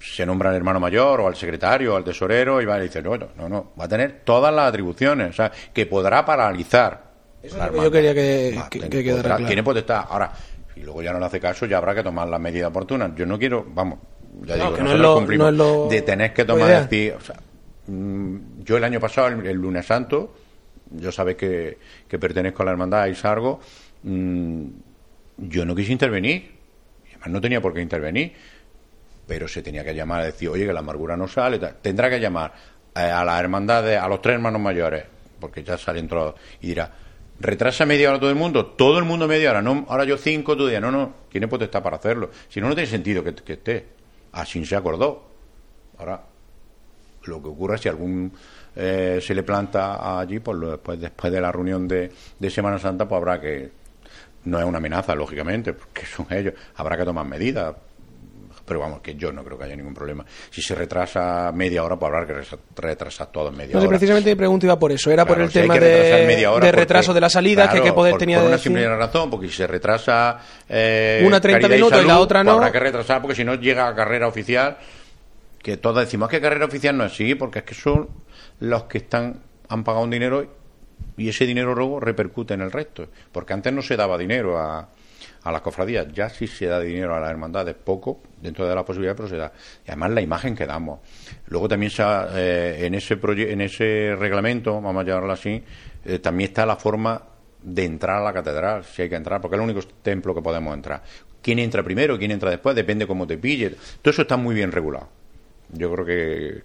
se 0.00 0.26
nombra 0.26 0.50
al 0.50 0.56
hermano 0.56 0.80
mayor 0.80 1.20
o 1.20 1.28
al 1.28 1.36
secretario 1.36 1.94
o 1.94 1.96
al 1.96 2.02
tesorero 2.04 2.60
y 2.60 2.64
va 2.64 2.74
a 2.74 2.78
decir, 2.80 3.04
no, 3.04 3.16
no, 3.36 3.48
no, 3.48 3.72
va 3.80 3.84
a 3.84 3.88
tener 3.88 4.22
todas 4.24 4.52
las 4.52 4.68
atribuciones, 4.68 5.30
o 5.30 5.32
sea, 5.32 5.52
que 5.72 5.86
podrá 5.86 6.24
paralizar. 6.24 7.04
Eso 7.40 7.56
es 7.56 7.66
lo 7.66 7.72
que 7.72 7.82
yo 7.84 7.90
quería 7.92 8.14
que- 8.14 8.60
que- 8.68 8.80
que 8.88 9.04
quedara 9.04 9.22
podrá- 9.22 9.36
claro. 9.36 9.46
Tiene 9.46 9.62
potestad. 9.62 10.04
Ahora, 10.08 10.32
si 10.78 10.84
luego 10.84 11.02
ya 11.02 11.12
no 11.12 11.18
le 11.18 11.26
hace 11.26 11.40
caso, 11.40 11.66
ya 11.66 11.78
habrá 11.78 11.94
que 11.94 12.02
tomar 12.04 12.28
las 12.28 12.40
medidas 12.40 12.70
oportunas. 12.70 13.12
Yo 13.16 13.26
no 13.26 13.36
quiero, 13.38 13.66
vamos, 13.68 13.98
ya 14.44 14.56
No, 14.56 14.64
digo, 14.64 14.76
que 14.76 14.82
no 14.82 14.92
es 14.92 14.98
lo- 15.00 15.14
cumplimos 15.14 15.44
no 15.46 15.50
es 15.50 15.58
lo- 15.58 15.88
de 15.90 16.02
tener 16.02 16.32
que 16.32 16.42
la 16.42 16.46
tomar 16.46 16.82
decir, 16.82 17.14
o 17.14 17.20
sea, 17.20 17.36
mm, 17.88 18.36
yo 18.62 18.76
el 18.76 18.84
año 18.84 19.00
pasado, 19.00 19.28
el, 19.28 19.44
el 19.46 19.56
lunes 19.56 19.86
santo, 19.86 20.34
yo 20.90 21.10
sabéis 21.10 21.36
que, 21.36 21.78
que 22.06 22.18
pertenezco 22.18 22.62
a 22.62 22.66
la 22.66 22.70
hermandad 22.72 23.06
y 23.08 23.14
salgo, 23.16 23.60
mm, 24.04 24.64
yo 25.38 25.64
no 25.64 25.74
quise 25.74 25.92
intervenir, 25.92 26.52
y 27.04 27.08
además 27.10 27.28
no 27.28 27.40
tenía 27.40 27.60
por 27.60 27.74
qué 27.74 27.80
intervenir, 27.80 28.32
pero 29.26 29.48
se 29.48 29.60
tenía 29.62 29.84
que 29.84 29.94
llamar 29.94 30.20
a 30.22 30.24
decir, 30.26 30.48
oye, 30.48 30.64
que 30.64 30.72
la 30.72 30.80
amargura 30.80 31.16
no 31.16 31.26
sale, 31.26 31.58
tendrá 31.82 32.08
que 32.08 32.20
llamar 32.20 32.52
eh, 32.94 33.00
a 33.00 33.24
las 33.24 33.40
hermandades, 33.40 33.98
a 33.98 34.06
los 34.08 34.22
tres 34.22 34.34
hermanos 34.36 34.60
mayores, 34.60 35.04
porque 35.40 35.62
ya 35.64 35.76
salen 35.76 36.06
todos, 36.08 36.36
y 36.60 36.68
dirá, 36.68 36.90
retrasa 37.40 37.86
media 37.86 38.10
hora 38.10 38.18
todo 38.18 38.30
el 38.30 38.36
mundo, 38.36 38.66
todo 38.66 38.98
el 38.98 39.04
mundo 39.04 39.28
media 39.28 39.50
hora, 39.50 39.62
no, 39.62 39.86
ahora 39.88 40.04
yo 40.04 40.16
cinco, 40.16 40.56
tú 40.56 40.66
día, 40.66 40.80
no, 40.80 40.90
no, 40.90 41.14
tiene 41.30 41.48
potestad 41.48 41.82
para 41.82 41.96
hacerlo, 41.96 42.30
si 42.48 42.60
no, 42.60 42.68
no 42.68 42.74
tiene 42.74 42.90
sentido 42.90 43.22
que, 43.22 43.52
esté, 43.52 43.86
así 44.32 44.64
se 44.64 44.76
acordó. 44.76 45.28
Ahora, 45.98 46.22
lo 47.24 47.42
que 47.42 47.48
ocurre 47.48 47.78
si 47.78 47.88
algún 47.88 48.32
eh, 48.76 49.20
se 49.20 49.34
le 49.34 49.42
planta 49.42 50.18
allí, 50.20 50.38
pues 50.38 50.58
después, 50.60 51.00
después 51.00 51.32
de 51.32 51.40
la 51.40 51.50
reunión 51.50 51.88
de, 51.88 52.12
de 52.38 52.50
Semana 52.50 52.78
Santa, 52.78 53.08
pues 53.08 53.18
habrá 53.18 53.40
que, 53.40 53.70
no 54.44 54.58
es 54.58 54.64
una 54.64 54.78
amenaza, 54.78 55.14
lógicamente, 55.14 55.72
porque 55.72 56.06
son 56.06 56.26
ellos, 56.30 56.54
habrá 56.76 56.96
que 56.96 57.04
tomar 57.04 57.26
medidas. 57.26 57.74
Pero 58.68 58.80
vamos, 58.80 59.00
que 59.00 59.14
yo 59.14 59.32
no 59.32 59.42
creo 59.42 59.58
que 59.58 59.64
haya 59.64 59.74
ningún 59.76 59.94
problema. 59.94 60.24
Si 60.50 60.60
se 60.62 60.74
retrasa 60.74 61.50
media 61.52 61.82
hora, 61.82 61.96
pues 61.96 62.12
habrá 62.12 62.26
que 62.26 62.56
retrasar 62.76 63.32
todo 63.32 63.48
en 63.48 63.56
media 63.56 63.74
No 63.74 63.80
sé, 63.80 63.86
hora. 63.86 63.96
precisamente 63.96 64.30
mi 64.30 64.36
pregunta 64.36 64.66
iba 64.66 64.78
por 64.78 64.92
eso. 64.92 65.10
Era 65.10 65.24
por 65.24 65.40
el 65.40 65.48
si 65.48 65.60
tema 65.60 65.74
que 65.74 65.80
de, 65.80 66.26
media 66.26 66.52
hora 66.52 66.66
de 66.66 66.70
porque- 66.72 66.80
retraso 66.82 67.14
de 67.14 67.20
la 67.20 67.30
salida, 67.30 67.64
que 67.64 67.70
claro, 67.78 67.84
qué 67.84 67.92
poder 67.92 68.12
por, 68.12 68.18
tenía 68.20 68.36
por 68.36 68.42
de 68.44 68.48
una 68.48 68.56
decir. 68.56 68.72
simple 68.72 68.96
razón, 68.96 69.30
porque 69.30 69.48
si 69.48 69.54
se 69.54 69.66
retrasa 69.66 70.38
eh, 70.68 71.22
Una 71.26 71.40
30 71.40 71.60
Caridad 71.62 71.76
minutos 71.76 72.04
y 72.04 72.06
la 72.06 72.18
otra 72.20 72.40
pues 72.40 72.46
no. 72.46 72.52
habrá 72.52 72.70
que 72.72 72.78
retrasar 72.80 73.20
porque 73.22 73.34
si 73.34 73.44
no 73.44 73.54
llega 73.54 73.88
a 73.88 73.94
carrera 73.94 74.28
oficial, 74.28 74.76
que 75.62 75.76
todos 75.76 75.98
decimos 75.98 76.28
que 76.28 76.40
carrera 76.40 76.66
oficial 76.66 76.96
no 76.96 77.04
es 77.04 77.12
así, 77.12 77.34
porque 77.34 77.60
es 77.60 77.64
que 77.64 77.74
son 77.74 78.08
los 78.60 78.84
que 78.84 78.98
están 78.98 79.40
han 79.68 79.84
pagado 79.84 80.04
un 80.04 80.10
dinero 80.10 80.46
y 81.16 81.28
ese 81.28 81.46
dinero 81.46 81.74
luego 81.74 82.00
repercute 82.00 82.54
en 82.54 82.60
el 82.62 82.70
resto, 82.72 83.08
porque 83.32 83.52
antes 83.52 83.72
no 83.72 83.82
se 83.82 83.96
daba 83.96 84.16
dinero 84.16 84.58
a, 84.58 84.88
a 85.42 85.52
las 85.52 85.60
cofradías, 85.62 86.12
ya 86.12 86.28
sí 86.28 86.46
se 86.46 86.66
da 86.66 86.80
dinero 86.80 87.14
a 87.14 87.20
las 87.20 87.30
hermandades, 87.30 87.74
poco, 87.74 88.20
dentro 88.40 88.68
de 88.68 88.74
la 88.74 88.84
posibilidad, 88.84 89.16
pero 89.16 89.28
se 89.28 89.36
da. 89.36 89.52
Y 89.86 89.90
además 89.90 90.10
la 90.10 90.20
imagen 90.20 90.54
que 90.54 90.66
damos. 90.66 91.00
Luego 91.46 91.68
también 91.68 91.90
se 91.90 92.02
ha, 92.02 92.28
eh, 92.34 92.86
en, 92.86 92.94
ese 92.94 93.18
en 93.22 93.60
ese 93.60 94.16
reglamento, 94.16 94.80
vamos 94.80 95.02
a 95.02 95.06
llamarlo 95.06 95.32
así, 95.32 95.62
eh, 96.04 96.18
también 96.18 96.50
está 96.50 96.66
la 96.66 96.76
forma 96.76 97.22
de 97.62 97.84
entrar 97.84 98.20
a 98.20 98.24
la 98.24 98.32
catedral, 98.32 98.84
si 98.84 99.02
hay 99.02 99.08
que 99.08 99.16
entrar, 99.16 99.40
porque 99.40 99.56
es 99.56 99.62
el 99.62 99.68
único 99.68 99.86
templo 100.02 100.34
que 100.34 100.42
podemos 100.42 100.74
entrar. 100.74 101.02
¿Quién 101.42 101.58
entra 101.58 101.82
primero, 101.82 102.18
quién 102.18 102.30
entra 102.30 102.50
después? 102.50 102.74
Depende 102.74 103.06
cómo 103.06 103.26
te 103.26 103.38
pille. 103.38 103.70
Todo 104.02 104.10
eso 104.10 104.22
está 104.22 104.36
muy 104.36 104.54
bien 104.54 104.72
regulado. 104.72 105.08
Yo 105.70 105.92
creo 105.92 106.04
que, 106.04 106.62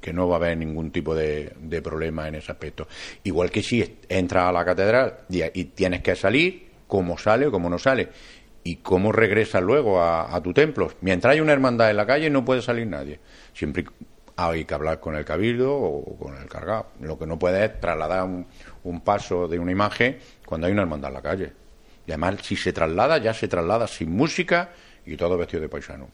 que, 0.00 0.12
no 0.12 0.28
va 0.28 0.36
a 0.36 0.38
haber 0.38 0.56
ningún 0.56 0.90
tipo 0.90 1.14
de, 1.14 1.52
de 1.60 1.82
problema 1.82 2.26
en 2.26 2.36
ese 2.36 2.52
aspecto. 2.52 2.88
Igual 3.22 3.50
que 3.50 3.62
si 3.62 3.98
entras 4.08 4.48
a 4.48 4.52
la 4.52 4.64
catedral 4.64 5.20
y 5.28 5.64
tienes 5.64 6.02
que 6.02 6.16
salir, 6.16 6.73
cómo 6.86 7.18
sale 7.18 7.46
o 7.46 7.52
cómo 7.52 7.68
no 7.68 7.78
sale. 7.78 8.10
Y 8.62 8.76
cómo 8.76 9.12
regresas 9.12 9.62
luego 9.62 10.02
a, 10.02 10.40
tu 10.42 10.54
templo. 10.54 10.90
Mientras 11.02 11.32
hay 11.32 11.40
una 11.40 11.52
hermandad 11.52 11.90
en 11.90 11.96
la 11.96 12.06
calle 12.06 12.30
no 12.30 12.44
puede 12.44 12.62
salir 12.62 12.86
nadie. 12.86 13.20
Siempre 13.52 13.84
hay 14.36 14.64
que 14.64 14.74
hablar 14.74 15.00
con 15.00 15.16
el 15.16 15.24
cabildo 15.24 15.74
o 15.74 16.16
con 16.16 16.36
el 16.36 16.48
cargado. 16.48 16.86
Lo 17.00 17.18
que 17.18 17.26
no 17.26 17.38
puede 17.38 17.62
es 17.64 17.80
trasladar 17.80 18.24
un, 18.24 18.46
un 18.84 19.00
paso 19.02 19.48
de 19.48 19.58
una 19.58 19.70
imagen 19.70 20.18
cuando 20.46 20.66
hay 20.66 20.72
una 20.72 20.82
hermandad 20.82 21.10
en 21.10 21.14
la 21.14 21.22
calle. 21.22 21.52
Y 22.06 22.12
además, 22.12 22.36
si 22.42 22.56
se 22.56 22.72
traslada, 22.72 23.18
ya 23.18 23.34
se 23.34 23.48
traslada 23.48 23.86
sin 23.86 24.10
música 24.10 24.70
y 25.04 25.16
todo 25.16 25.36
vestido 25.36 25.60
de 25.60 25.68
paisano 25.68 26.08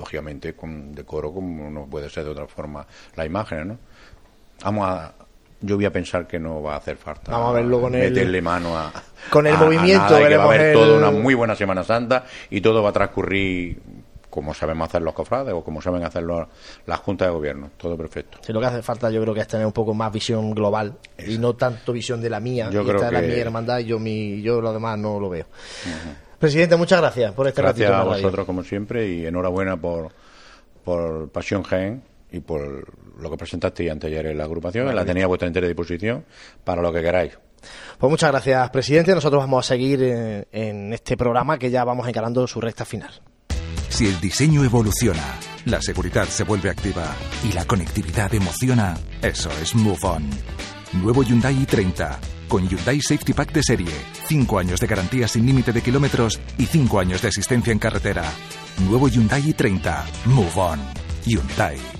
lógicamente 0.00 0.54
con 0.54 0.94
decoro 0.94 1.32
como 1.32 1.70
no 1.70 1.86
puede 1.86 2.08
ser 2.08 2.24
de 2.24 2.30
otra 2.30 2.46
forma 2.46 2.86
las 3.14 3.26
imágenes, 3.26 3.66
¿no? 3.66 3.78
Vamos 4.64 4.88
a 4.88 5.14
yo 5.62 5.76
voy 5.76 5.84
a 5.84 5.92
pensar 5.92 6.26
que 6.26 6.38
no 6.38 6.62
va 6.62 6.74
a 6.74 6.76
hacer 6.78 6.96
falta 6.96 7.32
Vamos 7.32 7.50
a 7.50 7.52
verlo 7.52 7.80
con 7.80 7.94
el- 7.94 8.08
meterle 8.10 8.40
mano 8.42 8.76
a 8.78 8.92
con 9.30 9.46
el 9.46 9.54
a- 9.54 9.58
a 9.58 9.64
movimiento, 9.64 10.04
nada, 10.04 10.22
y 10.22 10.28
que 10.28 10.36
va 10.36 10.42
a 10.44 10.46
haber 10.46 10.60
el- 10.60 10.72
toda 10.72 10.96
una 10.98 11.10
muy 11.10 11.34
buena 11.34 11.54
Semana 11.54 11.84
Santa 11.84 12.24
y 12.48 12.60
todo 12.60 12.82
va 12.82 12.90
a 12.90 12.92
transcurrir 12.92 13.78
como 14.30 14.54
sabemos 14.54 14.88
hacer 14.88 15.02
los 15.02 15.12
cofrades 15.12 15.52
o 15.52 15.64
como 15.64 15.82
saben 15.82 16.04
hacer 16.04 16.22
los- 16.22 16.46
las 16.86 17.00
juntas 17.00 17.26
de 17.28 17.32
gobierno, 17.34 17.70
todo 17.76 17.96
perfecto. 17.96 18.38
Sí, 18.42 18.52
lo 18.52 18.60
que 18.60 18.66
hace 18.66 18.80
falta 18.80 19.10
yo 19.10 19.20
creo 19.22 19.34
que 19.34 19.40
es 19.40 19.48
tener 19.48 19.66
un 19.66 19.72
poco 19.72 19.92
más 19.92 20.12
visión 20.12 20.52
global 20.54 20.94
y 21.18 21.36
no 21.38 21.54
tanto 21.56 21.92
visión 21.92 22.20
de 22.20 22.30
la 22.30 22.38
mía. 22.38 22.70
Yo 22.70 22.82
y 22.82 22.84
creo 22.84 22.96
esta 22.96 23.08
es 23.08 23.12
la 23.12 23.20
mi 23.22 23.34
hermandad 23.40 23.80
y 23.80 23.86
yo, 23.86 23.98
mi, 23.98 24.40
yo 24.40 24.60
lo 24.60 24.72
demás 24.72 24.96
no 24.98 25.18
lo 25.18 25.28
veo. 25.28 25.46
Presidente, 26.38 26.76
muchas 26.76 27.00
gracias 27.00 27.32
por 27.32 27.48
este 27.48 27.60
Gracias 27.60 27.88
ratito. 27.90 27.94
a 28.02 28.04
la 28.04 28.10
radio. 28.12 28.22
vosotros 28.24 28.46
como 28.46 28.62
siempre 28.62 29.08
y 29.08 29.26
enhorabuena 29.26 29.76
por 29.76 30.08
por 30.84 31.28
Pasión 31.30 31.62
Gen 31.64 32.02
y 32.32 32.40
por 32.40 32.86
lo 33.20 33.30
que 33.30 33.36
presentasteis 33.36 33.90
anteayer 33.90 34.26
en 34.26 34.38
la 34.38 34.44
agrupación, 34.44 34.94
la 34.94 35.04
tenía 35.04 35.24
a 35.24 35.28
vuestra 35.28 35.48
entera 35.48 35.66
disposición 35.66 36.24
para 36.64 36.82
lo 36.82 36.92
que 36.92 37.02
queráis. 37.02 37.38
Pues 37.98 38.10
muchas 38.10 38.30
gracias, 38.30 38.70
presidente. 38.70 39.14
Nosotros 39.14 39.42
vamos 39.42 39.66
a 39.66 39.68
seguir 39.68 40.02
en, 40.02 40.46
en 40.52 40.92
este 40.92 41.16
programa 41.16 41.58
que 41.58 41.70
ya 41.70 41.84
vamos 41.84 42.08
encarando 42.08 42.46
su 42.46 42.60
recta 42.60 42.84
final. 42.84 43.20
Si 43.90 44.06
el 44.06 44.20
diseño 44.20 44.64
evoluciona, 44.64 45.38
la 45.66 45.82
seguridad 45.82 46.24
se 46.26 46.44
vuelve 46.44 46.70
activa 46.70 47.14
y 47.44 47.52
la 47.52 47.66
conectividad 47.66 48.32
emociona, 48.34 48.96
eso 49.20 49.50
es 49.60 49.74
Move 49.74 49.98
On. 50.04 50.30
Nuevo 50.92 51.22
Hyundai 51.22 51.54
i30, 51.54 52.18
con 52.48 52.66
Hyundai 52.68 53.00
Safety 53.00 53.32
Pack 53.32 53.52
de 53.52 53.62
serie, 53.62 53.92
5 54.26 54.58
años 54.58 54.80
de 54.80 54.86
garantía 54.86 55.28
sin 55.28 55.46
límite 55.46 55.72
de 55.72 55.82
kilómetros 55.82 56.40
y 56.56 56.66
5 56.66 56.98
años 56.98 57.22
de 57.22 57.28
asistencia 57.28 57.72
en 57.72 57.78
carretera. 57.78 58.24
Nuevo 58.88 59.08
Hyundai 59.08 59.42
i30, 59.42 60.02
Move 60.26 60.52
On. 60.56 60.80
Hyundai. 61.26 61.99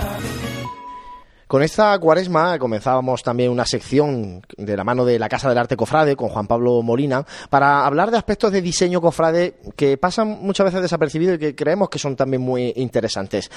Con 1.51 1.63
esta 1.63 1.99
cuaresma 1.99 2.57
comenzábamos 2.57 3.23
también 3.23 3.51
una 3.51 3.65
sección 3.65 4.41
de 4.55 4.77
la 4.77 4.85
mano 4.85 5.03
de 5.03 5.19
la 5.19 5.27
Casa 5.27 5.49
del 5.49 5.57
Arte 5.57 5.75
Cofrade 5.75 6.15
con 6.15 6.29
Juan 6.29 6.47
Pablo 6.47 6.81
Molina 6.81 7.25
para 7.49 7.85
hablar 7.85 8.09
de 8.09 8.17
aspectos 8.17 8.53
de 8.53 8.61
diseño 8.61 9.01
cofrade 9.01 9.59
que 9.75 9.97
pasan 9.97 10.29
muchas 10.41 10.63
veces 10.63 10.81
desapercibidos 10.81 11.35
y 11.35 11.39
que 11.39 11.53
creemos 11.53 11.89
que 11.89 11.99
son 11.99 12.15
también 12.15 12.41
muy 12.41 12.71
interesantes. 12.77 13.51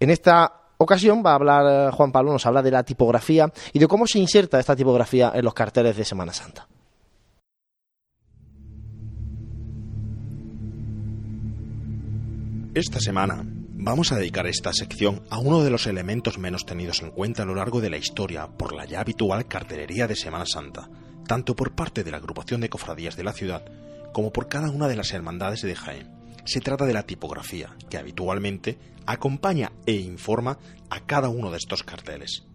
En 0.00 0.10
esta 0.10 0.52
ocasión 0.78 1.22
va 1.24 1.30
a 1.30 1.34
hablar 1.36 1.92
Juan 1.92 2.10
Pablo, 2.10 2.32
nos 2.32 2.44
habla 2.44 2.60
de 2.60 2.72
la 2.72 2.82
tipografía 2.82 3.52
y 3.72 3.78
de 3.78 3.86
cómo 3.86 4.08
se 4.08 4.18
inserta 4.18 4.58
esta 4.58 4.74
tipografía 4.74 5.30
en 5.32 5.44
los 5.44 5.54
carteles 5.54 5.96
de 5.96 6.04
Semana 6.04 6.32
Santa. 6.32 6.66
Esta 12.74 12.98
semana 12.98 13.44
vamos 13.80 14.10
a 14.10 14.16
dedicar 14.16 14.46
esta 14.48 14.72
sección 14.72 15.22
a 15.30 15.38
uno 15.38 15.62
de 15.62 15.70
los 15.70 15.86
elementos 15.86 16.36
menos 16.36 16.66
tenidos 16.66 17.00
en 17.02 17.12
cuenta 17.12 17.44
a 17.44 17.46
lo 17.46 17.54
largo 17.54 17.80
de 17.80 17.90
la 17.90 17.96
historia 17.96 18.48
por 18.48 18.74
la 18.74 18.84
ya 18.84 19.00
habitual 19.00 19.46
cartelería 19.46 20.08
de 20.08 20.16
Semana 20.16 20.46
Santa, 20.46 20.90
tanto 21.26 21.54
por 21.54 21.76
parte 21.76 22.02
de 22.02 22.10
la 22.10 22.16
agrupación 22.16 22.60
de 22.60 22.68
cofradías 22.68 23.16
de 23.16 23.22
la 23.22 23.32
ciudad 23.32 23.64
como 24.12 24.32
por 24.32 24.48
cada 24.48 24.70
una 24.70 24.88
de 24.88 24.96
las 24.96 25.12
hermandades 25.12 25.62
de 25.62 25.76
Jaén. 25.76 26.10
Se 26.44 26.60
trata 26.60 26.86
de 26.86 26.92
la 26.92 27.04
tipografía, 27.04 27.76
que 27.88 27.98
habitualmente 27.98 28.78
acompaña 29.06 29.70
e 29.86 29.92
informa 29.92 30.58
a 30.90 31.06
cada 31.06 31.28
uno 31.28 31.50
de 31.50 31.58
estos 31.58 31.84
carteles. 31.84 32.46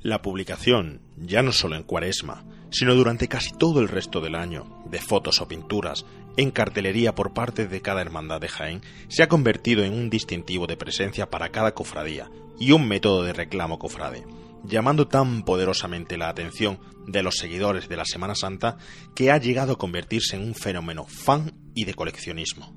La 0.00 0.22
publicación, 0.22 1.02
ya 1.16 1.42
no 1.42 1.52
solo 1.52 1.76
en 1.76 1.82
cuaresma, 1.82 2.44
sino 2.74 2.96
durante 2.96 3.28
casi 3.28 3.52
todo 3.52 3.78
el 3.78 3.86
resto 3.86 4.20
del 4.20 4.34
año, 4.34 4.66
de 4.86 4.98
fotos 4.98 5.40
o 5.40 5.46
pinturas, 5.46 6.04
en 6.36 6.50
cartelería 6.50 7.14
por 7.14 7.32
parte 7.32 7.68
de 7.68 7.80
cada 7.80 8.00
hermandad 8.00 8.40
de 8.40 8.48
Jaén, 8.48 8.82
se 9.06 9.22
ha 9.22 9.28
convertido 9.28 9.84
en 9.84 9.92
un 9.92 10.10
distintivo 10.10 10.66
de 10.66 10.76
presencia 10.76 11.30
para 11.30 11.50
cada 11.50 11.72
cofradía 11.72 12.32
y 12.58 12.72
un 12.72 12.88
método 12.88 13.22
de 13.22 13.32
reclamo 13.32 13.78
cofrade, 13.78 14.26
llamando 14.64 15.06
tan 15.06 15.44
poderosamente 15.44 16.18
la 16.18 16.28
atención 16.28 16.80
de 17.06 17.22
los 17.22 17.36
seguidores 17.36 17.88
de 17.88 17.96
la 17.96 18.04
Semana 18.04 18.34
Santa 18.34 18.76
que 19.14 19.30
ha 19.30 19.38
llegado 19.38 19.74
a 19.74 19.78
convertirse 19.78 20.34
en 20.34 20.42
un 20.42 20.56
fenómeno 20.56 21.04
fan 21.04 21.52
y 21.76 21.84
de 21.84 21.94
coleccionismo. 21.94 22.74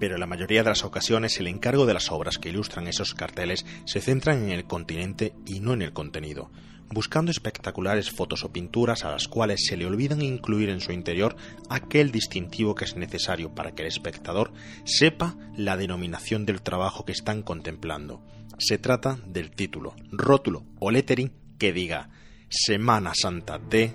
Pero 0.00 0.14
en 0.14 0.20
la 0.20 0.26
mayoría 0.26 0.64
de 0.64 0.70
las 0.70 0.82
ocasiones 0.82 1.38
el 1.38 1.46
encargo 1.46 1.86
de 1.86 1.94
las 1.94 2.10
obras 2.10 2.38
que 2.38 2.48
ilustran 2.48 2.88
esos 2.88 3.14
carteles 3.14 3.64
se 3.84 4.00
centran 4.00 4.42
en 4.42 4.50
el 4.50 4.64
continente 4.64 5.34
y 5.46 5.60
no 5.60 5.72
en 5.72 5.82
el 5.82 5.92
contenido, 5.92 6.50
buscando 6.90 7.30
espectaculares 7.30 8.10
fotos 8.10 8.44
o 8.44 8.52
pinturas 8.52 9.04
a 9.04 9.10
las 9.10 9.28
cuales 9.28 9.64
se 9.66 9.76
le 9.76 9.86
olvidan 9.86 10.22
incluir 10.22 10.68
en 10.68 10.80
su 10.80 10.92
interior 10.92 11.36
aquel 11.68 12.10
distintivo 12.10 12.74
que 12.74 12.84
es 12.84 12.96
necesario 12.96 13.54
para 13.54 13.72
que 13.72 13.82
el 13.82 13.88
espectador 13.88 14.52
sepa 14.84 15.36
la 15.56 15.76
denominación 15.76 16.46
del 16.46 16.62
trabajo 16.62 17.04
que 17.04 17.12
están 17.12 17.42
contemplando. 17.42 18.22
Se 18.58 18.78
trata 18.78 19.18
del 19.26 19.50
título, 19.50 19.94
rótulo 20.10 20.64
o 20.78 20.90
lettering 20.90 21.32
que 21.58 21.72
diga 21.72 22.10
Semana 22.48 23.12
Santa 23.14 23.58
de 23.58 23.94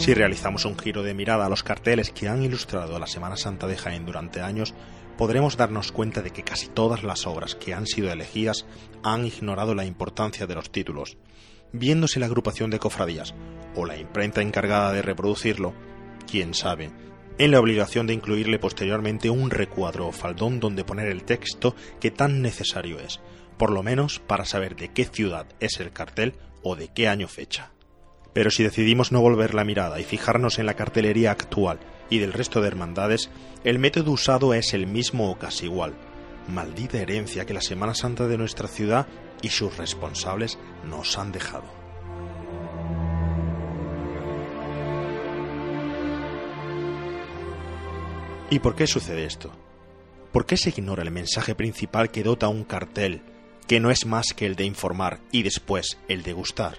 Si 0.00 0.14
realizamos 0.14 0.64
un 0.64 0.78
giro 0.78 1.02
de 1.02 1.12
mirada 1.12 1.44
a 1.44 1.50
los 1.50 1.62
carteles 1.62 2.10
que 2.10 2.26
han 2.26 2.42
ilustrado 2.42 2.98
la 2.98 3.06
Semana 3.06 3.36
Santa 3.36 3.66
de 3.66 3.76
Jaén 3.76 4.06
durante 4.06 4.40
años, 4.40 4.72
podremos 5.20 5.58
darnos 5.58 5.92
cuenta 5.92 6.22
de 6.22 6.30
que 6.30 6.44
casi 6.44 6.68
todas 6.68 7.02
las 7.02 7.26
obras 7.26 7.54
que 7.54 7.74
han 7.74 7.86
sido 7.86 8.10
elegidas 8.10 8.64
han 9.02 9.26
ignorado 9.26 9.74
la 9.74 9.84
importancia 9.84 10.46
de 10.46 10.54
los 10.54 10.72
títulos, 10.72 11.18
viéndose 11.74 12.18
la 12.18 12.24
agrupación 12.24 12.70
de 12.70 12.78
cofradías 12.78 13.34
o 13.76 13.84
la 13.84 13.98
imprenta 13.98 14.40
encargada 14.40 14.94
de 14.94 15.02
reproducirlo, 15.02 15.74
quién 16.26 16.54
sabe, 16.54 16.90
en 17.36 17.50
la 17.50 17.60
obligación 17.60 18.06
de 18.06 18.14
incluirle 18.14 18.58
posteriormente 18.58 19.28
un 19.28 19.50
recuadro 19.50 20.08
o 20.08 20.12
faldón 20.12 20.58
donde 20.58 20.84
poner 20.84 21.08
el 21.08 21.24
texto 21.24 21.76
que 22.00 22.10
tan 22.10 22.40
necesario 22.40 22.98
es, 22.98 23.20
por 23.58 23.72
lo 23.72 23.82
menos 23.82 24.20
para 24.20 24.46
saber 24.46 24.74
de 24.74 24.88
qué 24.88 25.04
ciudad 25.04 25.44
es 25.60 25.80
el 25.80 25.92
cartel 25.92 26.32
o 26.62 26.76
de 26.76 26.88
qué 26.88 27.08
año 27.08 27.28
fecha. 27.28 27.72
Pero 28.32 28.50
si 28.50 28.62
decidimos 28.62 29.12
no 29.12 29.20
volver 29.20 29.52
la 29.52 29.64
mirada 29.64 30.00
y 30.00 30.04
fijarnos 30.04 30.58
en 30.58 30.64
la 30.64 30.76
cartelería 30.76 31.30
actual 31.30 31.78
y 32.10 32.18
del 32.18 32.32
resto 32.32 32.60
de 32.60 32.68
hermandades, 32.68 33.30
el 33.64 33.78
método 33.78 34.10
usado 34.10 34.52
es 34.52 34.74
el 34.74 34.86
mismo 34.86 35.30
o 35.30 35.38
casi 35.38 35.66
igual. 35.66 35.94
Maldita 36.48 36.98
herencia 36.98 37.46
que 37.46 37.54
la 37.54 37.62
Semana 37.62 37.94
Santa 37.94 38.26
de 38.26 38.36
nuestra 38.36 38.68
ciudad 38.68 39.06
y 39.40 39.48
sus 39.48 39.76
responsables 39.76 40.58
nos 40.84 41.16
han 41.16 41.32
dejado. 41.32 41.80
¿Y 48.50 48.58
por 48.58 48.74
qué 48.74 48.88
sucede 48.88 49.24
esto? 49.24 49.52
¿Por 50.32 50.44
qué 50.44 50.56
se 50.56 50.70
ignora 50.70 51.02
el 51.02 51.12
mensaje 51.12 51.54
principal 51.54 52.10
que 52.10 52.24
dota 52.24 52.48
un 52.48 52.64
cartel, 52.64 53.22
que 53.68 53.78
no 53.78 53.92
es 53.92 54.06
más 54.06 54.34
que 54.34 54.46
el 54.46 54.56
de 54.56 54.64
informar 54.64 55.20
y 55.30 55.44
después 55.44 55.98
el 56.08 56.24
de 56.24 56.32
gustar? 56.32 56.78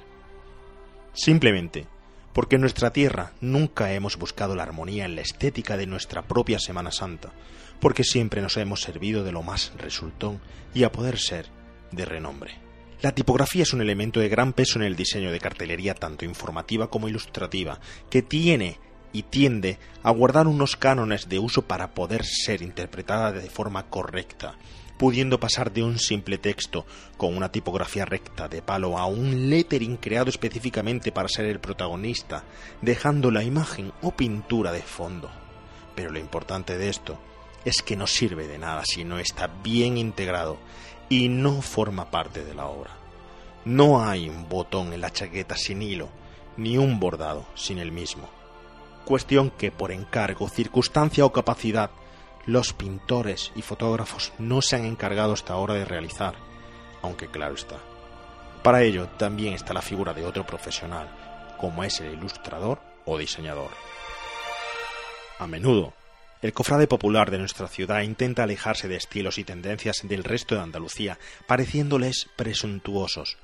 Simplemente 1.14 1.88
porque 2.34 2.56
en 2.56 2.62
nuestra 2.62 2.92
tierra 2.94 3.34
nunca 3.42 3.94
hemos 3.94 4.18
buscado 4.18 4.56
la 4.56 4.64
armonía 4.64 5.06
en 5.06 5.16
la 5.16 5.22
estética 5.22 5.78
de 5.78 5.88
nuestra 5.88 6.24
propia 6.24 6.60
Semana 6.60 6.92
Santa, 6.92 7.32
porque 7.80 8.04
siempre 8.04 8.42
nos 8.42 8.58
hemos 8.58 8.82
servido 8.82 9.24
de 9.24 9.32
lo 9.32 9.44
más 9.44 9.74
resultón 9.78 10.40
y 10.74 10.84
a 10.84 10.92
poder 10.92 11.18
ser 11.18 11.48
de 11.92 12.06
renombre. 12.06 12.60
La 13.02 13.14
tipografía 13.14 13.64
es 13.64 13.74
un 13.74 13.82
elemento 13.82 14.20
de 14.20 14.30
gran 14.30 14.54
peso 14.54 14.78
en 14.78 14.86
el 14.86 14.96
diseño 14.96 15.32
de 15.32 15.40
cartelería 15.40 15.96
tanto 15.96 16.24
informativa 16.24 16.90
como 16.90 17.08
ilustrativa, 17.08 17.80
que 18.10 18.22
tiene 18.22 18.80
y 19.12 19.24
tiende 19.24 19.80
a 20.04 20.12
guardar 20.12 20.48
unos 20.48 20.76
cánones 20.76 21.28
de 21.28 21.40
uso 21.40 21.64
para 21.64 21.94
poder 21.94 22.24
ser 22.24 22.62
interpretada 22.62 23.32
de 23.32 23.50
forma 23.50 23.90
correcta, 23.90 24.56
pudiendo 25.02 25.40
pasar 25.40 25.74
de 25.74 25.82
un 25.82 25.98
simple 25.98 26.38
texto 26.38 26.86
con 27.18 27.36
una 27.36 27.52
tipografía 27.52 28.06
recta 28.06 28.48
de 28.48 28.62
palo 28.62 29.00
a 29.00 29.08
un 29.08 29.50
lettering 29.50 29.98
creado 29.98 30.30
específicamente 30.30 31.12
para 31.12 31.28
ser 31.28 31.46
el 31.46 31.60
protagonista, 31.60 32.44
dejando 32.84 33.32
la 33.32 33.42
imagen 33.44 33.92
o 34.04 34.12
pintura 34.12 34.72
de 34.72 34.84
fondo. 34.84 35.32
Pero 35.96 36.12
lo 36.12 36.20
importante 36.20 36.78
de 36.78 36.90
esto 36.90 37.18
es 37.66 37.82
que 37.82 37.96
no 37.96 38.06
sirve 38.06 38.46
de 38.46 38.60
nada 38.60 38.84
si 38.86 39.04
no 39.04 39.18
está 39.18 39.48
bien 39.48 39.98
integrado 39.98 40.60
y 41.10 41.30
no 41.30 41.64
forma 41.64 42.12
parte 42.12 42.46
de 42.46 42.54
la 42.54 42.68
obra. 42.68 42.92
No 43.66 44.06
hay 44.06 44.30
un 44.30 44.48
botón 44.48 44.94
en 44.94 45.02
la 45.02 45.10
chaqueta 45.10 45.58
sin 45.58 45.82
hilo, 45.82 46.10
ni 46.58 46.78
un 46.78 47.00
bordado 47.00 47.48
sin 47.56 47.80
el 47.80 47.92
mismo. 47.92 48.30
Cuestión 49.06 49.50
que 49.50 49.72
por 49.72 49.92
encargo, 49.92 50.48
circunstancia 50.48 51.26
o 51.26 51.32
capacidad 51.32 51.90
los 52.46 52.74
pintores 52.74 53.52
y 53.56 53.62
fotógrafos 53.62 54.34
no 54.40 54.62
se 54.62 54.76
han 54.76 54.86
encargado 54.86 55.34
hasta 55.34 55.54
ahora 55.54 55.76
de 55.76 55.86
realizar, 55.86 56.36
aunque 57.02 57.28
claro 57.28 57.56
está. 57.56 57.78
Para 58.64 58.84
ello 58.84 59.08
también 59.18 59.54
está 59.54 59.74
la 59.74 59.82
figura 59.82 60.14
de 60.14 60.26
otro 60.26 60.46
profesional, 60.46 61.08
como 61.58 61.84
es 61.84 62.00
el 62.00 62.14
ilustrador 62.14 62.80
o 63.06 63.18
diseñador. 63.18 63.72
A 65.40 65.48
menudo, 65.48 65.94
el 66.42 66.54
cofrade 66.54 66.88
popular 66.88 67.30
de 67.30 67.40
nuestra 67.40 67.68
ciudad 67.68 68.02
intenta 68.02 68.44
alejarse 68.44 68.88
de 68.88 68.96
estilos 68.96 69.38
y 69.38 69.44
tendencias 69.44 70.02
del 70.04 70.24
resto 70.24 70.56
de 70.56 70.62
Andalucía, 70.62 71.20
pareciéndoles 71.48 72.30
presuntuosos. 72.36 73.38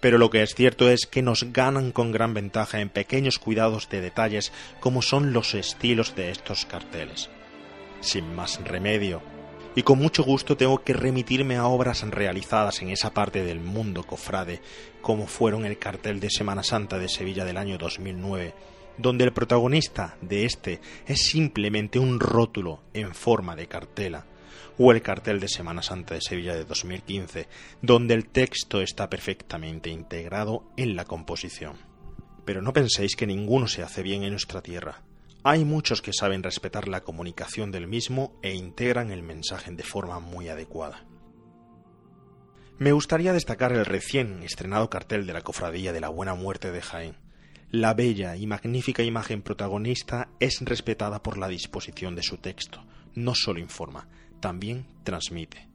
Pero 0.00 0.18
lo 0.18 0.30
que 0.30 0.42
es 0.44 0.54
cierto 0.54 0.88
es 0.88 1.06
que 1.06 1.22
nos 1.22 1.52
ganan 1.52 1.90
con 1.90 2.12
gran 2.12 2.34
ventaja 2.34 2.80
en 2.80 2.88
pequeños 2.88 3.40
cuidados 3.40 3.88
de 3.88 4.00
detalles 4.00 4.52
como 4.78 5.02
son 5.02 5.32
los 5.32 5.54
estilos 5.54 6.14
de 6.14 6.30
estos 6.30 6.66
carteles 6.66 7.28
sin 8.00 8.34
más 8.34 8.62
remedio. 8.64 9.22
Y 9.74 9.82
con 9.82 9.98
mucho 9.98 10.24
gusto 10.24 10.56
tengo 10.56 10.82
que 10.82 10.92
remitirme 10.92 11.56
a 11.56 11.66
obras 11.66 12.02
realizadas 12.02 12.82
en 12.82 12.90
esa 12.90 13.14
parte 13.14 13.44
del 13.44 13.60
mundo 13.60 14.02
cofrade, 14.02 14.60
como 15.00 15.26
fueron 15.26 15.64
el 15.64 15.78
cartel 15.78 16.20
de 16.20 16.30
Semana 16.30 16.62
Santa 16.62 16.98
de 16.98 17.08
Sevilla 17.08 17.44
del 17.44 17.56
año 17.56 17.78
2009, 17.78 18.54
donde 18.96 19.24
el 19.24 19.32
protagonista 19.32 20.16
de 20.20 20.44
este 20.44 20.80
es 21.06 21.26
simplemente 21.26 21.98
un 21.98 22.18
rótulo 22.18 22.82
en 22.92 23.14
forma 23.14 23.54
de 23.54 23.68
cartela, 23.68 24.26
o 24.78 24.92
el 24.92 25.02
cartel 25.02 25.40
de 25.40 25.48
Semana 25.48 25.82
Santa 25.82 26.14
de 26.14 26.22
Sevilla 26.22 26.54
de 26.54 26.64
2015, 26.64 27.48
donde 27.82 28.14
el 28.14 28.26
texto 28.26 28.80
está 28.80 29.08
perfectamente 29.08 29.90
integrado 29.90 30.64
en 30.76 30.96
la 30.96 31.04
composición. 31.04 31.76
Pero 32.44 32.62
no 32.62 32.72
penséis 32.72 33.14
que 33.14 33.26
ninguno 33.26 33.68
se 33.68 33.82
hace 33.82 34.02
bien 34.02 34.22
en 34.22 34.30
nuestra 34.30 34.62
tierra. 34.62 35.02
Hay 35.44 35.64
muchos 35.64 36.02
que 36.02 36.12
saben 36.12 36.42
respetar 36.42 36.88
la 36.88 37.02
comunicación 37.02 37.70
del 37.70 37.86
mismo 37.86 38.38
e 38.42 38.54
integran 38.54 39.10
el 39.10 39.22
mensaje 39.22 39.70
de 39.70 39.84
forma 39.84 40.18
muy 40.18 40.48
adecuada. 40.48 41.06
Me 42.78 42.92
gustaría 42.92 43.32
destacar 43.32 43.72
el 43.72 43.84
recién 43.84 44.42
estrenado 44.42 44.90
cartel 44.90 45.26
de 45.26 45.32
la 45.32 45.42
Cofradía 45.42 45.92
de 45.92 46.00
la 46.00 46.08
Buena 46.08 46.34
Muerte 46.34 46.70
de 46.70 46.80
Jaén, 46.80 47.16
La 47.70 47.92
bella 47.92 48.34
y 48.36 48.46
magnífica 48.46 49.02
imagen 49.02 49.42
protagonista 49.42 50.28
es 50.40 50.60
respetada 50.60 51.22
por 51.22 51.36
la 51.38 51.48
disposición 51.48 52.14
de 52.14 52.22
su 52.22 52.38
texto. 52.38 52.84
No 53.14 53.34
solo 53.34 53.60
informa, 53.60 54.08
también 54.40 54.86
transmite. 55.04 55.68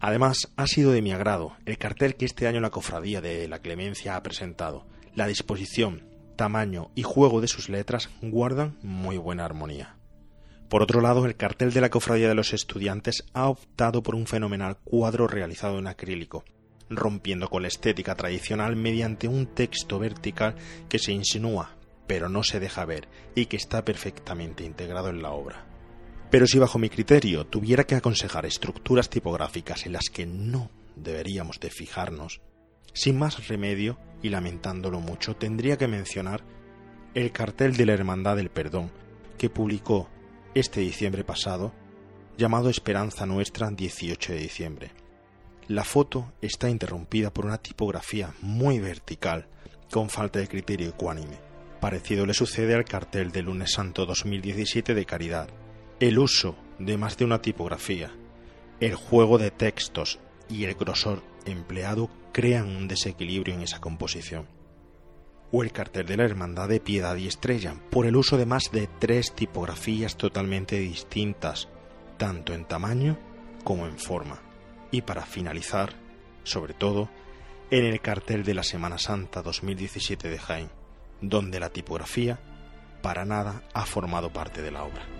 Además, 0.00 0.50
ha 0.56 0.66
sido 0.66 0.92
de 0.92 1.02
mi 1.02 1.12
agrado 1.12 1.56
el 1.66 1.78
cartel 1.78 2.16
que 2.16 2.24
este 2.24 2.46
año 2.46 2.60
la 2.60 2.70
Cofradía 2.70 3.20
de 3.20 3.46
la 3.48 3.58
Clemencia 3.58 4.16
ha 4.16 4.22
presentado. 4.22 4.86
La 5.14 5.26
disposición, 5.26 6.09
tamaño 6.40 6.90
y 6.94 7.02
juego 7.02 7.42
de 7.42 7.48
sus 7.48 7.68
letras 7.68 8.08
guardan 8.22 8.78
muy 8.80 9.18
buena 9.18 9.44
armonía. 9.44 9.96
Por 10.70 10.80
otro 10.82 11.02
lado, 11.02 11.26
el 11.26 11.36
cartel 11.36 11.70
de 11.74 11.82
la 11.82 11.90
Cofradía 11.90 12.28
de 12.28 12.34
los 12.34 12.54
Estudiantes 12.54 13.26
ha 13.34 13.50
optado 13.50 14.02
por 14.02 14.14
un 14.14 14.26
fenomenal 14.26 14.78
cuadro 14.82 15.28
realizado 15.28 15.78
en 15.78 15.86
acrílico, 15.86 16.46
rompiendo 16.88 17.50
con 17.50 17.60
la 17.60 17.68
estética 17.68 18.14
tradicional 18.14 18.74
mediante 18.74 19.28
un 19.28 19.48
texto 19.48 19.98
vertical 19.98 20.54
que 20.88 20.98
se 20.98 21.12
insinúa, 21.12 21.76
pero 22.06 22.30
no 22.30 22.42
se 22.42 22.58
deja 22.58 22.86
ver, 22.86 23.06
y 23.34 23.44
que 23.44 23.58
está 23.58 23.84
perfectamente 23.84 24.64
integrado 24.64 25.10
en 25.10 25.20
la 25.20 25.32
obra. 25.32 25.66
Pero 26.30 26.46
si 26.46 26.58
bajo 26.58 26.78
mi 26.78 26.88
criterio 26.88 27.44
tuviera 27.44 27.84
que 27.84 27.96
aconsejar 27.96 28.46
estructuras 28.46 29.10
tipográficas 29.10 29.84
en 29.84 29.92
las 29.92 30.08
que 30.08 30.24
no 30.24 30.70
deberíamos 30.96 31.60
de 31.60 31.68
fijarnos, 31.68 32.40
sin 32.94 33.18
más 33.18 33.46
remedio, 33.46 33.98
y 34.22 34.28
lamentándolo 34.28 35.00
mucho, 35.00 35.36
tendría 35.36 35.76
que 35.76 35.88
mencionar 35.88 36.42
el 37.14 37.32
cartel 37.32 37.76
de 37.76 37.86
la 37.86 37.94
Hermandad 37.94 38.36
del 38.36 38.50
Perdón, 38.50 38.90
que 39.38 39.50
publicó 39.50 40.08
este 40.54 40.80
diciembre 40.80 41.24
pasado, 41.24 41.72
llamado 42.36 42.70
Esperanza 42.70 43.26
Nuestra 43.26 43.70
18 43.70 44.32
de 44.32 44.38
diciembre, 44.38 44.90
la 45.70 45.84
foto 45.84 46.32
está 46.42 46.68
interrumpida 46.68 47.32
por 47.32 47.46
una 47.46 47.58
tipografía 47.58 48.34
muy 48.42 48.80
vertical, 48.80 49.46
con 49.88 50.10
falta 50.10 50.40
de 50.40 50.48
criterio 50.48 50.88
ecuánime. 50.88 51.38
Parecido 51.80 52.26
le 52.26 52.34
sucede 52.34 52.74
al 52.74 52.84
cartel 52.84 53.30
del 53.30 53.44
lunes 53.44 53.74
santo 53.74 54.04
2017 54.04 54.94
de 54.94 55.06
Caridad. 55.06 55.48
El 56.00 56.18
uso 56.18 56.56
de 56.80 56.98
más 56.98 57.16
de 57.16 57.24
una 57.24 57.40
tipografía, 57.40 58.10
el 58.80 58.96
juego 58.96 59.38
de 59.38 59.52
textos 59.52 60.18
y 60.48 60.64
el 60.64 60.74
grosor 60.74 61.22
empleado 61.46 62.10
crean 62.32 62.68
un 62.68 62.88
desequilibrio 62.88 63.54
en 63.54 63.62
esa 63.62 63.80
composición. 63.80 64.46
O 65.52 65.62
el 65.62 65.72
cartel 65.72 66.06
de 66.06 66.16
la 66.16 66.24
Hermandad 66.24 66.68
de 66.68 66.80
Piedad 66.80 67.16
y 67.16 67.26
Estrella, 67.26 67.74
por 67.90 68.06
el 68.06 68.16
uso 68.16 68.36
de 68.36 68.46
más 68.46 68.70
de 68.72 68.88
tres 68.98 69.34
tipografías 69.34 70.16
totalmente 70.16 70.78
distintas, 70.78 71.68
tanto 72.18 72.54
en 72.54 72.66
tamaño 72.66 73.18
como 73.64 73.86
en 73.86 73.98
forma 73.98 74.40
y 74.90 75.02
para 75.02 75.22
finalizar, 75.22 75.94
sobre 76.44 76.74
todo, 76.74 77.08
en 77.70 77.84
el 77.84 78.00
cartel 78.00 78.44
de 78.44 78.54
la 78.54 78.62
Semana 78.62 78.98
Santa 78.98 79.42
2017 79.42 80.28
de 80.28 80.38
Jaén, 80.38 80.70
donde 81.20 81.60
la 81.60 81.70
tipografía 81.70 82.40
para 83.02 83.24
nada 83.24 83.62
ha 83.72 83.86
formado 83.86 84.32
parte 84.32 84.62
de 84.62 84.70
la 84.70 84.84
obra. 84.84 85.19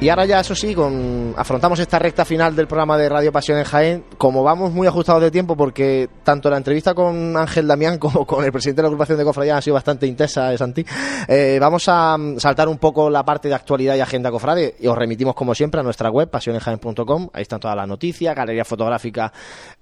Y 0.00 0.10
ahora 0.10 0.26
ya, 0.26 0.38
eso 0.38 0.54
sí, 0.54 0.76
con, 0.76 1.34
afrontamos 1.36 1.80
esta 1.80 1.98
recta 1.98 2.24
final 2.24 2.54
del 2.54 2.68
programa 2.68 2.96
de 2.96 3.08
Radio 3.08 3.32
Pasión 3.32 3.58
en 3.58 3.64
Jaén. 3.64 4.04
Como 4.16 4.44
vamos 4.44 4.72
muy 4.72 4.86
ajustados 4.86 5.20
de 5.20 5.32
tiempo, 5.32 5.56
porque 5.56 6.08
tanto 6.22 6.48
la 6.48 6.56
entrevista 6.56 6.94
con 6.94 7.36
Ángel 7.36 7.66
Damián 7.66 7.98
como 7.98 8.24
con 8.24 8.44
el 8.44 8.52
presidente 8.52 8.76
de 8.76 8.84
la 8.84 8.88
agrupación 8.90 9.18
de 9.18 9.24
cofradías 9.24 9.58
ha 9.58 9.62
sido 9.62 9.74
bastante 9.74 10.06
intensa, 10.06 10.52
eh, 10.52 10.56
Santi, 10.56 10.86
eh, 11.26 11.58
vamos 11.60 11.88
a 11.88 12.16
mm, 12.16 12.38
saltar 12.38 12.68
un 12.68 12.78
poco 12.78 13.10
la 13.10 13.24
parte 13.24 13.48
de 13.48 13.56
actualidad 13.56 13.96
y 13.96 14.00
agenda 14.00 14.30
cofrade 14.30 14.76
y 14.78 14.86
os 14.86 14.96
remitimos, 14.96 15.34
como 15.34 15.52
siempre, 15.52 15.80
a 15.80 15.82
nuestra 15.82 16.10
web, 16.10 16.30
pasionenjaén.com. 16.30 17.30
Ahí 17.32 17.42
están 17.42 17.58
todas 17.58 17.76
las 17.76 17.88
noticias, 17.88 18.36
galería 18.36 18.64
fotográfica, 18.64 19.32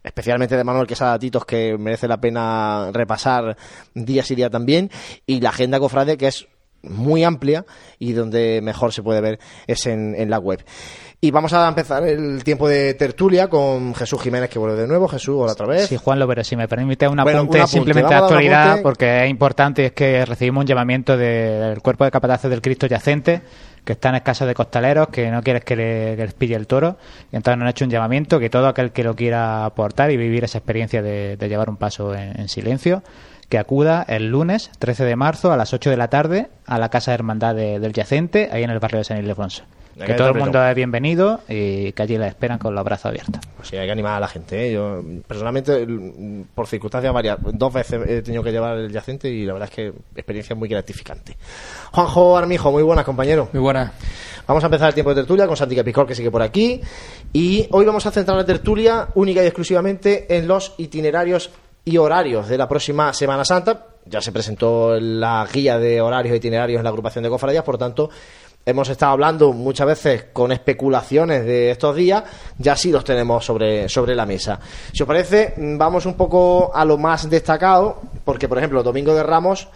especialmente 0.03 0.57
de 0.57 0.65
Manuel 0.65 0.87
Quesada 0.87 1.19
Titos, 1.19 1.45
que 1.45 1.77
merece 1.79 2.09
la 2.09 2.19
pena 2.19 2.91
repasar 2.91 3.55
día 3.93 4.25
y 4.27 4.35
día 4.35 4.49
también, 4.49 4.91
y 5.27 5.41
la 5.41 5.51
agenda 5.51 5.79
cofrade, 5.79 6.17
que 6.17 6.29
es 6.29 6.49
muy 6.89 7.25
amplia 7.25 7.65
y 7.99 8.13
donde 8.13 8.61
mejor 8.63 8.93
se 8.93 9.03
puede 9.03 9.21
ver 9.21 9.39
es 9.67 9.87
en, 9.87 10.15
en, 10.17 10.31
la 10.31 10.39
web. 10.39 10.65
Y 11.21 11.31
vamos 11.31 11.53
a 11.55 11.67
empezar 11.67 12.07
el 12.07 12.45
tiempo 12.45 12.69
de 12.69 12.93
tertulia 12.95 13.49
con 13.49 13.95
Jesús 13.95 14.21
Jiménez, 14.21 14.51
que 14.51 14.59
vuelve 14.59 14.77
de 14.77 14.87
nuevo. 14.87 15.09
Jesús, 15.09 15.37
hola 15.39 15.53
otra 15.53 15.67
vez. 15.67 15.89
Sí, 15.89 15.97
Juan, 15.97 16.23
pero 16.29 16.45
si 16.45 16.57
me 16.57 16.69
permite 16.69 17.09
un 17.09 17.19
apunte, 17.19 17.39
bueno, 17.39 17.51
un 17.51 17.57
apunte. 17.57 17.73
simplemente 17.73 18.11
de 18.11 18.21
actualidad, 18.21 18.83
porque 18.83 19.25
es 19.25 19.31
importante, 19.31 19.87
es 19.87 19.93
que 19.93 20.27
recibimos 20.27 20.63
un 20.63 20.67
llamamiento 20.67 21.17
de, 21.17 21.59
del 21.59 21.81
cuerpo 21.81 22.05
de 22.05 22.11
capataces 22.11 22.51
del 22.51 22.61
Cristo 22.61 22.87
yacente, 22.87 23.41
que 23.83 23.95
está 23.95 24.11
en 24.11 24.17
escaso 24.17 24.45
de 24.45 24.55
costaleros, 24.55 25.09
que 25.09 25.31
no 25.31 25.43
quieres 25.43 25.65
que, 25.65 25.75
le, 25.75 26.17
que, 26.17 26.25
les 26.25 26.35
pille 26.35 26.55
el 26.55 26.67
toro. 26.67 26.99
Y 27.33 27.37
entonces 27.37 27.57
nos 27.59 27.65
han 27.65 27.71
hecho 27.71 27.85
un 27.87 27.91
llamamiento 27.91 28.39
que 28.39 28.51
todo 28.51 28.67
aquel 28.67 28.93
que 28.93 29.03
lo 29.03 29.17
quiera 29.17 29.65
aportar 29.65 30.11
y 30.11 30.19
vivir 30.19 30.45
esa 30.45 30.59
experiencia 30.59 31.01
de, 31.01 31.37
de 31.37 31.49
llevar 31.49 31.71
un 31.71 31.77
paso 31.77 32.15
en, 32.15 32.39
en 32.39 32.49
silencio, 32.49 33.03
que 33.49 33.59
acuda 33.59 34.05
el 34.09 34.31
lunes 34.31 34.71
13 34.79 35.05
de 35.05 35.17
marzo 35.17 35.53
a 35.53 35.57
las 35.57 35.73
8 35.73 35.91
de 35.91 35.97
la 35.97 36.09
tarde 36.09 36.49
a 36.67 36.79
la 36.79 36.89
Casa 36.89 37.13
de 37.13 37.17
Hermandad 37.17 37.55
de, 37.55 37.79
del 37.79 37.93
Yacente, 37.93 38.49
ahí 38.53 38.63
en 38.63 38.71
el 38.71 38.79
barrio 38.79 38.99
de 38.99 39.05
San 39.05 39.19
Ildefonso. 39.19 39.63
Que 40.05 40.13
todo 40.13 40.29
el 40.29 40.35
mundo 40.35 40.63
es 40.63 40.75
bienvenido 40.75 41.41
y 41.49 41.91
que 41.93 42.03
allí 42.03 42.19
la 42.19 42.27
esperan 42.27 42.59
con 42.59 42.75
los 42.75 42.85
brazos 42.85 43.07
abiertos. 43.07 43.41
Pues 43.57 43.69
sí, 43.69 43.77
hay 43.79 43.87
que 43.87 43.93
animar 43.93 44.17
a 44.17 44.21
la 44.21 44.29
gente. 44.29 44.69
¿eh? 44.69 44.73
Yo, 44.75 45.03
personalmente, 45.27 45.87
por 46.55 46.67
circunstancias 46.67 47.15
varias, 47.15 47.39
dos 47.41 47.73
veces 47.73 48.03
he 48.07 48.21
tenido 48.21 48.43
que 48.43 48.53
llevar 48.53 48.77
el 48.77 48.93
Yacente 48.93 49.31
y 49.31 49.47
la 49.47 49.55
verdad 49.55 49.71
es 49.71 49.75
que 49.75 49.93
experiencia 50.15 50.55
muy 50.55 50.69
gratificante. 50.69 51.39
Juanjo 51.93 52.37
Armijo, 52.37 52.71
muy 52.71 52.83
buenas, 52.83 53.07
compañero. 53.07 53.49
Muy 53.55 53.63
buenas. 53.63 53.93
Vamos 54.47 54.63
a 54.63 54.67
empezar 54.67 54.89
el 54.89 54.95
tiempo 54.95 55.15
de 55.15 55.23
tertulia 55.23 55.47
con 55.47 55.57
Santi 55.57 55.75
Capicor, 55.75 56.07
que 56.07 56.15
sigue 56.15 56.31
por 56.31 56.43
aquí. 56.43 56.79
Y 57.33 57.67
hoy 57.71 57.87
vamos 57.87 58.05
a 58.05 58.11
centrar 58.11 58.37
la 58.37 58.45
tertulia 58.45 59.09
única 59.15 59.43
y 59.43 59.47
exclusivamente 59.47 60.37
en 60.37 60.47
los 60.47 60.75
itinerarios 60.77 61.51
y 61.89 61.99
horarios 61.99 62.49
de 62.49 62.59
la 62.59 62.69
próxima 62.69 63.13
Semana 63.13 63.45
Santa. 63.45 63.87
Ya 64.07 64.21
se 64.21 64.33
presentó 64.33 64.99
la 64.99 65.47
guía 65.51 65.79
de 65.79 66.01
horarios 66.01 66.35
e 66.35 66.39
itinerarios 66.39 66.79
en 66.79 66.85
la 66.85 66.91
agrupación 66.91 67.23
de 67.23 67.31
cofradías, 67.31 67.63
por 67.63 67.79
tanto, 67.79 68.11
hemos 68.65 68.89
estado 68.89 69.13
hablando 69.13 69.53
muchas 69.53 69.87
veces 69.87 70.25
con 70.33 70.51
especulaciones 70.51 71.45
de 71.45 71.71
estos 71.71 71.95
días, 71.95 72.25
ya 72.59 72.75
sí 72.75 72.91
los 72.91 73.05
tenemos 73.05 73.45
sobre, 73.45 73.89
sobre 73.89 74.17
la 74.17 74.27
mesa. 74.27 74.59
Si 74.93 75.01
os 75.01 75.07
parece, 75.07 75.55
vamos 75.57 76.07
un 76.07 76.15
poco 76.15 76.73
a 76.75 76.85
lo 76.85 76.99
más 76.99 77.31
destacado, 77.31 78.01
porque, 78.25 78.49
por 78.49 78.59
ejemplo, 78.59 78.83
Domingo 78.83 79.15
de 79.15 79.23
Ramos. 79.23 79.69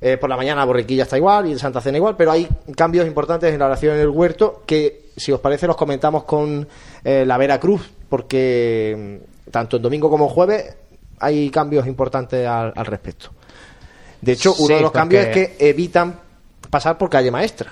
Eh, 0.00 0.16
por 0.16 0.30
la 0.30 0.36
mañana 0.36 0.64
Borriquilla 0.64 1.02
está 1.02 1.16
igual 1.16 1.48
y 1.48 1.58
Santa 1.58 1.80
Cena 1.80 1.98
igual, 1.98 2.14
pero 2.16 2.30
hay 2.30 2.48
cambios 2.76 3.04
importantes 3.04 3.52
en 3.52 3.58
la 3.58 3.66
oración 3.66 3.96
en 3.96 4.02
el 4.02 4.08
huerto 4.08 4.62
que, 4.64 5.10
si 5.16 5.32
os 5.32 5.40
parece, 5.40 5.66
los 5.66 5.76
comentamos 5.76 6.22
con 6.22 6.68
eh, 7.02 7.24
la 7.26 7.36
Vera 7.36 7.58
Cruz, 7.58 7.90
porque 8.08 9.20
tanto 9.50 9.76
en 9.76 9.82
domingo 9.82 10.08
como 10.08 10.28
jueves 10.28 10.76
hay 11.20 11.50
cambios 11.50 11.86
importantes 11.86 12.46
al, 12.46 12.72
al 12.74 12.86
respecto. 12.86 13.30
De 14.20 14.32
hecho, 14.32 14.54
uno 14.58 14.66
Sí, 14.66 14.74
de 14.74 14.80
los 14.80 14.92
cambios 14.92 15.26
es 15.26 15.34
que 15.34 15.56
evitan 15.68 16.20
pasar 16.70 16.98
por 16.98 17.08
calle 17.08 17.30
maestra. 17.30 17.70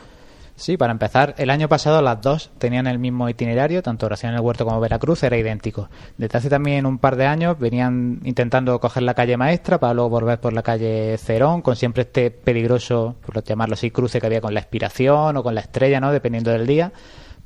Sí, 0.58 0.78
para 0.78 0.90
empezar, 0.90 1.34
el 1.36 1.50
año 1.50 1.68
pasado 1.68 2.00
las 2.00 2.22
dos 2.22 2.50
tenían 2.56 2.86
el 2.86 2.98
mismo 2.98 3.28
itinerario, 3.28 3.82
tanto 3.82 4.06
Oración 4.06 4.32
en 4.32 4.36
el 4.36 4.40
Huerto 4.40 4.64
como 4.64 4.80
Veracruz, 4.80 5.22
era 5.22 5.36
idéntico. 5.36 5.90
Desde 6.16 6.38
hace 6.38 6.48
también 6.48 6.86
un 6.86 6.96
par 6.96 7.16
de 7.16 7.26
años 7.26 7.58
venían 7.58 8.20
intentando 8.24 8.80
coger 8.80 9.02
la 9.02 9.12
calle 9.12 9.36
maestra 9.36 9.78
para 9.78 9.92
luego 9.92 10.08
volver 10.08 10.40
por 10.40 10.54
la 10.54 10.62
calle 10.62 11.18
Cerón, 11.18 11.60
con 11.60 11.76
siempre 11.76 12.04
este 12.04 12.30
peligroso, 12.30 13.16
por 13.26 13.44
llamarlo 13.44 13.74
así, 13.74 13.90
cruce 13.90 14.18
que 14.18 14.26
había 14.26 14.40
con 14.40 14.54
la 14.54 14.60
expiración 14.60 15.36
o 15.36 15.42
con 15.42 15.54
la 15.54 15.60
estrella, 15.60 16.00
¿no? 16.00 16.10
Dependiendo 16.10 16.50
del 16.50 16.66
día. 16.66 16.90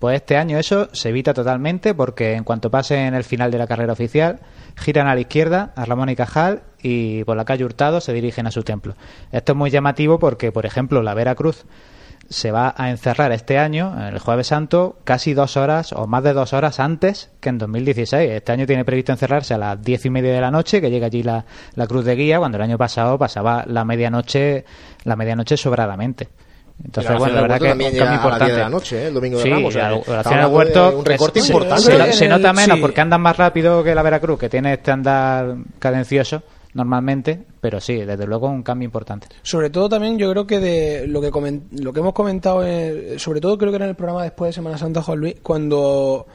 Pues 0.00 0.16
este 0.16 0.38
año 0.38 0.58
eso 0.58 0.88
se 0.92 1.10
evita 1.10 1.34
totalmente 1.34 1.94
porque 1.94 2.32
en 2.32 2.42
cuanto 2.42 2.70
pasen 2.70 3.12
el 3.12 3.22
final 3.22 3.50
de 3.50 3.58
la 3.58 3.66
carrera 3.66 3.92
oficial, 3.92 4.40
giran 4.74 5.06
a 5.06 5.14
la 5.14 5.20
izquierda, 5.20 5.72
a 5.76 5.84
Ramón 5.84 6.08
y 6.08 6.16
Cajal, 6.16 6.62
y 6.82 7.22
por 7.24 7.36
la 7.36 7.44
calle 7.44 7.66
Hurtado 7.66 8.00
se 8.00 8.14
dirigen 8.14 8.46
a 8.46 8.50
su 8.50 8.62
templo. 8.62 8.96
Esto 9.30 9.52
es 9.52 9.58
muy 9.58 9.68
llamativo 9.68 10.18
porque, 10.18 10.52
por 10.52 10.64
ejemplo, 10.64 11.02
la 11.02 11.12
Veracruz 11.12 11.66
se 12.30 12.50
va 12.50 12.74
a 12.78 12.88
encerrar 12.88 13.30
este 13.32 13.58
año, 13.58 13.94
el 14.08 14.18
Jueves 14.20 14.46
Santo, 14.46 14.96
casi 15.04 15.34
dos 15.34 15.58
horas 15.58 15.92
o 15.92 16.06
más 16.06 16.22
de 16.22 16.32
dos 16.32 16.54
horas 16.54 16.80
antes 16.80 17.30
que 17.40 17.50
en 17.50 17.58
2016. 17.58 18.30
Este 18.30 18.52
año 18.52 18.66
tiene 18.66 18.86
previsto 18.86 19.12
encerrarse 19.12 19.52
a 19.52 19.58
las 19.58 19.82
diez 19.82 20.06
y 20.06 20.10
media 20.10 20.32
de 20.32 20.40
la 20.40 20.50
noche, 20.50 20.80
que 20.80 20.90
llega 20.90 21.08
allí 21.08 21.22
la, 21.22 21.44
la 21.74 21.86
cruz 21.86 22.06
de 22.06 22.16
guía, 22.16 22.38
cuando 22.38 22.56
el 22.56 22.62
año 22.62 22.78
pasado 22.78 23.18
pasaba 23.18 23.64
la 23.66 23.84
medianoche, 23.84 24.64
la 25.04 25.14
medianoche 25.16 25.58
sobradamente. 25.58 26.28
Entonces, 26.84 27.12
la 27.12 27.18
bueno, 27.18 27.34
la 27.34 27.42
verdad 27.42 27.60
del 27.60 27.62
que 27.62 27.68
huerto 27.68 27.68
es 27.68 27.72
un 27.72 27.78
también 27.78 27.92
llega 27.92 28.04
cambio 28.06 28.20
a 28.20 28.30
las 28.30 28.38
10 28.38 28.40
de 28.40 28.54
importante. 28.54 28.60
la 28.62 28.68
noche, 28.70 29.02
¿eh? 29.02 29.06
el 29.08 29.14
domingo 29.14 29.36
de 29.38 29.42
sí, 29.44 29.50
Ramos, 29.50 29.68
o 29.68 29.70
sea, 29.72 29.90
la 29.90 29.96
estamos 29.96 30.26
al 30.26 30.32
hablando 30.32 30.56
huerto 30.56 30.98
un 30.98 31.04
recorte 31.04 31.38
es- 31.40 31.46
importante. 31.48 31.82
Se, 31.82 32.12
se 32.12 32.24
que 32.24 32.28
nota 32.30 32.52
menos 32.52 32.76
sí. 32.76 32.80
porque 32.82 33.00
andan 33.00 33.20
más 33.20 33.36
rápido 33.36 33.84
que 33.84 33.94
la 33.94 34.02
Veracruz, 34.02 34.38
que 34.38 34.48
tiene 34.48 34.72
este 34.74 34.90
andar 34.90 35.56
cadencioso 35.78 36.42
normalmente, 36.72 37.42
pero 37.60 37.80
sí, 37.80 37.96
desde 37.96 38.26
luego 38.26 38.48
un 38.48 38.62
cambio 38.62 38.86
importante. 38.86 39.26
Sobre 39.42 39.70
todo 39.70 39.88
también 39.88 40.16
yo 40.18 40.30
creo 40.30 40.46
que 40.46 40.60
de 40.60 41.06
lo 41.06 41.20
que 41.20 41.30
comen- 41.30 41.64
lo 41.72 41.92
que 41.92 42.00
hemos 42.00 42.12
comentado, 42.12 42.64
eh, 42.64 43.16
sobre 43.18 43.40
todo 43.40 43.58
creo 43.58 43.70
que 43.72 43.76
era 43.76 43.84
en 43.86 43.90
el 43.90 43.96
programa 43.96 44.22
después 44.22 44.50
de 44.50 44.52
Semana 44.54 44.78
Santa 44.78 45.02
Juan 45.02 45.18
Luis, 45.18 45.34
cuando 45.42 46.26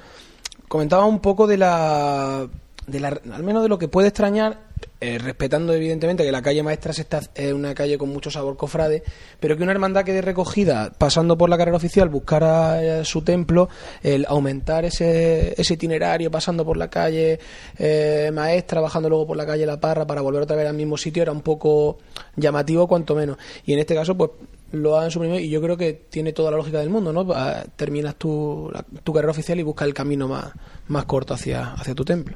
comentaba 0.67 1.05
un 1.05 1.19
poco 1.19 1.47
de 1.47 1.57
la, 1.57 2.47
de 2.85 2.99
la 2.99 3.17
al 3.33 3.43
menos 3.43 3.63
de 3.63 3.69
lo 3.69 3.77
que 3.79 3.87
puede 3.87 4.09
extrañar 4.09 4.57
eh, 5.01 5.19
respetando 5.19 5.73
evidentemente 5.73 6.23
que 6.23 6.31
la 6.31 6.41
calle 6.41 6.63
maestra 6.63 6.93
es 7.35 7.53
una 7.53 7.75
calle 7.75 7.97
con 7.97 8.09
mucho 8.09 8.31
sabor 8.31 8.57
cofrade, 8.57 9.03
pero 9.39 9.55
que 9.55 9.63
una 9.63 9.71
hermandad 9.71 10.03
que 10.03 10.13
de 10.13 10.21
recogida, 10.21 10.91
pasando 10.97 11.37
por 11.37 11.49
la 11.49 11.57
carrera 11.57 11.77
oficial, 11.77 12.09
buscara 12.09 12.81
eh, 12.81 13.05
su 13.05 13.21
templo, 13.21 13.69
el 14.01 14.25
aumentar 14.27 14.85
ese, 14.85 15.53
ese 15.61 15.73
itinerario, 15.75 16.31
pasando 16.31 16.65
por 16.65 16.77
la 16.77 16.89
calle 16.89 17.39
eh, 17.77 18.31
maestra, 18.33 18.81
bajando 18.81 19.09
luego 19.09 19.27
por 19.27 19.37
la 19.37 19.45
calle 19.45 19.65
La 19.65 19.79
Parra 19.79 20.07
para 20.07 20.21
volver 20.21 20.41
otra 20.41 20.55
vez 20.55 20.67
al 20.67 20.75
mismo 20.75 20.97
sitio, 20.97 21.21
era 21.21 21.31
un 21.31 21.41
poco 21.41 21.97
llamativo 22.35 22.87
cuanto 22.87 23.15
menos. 23.15 23.37
Y 23.65 23.73
en 23.73 23.79
este 23.79 23.93
caso, 23.93 24.15
pues 24.15 24.31
lo 24.71 24.99
han 24.99 25.09
suprimido 25.11 25.39
y 25.39 25.49
yo 25.49 25.61
creo 25.61 25.77
que 25.77 25.93
tiene 26.09 26.33
toda 26.33 26.51
la 26.51 26.57
lógica 26.57 26.79
del 26.79 26.89
mundo, 26.89 27.13
¿no? 27.13 27.25
Ah, 27.33 27.63
Terminas 27.75 28.15
tu, 28.15 28.69
la- 28.73 28.83
tu 29.03 29.13
carrera 29.13 29.31
oficial 29.31 29.59
y 29.59 29.63
buscas 29.63 29.87
el 29.87 29.93
camino 29.93 30.27
más, 30.27 30.51
más 30.89 31.05
corto 31.05 31.33
hacia, 31.33 31.73
hacia 31.73 31.95
tu 31.95 32.03
templo. 32.03 32.35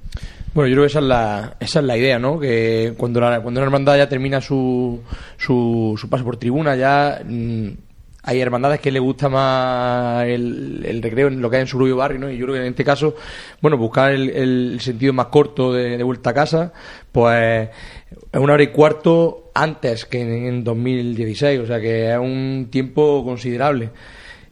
Bueno, 0.54 0.68
yo 0.70 0.76
creo 0.76 0.84
que 0.84 0.88
esa 0.92 1.00
es 1.00 1.06
la, 1.06 1.56
esa 1.60 1.80
es 1.80 1.86
la 1.86 1.98
idea, 1.98 2.18
¿no? 2.20 2.40
Que 2.40 2.94
cuando, 2.98 3.20
la, 3.20 3.42
cuando 3.42 3.60
una 3.60 3.66
hermandad 3.66 3.98
ya 3.98 4.08
termina 4.10 4.40
su, 4.42 5.02
su, 5.38 5.96
su 6.00 6.10
paso 6.10 6.24
por 6.24 6.38
tribuna, 6.38 6.76
ya 6.76 7.22
mm, 7.28 7.68
hay 8.24 8.42
hermandades 8.42 8.80
que 8.82 8.92
le 8.92 9.00
gusta 9.00 9.30
más 9.30 10.26
el, 10.26 10.84
el 10.86 11.02
recreo 11.02 11.28
en 11.30 11.42
lo 11.42 11.50
que 11.50 11.56
hay 11.58 11.62
en 11.62 11.68
su 11.68 11.78
propio 11.78 11.96
barrio, 11.98 12.20
¿no? 12.20 12.30
Y 12.30 12.38
yo 12.38 12.46
creo 12.46 12.56
que 12.56 12.62
en 12.62 12.68
este 12.68 12.84
caso, 12.84 13.16
bueno, 13.62 13.78
buscar 13.78 14.12
el, 14.12 14.30
el 14.30 14.80
sentido 14.82 15.14
más 15.14 15.28
corto 15.28 15.74
de, 15.74 15.98
de 15.98 16.04
vuelta 16.04 16.32
a 16.32 16.34
casa, 16.34 16.74
pues 17.12 17.70
es 18.32 18.40
una 18.40 18.54
hora 18.54 18.64
y 18.64 18.68
cuarto 18.68 19.52
antes 19.54 20.06
que 20.06 20.22
en, 20.22 20.48
en 20.48 20.64
2016, 20.64 21.60
o 21.60 21.66
sea 21.66 21.80
que 21.80 22.12
es 22.12 22.18
un 22.18 22.68
tiempo 22.72 23.24
considerable. 23.24 23.90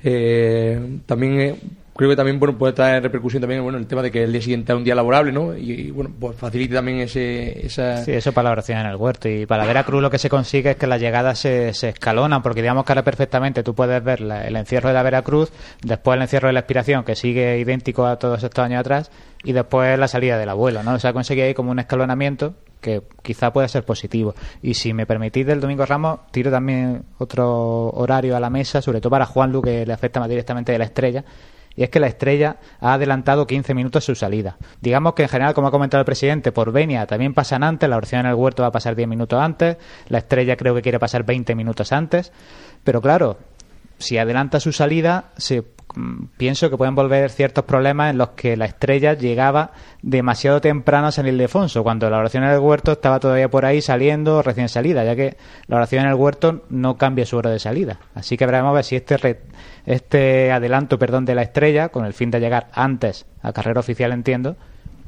Eh, 0.03 0.79
también 1.05 1.39
eh, 1.39 1.55
creo 1.97 2.09
que 2.09 2.15
también 2.15 2.39
bueno 2.39 2.57
puede 2.57 2.73
traer 2.73 3.03
repercusión 3.03 3.41
también 3.41 3.61
bueno 3.63 3.77
el 3.77 3.87
tema 3.87 4.01
de 4.01 4.11
que 4.11 4.23
el 4.23 4.31
día 4.31 4.41
siguiente 4.41 4.71
es 4.71 4.77
un 4.77 4.83
día 4.83 4.95
laborable, 4.95 5.31
¿no? 5.31 5.55
Y, 5.57 5.91
bueno, 5.91 6.11
pues 6.19 6.37
facilite 6.37 6.75
también 6.75 6.99
ese 6.99 7.65
esa 7.65 8.03
Sí, 8.05 8.11
eso 8.13 8.31
para 8.31 8.45
la 8.45 8.51
oración 8.51 8.77
en 8.79 8.85
el 8.85 8.95
huerto. 8.95 9.27
Y 9.27 9.45
para 9.45 9.65
Veracruz 9.65 10.01
lo 10.01 10.09
que 10.09 10.17
se 10.19 10.29
consigue 10.29 10.71
es 10.71 10.75
que 10.77 10.87
las 10.87 11.01
llegadas 11.01 11.39
se, 11.39 11.73
se 11.73 11.89
escalonan, 11.89 12.41
porque 12.41 12.61
digamos 12.61 12.85
que 12.85 12.91
ahora 12.93 13.03
perfectamente 13.03 13.63
tú 13.63 13.75
puedes 13.75 14.01
ver 14.03 14.21
la- 14.21 14.47
el 14.47 14.55
encierro 14.55 14.87
de 14.89 14.93
la 14.93 15.03
Veracruz, 15.03 15.51
después 15.83 16.15
el 16.15 16.21
encierro 16.21 16.47
de 16.47 16.53
la 16.53 16.59
expiración, 16.61 17.03
que 17.03 17.15
sigue 17.15 17.57
idéntico 17.59 18.05
a 18.05 18.17
todos 18.17 18.43
estos 18.43 18.63
años 18.63 18.79
atrás, 18.79 19.11
y 19.43 19.51
después 19.53 19.97
la 19.99 20.07
salida 20.07 20.37
del 20.37 20.49
abuelo, 20.49 20.83
¿no? 20.83 20.93
O 20.93 20.99
sea, 20.99 21.13
conseguí 21.13 21.41
ahí 21.41 21.53
como 21.53 21.71
un 21.71 21.79
escalonamiento 21.79 22.53
que 22.81 23.01
quizá 23.23 23.51
puede 23.51 23.67
ser 23.69 23.83
positivo. 23.83 24.35
Y 24.61 24.75
si 24.75 24.93
me 24.93 25.05
permitís 25.07 25.45
del 25.47 25.59
Domingo 25.59 25.85
Ramos, 25.85 26.19
tiro 26.31 26.51
también 26.51 27.03
otro 27.17 27.89
horario 27.89 28.35
a 28.37 28.39
la 28.39 28.49
mesa, 28.51 28.81
sobre 28.81 29.01
todo 29.01 29.09
para 29.09 29.25
Juan 29.25 29.51
Lu, 29.51 29.61
que 29.61 29.85
le 29.85 29.93
afecta 29.93 30.19
más 30.19 30.29
directamente 30.29 30.71
de 30.71 30.77
la 30.77 30.85
estrella, 30.85 31.23
y 31.77 31.83
es 31.83 31.89
que 31.89 31.99
la 31.99 32.07
estrella 32.07 32.57
ha 32.81 32.93
adelantado 32.93 33.45
15 33.47 33.73
minutos 33.75 34.03
su 34.03 34.15
salida. 34.15 34.57
Digamos 34.81 35.13
que 35.13 35.23
en 35.23 35.29
general, 35.29 35.53
como 35.53 35.67
ha 35.67 35.71
comentado 35.71 36.01
el 36.01 36.05
presidente, 36.05 36.51
por 36.51 36.71
venia 36.71 37.05
también 37.05 37.33
pasan 37.35 37.63
antes, 37.63 37.87
la 37.87 37.95
oración 37.95 38.21
en 38.21 38.27
el 38.27 38.33
huerto 38.33 38.63
va 38.63 38.69
a 38.69 38.71
pasar 38.71 38.95
10 38.95 39.07
minutos 39.07 39.39
antes, 39.39 39.77
la 40.09 40.17
estrella 40.17 40.57
creo 40.57 40.73
que 40.73 40.81
quiere 40.81 40.99
pasar 40.99 41.23
20 41.23 41.53
minutos 41.55 41.93
antes, 41.93 42.33
pero 42.83 42.99
claro, 42.99 43.37
si 43.99 44.17
adelanta 44.17 44.59
su 44.59 44.71
salida, 44.71 45.31
se, 45.37 45.63
pienso 46.37 46.69
que 46.69 46.77
pueden 46.77 46.95
volver 46.95 47.29
ciertos 47.29 47.63
problemas 47.65 48.11
en 48.11 48.17
los 48.17 48.29
que 48.29 48.55
la 48.57 48.65
estrella 48.65 49.13
llegaba 49.13 49.71
demasiado 50.01 50.61
temprano 50.61 51.07
a 51.07 51.11
San 51.11 51.27
Ildefonso, 51.27 51.83
cuando 51.83 52.09
la 52.09 52.17
oración 52.17 52.43
en 52.43 52.51
el 52.51 52.59
huerto 52.59 52.91
estaba 52.93 53.19
todavía 53.19 53.49
por 53.49 53.65
ahí 53.65 53.81
saliendo 53.81 54.41
recién 54.41 54.69
salida, 54.69 55.03
ya 55.03 55.15
que 55.15 55.37
la 55.67 55.77
oración 55.77 56.03
en 56.05 56.09
el 56.09 56.15
huerto 56.15 56.63
no 56.69 56.97
cambia 56.97 57.25
su 57.25 57.37
hora 57.37 57.49
de 57.49 57.59
salida. 57.59 57.99
Así 58.15 58.37
que 58.37 58.45
veremos 58.45 58.69
a 58.69 58.73
ver 58.73 58.83
si 58.83 58.95
este, 58.95 59.17
re- 59.17 59.41
este 59.85 60.51
adelanto 60.51 60.99
perdón, 60.99 61.25
de 61.25 61.35
la 61.35 61.41
estrella, 61.41 61.89
con 61.89 62.05
el 62.05 62.13
fin 62.13 62.31
de 62.31 62.39
llegar 62.39 62.67
antes 62.73 63.25
a 63.41 63.53
carrera 63.53 63.79
oficial, 63.79 64.11
entiendo, 64.11 64.55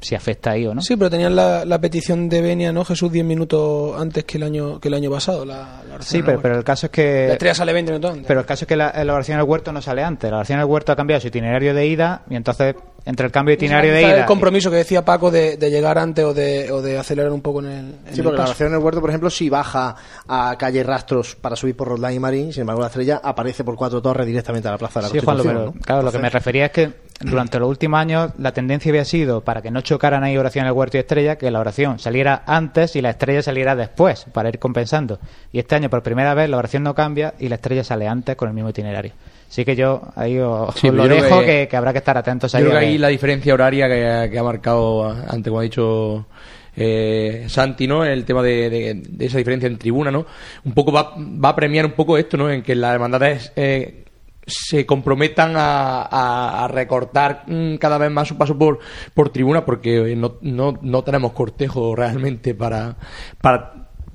si 0.01 0.15
afecta 0.15 0.51
ahí 0.51 0.65
o 0.65 0.73
no. 0.73 0.81
Sí, 0.81 0.95
pero 0.95 1.09
tenían 1.09 1.35
la, 1.35 1.65
la 1.65 1.80
petición 1.80 2.30
de 2.30 2.41
Benia, 2.41 2.71
¿no? 2.71 2.85
Jesús 2.85 3.11
10 3.11 3.26
minutos 3.26 3.99
antes 3.99 4.23
que 4.23 4.38
el 4.38 4.43
año 4.43 4.80
que 4.80 4.88
el 4.88 4.93
año 4.93 5.11
pasado. 5.11 5.45
La, 5.45 5.81
la 5.88 5.95
oración 5.95 6.19
Sí, 6.19 6.21
pero, 6.23 6.38
el 6.38 6.41
pero 6.41 6.57
el 6.57 6.63
caso 6.63 6.85
es 6.88 6.91
que... 6.91 7.26
La 7.27 7.34
estrella 7.34 7.55
sale 7.55 7.73
20 7.73 7.91
minutos 7.91 8.11
antes. 8.11 8.27
Pero 8.27 8.39
el 8.39 8.45
caso 8.45 8.65
es 8.65 8.67
que 8.67 8.76
la, 8.76 9.03
la 9.03 9.13
oración 9.13 9.38
del 9.39 9.47
huerto 9.47 9.71
no 9.71 9.81
sale 9.81 10.03
antes. 10.03 10.30
La 10.31 10.38
oración 10.38 10.59
del 10.59 10.67
huerto 10.67 10.91
ha 10.91 10.95
cambiado 10.95 11.21
su 11.21 11.27
itinerario 11.27 11.73
de 11.73 11.85
ida 11.88 12.23
y 12.30 12.35
entonces 12.35 12.76
entre 13.05 13.26
el 13.26 13.31
cambio 13.31 13.51
de 13.51 13.55
itinerario 13.55 13.93
de 13.93 14.01
ida... 14.01 14.17
El 14.19 14.26
compromiso 14.26 14.69
que 14.69 14.77
decía 14.77 15.03
Paco 15.03 15.31
de, 15.31 15.57
de 15.57 15.69
llegar 15.71 15.97
antes 15.97 16.23
o 16.26 16.34
de, 16.34 16.71
o 16.71 16.81
de 16.81 16.97
acelerar 16.97 17.31
un 17.31 17.41
poco 17.41 17.59
en 17.61 17.65
el. 17.67 17.77
en 17.77 18.13
Sí, 18.13 18.19
el 18.19 18.23
porque 18.23 18.38
la 18.38 18.43
paso. 18.43 18.51
oración 18.51 18.69
en 18.69 18.76
el 18.76 18.84
huerto, 18.84 19.01
por 19.01 19.09
ejemplo, 19.09 19.30
si 19.30 19.49
baja 19.49 19.95
a 20.27 20.55
calle 20.57 20.84
Rastros 20.84 21.35
para 21.35 21.55
subir 21.55 21.76
por 21.76 21.88
Roldán 21.88 22.13
y 22.13 22.19
Marín, 22.19 22.53
sin 22.53 22.61
embargo 22.61 22.81
la 22.81 22.88
estrella 22.88 23.19
aparece 23.23 23.63
por 23.63 23.76
Cuatro 23.76 24.01
Torres 24.01 24.27
directamente 24.27 24.67
a 24.67 24.71
la 24.71 24.77
Plaza 24.77 24.99
de 24.99 25.03
la 25.07 25.09
Sí, 25.09 25.19
Constitución. 25.19 25.55
pero 25.55 25.65
¿no? 25.73 25.81
claro, 25.81 26.01
lo 26.03 26.11
que 26.11 26.19
me 26.19 26.30
refería 26.30 26.65
es 26.65 26.71
que 26.71 26.91
durante 27.22 27.60
los 27.60 27.68
últimos 27.70 28.00
años 28.00 28.32
la 28.38 28.52
tendencia 28.54 28.90
había 28.91 29.06
sido 29.06 29.41
para 29.41 29.62
que 29.62 29.72
no 29.72 29.82
chocaran 29.82 30.24
ahí 30.24 30.38
oración 30.38 30.64
en 30.66 30.68
el 30.72 30.74
huerto 30.78 30.98
y 30.98 31.02
estrella, 31.02 31.38
que 31.38 31.52
la 31.52 31.60
oración 31.60 32.00
saliera 32.00 32.44
antes 32.46 32.96
y 32.96 33.02
la 33.02 33.10
estrella 33.12 33.41
saliera 33.41 33.76
después, 33.76 34.26
para 34.34 34.50
ir 34.50 34.60
compensando. 34.60 35.20
Y 35.52 35.60
este 35.60 35.76
año, 35.76 35.90
por 35.90 36.02
primera 36.04 36.34
vez, 36.34 36.50
la 36.50 36.58
oración 36.58 36.84
no 36.84 36.96
cambia 36.96 37.34
y 37.40 37.50
la 37.50 37.56
estrella 37.56 37.84
sale 37.84 38.08
antes 38.08 38.36
con 38.36 38.48
el 38.48 38.54
mismo 38.56 38.70
itinerario. 38.70 39.14
Así 39.50 39.66
que 39.66 39.76
yo 39.76 40.02
ahí 40.16 40.38
os, 40.40 40.76
Sí, 40.76 40.88
os 40.90 40.94
pero 40.94 40.96
lo 40.96 41.04
yo 41.04 41.10
creo 41.10 41.24
dejo, 41.24 41.40
que- 41.41 41.46
que, 41.46 41.68
que 41.70 41.78
habrá 41.78 41.91
que 41.91 41.98
estar 41.98 42.18
atentos 42.18 42.52
Yo 42.52 42.58
ahí. 42.60 42.64
creo 42.66 42.78
a 42.78 42.80
que 42.82 42.86
ahí 42.86 42.98
la 42.98 43.08
diferencia 43.08 43.54
horaria 43.54 43.88
que, 43.88 44.30
que 44.32 44.38
ha 44.40 44.44
marcado 44.44 45.10
antes, 45.10 45.50
como 45.50 45.60
ha 45.60 45.64
dicho 45.64 46.28
eh, 46.76 47.46
Santi, 47.48 47.88
¿no? 47.88 48.06
El 48.06 48.26
tema 48.26 48.41
de, 48.44 48.70
de- 48.70 49.02
de 49.10 49.26
esa 49.26 49.38
diferencia 49.38 49.68
en 49.68 49.78
tribuna, 49.78 50.12
¿no? 50.12 50.26
Un 50.64 50.74
poco 50.74 50.91
va, 50.91 51.14
va 51.18 51.50
a 51.50 51.56
premiar 51.56 51.86
un 51.86 51.91
poco 51.94 52.18
esto, 52.18 52.38
¿no? 52.38 52.50
En 52.50 52.62
que 52.62 52.76
las 52.76 52.94
hermandades 52.94 53.52
eh, 53.56 54.06
se 54.49 54.85
comprometan 54.85 55.53
a, 55.55 56.63
a- 56.63 56.67
recortar 56.67 57.43
mm, 57.47 57.76
cada 57.77 57.97
vez 57.97 58.11
más 58.11 58.27
su 58.27 58.38
paso 58.38 58.57
por, 58.57 58.80
por 59.13 59.30
tribuna 59.30 59.65
porque 59.65 60.11
eh, 60.11 60.15
no, 60.15 60.35
no, 60.41 60.77
no 60.81 61.03
tenemos 61.03 61.31
cortejo 61.34 61.95
realmente 61.95 62.53
para, 62.55 62.95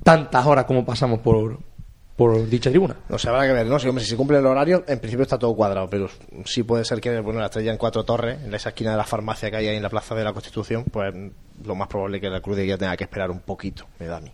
tantas 0.03 0.45
horas 0.45 0.65
como 0.65 0.85
pasamos 0.85 1.19
por, 1.19 1.59
dicha 2.49 2.69
tribuna. 2.69 2.95
No 3.09 3.17
sé, 3.17 3.27
habrá 3.29 3.45
que 3.47 3.53
ver, 3.53 3.65
¿no? 3.65 3.77
Si, 3.79 3.87
hombre, 3.87 4.03
si 4.03 4.11
se 4.11 4.15
cumple 4.15 4.37
el 4.37 4.45
horario, 4.45 4.83
en 4.87 4.99
principio 4.99 5.23
está 5.23 5.37
todo 5.37 5.55
cuadrado, 5.55 5.89
pero 5.89 6.09
sí 6.45 6.63
puede 6.63 6.85
ser 6.85 7.01
que, 7.01 7.19
bueno, 7.19 7.39
la 7.39 7.47
estrella 7.47 7.71
en 7.71 7.77
Cuatro 7.77 8.03
Torres, 8.05 8.37
en 8.43 8.53
esa 8.53 8.69
esquina 8.69 8.91
de 8.91 8.97
la 8.97 9.03
farmacia 9.03 9.49
que 9.51 9.57
hay 9.57 9.67
ahí 9.67 9.75
en 9.77 9.83
la 9.83 9.89
Plaza 9.89 10.15
de 10.15 10.23
la 10.23 10.31
Constitución, 10.31 10.85
pues 10.91 11.13
lo 11.65 11.75
más 11.75 11.87
probable 11.87 12.17
es 12.17 12.21
que 12.21 12.29
la 12.29 12.39
Cruz 12.41 12.55
de 12.57 12.63
Guía 12.63 12.77
tenga 12.77 12.95
que 12.95 13.03
esperar 13.03 13.31
un 13.31 13.39
poquito, 13.39 13.85
me 13.99 14.05
da 14.05 14.17
a 14.17 14.21
mí. 14.21 14.31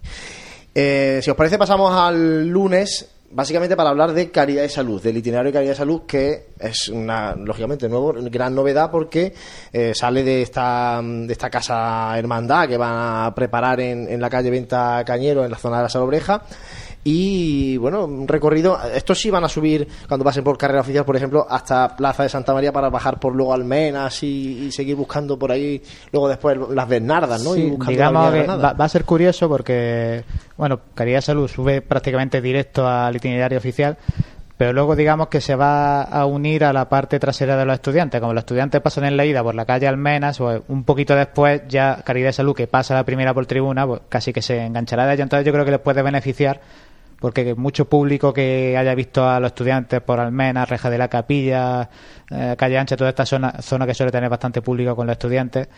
Eh, 0.76 1.20
si 1.24 1.30
os 1.32 1.36
parece, 1.36 1.58
pasamos 1.58 1.92
al 1.94 2.48
lunes, 2.48 3.10
básicamente 3.32 3.76
para 3.76 3.90
hablar 3.90 4.14
de 4.14 4.30
Caridad 4.32 4.64
y 4.64 4.70
Salud, 4.70 5.02
del 5.02 5.18
itinerario 5.18 5.52
de 5.52 5.54
Caridad 5.54 5.74
y 5.74 5.78
Salud, 5.78 6.02
que 6.08 6.52
es 6.60 6.90
una, 6.90 7.36
lógicamente, 7.36 7.88
nuevo, 7.90 8.14
gran 8.14 8.54
novedad 8.54 8.92
porque 8.92 9.34
eh, 9.72 9.94
sale 9.96 10.24
de 10.24 10.42
esta, 10.42 11.02
de 11.02 11.32
esta 11.32 11.50
casa 11.50 12.18
hermandad 12.18 12.68
que 12.68 12.78
van 12.78 12.94
a 13.28 13.36
preparar 13.36 13.80
en, 13.80 14.08
en 14.10 14.22
la 14.22 14.30
calle 14.30 14.50
Venta 14.50 15.04
Cañero, 15.06 15.44
en 15.46 15.52
la 15.52 15.58
zona 15.58 15.78
de 15.78 15.84
la 15.84 15.90
Salobreja. 15.90 16.44
Y 17.04 17.78
bueno, 17.78 18.06
un 18.06 18.28
recorrido. 18.28 18.78
Estos 18.94 19.20
sí 19.20 19.32
van 19.32 19.44
a 19.44 19.50
subir 19.50 19.88
cuando 20.08 20.24
pasen 20.24 20.44
por 20.44 20.58
carrera 20.58 20.82
oficial, 20.82 21.04
por 21.04 21.16
ejemplo, 21.16 21.46
hasta 21.50 21.96
Plaza 21.96 22.24
de 22.24 22.30
Santa 22.30 22.54
María 22.54 22.72
para 22.72 22.90
bajar 22.90 23.20
por 23.20 23.36
luego 23.36 23.54
Almenas 23.54 24.22
y, 24.22 24.66
y 24.66 24.72
seguir 24.72 24.96
buscando 24.96 25.38
por 25.38 25.52
ahí, 25.52 25.82
luego 26.12 26.30
después 26.30 26.58
las 26.70 26.88
Bernardas, 26.88 27.44
¿no? 27.44 27.54
Sí, 27.54 27.76
y 27.76 27.86
digamos 27.88 28.32
que 28.32 28.44
va, 28.46 28.74
va 28.74 28.86
a 28.86 28.90
ser 28.90 29.04
curioso 29.04 29.50
porque, 29.50 30.24
bueno, 30.58 30.80
Caridad 30.94 31.22
Salud 31.22 31.48
sube 31.48 31.82
prácticamente 31.82 32.40
directo 32.40 32.88
al 32.88 33.16
itinerario 33.16 33.58
oficial, 33.58 33.98
pero 34.62 34.74
luego 34.74 34.96
digamos 34.96 35.28
que 35.30 35.42
se 35.42 35.56
va 35.56 36.04
a 36.04 36.24
unir 36.28 36.64
a 36.66 36.72
la 36.72 36.88
parte 36.88 37.18
trasera 37.20 37.58
de 37.58 37.66
los 37.66 37.74
estudiantes. 37.74 38.22
Como 38.22 38.32
los 38.34 38.42
estudiantes 38.42 38.80
pasan 38.80 39.06
en 39.06 39.18
la 39.18 39.26
ida 39.26 39.42
por 39.42 39.56
la 39.56 39.66
calle 39.66 39.88
Almenas, 39.88 40.40
o 40.40 40.64
un 40.68 40.84
poquito 40.84 41.16
después 41.16 41.64
ya 41.68 42.04
Caridad 42.06 42.28
de 42.28 42.34
Salud, 42.34 42.56
que 42.56 42.68
pasa 42.68 42.94
la 42.94 43.04
primera 43.04 43.34
por 43.34 43.48
tribuna, 43.48 43.88
pues 43.88 44.02
casi 44.08 44.32
que 44.32 44.44
se 44.44 44.64
enganchará 44.64 45.08
de 45.08 45.16
ella. 45.16 45.24
Entonces 45.24 45.48
yo 45.48 45.52
creo 45.52 45.66
que 45.66 45.72
les 45.72 45.80
puede 45.80 46.04
beneficiar 46.04 46.62
porque 47.22 47.54
mucho 47.54 47.86
público 47.86 48.34
que 48.34 48.76
haya 48.76 48.96
visto 48.96 49.30
a 49.30 49.40
los 49.40 49.50
estudiantes 49.50 50.02
por 50.02 50.20
Almenas, 50.20 50.68
Reja 50.68 50.90
de 50.90 50.98
la 50.98 51.08
Capilla, 51.08 51.88
eh, 52.32 52.56
Calle 52.58 52.80
Ancha, 52.80 52.98
toda 52.98 53.12
esta 53.12 53.28
zona, 53.28 53.62
zona 53.62 53.86
que 53.86 53.94
suele 53.94 54.12
tener 54.12 54.28
bastante 54.28 54.64
público 54.64 54.96
con 54.96 55.06
los 55.06 55.14
estudiantes, 55.14 55.70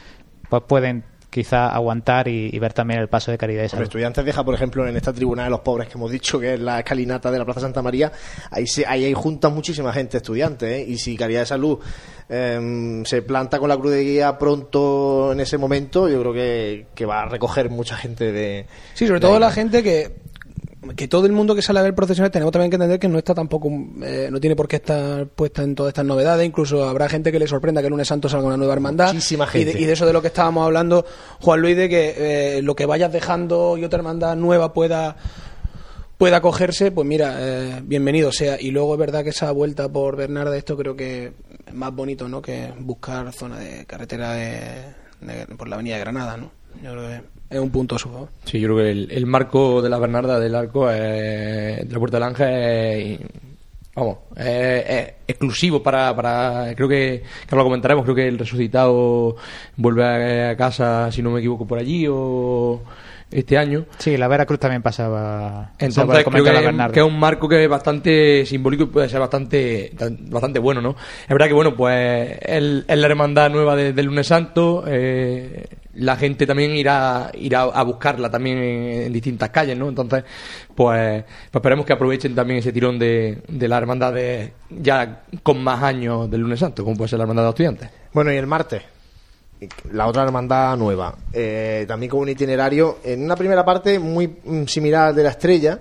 pues 0.49 0.63
pueden 0.65 1.03
quizá 1.29 1.67
aguantar 1.67 2.29
y, 2.29 2.49
y 2.53 2.59
ver 2.59 2.71
también 2.71 3.01
el 3.01 3.09
paso 3.09 3.29
de 3.29 3.37
Caridad 3.37 3.63
Los 3.63 3.71
Salud. 3.71 3.83
estudiantes 3.83 4.23
deja, 4.23 4.45
por 4.45 4.53
ejemplo, 4.55 4.87
en 4.87 4.95
esta 4.95 5.11
tribuna 5.11 5.43
de 5.43 5.49
los 5.49 5.59
pobres 5.59 5.89
que 5.89 5.95
hemos 5.95 6.11
dicho, 6.11 6.39
que 6.39 6.53
es 6.53 6.59
la 6.61 6.79
escalinata 6.79 7.29
de 7.29 7.39
la 7.39 7.43
Plaza 7.43 7.59
Santa 7.59 7.81
María, 7.81 8.09
ahí, 8.49 8.65
se, 8.65 8.85
ahí 8.85 9.03
hay 9.03 9.13
juntas 9.13 9.51
muchísima 9.51 9.91
gente 9.91 10.17
estudiante, 10.17 10.77
¿eh? 10.77 10.85
y 10.87 10.97
si 10.97 11.17
Caridad 11.17 11.41
de 11.41 11.45
Salud 11.47 11.79
em, 12.29 13.03
se 13.03 13.21
planta 13.21 13.59
con 13.59 13.67
la 13.67 13.75
cruz 13.75 13.91
de 13.91 14.03
guía 14.03 14.37
pronto 14.37 15.33
en 15.33 15.41
ese 15.41 15.57
momento, 15.57 16.07
yo 16.07 16.21
creo 16.21 16.33
que, 16.33 16.85
que 16.95 17.05
va 17.05 17.23
a 17.23 17.25
recoger 17.25 17.69
mucha 17.69 17.97
gente 17.97 18.31
de... 18.31 18.65
Sí, 18.93 19.07
sobre 19.07 19.19
de 19.19 19.25
todo 19.25 19.33
ahí. 19.33 19.39
la 19.41 19.51
gente 19.51 19.83
que 19.83 20.23
que 20.95 21.07
todo 21.07 21.25
el 21.25 21.31
mundo 21.31 21.55
que 21.55 21.61
sale 21.61 21.79
a 21.79 21.83
ver 21.83 21.95
procesiones 21.95 22.31
tenemos 22.31 22.51
también 22.51 22.69
que 22.69 22.75
entender 22.75 22.99
que 22.99 23.07
no 23.07 23.17
está 23.17 23.33
tampoco 23.33 23.69
eh, 24.03 24.27
no 24.31 24.39
tiene 24.39 24.55
por 24.55 24.67
qué 24.67 24.75
estar 24.77 25.27
puesta 25.27 25.63
en 25.63 25.75
todas 25.75 25.91
estas 25.91 26.05
novedades. 26.05 26.45
Incluso 26.45 26.87
habrá 26.87 27.07
gente 27.09 27.31
que 27.31 27.39
le 27.39 27.47
sorprenda 27.47 27.81
que 27.81 27.87
el 27.87 27.91
lunes 27.91 28.07
santo 28.07 28.27
salga 28.29 28.47
una 28.47 28.57
nueva 28.57 28.73
hermandad. 28.73 29.13
Muchísima 29.13 29.45
y 29.53 29.59
de, 29.59 29.65
gente. 29.71 29.81
y 29.81 29.85
de 29.85 29.93
eso 29.93 30.05
de 30.05 30.13
lo 30.13 30.21
que 30.21 30.27
estábamos 30.27 30.65
hablando 30.65 31.05
Juan 31.41 31.61
Luis 31.61 31.77
de 31.77 31.89
que 31.89 32.13
eh, 32.57 32.61
lo 32.61 32.75
que 32.75 32.85
vayas 32.85 33.11
dejando 33.11 33.77
y 33.77 33.85
otra 33.85 33.97
hermandad 33.99 34.35
nueva 34.35 34.73
pueda 34.73 35.15
pueda 36.17 36.41
cogerse 36.41 36.91
pues 36.91 37.07
mira 37.07 37.35
eh, 37.39 37.81
bienvenido 37.83 38.31
sea. 38.31 38.59
Y 38.59 38.71
luego 38.71 38.93
es 38.93 38.99
verdad 38.99 39.23
que 39.23 39.29
esa 39.31 39.51
vuelta 39.51 39.89
por 39.89 40.15
Bernarda 40.15 40.55
esto 40.55 40.77
creo 40.77 40.95
que 40.95 41.33
es 41.65 41.73
más 41.73 41.93
bonito 41.93 42.27
no 42.29 42.41
que 42.41 42.71
buscar 42.79 43.31
zona 43.33 43.59
de 43.59 43.85
carretera 43.85 44.33
de, 44.33 44.59
de- 45.21 45.45
por 45.57 45.67
la 45.67 45.75
avenida 45.75 45.95
de 45.95 46.01
Granada 46.01 46.37
no 46.37 46.51
yo 46.83 46.91
creo 46.91 47.07
que 47.07 47.21
es 47.49 47.59
un 47.59 47.69
punto 47.69 47.95
a 47.95 47.99
su 47.99 48.09
favor. 48.09 48.29
Sí, 48.45 48.59
yo 48.59 48.67
creo 48.69 48.77
que 48.79 48.91
el, 48.91 49.11
el 49.11 49.25
marco 49.25 49.81
de 49.81 49.89
la 49.89 49.99
Bernarda 49.99 50.39
del 50.39 50.55
arco 50.55 50.89
es- 50.89 51.87
de 51.87 51.89
la 51.91 51.99
Puerta 51.99 52.17
del 52.17 52.23
Ángel 52.23 52.49
es, 52.49 53.19
vamos, 53.95 54.17
es, 54.35 54.45
es 54.89 55.13
exclusivo 55.27 55.83
para, 55.83 56.15
para 56.15 56.73
creo 56.75 56.87
que, 56.89 57.23
que 57.47 57.55
lo 57.55 57.63
comentaremos, 57.63 58.03
creo 58.03 58.15
que 58.15 58.27
el 58.27 58.39
resucitado 58.39 59.35
vuelve 59.77 60.03
a, 60.03 60.49
a 60.51 60.57
casa, 60.57 61.11
si 61.11 61.21
no 61.21 61.29
me 61.31 61.39
equivoco, 61.39 61.65
por 61.67 61.77
allí 61.79 62.05
o 62.09 62.81
este 63.29 63.57
año. 63.57 63.85
Sí, 63.97 64.15
la 64.17 64.27
Veracruz 64.27 64.59
también 64.59 64.81
pasaba. 64.83 65.71
Entonces 65.79 66.23
creo 66.31 66.43
que, 66.43 66.49
que 66.93 66.99
es 66.99 67.05
un 67.05 67.19
marco 67.19 67.49
que 67.49 67.63
es 67.63 67.69
bastante 67.69 68.45
simbólico 68.45 68.83
y 68.83 68.87
puede 68.87 69.09
ser 69.09 69.19
bastante 69.19 69.91
tan- 69.97 70.29
bastante 70.29 70.59
bueno, 70.59 70.81
¿no? 70.81 70.91
Es 71.23 71.29
verdad 71.29 71.47
que, 71.47 71.53
bueno, 71.53 71.75
pues 71.75 72.37
es 72.41 72.83
la 72.97 73.07
hermandad 73.07 73.49
nueva 73.51 73.75
de- 73.75 73.93
del 73.93 74.05
lunes 74.07 74.27
santo, 74.27 74.83
eh, 74.87 75.65
la 75.95 76.15
gente 76.15 76.47
también 76.47 76.71
irá 76.71 77.31
irá 77.35 77.63
a 77.63 77.83
buscarla 77.83 78.29
también 78.29 78.57
en, 78.57 79.13
distintas 79.13 79.49
calles, 79.49 79.77
¿no? 79.77 79.89
Entonces, 79.89 80.23
pues, 80.75 81.23
pues 81.23 81.55
esperemos 81.55 81.85
que 81.85 81.93
aprovechen 81.93 82.33
también 82.33 82.59
ese 82.59 82.71
tirón 82.71 82.97
de, 82.97 83.41
la 83.47 83.77
hermandad 83.77 84.13
de, 84.13 84.53
ya 84.69 85.23
con 85.43 85.63
más 85.63 85.83
años 85.83 86.29
del 86.29 86.41
lunes 86.41 86.59
santo, 86.59 86.83
como 86.83 86.97
puede 86.97 87.09
ser 87.09 87.19
la 87.19 87.23
hermandad 87.23 87.43
de 87.43 87.49
estudiantes. 87.49 87.89
Bueno, 88.11 88.31
y 88.31 88.37
el 88.37 88.47
martes, 88.47 88.81
la 89.91 90.07
otra 90.07 90.23
hermandad 90.23 90.75
nueva, 90.77 91.15
eh, 91.31 91.85
también 91.87 92.09
con 92.09 92.21
un 92.21 92.29
itinerario, 92.29 92.99
en 93.03 93.23
una 93.23 93.35
primera 93.35 93.63
parte 93.63 93.99
muy 93.99 94.27
mm, 94.27 94.65
similar 94.65 95.09
al 95.09 95.15
de 95.15 95.23
la 95.23 95.29
estrella. 95.29 95.79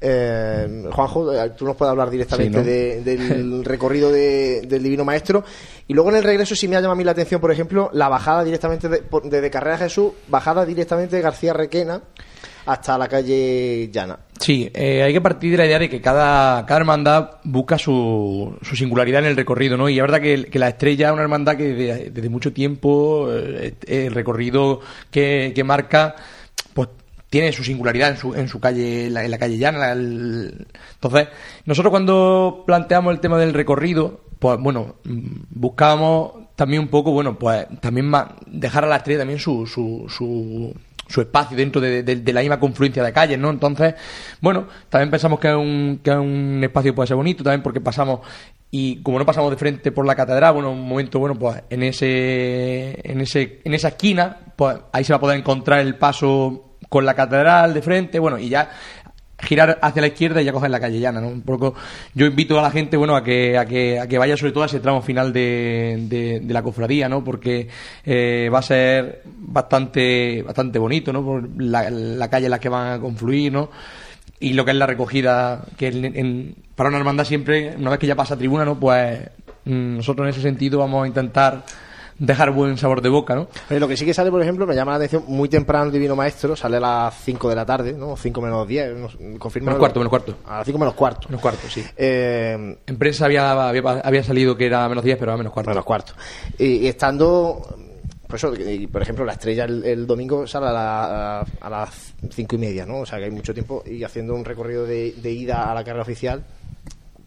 Eh, 0.00 0.84
Juanjo, 0.90 1.32
eh, 1.32 1.50
tú 1.56 1.64
nos 1.66 1.76
puedes 1.76 1.90
hablar 1.90 2.08
directamente 2.10 2.58
Sí, 2.58 2.64
¿no? 2.64 2.70
de- 2.70 3.00
del 3.02 3.64
recorrido 3.64 4.10
de- 4.10 4.62
del 4.62 4.82
Divino 4.82 5.04
Maestro. 5.04 5.44
Y 5.88 5.92
luego 5.94 6.10
en 6.10 6.16
el 6.16 6.24
regreso 6.24 6.54
sí 6.54 6.68
me 6.68 6.76
ha 6.76 6.80
llamado 6.80 6.92
a 6.94 6.96
mí 6.96 7.04
la 7.04 7.12
atención, 7.12 7.40
por 7.40 7.52
ejemplo, 7.52 7.90
la 7.92 8.08
bajada 8.08 8.42
directamente 8.44 8.88
de, 8.88 9.02
desde 9.24 9.50
Carrera 9.50 9.76
Jesús, 9.78 10.12
bajada 10.28 10.64
directamente 10.64 11.16
de 11.16 11.22
García 11.22 11.52
Requena 11.52 12.00
hasta 12.66 12.96
la 12.96 13.08
calle 13.08 13.88
Llana. 13.92 14.18
Sí, 14.38 14.70
eh, 14.72 15.02
hay 15.02 15.12
que 15.12 15.20
partir 15.20 15.50
de 15.52 15.56
la 15.58 15.66
idea 15.66 15.78
de 15.78 15.88
que 15.90 16.00
cada, 16.00 16.64
cada 16.66 16.80
hermandad 16.80 17.30
busca 17.44 17.76
su, 17.78 18.56
su 18.62 18.76
singularidad 18.76 19.20
en 19.20 19.26
el 19.30 19.36
recorrido, 19.36 19.76
¿no? 19.76 19.88
Y 19.88 19.96
es 19.96 20.02
verdad 20.02 20.20
que, 20.20 20.44
que 20.44 20.58
la 20.58 20.68
estrella 20.68 21.08
es 21.08 21.12
una 21.12 21.22
hermandad 21.22 21.56
que 21.56 21.74
desde, 21.74 22.10
desde 22.10 22.28
mucho 22.28 22.52
tiempo 22.52 23.28
eh, 23.30 23.74
el 23.86 24.14
recorrido 24.14 24.80
que, 25.10 25.52
que 25.54 25.64
marca, 25.64 26.14
pues 26.72 26.88
tiene 27.30 27.52
su 27.52 27.64
singularidad 27.64 28.10
en 28.10 28.16
su, 28.16 28.34
en 28.34 28.48
su 28.48 28.60
calle, 28.60 29.08
la, 29.08 29.24
en 29.24 29.30
la 29.30 29.38
calle 29.38 29.56
llana. 29.56 29.92
el- 29.92 30.66
Entonces, 30.94 31.28
nosotros 31.64 31.90
cuando 31.90 32.64
planteamos 32.66 33.14
el 33.14 33.20
tema 33.20 33.38
del 33.38 33.54
recorrido, 33.54 34.20
pues 34.38 34.58
bueno, 34.60 34.96
buscábamos 35.50 36.32
también 36.56 36.82
un 36.82 36.88
poco, 36.88 37.12
bueno, 37.12 37.38
pues 37.38 37.66
también 37.80 38.06
ma- 38.06 38.36
dejar 38.46 38.84
a 38.84 38.88
la 38.88 38.96
estrella 38.96 39.20
también 39.20 39.38
su, 39.38 39.66
su, 39.66 40.06
su, 40.08 40.74
su 41.08 41.20
espacio 41.20 41.56
dentro 41.56 41.80
de, 41.80 42.02
de- 42.02 42.16
de 42.16 42.32
la 42.32 42.40
misma 42.40 42.60
confluencia 42.60 43.02
de 43.02 43.12
calles, 43.12 43.38
¿no? 43.38 43.50
Entonces, 43.50 43.94
bueno, 44.40 44.66
también 44.88 45.10
pensamos 45.10 45.38
que 45.40 45.54
un, 45.54 46.00
que 46.02 46.10
un 46.10 46.60
espacio 46.62 46.94
puede 46.94 47.06
ser 47.06 47.16
bonito, 47.16 47.42
también 47.44 47.62
porque 47.62 47.80
pasamos 47.80 48.20
y 48.72 49.02
como 49.02 49.18
no 49.18 49.26
pasamos 49.26 49.50
de 49.50 49.56
frente 49.56 49.90
por 49.92 50.06
la 50.06 50.14
catedral, 50.14 50.54
bueno, 50.54 50.70
un 50.70 50.86
momento, 50.88 51.18
bueno, 51.18 51.34
pues 51.36 51.62
en 51.70 51.82
ese, 51.82 53.00
en 53.10 53.20
ese, 53.20 53.60
en 53.64 53.74
esa 53.74 53.88
esquina, 53.88 54.38
pues 54.56 54.76
ahí 54.92 55.02
se 55.04 55.12
va 55.12 55.16
a 55.16 55.20
poder 55.20 55.38
encontrar 55.38 55.80
el 55.80 55.96
paso 55.96 56.69
con 56.90 57.06
la 57.06 57.14
catedral 57.14 57.72
de 57.72 57.80
frente, 57.80 58.18
bueno, 58.18 58.38
y 58.38 58.50
ya 58.50 58.68
girar 59.42 59.78
hacia 59.80 60.02
la 60.02 60.08
izquierda 60.08 60.42
y 60.42 60.44
ya 60.44 60.52
coger 60.52 60.70
la 60.70 60.80
calle 60.80 61.00
llana, 61.00 61.18
¿no? 61.22 61.28
Un 61.28 61.40
poco, 61.40 61.74
yo 62.14 62.26
invito 62.26 62.58
a 62.58 62.62
la 62.62 62.70
gente, 62.70 62.98
bueno, 62.98 63.16
a 63.16 63.24
que, 63.24 63.56
a 63.56 63.64
que, 63.64 63.98
a 63.98 64.06
que 64.06 64.18
vaya 64.18 64.36
sobre 64.36 64.52
todo 64.52 64.64
a 64.64 64.66
ese 64.66 64.80
tramo 64.80 65.00
final 65.00 65.32
de, 65.32 65.96
de, 66.10 66.40
de 66.40 66.52
la 66.54 66.62
cofradía, 66.62 67.08
¿no? 67.08 67.24
Porque 67.24 67.66
eh, 68.04 68.50
va 68.52 68.58
a 68.58 68.62
ser 68.62 69.22
bastante, 69.24 70.42
bastante 70.42 70.78
bonito, 70.78 71.10
¿no? 71.10 71.24
Por 71.24 71.48
la, 71.62 72.28
calle 72.28 72.46
en 72.46 72.50
la 72.50 72.58
que 72.60 72.68
van 72.68 72.92
a 72.92 73.00
confluir, 73.00 73.50
¿no? 73.50 73.70
Y 74.40 74.52
lo 74.52 74.64
que 74.66 74.72
es 74.72 74.76
la 74.76 74.86
recogida, 74.86 75.64
que 75.78 75.88
en- 75.88 76.04
en- 76.16 76.54
para 76.74 76.88
una 76.90 76.98
hermandad 76.98 77.24
siempre, 77.24 77.74
una 77.78 77.90
vez 77.90 77.98
que 77.98 78.06
ya 78.06 78.16
pasa 78.16 78.36
tribuna, 78.36 78.66
¿no? 78.66 78.78
Pues 78.78 79.20
mm, 79.64 79.96
nosotros 79.96 80.26
en 80.26 80.30
ese 80.30 80.42
sentido 80.42 80.80
vamos 80.80 81.04
a 81.04 81.06
intentar 81.06 81.62
dejar 82.20 82.52
buen 82.52 82.78
sabor 82.78 83.00
de 83.02 83.08
boca, 83.08 83.34
¿no? 83.34 83.48
Pero 83.68 83.80
lo 83.80 83.88
que 83.88 83.96
sí 83.96 84.04
que 84.04 84.14
sale, 84.14 84.30
por 84.30 84.40
ejemplo, 84.40 84.66
me 84.66 84.74
llama 84.76 84.92
la 84.92 84.96
atención 84.98 85.24
muy 85.26 85.48
temprano 85.48 85.86
el 85.86 85.90
Divino 85.92 86.14
Maestro, 86.14 86.54
sale 86.54 86.76
a 86.76 86.80
las 86.80 87.14
5 87.24 87.48
de 87.48 87.56
la 87.56 87.66
tarde, 87.66 87.92
¿no? 87.94 88.16
5 88.16 88.40
menos 88.40 88.68
10, 88.68 88.94
no, 88.96 89.38
confirma. 89.38 89.66
Menos 89.70 89.78
cuarto, 89.80 89.98
menos 89.98 90.10
cuarto. 90.10 90.34
A 90.46 90.58
las 90.58 90.66
5 90.66 90.78
menos 90.78 90.94
cuarto. 90.94 91.28
Menos 91.28 91.40
cuarto, 91.42 91.68
sí. 91.68 91.84
Eh, 91.96 92.76
En 92.86 92.96
prensa 92.98 93.24
había, 93.24 93.68
había, 93.68 93.82
había 94.04 94.22
salido 94.22 94.56
que 94.56 94.66
era 94.66 94.88
menos 94.88 95.02
10, 95.02 95.18
pero 95.18 95.32
era 95.32 95.38
menos 95.38 95.52
cuarto. 95.52 95.70
menos 95.70 95.84
cuarto. 95.84 96.12
Y, 96.58 96.64
y 96.76 96.86
estando, 96.88 97.60
pues 98.28 98.44
eso, 98.44 98.54
y, 98.54 98.86
por 98.86 99.02
ejemplo, 99.02 99.24
la 99.24 99.32
estrella 99.32 99.64
el, 99.64 99.82
el 99.84 100.06
domingo 100.06 100.46
sale 100.46 100.66
a, 100.66 100.72
la- 100.72 101.38
a- 101.40 101.44
a 101.62 101.70
las 101.70 102.12
5 102.30 102.54
y 102.54 102.58
media, 102.58 102.84
¿no? 102.86 102.98
O 102.98 103.06
sea 103.06 103.18
que 103.18 103.24
hay 103.24 103.30
mucho 103.30 103.54
tiempo 103.54 103.82
y 103.86 104.04
haciendo 104.04 104.34
un 104.34 104.44
recorrido 104.44 104.84
de, 104.84 105.12
de 105.12 105.30
ida 105.32 105.70
a 105.70 105.74
la 105.74 105.82
carrera 105.82 106.02
oficial. 106.02 106.44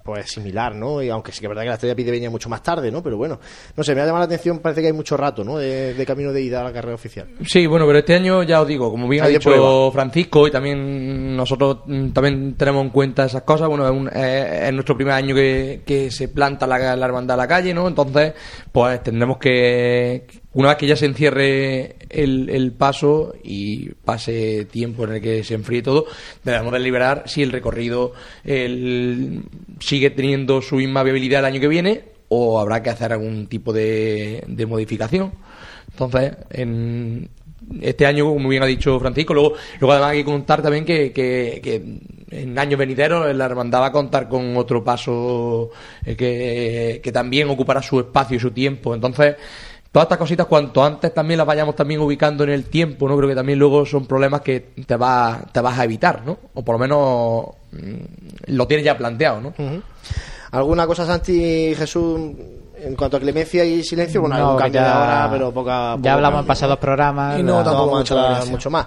Pues 0.03 0.31
similar, 0.31 0.75
¿no? 0.75 1.01
Y 1.01 1.09
aunque 1.09 1.31
sí 1.31 1.39
que 1.39 1.45
es 1.45 1.49
verdad 1.49 1.61
que 1.63 1.69
la 1.69 1.73
estrella 1.75 1.95
pide 1.95 2.11
venía 2.11 2.29
mucho 2.29 2.49
más 2.49 2.61
tarde, 2.61 2.91
¿no? 2.91 3.01
Pero 3.01 3.15
bueno, 3.15 3.39
no 3.77 3.83
sé, 3.85 3.95
me 3.95 4.01
ha 4.01 4.05
llamado 4.05 4.19
la 4.19 4.25
atención, 4.25 4.59
parece 4.59 4.81
que 4.81 4.87
hay 4.87 4.93
mucho 4.93 5.15
rato, 5.15 5.45
¿no? 5.45 5.57
De, 5.57 5.93
de 5.93 6.05
camino 6.05 6.33
de 6.33 6.41
ida 6.41 6.59
a 6.59 6.63
la 6.65 6.73
carrera 6.73 6.93
oficial. 6.95 7.29
Sí, 7.45 7.65
bueno, 7.67 7.85
pero 7.87 7.99
este 7.99 8.13
año 8.15 8.43
ya 8.43 8.61
os 8.61 8.67
digo, 8.67 8.91
como 8.91 9.07
bien 9.07 9.23
ha 9.23 9.27
dicho 9.29 9.49
prueba. 9.49 9.91
Francisco 9.93 10.45
y 10.45 10.51
también 10.51 11.37
nosotros 11.37 11.79
mm, 11.85 12.09
también 12.09 12.55
tenemos 12.55 12.83
en 12.83 12.89
cuenta 12.89 13.23
esas 13.25 13.43
cosas, 13.43 13.69
bueno, 13.69 13.85
es, 13.85 13.91
un- 13.91 14.09
es- 14.09 14.63
es 14.67 14.73
nuestro 14.73 14.95
primer 14.97 15.13
año 15.13 15.33
que, 15.33 15.83
que 15.85 16.11
se 16.11 16.27
planta 16.27 16.67
la, 16.67 16.97
la 16.97 17.05
hermandad 17.05 17.35
a 17.35 17.37
la 17.43 17.47
calle, 17.47 17.73
¿no? 17.73 17.87
Entonces, 17.87 18.33
pues 18.73 19.01
tendremos 19.03 19.37
que, 19.37 20.27
una 20.55 20.69
vez 20.69 20.77
que 20.77 20.87
ya 20.87 20.95
se 20.95 21.05
encierre 21.07 21.95
el, 22.09 22.49
el 22.49 22.71
paso 22.73 23.33
y 23.43 23.89
pase 24.05 24.65
tiempo 24.65 25.03
en 25.05 25.13
el 25.13 25.21
que 25.21 25.43
se 25.43 25.55
enfríe 25.55 25.81
todo, 25.81 26.05
debemos 26.43 26.71
deliberar 26.73 27.23
si 27.25 27.41
el 27.43 27.51
recorrido 27.51 28.13
el- 28.43 29.43
sigue 29.79 30.09
teniendo 30.11 30.61
su 30.61 30.75
misma 30.75 31.03
viabilidad 31.03 31.39
el 31.39 31.45
año 31.45 31.59
que 31.61 31.67
viene 31.67 32.01
o 32.29 32.59
habrá 32.59 32.81
que 32.83 32.89
hacer 32.89 33.11
algún 33.13 33.47
tipo 33.47 33.73
de, 33.73 34.43
de 34.47 34.65
modificación. 34.65 35.31
Entonces, 35.91 36.33
en 36.51 37.29
este 37.81 38.05
año, 38.05 38.25
como 38.25 38.49
bien 38.49 38.63
ha 38.63 38.65
dicho 38.67 38.99
Francisco, 38.99 39.33
luego, 39.33 39.53
luego 39.79 39.93
además 39.93 40.11
hay 40.11 40.17
que 40.19 40.25
contar 40.25 40.61
también 40.61 40.85
que, 40.85 41.11
que- 41.11 41.61
que 41.63 41.83
en 42.31 42.57
años 42.57 42.79
venideros 42.79 43.33
la 43.35 43.45
hermandad 43.45 43.81
va 43.81 43.85
a 43.87 43.91
contar 43.91 44.27
con 44.27 44.57
otro 44.57 44.83
paso 44.83 45.69
eh, 46.03 46.15
que, 46.15 46.99
que 47.03 47.11
también 47.11 47.47
ocupará 47.49 47.81
su 47.83 47.99
espacio 47.99 48.37
y 48.37 48.39
su 48.39 48.49
tiempo. 48.51 48.95
Entonces, 48.95 49.35
todas 49.93 50.07
estas 50.07 50.17
cositas 50.17 50.47
cuanto 50.47 50.83
antes 50.83 51.13
también 51.13 51.37
las 51.37 51.47
vayamos 51.47 51.75
también 51.75 52.01
ubicando 52.01 52.43
en 52.43 52.49
el 52.49 52.65
tiempo, 52.65 53.07
¿no? 53.07 53.15
Creo 53.15 53.29
que 53.29 53.35
también 53.35 53.57
luego 53.59 53.85
son 53.85 54.05
problemas 54.07 54.41
que 54.41 54.71
te, 54.85 54.97
va, 54.97 55.39
te 55.51 55.61
vas 55.61 55.79
a 55.79 55.85
evitar, 55.85 56.23
¿no? 56.25 56.37
O 56.55 56.61
por 56.63 56.75
lo 56.75 56.79
menos 56.79 57.45
mm, 57.71 58.53
lo 58.55 58.67
tienes 58.67 58.85
ya 58.85 58.97
planteado, 58.97 59.39
¿no? 59.39 59.53
¿Alguna 60.51 60.85
cosa, 60.85 61.05
Santi 61.05 61.73
Jesús, 61.75 62.19
en 62.77 62.95
cuanto 62.95 63.17
a 63.17 63.19
clemencia 63.19 63.63
y 63.65 63.83
silencio? 63.83 64.21
Bueno, 64.21 64.35
No, 64.37 64.45
algún 64.47 64.61
cambio 64.61 64.81
de 64.81 64.87
ya- 64.87 64.99
hora, 65.01 65.27
pero 65.31 65.51
poca. 65.51 65.71
Ya 65.91 65.95
poco 65.97 66.09
hablamos 66.09 66.41
en 66.41 66.47
pasados 66.47 66.75
¿no? 66.75 66.79
programas. 66.79 67.39
Y 67.39 67.43
no, 67.43 67.57
la- 67.59 67.63
tampoco 67.63 67.91
vamos 67.91 68.11
a 68.11 68.45
mucho 68.51 68.69
más. 68.69 68.85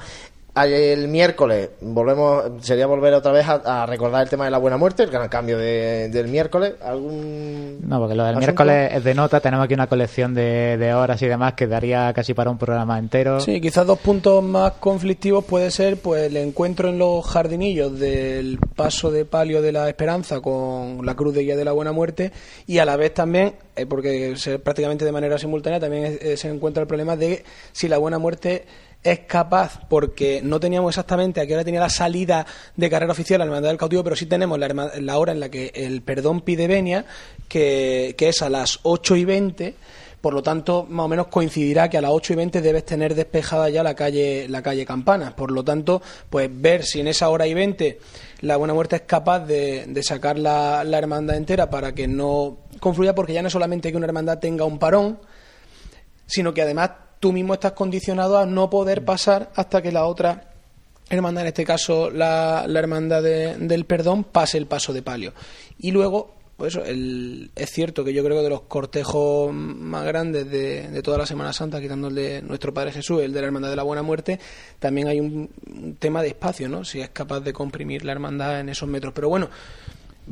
El 0.65 1.09
miércoles 1.09 1.69
volvemos, 1.83 2.45
sería 2.61 2.87
volver 2.87 3.13
otra 3.13 3.31
vez 3.31 3.47
a, 3.47 3.83
a 3.83 3.87
recordar 3.87 4.23
el 4.23 4.29
tema 4.31 4.47
de 4.47 4.51
la 4.51 4.57
buena 4.57 4.79
muerte, 4.79 5.03
el 5.03 5.11
gran 5.11 5.29
cambio 5.29 5.59
de- 5.59 6.09
del 6.09 6.29
miércoles. 6.29 6.75
¿Algún 6.83 7.79
No, 7.87 7.99
porque 7.99 8.15
lo 8.15 8.25
del 8.25 8.37
asunto? 8.37 8.47
miércoles 8.65 8.91
es 8.95 9.05
de 9.05 9.15
nota, 9.15 9.41
tenemos 9.41 9.65
aquí 9.67 9.75
una 9.75 9.87
colección 9.87 10.33
de, 10.33 10.79
de 10.79 10.95
horas 10.95 11.21
y 11.21 11.27
demás 11.27 11.53
que 11.53 11.67
daría 11.67 12.11
casi 12.15 12.33
para 12.33 12.51
un 12.51 12.57
programa 12.57 12.99
entero. 12.99 13.39
Sí, 13.41 13.61
quizás 13.61 13.87
dos 13.87 13.99
puntos 13.99 14.43
más 14.43 14.73
conflictivos 14.81 15.45
puede 15.45 15.71
ser 15.71 15.99
pues 15.99 16.23
el 16.29 16.37
encuentro 16.39 16.89
en 16.89 16.99
los 16.99 17.27
jardinillos 17.27 17.99
del 17.99 18.59
paso 18.75 19.11
de 19.11 19.27
palio 19.27 19.61
de 19.61 19.73
la 19.73 19.89
esperanza 19.89 20.41
con 20.41 21.05
la 21.05 21.15
cruz 21.15 21.35
de 21.35 21.43
guía 21.43 21.57
de 21.57 21.65
la 21.67 21.73
buena 21.73 21.93
muerte 21.93 22.33
y 22.67 22.79
a 22.79 22.85
la 22.87 22.97
vez 22.97 23.13
también, 23.13 23.55
eh, 23.77 23.85
porque 23.85 24.37
se- 24.37 24.59
prácticamente 24.59 25.05
de 25.05 25.13
manera 25.13 25.37
simultánea 25.39 25.81
también 25.81 26.05
es- 26.07 26.23
eh, 26.23 26.37
se 26.39 26.49
encuentra 26.49 26.81
el 26.81 26.87
problema 26.87 27.15
de 27.15 27.45
si 27.73 27.89
la 27.89 27.99
buena 27.99 28.19
muerte 28.19 28.65
es 29.03 29.21
capaz, 29.21 29.81
porque 29.89 30.41
no 30.43 30.59
teníamos 30.59 30.91
exactamente 30.91 31.41
a 31.41 31.47
qué 31.47 31.55
hora 31.55 31.65
tenía 31.65 31.81
la 31.81 31.91
salida 31.91 32.45
de 32.75 32.91
carrera 32.91 33.13
oficial 33.13 33.39
la 33.39 33.45
Hermandad 33.45 33.69
del 33.69 33.79
Cautivo, 33.79 34.03
pero 34.03 34.17
sí 34.17 34.27
tenemos 34.27 34.59
la, 34.59 34.69
la 34.69 35.19
hora 35.19 35.33
en 35.33 35.41
la 35.41 35.49
que 35.49 35.71
el 35.75 36.03
perdón 36.03 36.41
pide 36.41 36.67
venia, 36.67 37.05
que, 37.49 38.15
que 38.19 38.29
es 38.29 38.43
a 38.43 38.51
las 38.51 38.81
8 38.83 39.17
y 39.17 39.25
20, 39.25 39.75
por 40.21 40.35
lo 40.35 40.43
tanto, 40.43 40.87
más 40.89 41.05
o 41.05 41.09
menos 41.09 41.29
coincidirá 41.29 41.89
que 41.89 41.99
a 41.99 42.01
las 42.01 42.11
8 42.11 42.33
y 42.33 42.37
20 42.37 42.61
debes 42.61 42.85
tener 42.85 43.15
despejada 43.15 43.69
ya 43.69 43.85
la 43.85 43.95
calle, 43.95 44.49
la 44.49 44.61
calle 44.61 44.85
Campanas. 44.85 45.35
Por 45.35 45.53
lo 45.53 45.63
tanto, 45.63 46.03
pues 46.29 46.51
ver 46.53 46.85
si 46.85 46.99
en 46.99 47.07
esa 47.07 47.29
hora 47.29 47.47
y 47.47 47.55
20 47.55 48.01
la 48.41 48.57
Buena 48.57 48.75
Muerte 48.75 48.97
es 48.97 49.03
capaz 49.03 49.47
de, 49.47 49.85
de 49.87 50.03
sacar 50.03 50.37
la, 50.37 50.83
la 50.83 50.99
hermandad 50.99 51.37
entera 51.37 51.71
para 51.71 51.95
que 51.95 52.09
no 52.09 52.59
confluya, 52.81 53.15
porque 53.15 53.35
ya 53.35 53.43
no 53.43 53.51
solamente 53.51 53.93
que 53.93 53.97
una 53.97 54.07
hermandad 54.07 54.41
tenga 54.41 54.65
un 54.65 54.81
parón, 54.81 55.21
sino 56.27 56.53
que 56.53 56.63
además 56.63 56.91
tú 57.21 57.33
mismo 57.33 57.55
estás 57.55 57.73
condicionado 57.73 58.39
a 58.39 58.47
no 58.47 58.69
poder 58.71 59.05
pasar 59.05 59.51
hasta 59.55 59.83
que 59.83 59.93
la 59.93 60.07
otra 60.07 60.51
hermandad, 61.09 61.43
en 61.43 61.49
este 61.49 61.65
caso 61.65 62.11
la, 62.11 62.65
la 62.67 62.79
hermandad 62.79 63.23
de- 63.23 63.57
del 63.57 63.85
perdón, 63.85 64.25
pase 64.25 64.59
el 64.59 64.67
paso 64.67 64.93
de 64.93 65.03
palio. 65.03 65.33
Y 65.79 65.91
luego 65.93 66.35
pues 66.57 66.75
eso, 66.75 66.83
el, 66.87 67.51
es 67.55 67.71
cierto 67.71 68.03
que 68.03 68.15
yo 68.15 68.25
creo 68.25 68.39
que 68.39 68.45
de 68.45 68.49
los 68.49 68.63
cortejos 68.63 69.53
más 69.53 70.07
grandes 70.07 70.51
de, 70.51 70.89
de 70.89 71.03
toda 71.03 71.19
la 71.19 71.27
Semana 71.27 71.53
Santa, 71.53 71.83
quitando 71.83 72.09
el 72.09 72.15
de 72.15 72.41
nuestro 72.41 72.73
Padre 72.73 72.93
Jesús, 72.93 73.21
el 73.21 73.35
de 73.35 73.43
la 73.43 73.49
Hermandad 73.49 73.69
de 73.69 73.77
la 73.77 73.83
Buena 73.83 74.01
Muerte, 74.03 74.41
también 74.79 75.07
hay 75.07 75.21
un, 75.21 75.51
un 75.71 75.97
tema 75.97 76.23
de 76.23 76.29
espacio, 76.29 76.67
¿no? 76.71 76.83
Si 76.83 76.99
es 76.99 77.11
capaz 77.11 77.41
de 77.41 77.53
comprimir 77.53 78.07
la 78.07 78.13
hermandad 78.13 78.59
en 78.61 78.71
esos 78.71 78.89
metros. 78.89 79.13
Pero 79.15 79.29
bueno, 79.29 79.51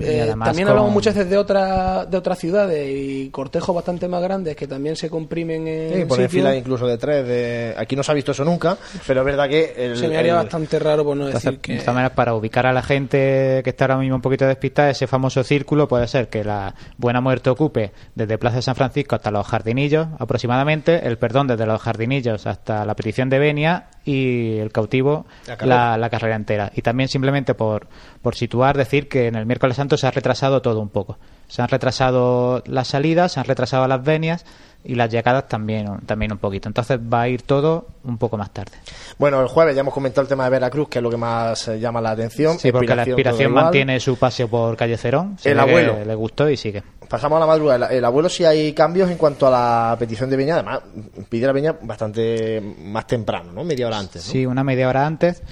eh, 0.00 0.22
además 0.22 0.48
también 0.48 0.66
con- 0.66 0.70
hablamos 0.72 0.92
muchas 0.92 1.14
veces 1.14 1.30
de, 1.30 1.36
otra, 1.38 2.04
de 2.06 2.16
otras 2.16 2.38
ciudades 2.38 2.88
y 2.90 3.30
cortejos 3.30 3.74
bastante 3.74 4.08
más 4.08 4.22
grandes 4.22 4.56
que 4.56 4.66
también 4.66 4.96
se 4.96 5.08
comprimen 5.08 5.68
en 5.68 5.94
Sí, 6.00 6.04
poner 6.06 6.28
fila 6.28 6.56
incluso 6.56 6.86
de 6.86 6.98
tres. 6.98 7.26
De... 7.26 7.74
Aquí 7.76 7.94
no 7.96 8.02
se 8.02 8.10
ha 8.10 8.14
visto 8.14 8.32
eso 8.32 8.44
nunca, 8.44 8.76
pero 9.06 9.20
es 9.20 9.26
verdad 9.26 9.48
que. 9.48 9.74
El, 9.76 9.96
Se 9.96 10.08
me 10.08 10.16
haría 10.18 10.32
el- 10.32 10.38
bastante 10.38 10.78
raro 10.78 11.04
por 11.04 11.16
no 11.16 11.26
Entonces, 11.26 11.44
decir 11.50 11.60
que... 11.60 11.72
de 11.74 11.78
todas 11.80 11.94
maneras, 11.94 12.12
para 12.16 12.34
ubicar 12.34 12.66
a 12.66 12.72
la 12.72 12.82
gente 12.82 13.60
que 13.62 13.70
está 13.70 13.84
ahora 13.84 13.98
mismo 13.98 14.16
un 14.16 14.22
poquito 14.22 14.46
despistada, 14.46 14.90
ese 14.90 15.06
famoso 15.06 15.42
círculo 15.44 15.86
puede 15.88 16.06
ser 16.08 16.28
que 16.28 16.42
la 16.44 16.74
Buena 16.96 17.20
Muerte 17.20 17.50
ocupe 17.50 17.92
desde 18.14 18.38
Plaza 18.38 18.56
de 18.56 18.62
San 18.62 18.74
Francisco 18.76 19.14
hasta 19.16 19.30
los 19.30 19.46
Jardinillos, 19.46 20.08
aproximadamente, 20.18 21.06
el 21.06 21.18
Perdón 21.18 21.46
desde 21.46 21.66
los 21.66 21.80
Jardinillos 21.80 22.46
hasta 22.46 22.84
la 22.84 22.94
Petición 22.96 23.30
de 23.30 23.38
Benia 23.38 23.86
y 24.04 24.58
el 24.58 24.70
Cautivo 24.70 25.26
La 25.46 25.52
la, 25.52 25.56
carrera. 25.56 25.96
la 25.98 26.10
carrera 26.10 26.36
entera. 26.36 26.72
Y 26.74 26.82
también 26.82 27.08
simplemente 27.08 27.54
por, 27.54 27.86
por 28.22 28.34
situar, 28.34 28.76
decir 28.76 29.08
que 29.08 29.26
en 29.28 29.34
el 29.34 29.46
miércoles 29.46 29.76
santo 29.76 29.96
se 29.96 30.06
ha 30.06 30.10
retrasado 30.10 30.62
todo 30.62 30.80
un 30.80 30.88
poco. 30.88 31.18
Se 31.48 31.62
han 31.62 31.68
retrasado 31.68 32.62
las 32.66 32.88
salidas, 32.88 33.32
se 33.32 33.40
han 33.40 33.46
retrasado 33.46 33.86
las 33.88 34.02
venias 34.02 34.44
y 34.84 34.94
las 34.94 35.10
llegadas 35.10 35.48
también, 35.48 36.00
también 36.06 36.32
un 36.32 36.38
poquito. 36.38 36.68
Entonces 36.68 36.98
va 37.00 37.22
a 37.22 37.28
ir 37.28 37.42
todo 37.42 37.86
un 38.04 38.18
poco 38.18 38.36
más 38.36 38.50
tarde. 38.50 38.72
Bueno, 39.18 39.40
el 39.40 39.48
jueves 39.48 39.74
ya 39.74 39.80
hemos 39.80 39.94
comentado 39.94 40.22
el 40.22 40.28
tema 40.28 40.44
de 40.44 40.50
Veracruz, 40.50 40.88
que 40.88 40.98
es 40.98 41.02
lo 41.02 41.10
que 41.10 41.16
más 41.16 41.68
eh, 41.68 41.80
llama 41.80 42.00
la 42.00 42.10
atención. 42.10 42.58
Sí, 42.58 42.70
porque 42.70 42.94
la 42.94 43.08
igual. 43.08 43.50
mantiene 43.50 43.98
su 44.00 44.16
paseo 44.16 44.48
por 44.48 44.76
calle 44.76 44.98
Cerón. 44.98 45.36
El 45.42 45.58
abuelo. 45.58 46.04
Le 46.04 46.14
gustó 46.14 46.50
y 46.50 46.56
sigue. 46.56 46.82
Pasamos 47.08 47.36
a 47.36 47.40
la 47.40 47.46
madrugada. 47.46 47.86
El, 47.88 47.98
el 47.98 48.04
abuelo 48.04 48.28
sí 48.28 48.44
hay 48.44 48.72
cambios 48.72 49.10
en 49.10 49.16
cuanto 49.16 49.46
a 49.46 49.50
la 49.50 49.96
petición 49.98 50.30
de 50.30 50.36
Beña. 50.36 50.54
Además, 50.54 50.80
pide 51.28 51.46
la 51.46 51.52
Beña 51.52 51.76
bastante 51.82 52.60
más 52.60 53.06
temprano, 53.06 53.52
¿no? 53.52 53.64
Media 53.64 53.86
hora 53.86 53.98
antes. 53.98 54.26
¿no? 54.26 54.32
Sí, 54.32 54.46
una 54.46 54.64
media 54.64 54.88
hora 54.88 55.06
antes. 55.06 55.42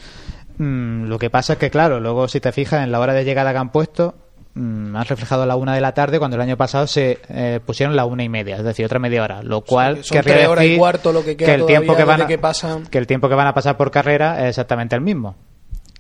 Mm, 0.59 1.07
lo 1.07 1.19
que 1.19 1.31
pasa 1.31 1.55
es 1.55 1.59
que, 1.59 1.71
claro, 1.71 2.01
luego 2.01 2.29
si 2.29 2.41
te 2.41 2.53
fijas 2.53 2.85
en 2.85 2.93
la 2.93 3.01
hora 3.01 3.15
de 3.15 3.25
llegada 3.25 3.53
que 3.53 3.59
han 3.59 3.71
puesto, 3.71 4.15
mm, 4.55 4.97
han 4.97 5.05
reflejado 5.05 5.47
la 5.47 5.57
una 5.57 5.75
de 5.75 5.81
la 5.81 5.93
tarde 5.93 6.19
cuando 6.19 6.37
el 6.37 6.43
año 6.43 6.57
pasado 6.57 6.87
se 6.87 7.21
eh, 7.29 7.61
pusieron 7.65 7.97
la 7.97 8.05
una 8.05 8.23
y 8.23 8.29
media, 8.29 8.57
es 8.57 8.65
decir, 8.65 8.85
otra 8.85 8.99
media 8.99 9.23
hora. 9.23 9.43
Lo 9.43 9.63
cual 9.63 9.97
que 9.97 10.03
son 10.05 10.17
querría 10.17 10.35
tres 10.35 10.49
horas 10.49 10.65
y 10.65 10.77
cuarto 10.77 11.13
lo 11.13 11.25
que 11.25 11.37
queda 11.37 11.55
el 11.55 11.67
tiempo 11.67 11.93
todavía 11.93 11.97
que 11.97 12.05
van 12.05 12.17
desde 12.19 12.25
a, 12.25 12.29
que 12.29 12.39
pasan. 12.39 12.87
que 12.87 12.99
el 12.99 13.07
tiempo 13.07 13.29
que 13.29 13.35
van 13.35 13.47
a 13.47 13.55
pasar 13.55 13.77
por 13.77 13.91
carrera 13.91 14.43
es 14.43 14.51
exactamente 14.51 14.95
el 14.95 15.01
mismo. 15.01 15.37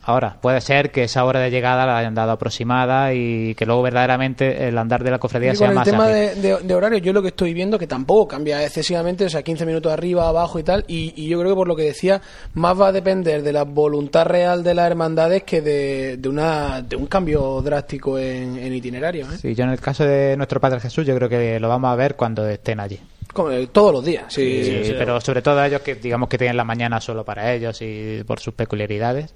Ahora, 0.04 0.36
puede 0.40 0.60
ser 0.60 0.90
que 0.90 1.04
esa 1.04 1.24
hora 1.24 1.38
de 1.38 1.50
llegada 1.50 1.86
la 1.86 1.96
hayan 1.96 2.14
dado 2.14 2.32
aproximada 2.32 3.14
y 3.14 3.54
que 3.54 3.64
luego 3.66 3.82
verdaderamente 3.82 4.66
el 4.66 4.76
andar 4.76 5.04
de 5.04 5.12
la 5.12 5.18
cofradía 5.20 5.52
Y 5.52 5.56
sea 5.56 5.68
con 5.68 5.70
el 5.70 5.74
más 5.76 5.84
tema 5.84 6.06
ágil. 6.06 6.42
de, 6.42 6.54
de, 6.56 6.58
de 6.62 6.74
horario, 6.74 6.98
yo 6.98 7.12
lo 7.12 7.22
que 7.22 7.28
estoy 7.28 7.54
viendo 7.54 7.78
que 7.78 7.86
tampoco 7.86 8.26
cambia 8.26 8.64
excesivamente, 8.64 9.24
o 9.24 9.28
sea, 9.28 9.42
15 9.42 9.64
minutos 9.64 9.92
arriba, 9.92 10.26
abajo 10.28 10.58
y 10.58 10.64
tal, 10.64 10.84
y, 10.88 11.12
y 11.16 11.28
yo 11.28 11.38
creo 11.38 11.52
que 11.52 11.56
por 11.56 11.68
lo 11.68 11.76
que 11.76 11.84
decía, 11.84 12.20
más 12.54 12.80
va 12.80 12.88
a 12.88 12.92
depender 12.92 13.42
de 13.42 13.52
la 13.52 13.62
voluntad 13.62 14.26
real 14.26 14.64
de 14.64 14.74
las 14.74 14.90
hermandades 14.90 15.44
que 15.44 15.60
de, 15.62 16.16
de, 16.16 16.28
una, 16.28 16.82
de 16.82 16.96
un 16.96 17.06
cambio 17.06 17.62
drástico 17.62 18.18
en, 18.18 18.58
en 18.58 18.74
itinerario. 18.74 19.26
¿eh? 19.26 19.38
Sí, 19.40 19.54
yo 19.54 19.62
en 19.64 19.70
el 19.70 19.80
caso 19.80 20.04
de 20.04 20.36
nuestro 20.36 20.58
Padre 20.60 20.80
Jesús, 20.80 21.06
yo 21.06 21.14
creo 21.14 21.28
que 21.28 21.60
lo 21.60 21.68
vamos 21.68 21.92
a 21.92 21.94
ver 21.94 22.16
cuando 22.16 22.48
estén 22.48 22.80
allí. 22.80 22.98
Como, 23.32 23.50
eh, 23.52 23.68
todos 23.70 23.92
los 23.92 24.04
días, 24.04 24.24
sí. 24.28 24.64
Sí, 24.64 24.70
sí, 24.70 24.84
sí. 24.86 24.94
pero 24.98 25.20
sobre 25.20 25.42
todo 25.42 25.64
ellos 25.64 25.80
que 25.82 25.94
digamos 25.94 26.28
que 26.28 26.38
tienen 26.38 26.56
la 26.56 26.64
mañana 26.64 27.00
solo 27.00 27.24
para 27.24 27.52
ellos 27.54 27.80
y 27.80 28.22
por 28.26 28.40
sus 28.40 28.52
peculiaridades. 28.52 29.32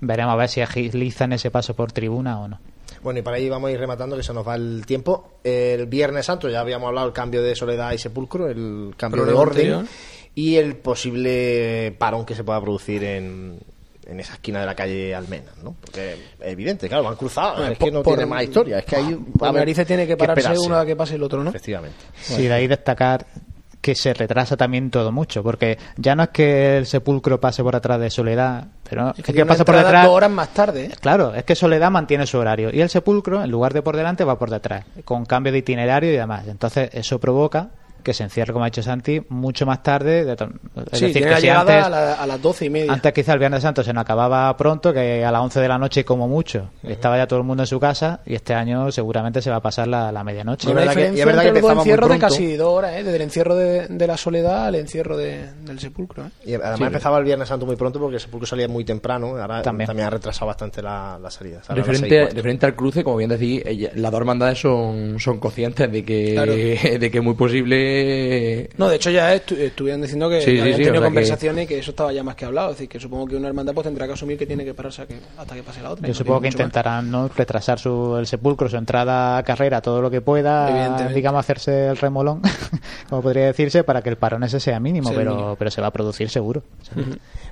Veremos 0.00 0.32
a 0.32 0.36
ver 0.36 0.48
si 0.48 0.60
agilizan 0.60 1.32
ese 1.32 1.50
paso 1.50 1.74
por 1.74 1.92
tribuna 1.92 2.40
o 2.40 2.48
no. 2.48 2.58
Bueno, 3.02 3.20
y 3.20 3.22
para 3.22 3.36
ahí 3.38 3.48
vamos 3.48 3.68
a 3.68 3.72
ir 3.72 3.78
rematando, 3.80 4.16
que 4.16 4.22
se 4.22 4.34
nos 4.34 4.46
va 4.46 4.56
el 4.56 4.84
tiempo. 4.86 5.34
El 5.44 5.86
Viernes 5.86 6.26
Santo, 6.26 6.48
ya 6.50 6.60
habíamos 6.60 6.88
hablado 6.88 7.06
del 7.06 7.14
cambio 7.14 7.42
de 7.42 7.54
Soledad 7.54 7.92
y 7.92 7.98
Sepulcro, 7.98 8.48
el 8.48 8.92
cambio 8.96 9.24
de 9.24 9.32
orden 9.32 9.72
anterior. 9.72 9.84
y 10.34 10.56
el 10.56 10.76
posible 10.76 11.94
parón 11.98 12.24
que 12.26 12.34
se 12.34 12.44
pueda 12.44 12.60
producir 12.60 13.02
en, 13.04 13.58
en 14.06 14.20
esa 14.20 14.34
esquina 14.34 14.60
de 14.60 14.66
la 14.66 14.74
calle 14.74 15.14
Almena, 15.14 15.52
¿no? 15.62 15.74
Porque 15.80 16.12
es 16.12 16.18
evidente, 16.52 16.88
claro, 16.88 17.04
van 17.04 17.16
cruzados, 17.16 17.58
Bueno, 17.58 17.72
es 17.72 17.78
que 17.78 17.90
no 17.90 18.02
por- 18.02 18.16
tiene 18.16 18.28
más 18.30 18.42
historia, 18.42 18.78
es 18.80 18.84
que 18.84 18.96
ahí 18.96 19.14
Por 19.14 19.48
a 19.48 19.52
ver, 19.52 19.60
narices 19.62 19.86
tiene 19.86 20.06
que 20.06 20.16
pararse 20.16 20.40
esperarse. 20.40 20.66
uno 20.66 20.76
a 20.76 20.84
que 20.84 20.96
pase 20.96 21.14
el 21.14 21.22
otro, 21.22 21.42
¿no? 21.42 21.50
Efectivamente. 21.50 21.96
Sí, 22.20 22.42
de 22.48 22.52
ahí 22.52 22.66
destacar 22.66 23.26
que 23.80 23.94
se 23.94 24.12
retrasa 24.12 24.56
también 24.56 24.90
todo 24.90 25.10
mucho, 25.12 25.42
porque 25.42 25.78
ya 25.96 26.14
no 26.14 26.24
es 26.24 26.28
que 26.30 26.78
el 26.78 26.86
sepulcro 26.86 27.40
pase 27.40 27.62
por 27.62 27.74
atrás 27.74 28.00
de 28.00 28.10
Soledad, 28.10 28.66
pero 28.88 29.14
es 29.16 29.24
que, 29.24 29.46
pasa 29.46 29.64
por 29.64 29.76
detrás. 29.76 30.04
dos 30.04 30.14
horas 30.14 30.30
más 30.30 30.50
tarde, 30.50 30.86
¿eh? 30.86 30.90
Claro, 31.00 31.34
es 31.34 31.44
que 31.44 31.54
Soledad 31.54 31.90
mantiene 31.90 32.26
su 32.26 32.38
horario 32.38 32.70
y 32.72 32.80
el 32.80 32.90
sepulcro, 32.90 33.42
en 33.42 33.50
lugar 33.50 33.72
de 33.72 33.82
por 33.82 33.96
delante, 33.96 34.24
va 34.24 34.38
por 34.38 34.50
detrás, 34.50 34.84
con 35.04 35.24
cambio 35.24 35.52
de 35.52 35.58
itinerario 35.58 36.12
y 36.12 36.16
demás. 36.16 36.46
Entonces, 36.46 36.90
eso 36.92 37.18
provoca 37.18 37.70
que 38.02 38.12
se 38.14 38.22
encierre, 38.24 38.52
como 38.52 38.64
ha 38.64 38.68
dicho 38.68 38.82
Santi, 38.82 39.22
mucho 39.28 39.66
más 39.66 39.82
tarde. 39.82 40.24
de 40.24 40.32
es 40.32 40.38
Sí, 40.98 41.06
decir, 41.06 41.22
que 41.24 41.30
la 41.30 41.36
si 41.36 41.42
llegada 41.42 41.60
antes- 41.60 41.84
a, 41.86 41.90
la- 41.90 42.14
a 42.14 42.26
las 42.26 42.42
doce 42.42 42.66
y 42.66 42.70
media. 42.70 42.92
Antes 42.92 43.12
quizá 43.12 43.32
el 43.32 43.38
Viernes 43.38 43.62
Santo 43.62 43.82
se 43.82 43.92
nos 43.92 44.02
acababa 44.02 44.56
pronto, 44.56 44.92
que 44.92 45.24
a 45.24 45.30
las 45.30 45.40
11 45.42 45.60
de 45.60 45.68
la 45.68 45.78
noche 45.78 46.04
como 46.04 46.28
mucho. 46.28 46.70
Estaba 46.82 47.16
ya 47.16 47.26
todo 47.26 47.38
el 47.40 47.44
mundo 47.46 47.62
en 47.62 47.66
su 47.66 47.78
casa 47.80 48.20
y 48.26 48.34
este 48.34 48.54
año 48.54 48.90
seguramente 48.92 49.42
se 49.42 49.50
va 49.50 49.56
a 49.56 49.60
pasar 49.62 49.88
la, 49.88 50.10
la 50.12 50.24
medianoche. 50.24 50.66
Hay 50.68 50.72
una 50.72 50.80
verdad 50.82 50.94
que- 50.94 51.00
diferencia 51.00 51.18
y 51.18 51.20
es 51.20 51.26
verdad 51.26 51.42
que 51.52 51.62
muy 51.62 51.72
encierros 51.78 52.10
de 52.10 52.18
casi 52.18 52.56
dos 52.56 52.68
horas, 52.78 52.92
¿eh? 52.94 53.02
desde 53.04 53.16
el 53.16 53.22
encierro 53.22 53.54
de, 53.54 53.86
de 53.88 54.06
la 54.06 54.16
soledad 54.16 54.66
al 54.66 54.74
encierro 54.74 55.16
de- 55.16 55.52
del 55.64 55.78
sepulcro. 55.78 56.24
¿eh? 56.26 56.30
Y 56.46 56.54
además 56.54 56.78
Sí. 56.78 56.84
empezaba 56.84 57.18
el 57.18 57.24
Viernes 57.24 57.48
Santo 57.48 57.66
muy 57.66 57.76
pronto 57.76 57.98
porque 57.98 58.16
el 58.16 58.20
Sepulcro 58.20 58.46
salía 58.46 58.68
muy 58.68 58.84
temprano, 58.84 59.28
ahora 59.36 59.62
También. 59.62 59.86
también, 59.86 60.06
ha 60.06 60.10
retrasado 60.10 60.46
bastante 60.46 60.82
la, 60.82 61.18
la 61.20 61.30
salida. 61.30 61.60
y 61.68 61.74
Referente, 61.74 62.28
referente 62.34 62.66
al 62.66 62.74
cruce, 62.74 63.02
como 63.04 63.16
bien 63.16 63.30
decís, 63.30 63.62
las 63.94 64.10
dos 64.10 64.20
hermandades 64.20 64.58
son, 64.60 65.18
son 65.18 65.38
conscientes 65.38 65.90
de 65.90 66.04
que, 66.04 66.32
Claro. 66.34 66.52
de 67.00 67.10
que 67.10 67.18
es 67.18 67.24
muy 67.24 67.34
posible 67.34 67.89
No, 68.76 68.88
de 68.88 68.96
hecho 68.96 69.10
ya 69.10 69.34
estu- 69.34 69.56
estuvieron 69.58 70.00
diciendo 70.02 70.28
que, 70.28 70.40
Sí, 70.40 70.46
que 70.46 70.52
sí, 70.52 70.60
habían 70.60 70.76
sí, 70.76 70.82
tenido 70.84 70.94
o 70.94 70.96
sea 71.00 71.06
conversaciones 71.06 71.64
y 71.64 71.66
que 71.68 71.78
eso 71.78 71.90
estaba 71.90 72.12
ya 72.12 72.22
más 72.22 72.34
que 72.36 72.44
hablado. 72.44 72.70
Es 72.70 72.76
decir, 72.76 72.88
que 72.88 73.00
supongo 73.00 73.26
que 73.26 73.36
una 73.36 73.48
hermandad 73.48 73.72
pues 73.74 73.84
tendrá 73.86 74.06
que 74.06 74.12
asumir 74.14 74.36
que 74.38 74.46
tiene 74.46 74.64
que 74.64 74.74
pararse 74.74 75.02
a 75.02 75.06
que- 75.06 75.18
hasta 75.38 75.54
que 75.54 75.62
pase 75.62 75.82
la 75.82 75.90
otra. 75.90 76.02
Yo 76.06 76.12
no 76.12 76.14
supongo 76.14 76.40
que 76.40 76.48
más. 76.48 76.54
intentarán 76.54 77.10
¿no? 77.10 77.28
retrasar 77.28 77.78
su, 77.78 78.16
el 78.18 78.26
sepulcro, 78.26 78.68
su 78.68 78.76
entrada 78.76 79.38
a 79.38 79.42
carrera, 79.42 79.80
todo 79.80 80.00
lo 80.02 80.10
que 80.10 80.20
pueda, 80.20 81.08
digamos, 81.08 81.40
hacerse 81.40 81.88
el 81.88 81.96
remolón, 81.96 82.42
como 83.08 83.22
podría 83.22 83.46
decirse, 83.46 83.84
para 83.84 84.02
que 84.02 84.10
el 84.10 84.16
parón 84.16 84.42
ese 84.44 84.60
sea 84.60 84.80
mínimo, 84.80 85.10
pero, 85.14 85.30
mínimo. 85.34 85.56
pero 85.56 85.70
se 85.70 85.80
va 85.80 85.88
a 85.88 85.92
producir 85.92 86.28
seguro. 86.30 86.62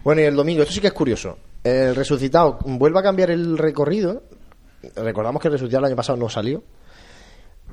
Bueno, 0.04 0.20
y 0.20 0.24
el 0.24 0.36
domingo, 0.36 0.62
esto 0.62 0.74
sí 0.74 0.80
que 0.80 0.86
es 0.88 0.92
curioso. 0.92 1.38
El 1.64 1.94
resucitado 1.94 2.58
vuelve 2.64 3.00
a 3.00 3.02
cambiar 3.02 3.30
el 3.30 3.58
recorrido. 3.58 4.22
Recordamos 4.96 5.42
que 5.42 5.48
el 5.48 5.52
resucitado 5.52 5.80
el 5.80 5.86
año 5.86 5.96
pasado 5.96 6.16
no 6.16 6.28
salió. 6.28 6.62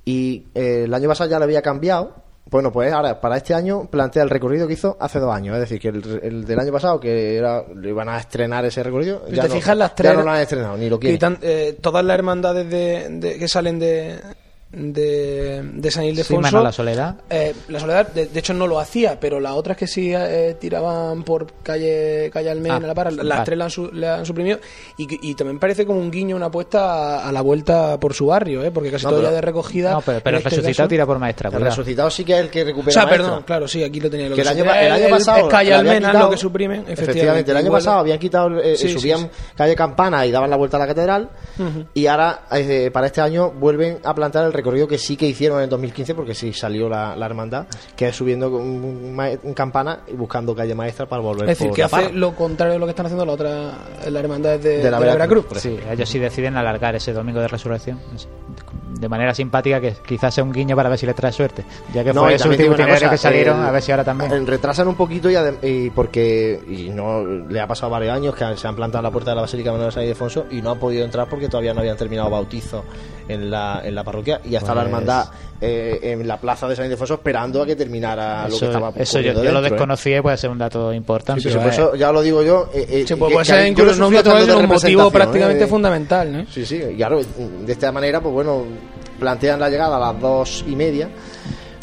Y 0.04 0.46
eh, 0.54 0.84
el 0.86 0.94
año 0.94 1.08
pasado 1.08 1.30
ya 1.30 1.38
lo 1.40 1.46
había 1.46 1.62
cambiado. 1.62 2.16
Bueno, 2.50 2.72
pues 2.72 2.94
ahora 2.94 3.20
para 3.20 3.38
este 3.38 3.54
año 3.56 3.86
plantea 3.90 4.22
el 4.22 4.30
recorrido 4.30 4.68
que 4.68 4.74
hizo 4.74 4.96
hace 5.00 5.20
dos 5.20 5.34
años. 5.34 5.56
Es 5.56 5.62
decir, 5.62 5.80
que 5.80 5.88
el, 5.90 6.20
el 6.22 6.46
del 6.46 6.60
año 6.60 6.72
pasado, 6.72 7.00
que 7.00 7.36
era 7.38 7.64
lo 7.74 7.90
iban 7.90 8.08
a 8.08 8.20
estrenar 8.20 8.64
ese 8.66 8.84
recorrido, 8.84 9.28
ya, 9.30 9.44
te 9.44 9.50
no, 9.50 9.56
fijas 9.56 9.76
las 9.76 9.90
ya 9.90 9.96
tres 9.96 10.14
no 10.14 10.22
lo 10.24 10.32
han 10.32 10.42
estrenado, 10.42 10.78
ni 10.78 10.88
lo 10.90 11.00
quieren. 11.00 11.18
quitan, 11.18 11.38
eh, 11.42 11.76
todas 11.82 12.06
las 12.06 12.16
hermandades 12.16 12.70
de, 12.70 13.08
de- 13.10 13.38
que 13.40 13.48
salen 13.48 13.80
de, 13.80 14.20
de, 14.76 15.62
de 15.74 15.92
San 15.92 16.04
Sí, 16.04 16.10
Ildefonso. 16.10 16.42
menos 16.42 16.64
la 16.64 16.72
soledad. 16.72 17.16
eh, 17.30 17.54
la 17.70 17.80
soledad, 17.80 18.08
de, 18.10 18.28
de 18.28 18.40
hecho, 18.40 18.54
no 18.54 18.68
lo 18.68 18.80
hacía, 18.80 19.20
pero 19.20 19.40
las 19.40 19.54
otras 19.54 19.78
que 19.78 19.88
sí 19.88 20.12
eh, 20.14 20.56
tiraban 20.60 21.24
por 21.24 21.48
calle 21.64 22.30
calle 22.32 22.50
Almena, 22.52 22.76
Ah, 22.76 22.80
la 22.80 22.94
para, 22.94 23.12
las 23.12 23.26
vale. 23.28 23.42
tres 23.46 23.58
la 23.58 23.64
han, 23.66 23.72
su- 23.72 23.92
la 23.94 24.16
han 24.16 24.26
suprimido. 24.26 24.60
Y, 24.98 25.36
también 25.36 25.60
parece 25.60 25.86
como 25.86 26.00
un 26.00 26.12
guiño, 26.12 26.36
una 26.36 26.48
apuesta 26.48 27.20
a, 27.24 27.30
a 27.30 27.32
la 27.32 27.42
vuelta 27.42 28.00
por 28.00 28.14
su 28.14 28.26
barrio, 28.28 28.64
¿eh? 28.64 28.72
porque 28.72 28.92
casi 28.92 29.06
No, 29.06 29.12
todo 29.12 29.20
pero- 29.22 29.30
ya 29.32 29.36
de 29.36 29.42
recogida. 29.42 29.92
No, 29.94 30.02
pero, 30.02 30.18
el 30.18 30.36
este 30.36 30.50
resucitado 30.50 30.76
caso- 30.76 30.88
tira 30.90 31.06
por 31.06 31.20
maestra. 31.20 31.50
el 31.54 31.62
resucitado 31.62 32.10
sí 32.10 32.24
que 32.26 32.34
es 32.34 32.40
el 32.40 32.50
que 32.50 32.64
recupera 32.64 32.90
O 32.90 32.94
sea, 32.94 33.06
maestra. 33.06 33.26
perdón, 33.26 33.44
claro, 33.44 33.68
sí, 33.68 33.84
aquí 33.84 34.00
lo 34.00 34.10
tenía. 34.10 34.30
Lo 34.30 34.36
que 34.36 34.42
el 34.42 34.48
año, 34.48 34.64
el 34.64 35.10
pasado 35.10 35.38
es 35.40 35.46
calle 35.48 35.74
Almena 35.74 36.10
quitado- 36.10 36.26
lo 36.26 36.30
que 36.32 36.38
suprimen, 36.38 36.86
efectivamente 36.88 37.52
el 37.52 37.58
año 37.58 37.68
igual- 37.68 37.82
pasado 37.82 38.00
habían 38.00 38.20
quitado 38.20 38.60
eh, 38.60 38.76
Sí, 38.78 38.88
sí, 38.90 38.94
subían 39.00 39.20
sí. 39.22 39.28
calle 39.56 39.76
Campana 39.76 40.26
y 40.26 40.32
daban 40.32 40.50
la 40.50 40.56
vuelta 40.56 40.78
a 40.78 40.80
la 40.82 40.88
catedral 40.88 41.30
y 41.94 42.08
ahora 42.08 42.42
eh, 42.52 42.90
para 42.92 43.08
este 43.08 43.22
año 43.22 43.52
vuelven 43.52 44.00
a 44.04 44.14
plantear 44.14 44.46
el 44.46 44.54
recorrido 44.66 44.88
que 44.88 44.98
sí 44.98 45.16
que 45.16 45.28
hicieron 45.28 45.62
en 45.62 45.70
2015 45.70 46.16
porque 46.16 46.34
sí 46.34 46.52
salió 46.52 46.90
la, 46.90 47.16
la 47.16 47.26
hermandad 47.28 47.68
que 47.96 48.08
es 48.08 48.16
subiendo 48.16 48.50
con 48.52 49.14
ma- 49.14 49.30
en 49.30 49.54
Campana 49.54 50.00
y 50.08 50.14
buscando 50.14 50.56
calle 50.56 50.74
maestra 50.74 51.06
para 51.06 51.22
volver 51.22 51.50
Es 51.50 51.58
decir, 51.60 51.68
por 51.68 51.76
que 51.76 51.82
la 51.84 51.88
hace 51.88 52.14
lo 52.14 52.36
contrario 52.36 52.74
de 52.74 52.80
lo 52.80 52.86
que 52.86 52.92
están 52.92 53.06
haciendo 53.06 53.26
la 53.26 53.34
otra, 53.34 53.74
la 54.10 54.20
hermandad 54.20 54.58
de, 54.60 54.78
De 54.80 54.90
la 54.92 55.00
de 55.00 55.06
la 55.06 55.14
Veracruz, 55.14 55.44
Veracruz. 55.50 55.62
Sí, 55.62 55.80
ellos 55.92 56.10
sí 56.10 56.20
deciden 56.20 56.58
alargar 56.58 56.96
ese 56.96 57.14
domingo 57.14 57.40
de 57.40 57.48
resurrección 57.48 58.00
de 59.00 59.10
manera 59.10 59.34
simpática 59.34 59.82
que 59.82 59.94
quizás 60.08 60.34
sea 60.34 60.44
un 60.44 60.54
guiño 60.54 60.74
para 60.76 60.88
ver 60.88 60.98
si 60.98 61.06
le 61.06 61.14
trae 61.14 61.32
suerte 61.32 61.66
ya 61.94 62.02
que 62.04 62.14
No, 62.14 62.22
fue 62.24 62.36
ese 62.36 62.48
último 62.48 62.76
cosa, 62.78 63.10
que 63.10 63.18
salieron 63.18 63.60
el- 63.60 63.66
a 63.68 63.72
ver 63.72 63.82
si 63.82 63.92
ahora 63.92 64.06
también. 64.06 64.32
el- 64.32 64.48
retrasan 64.48 64.88
un 64.88 64.96
poquito 64.96 65.30
y, 65.30 65.36
y 65.68 65.90
porque 65.90 66.62
y 66.68 66.90
no 66.90 67.24
le 67.26 67.60
ha 67.60 67.68
pasado 67.68 67.92
varios 67.92 68.14
años 68.16 68.34
que 68.36 68.46
se 68.56 68.68
han 68.68 68.76
plantado 68.76 69.00
en 69.00 69.04
la 69.04 69.12
puerta 69.12 69.32
de 69.32 69.36
la 69.36 69.42
Basílica 69.42 69.72
Menor 69.74 69.88
de 69.88 69.92
San 69.92 70.04
Ildefonso 70.04 70.46
y 70.50 70.62
no 70.62 70.72
han 70.72 70.80
podido 70.80 71.04
entrar 71.04 71.28
porque 71.28 71.50
todavía 71.50 71.74
no 71.74 71.82
habían 71.82 71.98
terminado 71.98 72.30
bautizo 72.30 72.86
en 73.28 73.50
la, 73.50 73.82
en 73.84 73.96
la 73.96 74.04
parroquia 74.04 74.40
y 74.44 74.56
hasta 74.56 74.76
la 74.76 74.82
Pues- 74.82 74.86
hermandad 74.94 75.26
eh, 75.62 76.00
en 76.04 76.28
la 76.28 76.38
plaza 76.40 76.68
de 76.68 76.76
San 76.76 76.86
Ildefonso 76.86 77.16
esperando 77.16 77.62
a 77.62 77.66
que 77.66 77.76
terminara 77.76 78.44
lo 78.44 78.50
que 78.50 78.56
eso, 78.56 78.66
estaba 78.66 78.92
eso 78.96 79.20
yo, 79.22 79.34
lo 79.34 79.42
dentro, 79.42 79.60
¿eh? 79.60 79.62
desconocía 79.70 80.18
y 80.18 80.22
puede 80.22 80.38
ser 80.38 80.50
un 80.50 80.58
dato 80.58 80.94
importante 80.94 81.42
Sí, 81.42 81.50
sí, 81.50 81.58
por 81.58 81.68
eso 81.68 81.96
ya 81.96 82.12
lo 82.12 82.22
digo 82.22 82.44
yo. 82.44 82.70
eh, 82.74 82.86
eh, 82.90 83.06
Sí, 83.08 83.16
pues 83.16 83.30
que- 83.30 83.34
puede 83.36 83.46
ser 83.46 83.68
incluso 83.68 83.96
no 84.00 84.08
un 84.10 84.14
motivo 84.14 84.32
representación, 84.62 85.12
prácticamente 85.12 85.64
¿eh? 85.64 85.68
fundamental. 85.68 86.32
¿no? 86.34 86.46
Sí, 86.52 86.66
sí, 86.66 86.76
y 86.92 86.96
claro, 86.98 87.20
de 87.66 87.72
esta 87.72 87.92
manera, 87.92 88.22
pues 88.22 88.34
bueno, 88.34 88.64
plantean 89.20 89.60
la 89.60 89.70
llegada 89.70 89.96
a 89.98 90.12
las 90.12 90.22
dos 90.22 90.64
y 90.68 90.76
media. 90.76 91.10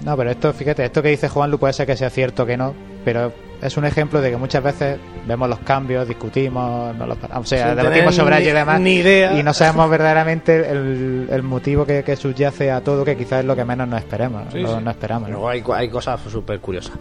No, 0.05 0.17
pero 0.17 0.31
esto, 0.31 0.53
fíjate, 0.53 0.85
esto 0.85 1.03
que 1.03 1.09
dice 1.09 1.29
Juan 1.29 1.51
Lu 1.51 1.59
puede 1.59 1.73
ser 1.73 1.87
que 1.87 1.97
sea 1.97 2.11
cierto 2.11 2.45
que 2.45 2.57
no, 2.57 2.75
pero 3.05 3.33
es 3.63 3.77
un 3.77 3.85
ejemplo 3.85 4.21
de 4.21 4.31
que 4.31 4.37
muchas 4.37 4.63
veces 4.63 4.99
vemos 5.27 5.49
los 5.49 5.61
cambios, 5.61 6.07
discutimos, 6.09 6.95
no 6.97 7.07
los 7.07 7.17
paramos, 7.17 7.47
o 7.47 7.49
sea, 7.49 7.69
Sin 7.69 7.77
debatimos 7.77 8.15
sobre 8.15 8.39
ello 8.39 8.51
y 8.51 8.53
demás, 8.53 8.81
ni 8.81 8.95
idea. 8.97 9.39
y 9.39 9.43
no 9.43 9.55
sabemos 9.55 9.89
verdaderamente 9.89 10.69
el, 10.71 11.29
el 11.31 11.43
motivo 11.43 11.87
que, 11.87 12.03
que 12.05 12.17
subyace 12.17 12.71
a 12.71 12.81
todo, 12.83 13.05
que 13.05 13.17
quizás 13.17 13.41
es 13.41 13.45
lo 13.47 13.55
que 13.57 13.65
menos 13.65 13.87
nos 13.89 14.01
esperemos, 14.01 14.43
Sí, 14.53 14.63
no, 14.63 14.79
sí. 14.79 14.85
no 14.85 14.91
esperamos. 14.91 15.29
¿no? 15.29 15.35
Luego 15.37 15.49
hay, 15.49 15.63
hay 15.75 15.89
cosas 15.89 16.21
súper 16.31 16.59
curiosas. 16.61 16.93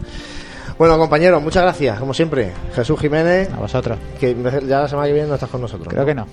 Bueno, 0.78 0.96
compañeros, 0.98 1.42
muchas 1.42 1.62
gracias, 1.64 1.98
como 2.00 2.14
siempre. 2.14 2.50
Jesús 2.74 2.98
Jiménez. 2.98 3.50
A 3.52 3.56
vosotros. 3.56 3.98
Que 4.18 4.34
ya 4.66 4.80
la 4.80 4.88
semana 4.88 5.06
que 5.08 5.12
viene 5.12 5.28
no 5.28 5.34
estás 5.34 5.50
con 5.50 5.60
nosotros. 5.60 5.86
Creo 5.88 6.06
que 6.06 6.14
no. 6.14 6.26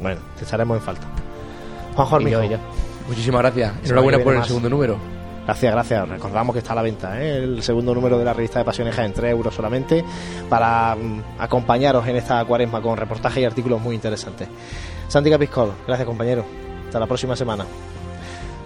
Bueno, 0.00 0.20
te 0.38 0.44
echaremos 0.44 0.76
en 0.76 0.82
falta. 0.82 1.06
Juan 1.94 2.06
Jorge. 2.06 2.28
Y 2.28 2.32
yo, 2.32 2.44
y 2.44 2.48
yo. 2.50 2.58
Muchísimas 3.08 3.40
gracias. 3.42 3.72
Enhorabuena 3.84 4.18
por 4.18 4.32
el 4.34 4.38
más. 4.40 4.46
segundo 4.48 4.68
número. 4.68 5.15
Gracias, 5.46 5.72
gracias. 5.72 6.08
Recordamos 6.08 6.52
que 6.52 6.58
está 6.58 6.72
a 6.72 6.76
la 6.76 6.82
venta 6.82 7.22
¿eh? 7.22 7.36
el 7.36 7.62
segundo 7.62 7.94
número 7.94 8.18
de 8.18 8.24
la 8.24 8.34
revista 8.34 8.58
de 8.58 8.64
Pasiones 8.64 8.98
en 8.98 9.12
3 9.12 9.30
euros 9.30 9.54
solamente 9.54 10.04
para 10.50 10.96
mm, 10.96 11.22
acompañaros 11.38 12.06
en 12.08 12.16
esta 12.16 12.44
cuaresma 12.44 12.82
con 12.82 12.96
reportajes 12.96 13.42
y 13.42 13.44
artículos 13.44 13.80
muy 13.80 13.94
interesantes. 13.94 14.48
Santi 15.06 15.30
Capiscol, 15.30 15.72
gracias 15.86 16.06
compañero. 16.06 16.44
Hasta 16.86 16.98
la 16.98 17.06
próxima 17.06 17.36
semana. 17.36 17.64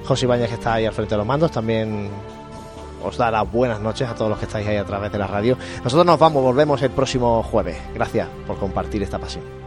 José 0.07 0.25
Ibáñez 0.25 0.49
que 0.49 0.55
está 0.55 0.75
ahí 0.75 0.87
al 0.87 0.95
frente 0.95 1.15
de 1.15 1.19
los 1.19 1.27
mandos 1.27 1.51
también 1.51 2.09
os 3.05 3.17
da 3.17 3.31
las 3.31 3.51
buenas 3.51 3.81
noches 3.81 4.09
a 4.09 4.15
todos 4.15 4.31
los 4.31 4.39
que 4.39 4.47
estáis 4.47 4.67
ahí 4.67 4.77
a 4.77 4.85
través 4.85 5.13
de 5.13 5.19
la 5.19 5.27
radio. 5.27 5.59
Nosotros 5.85 6.07
nos 6.07 6.19
vamos, 6.19 6.43
volvemos 6.43 6.81
el 6.83 6.91
próximo 6.91 7.43
jueves. 7.43 7.77
Gracias 7.95 8.27
por 8.47 8.57
compartir 8.59 9.03
esta 9.03 9.19
pasión. 9.19 9.60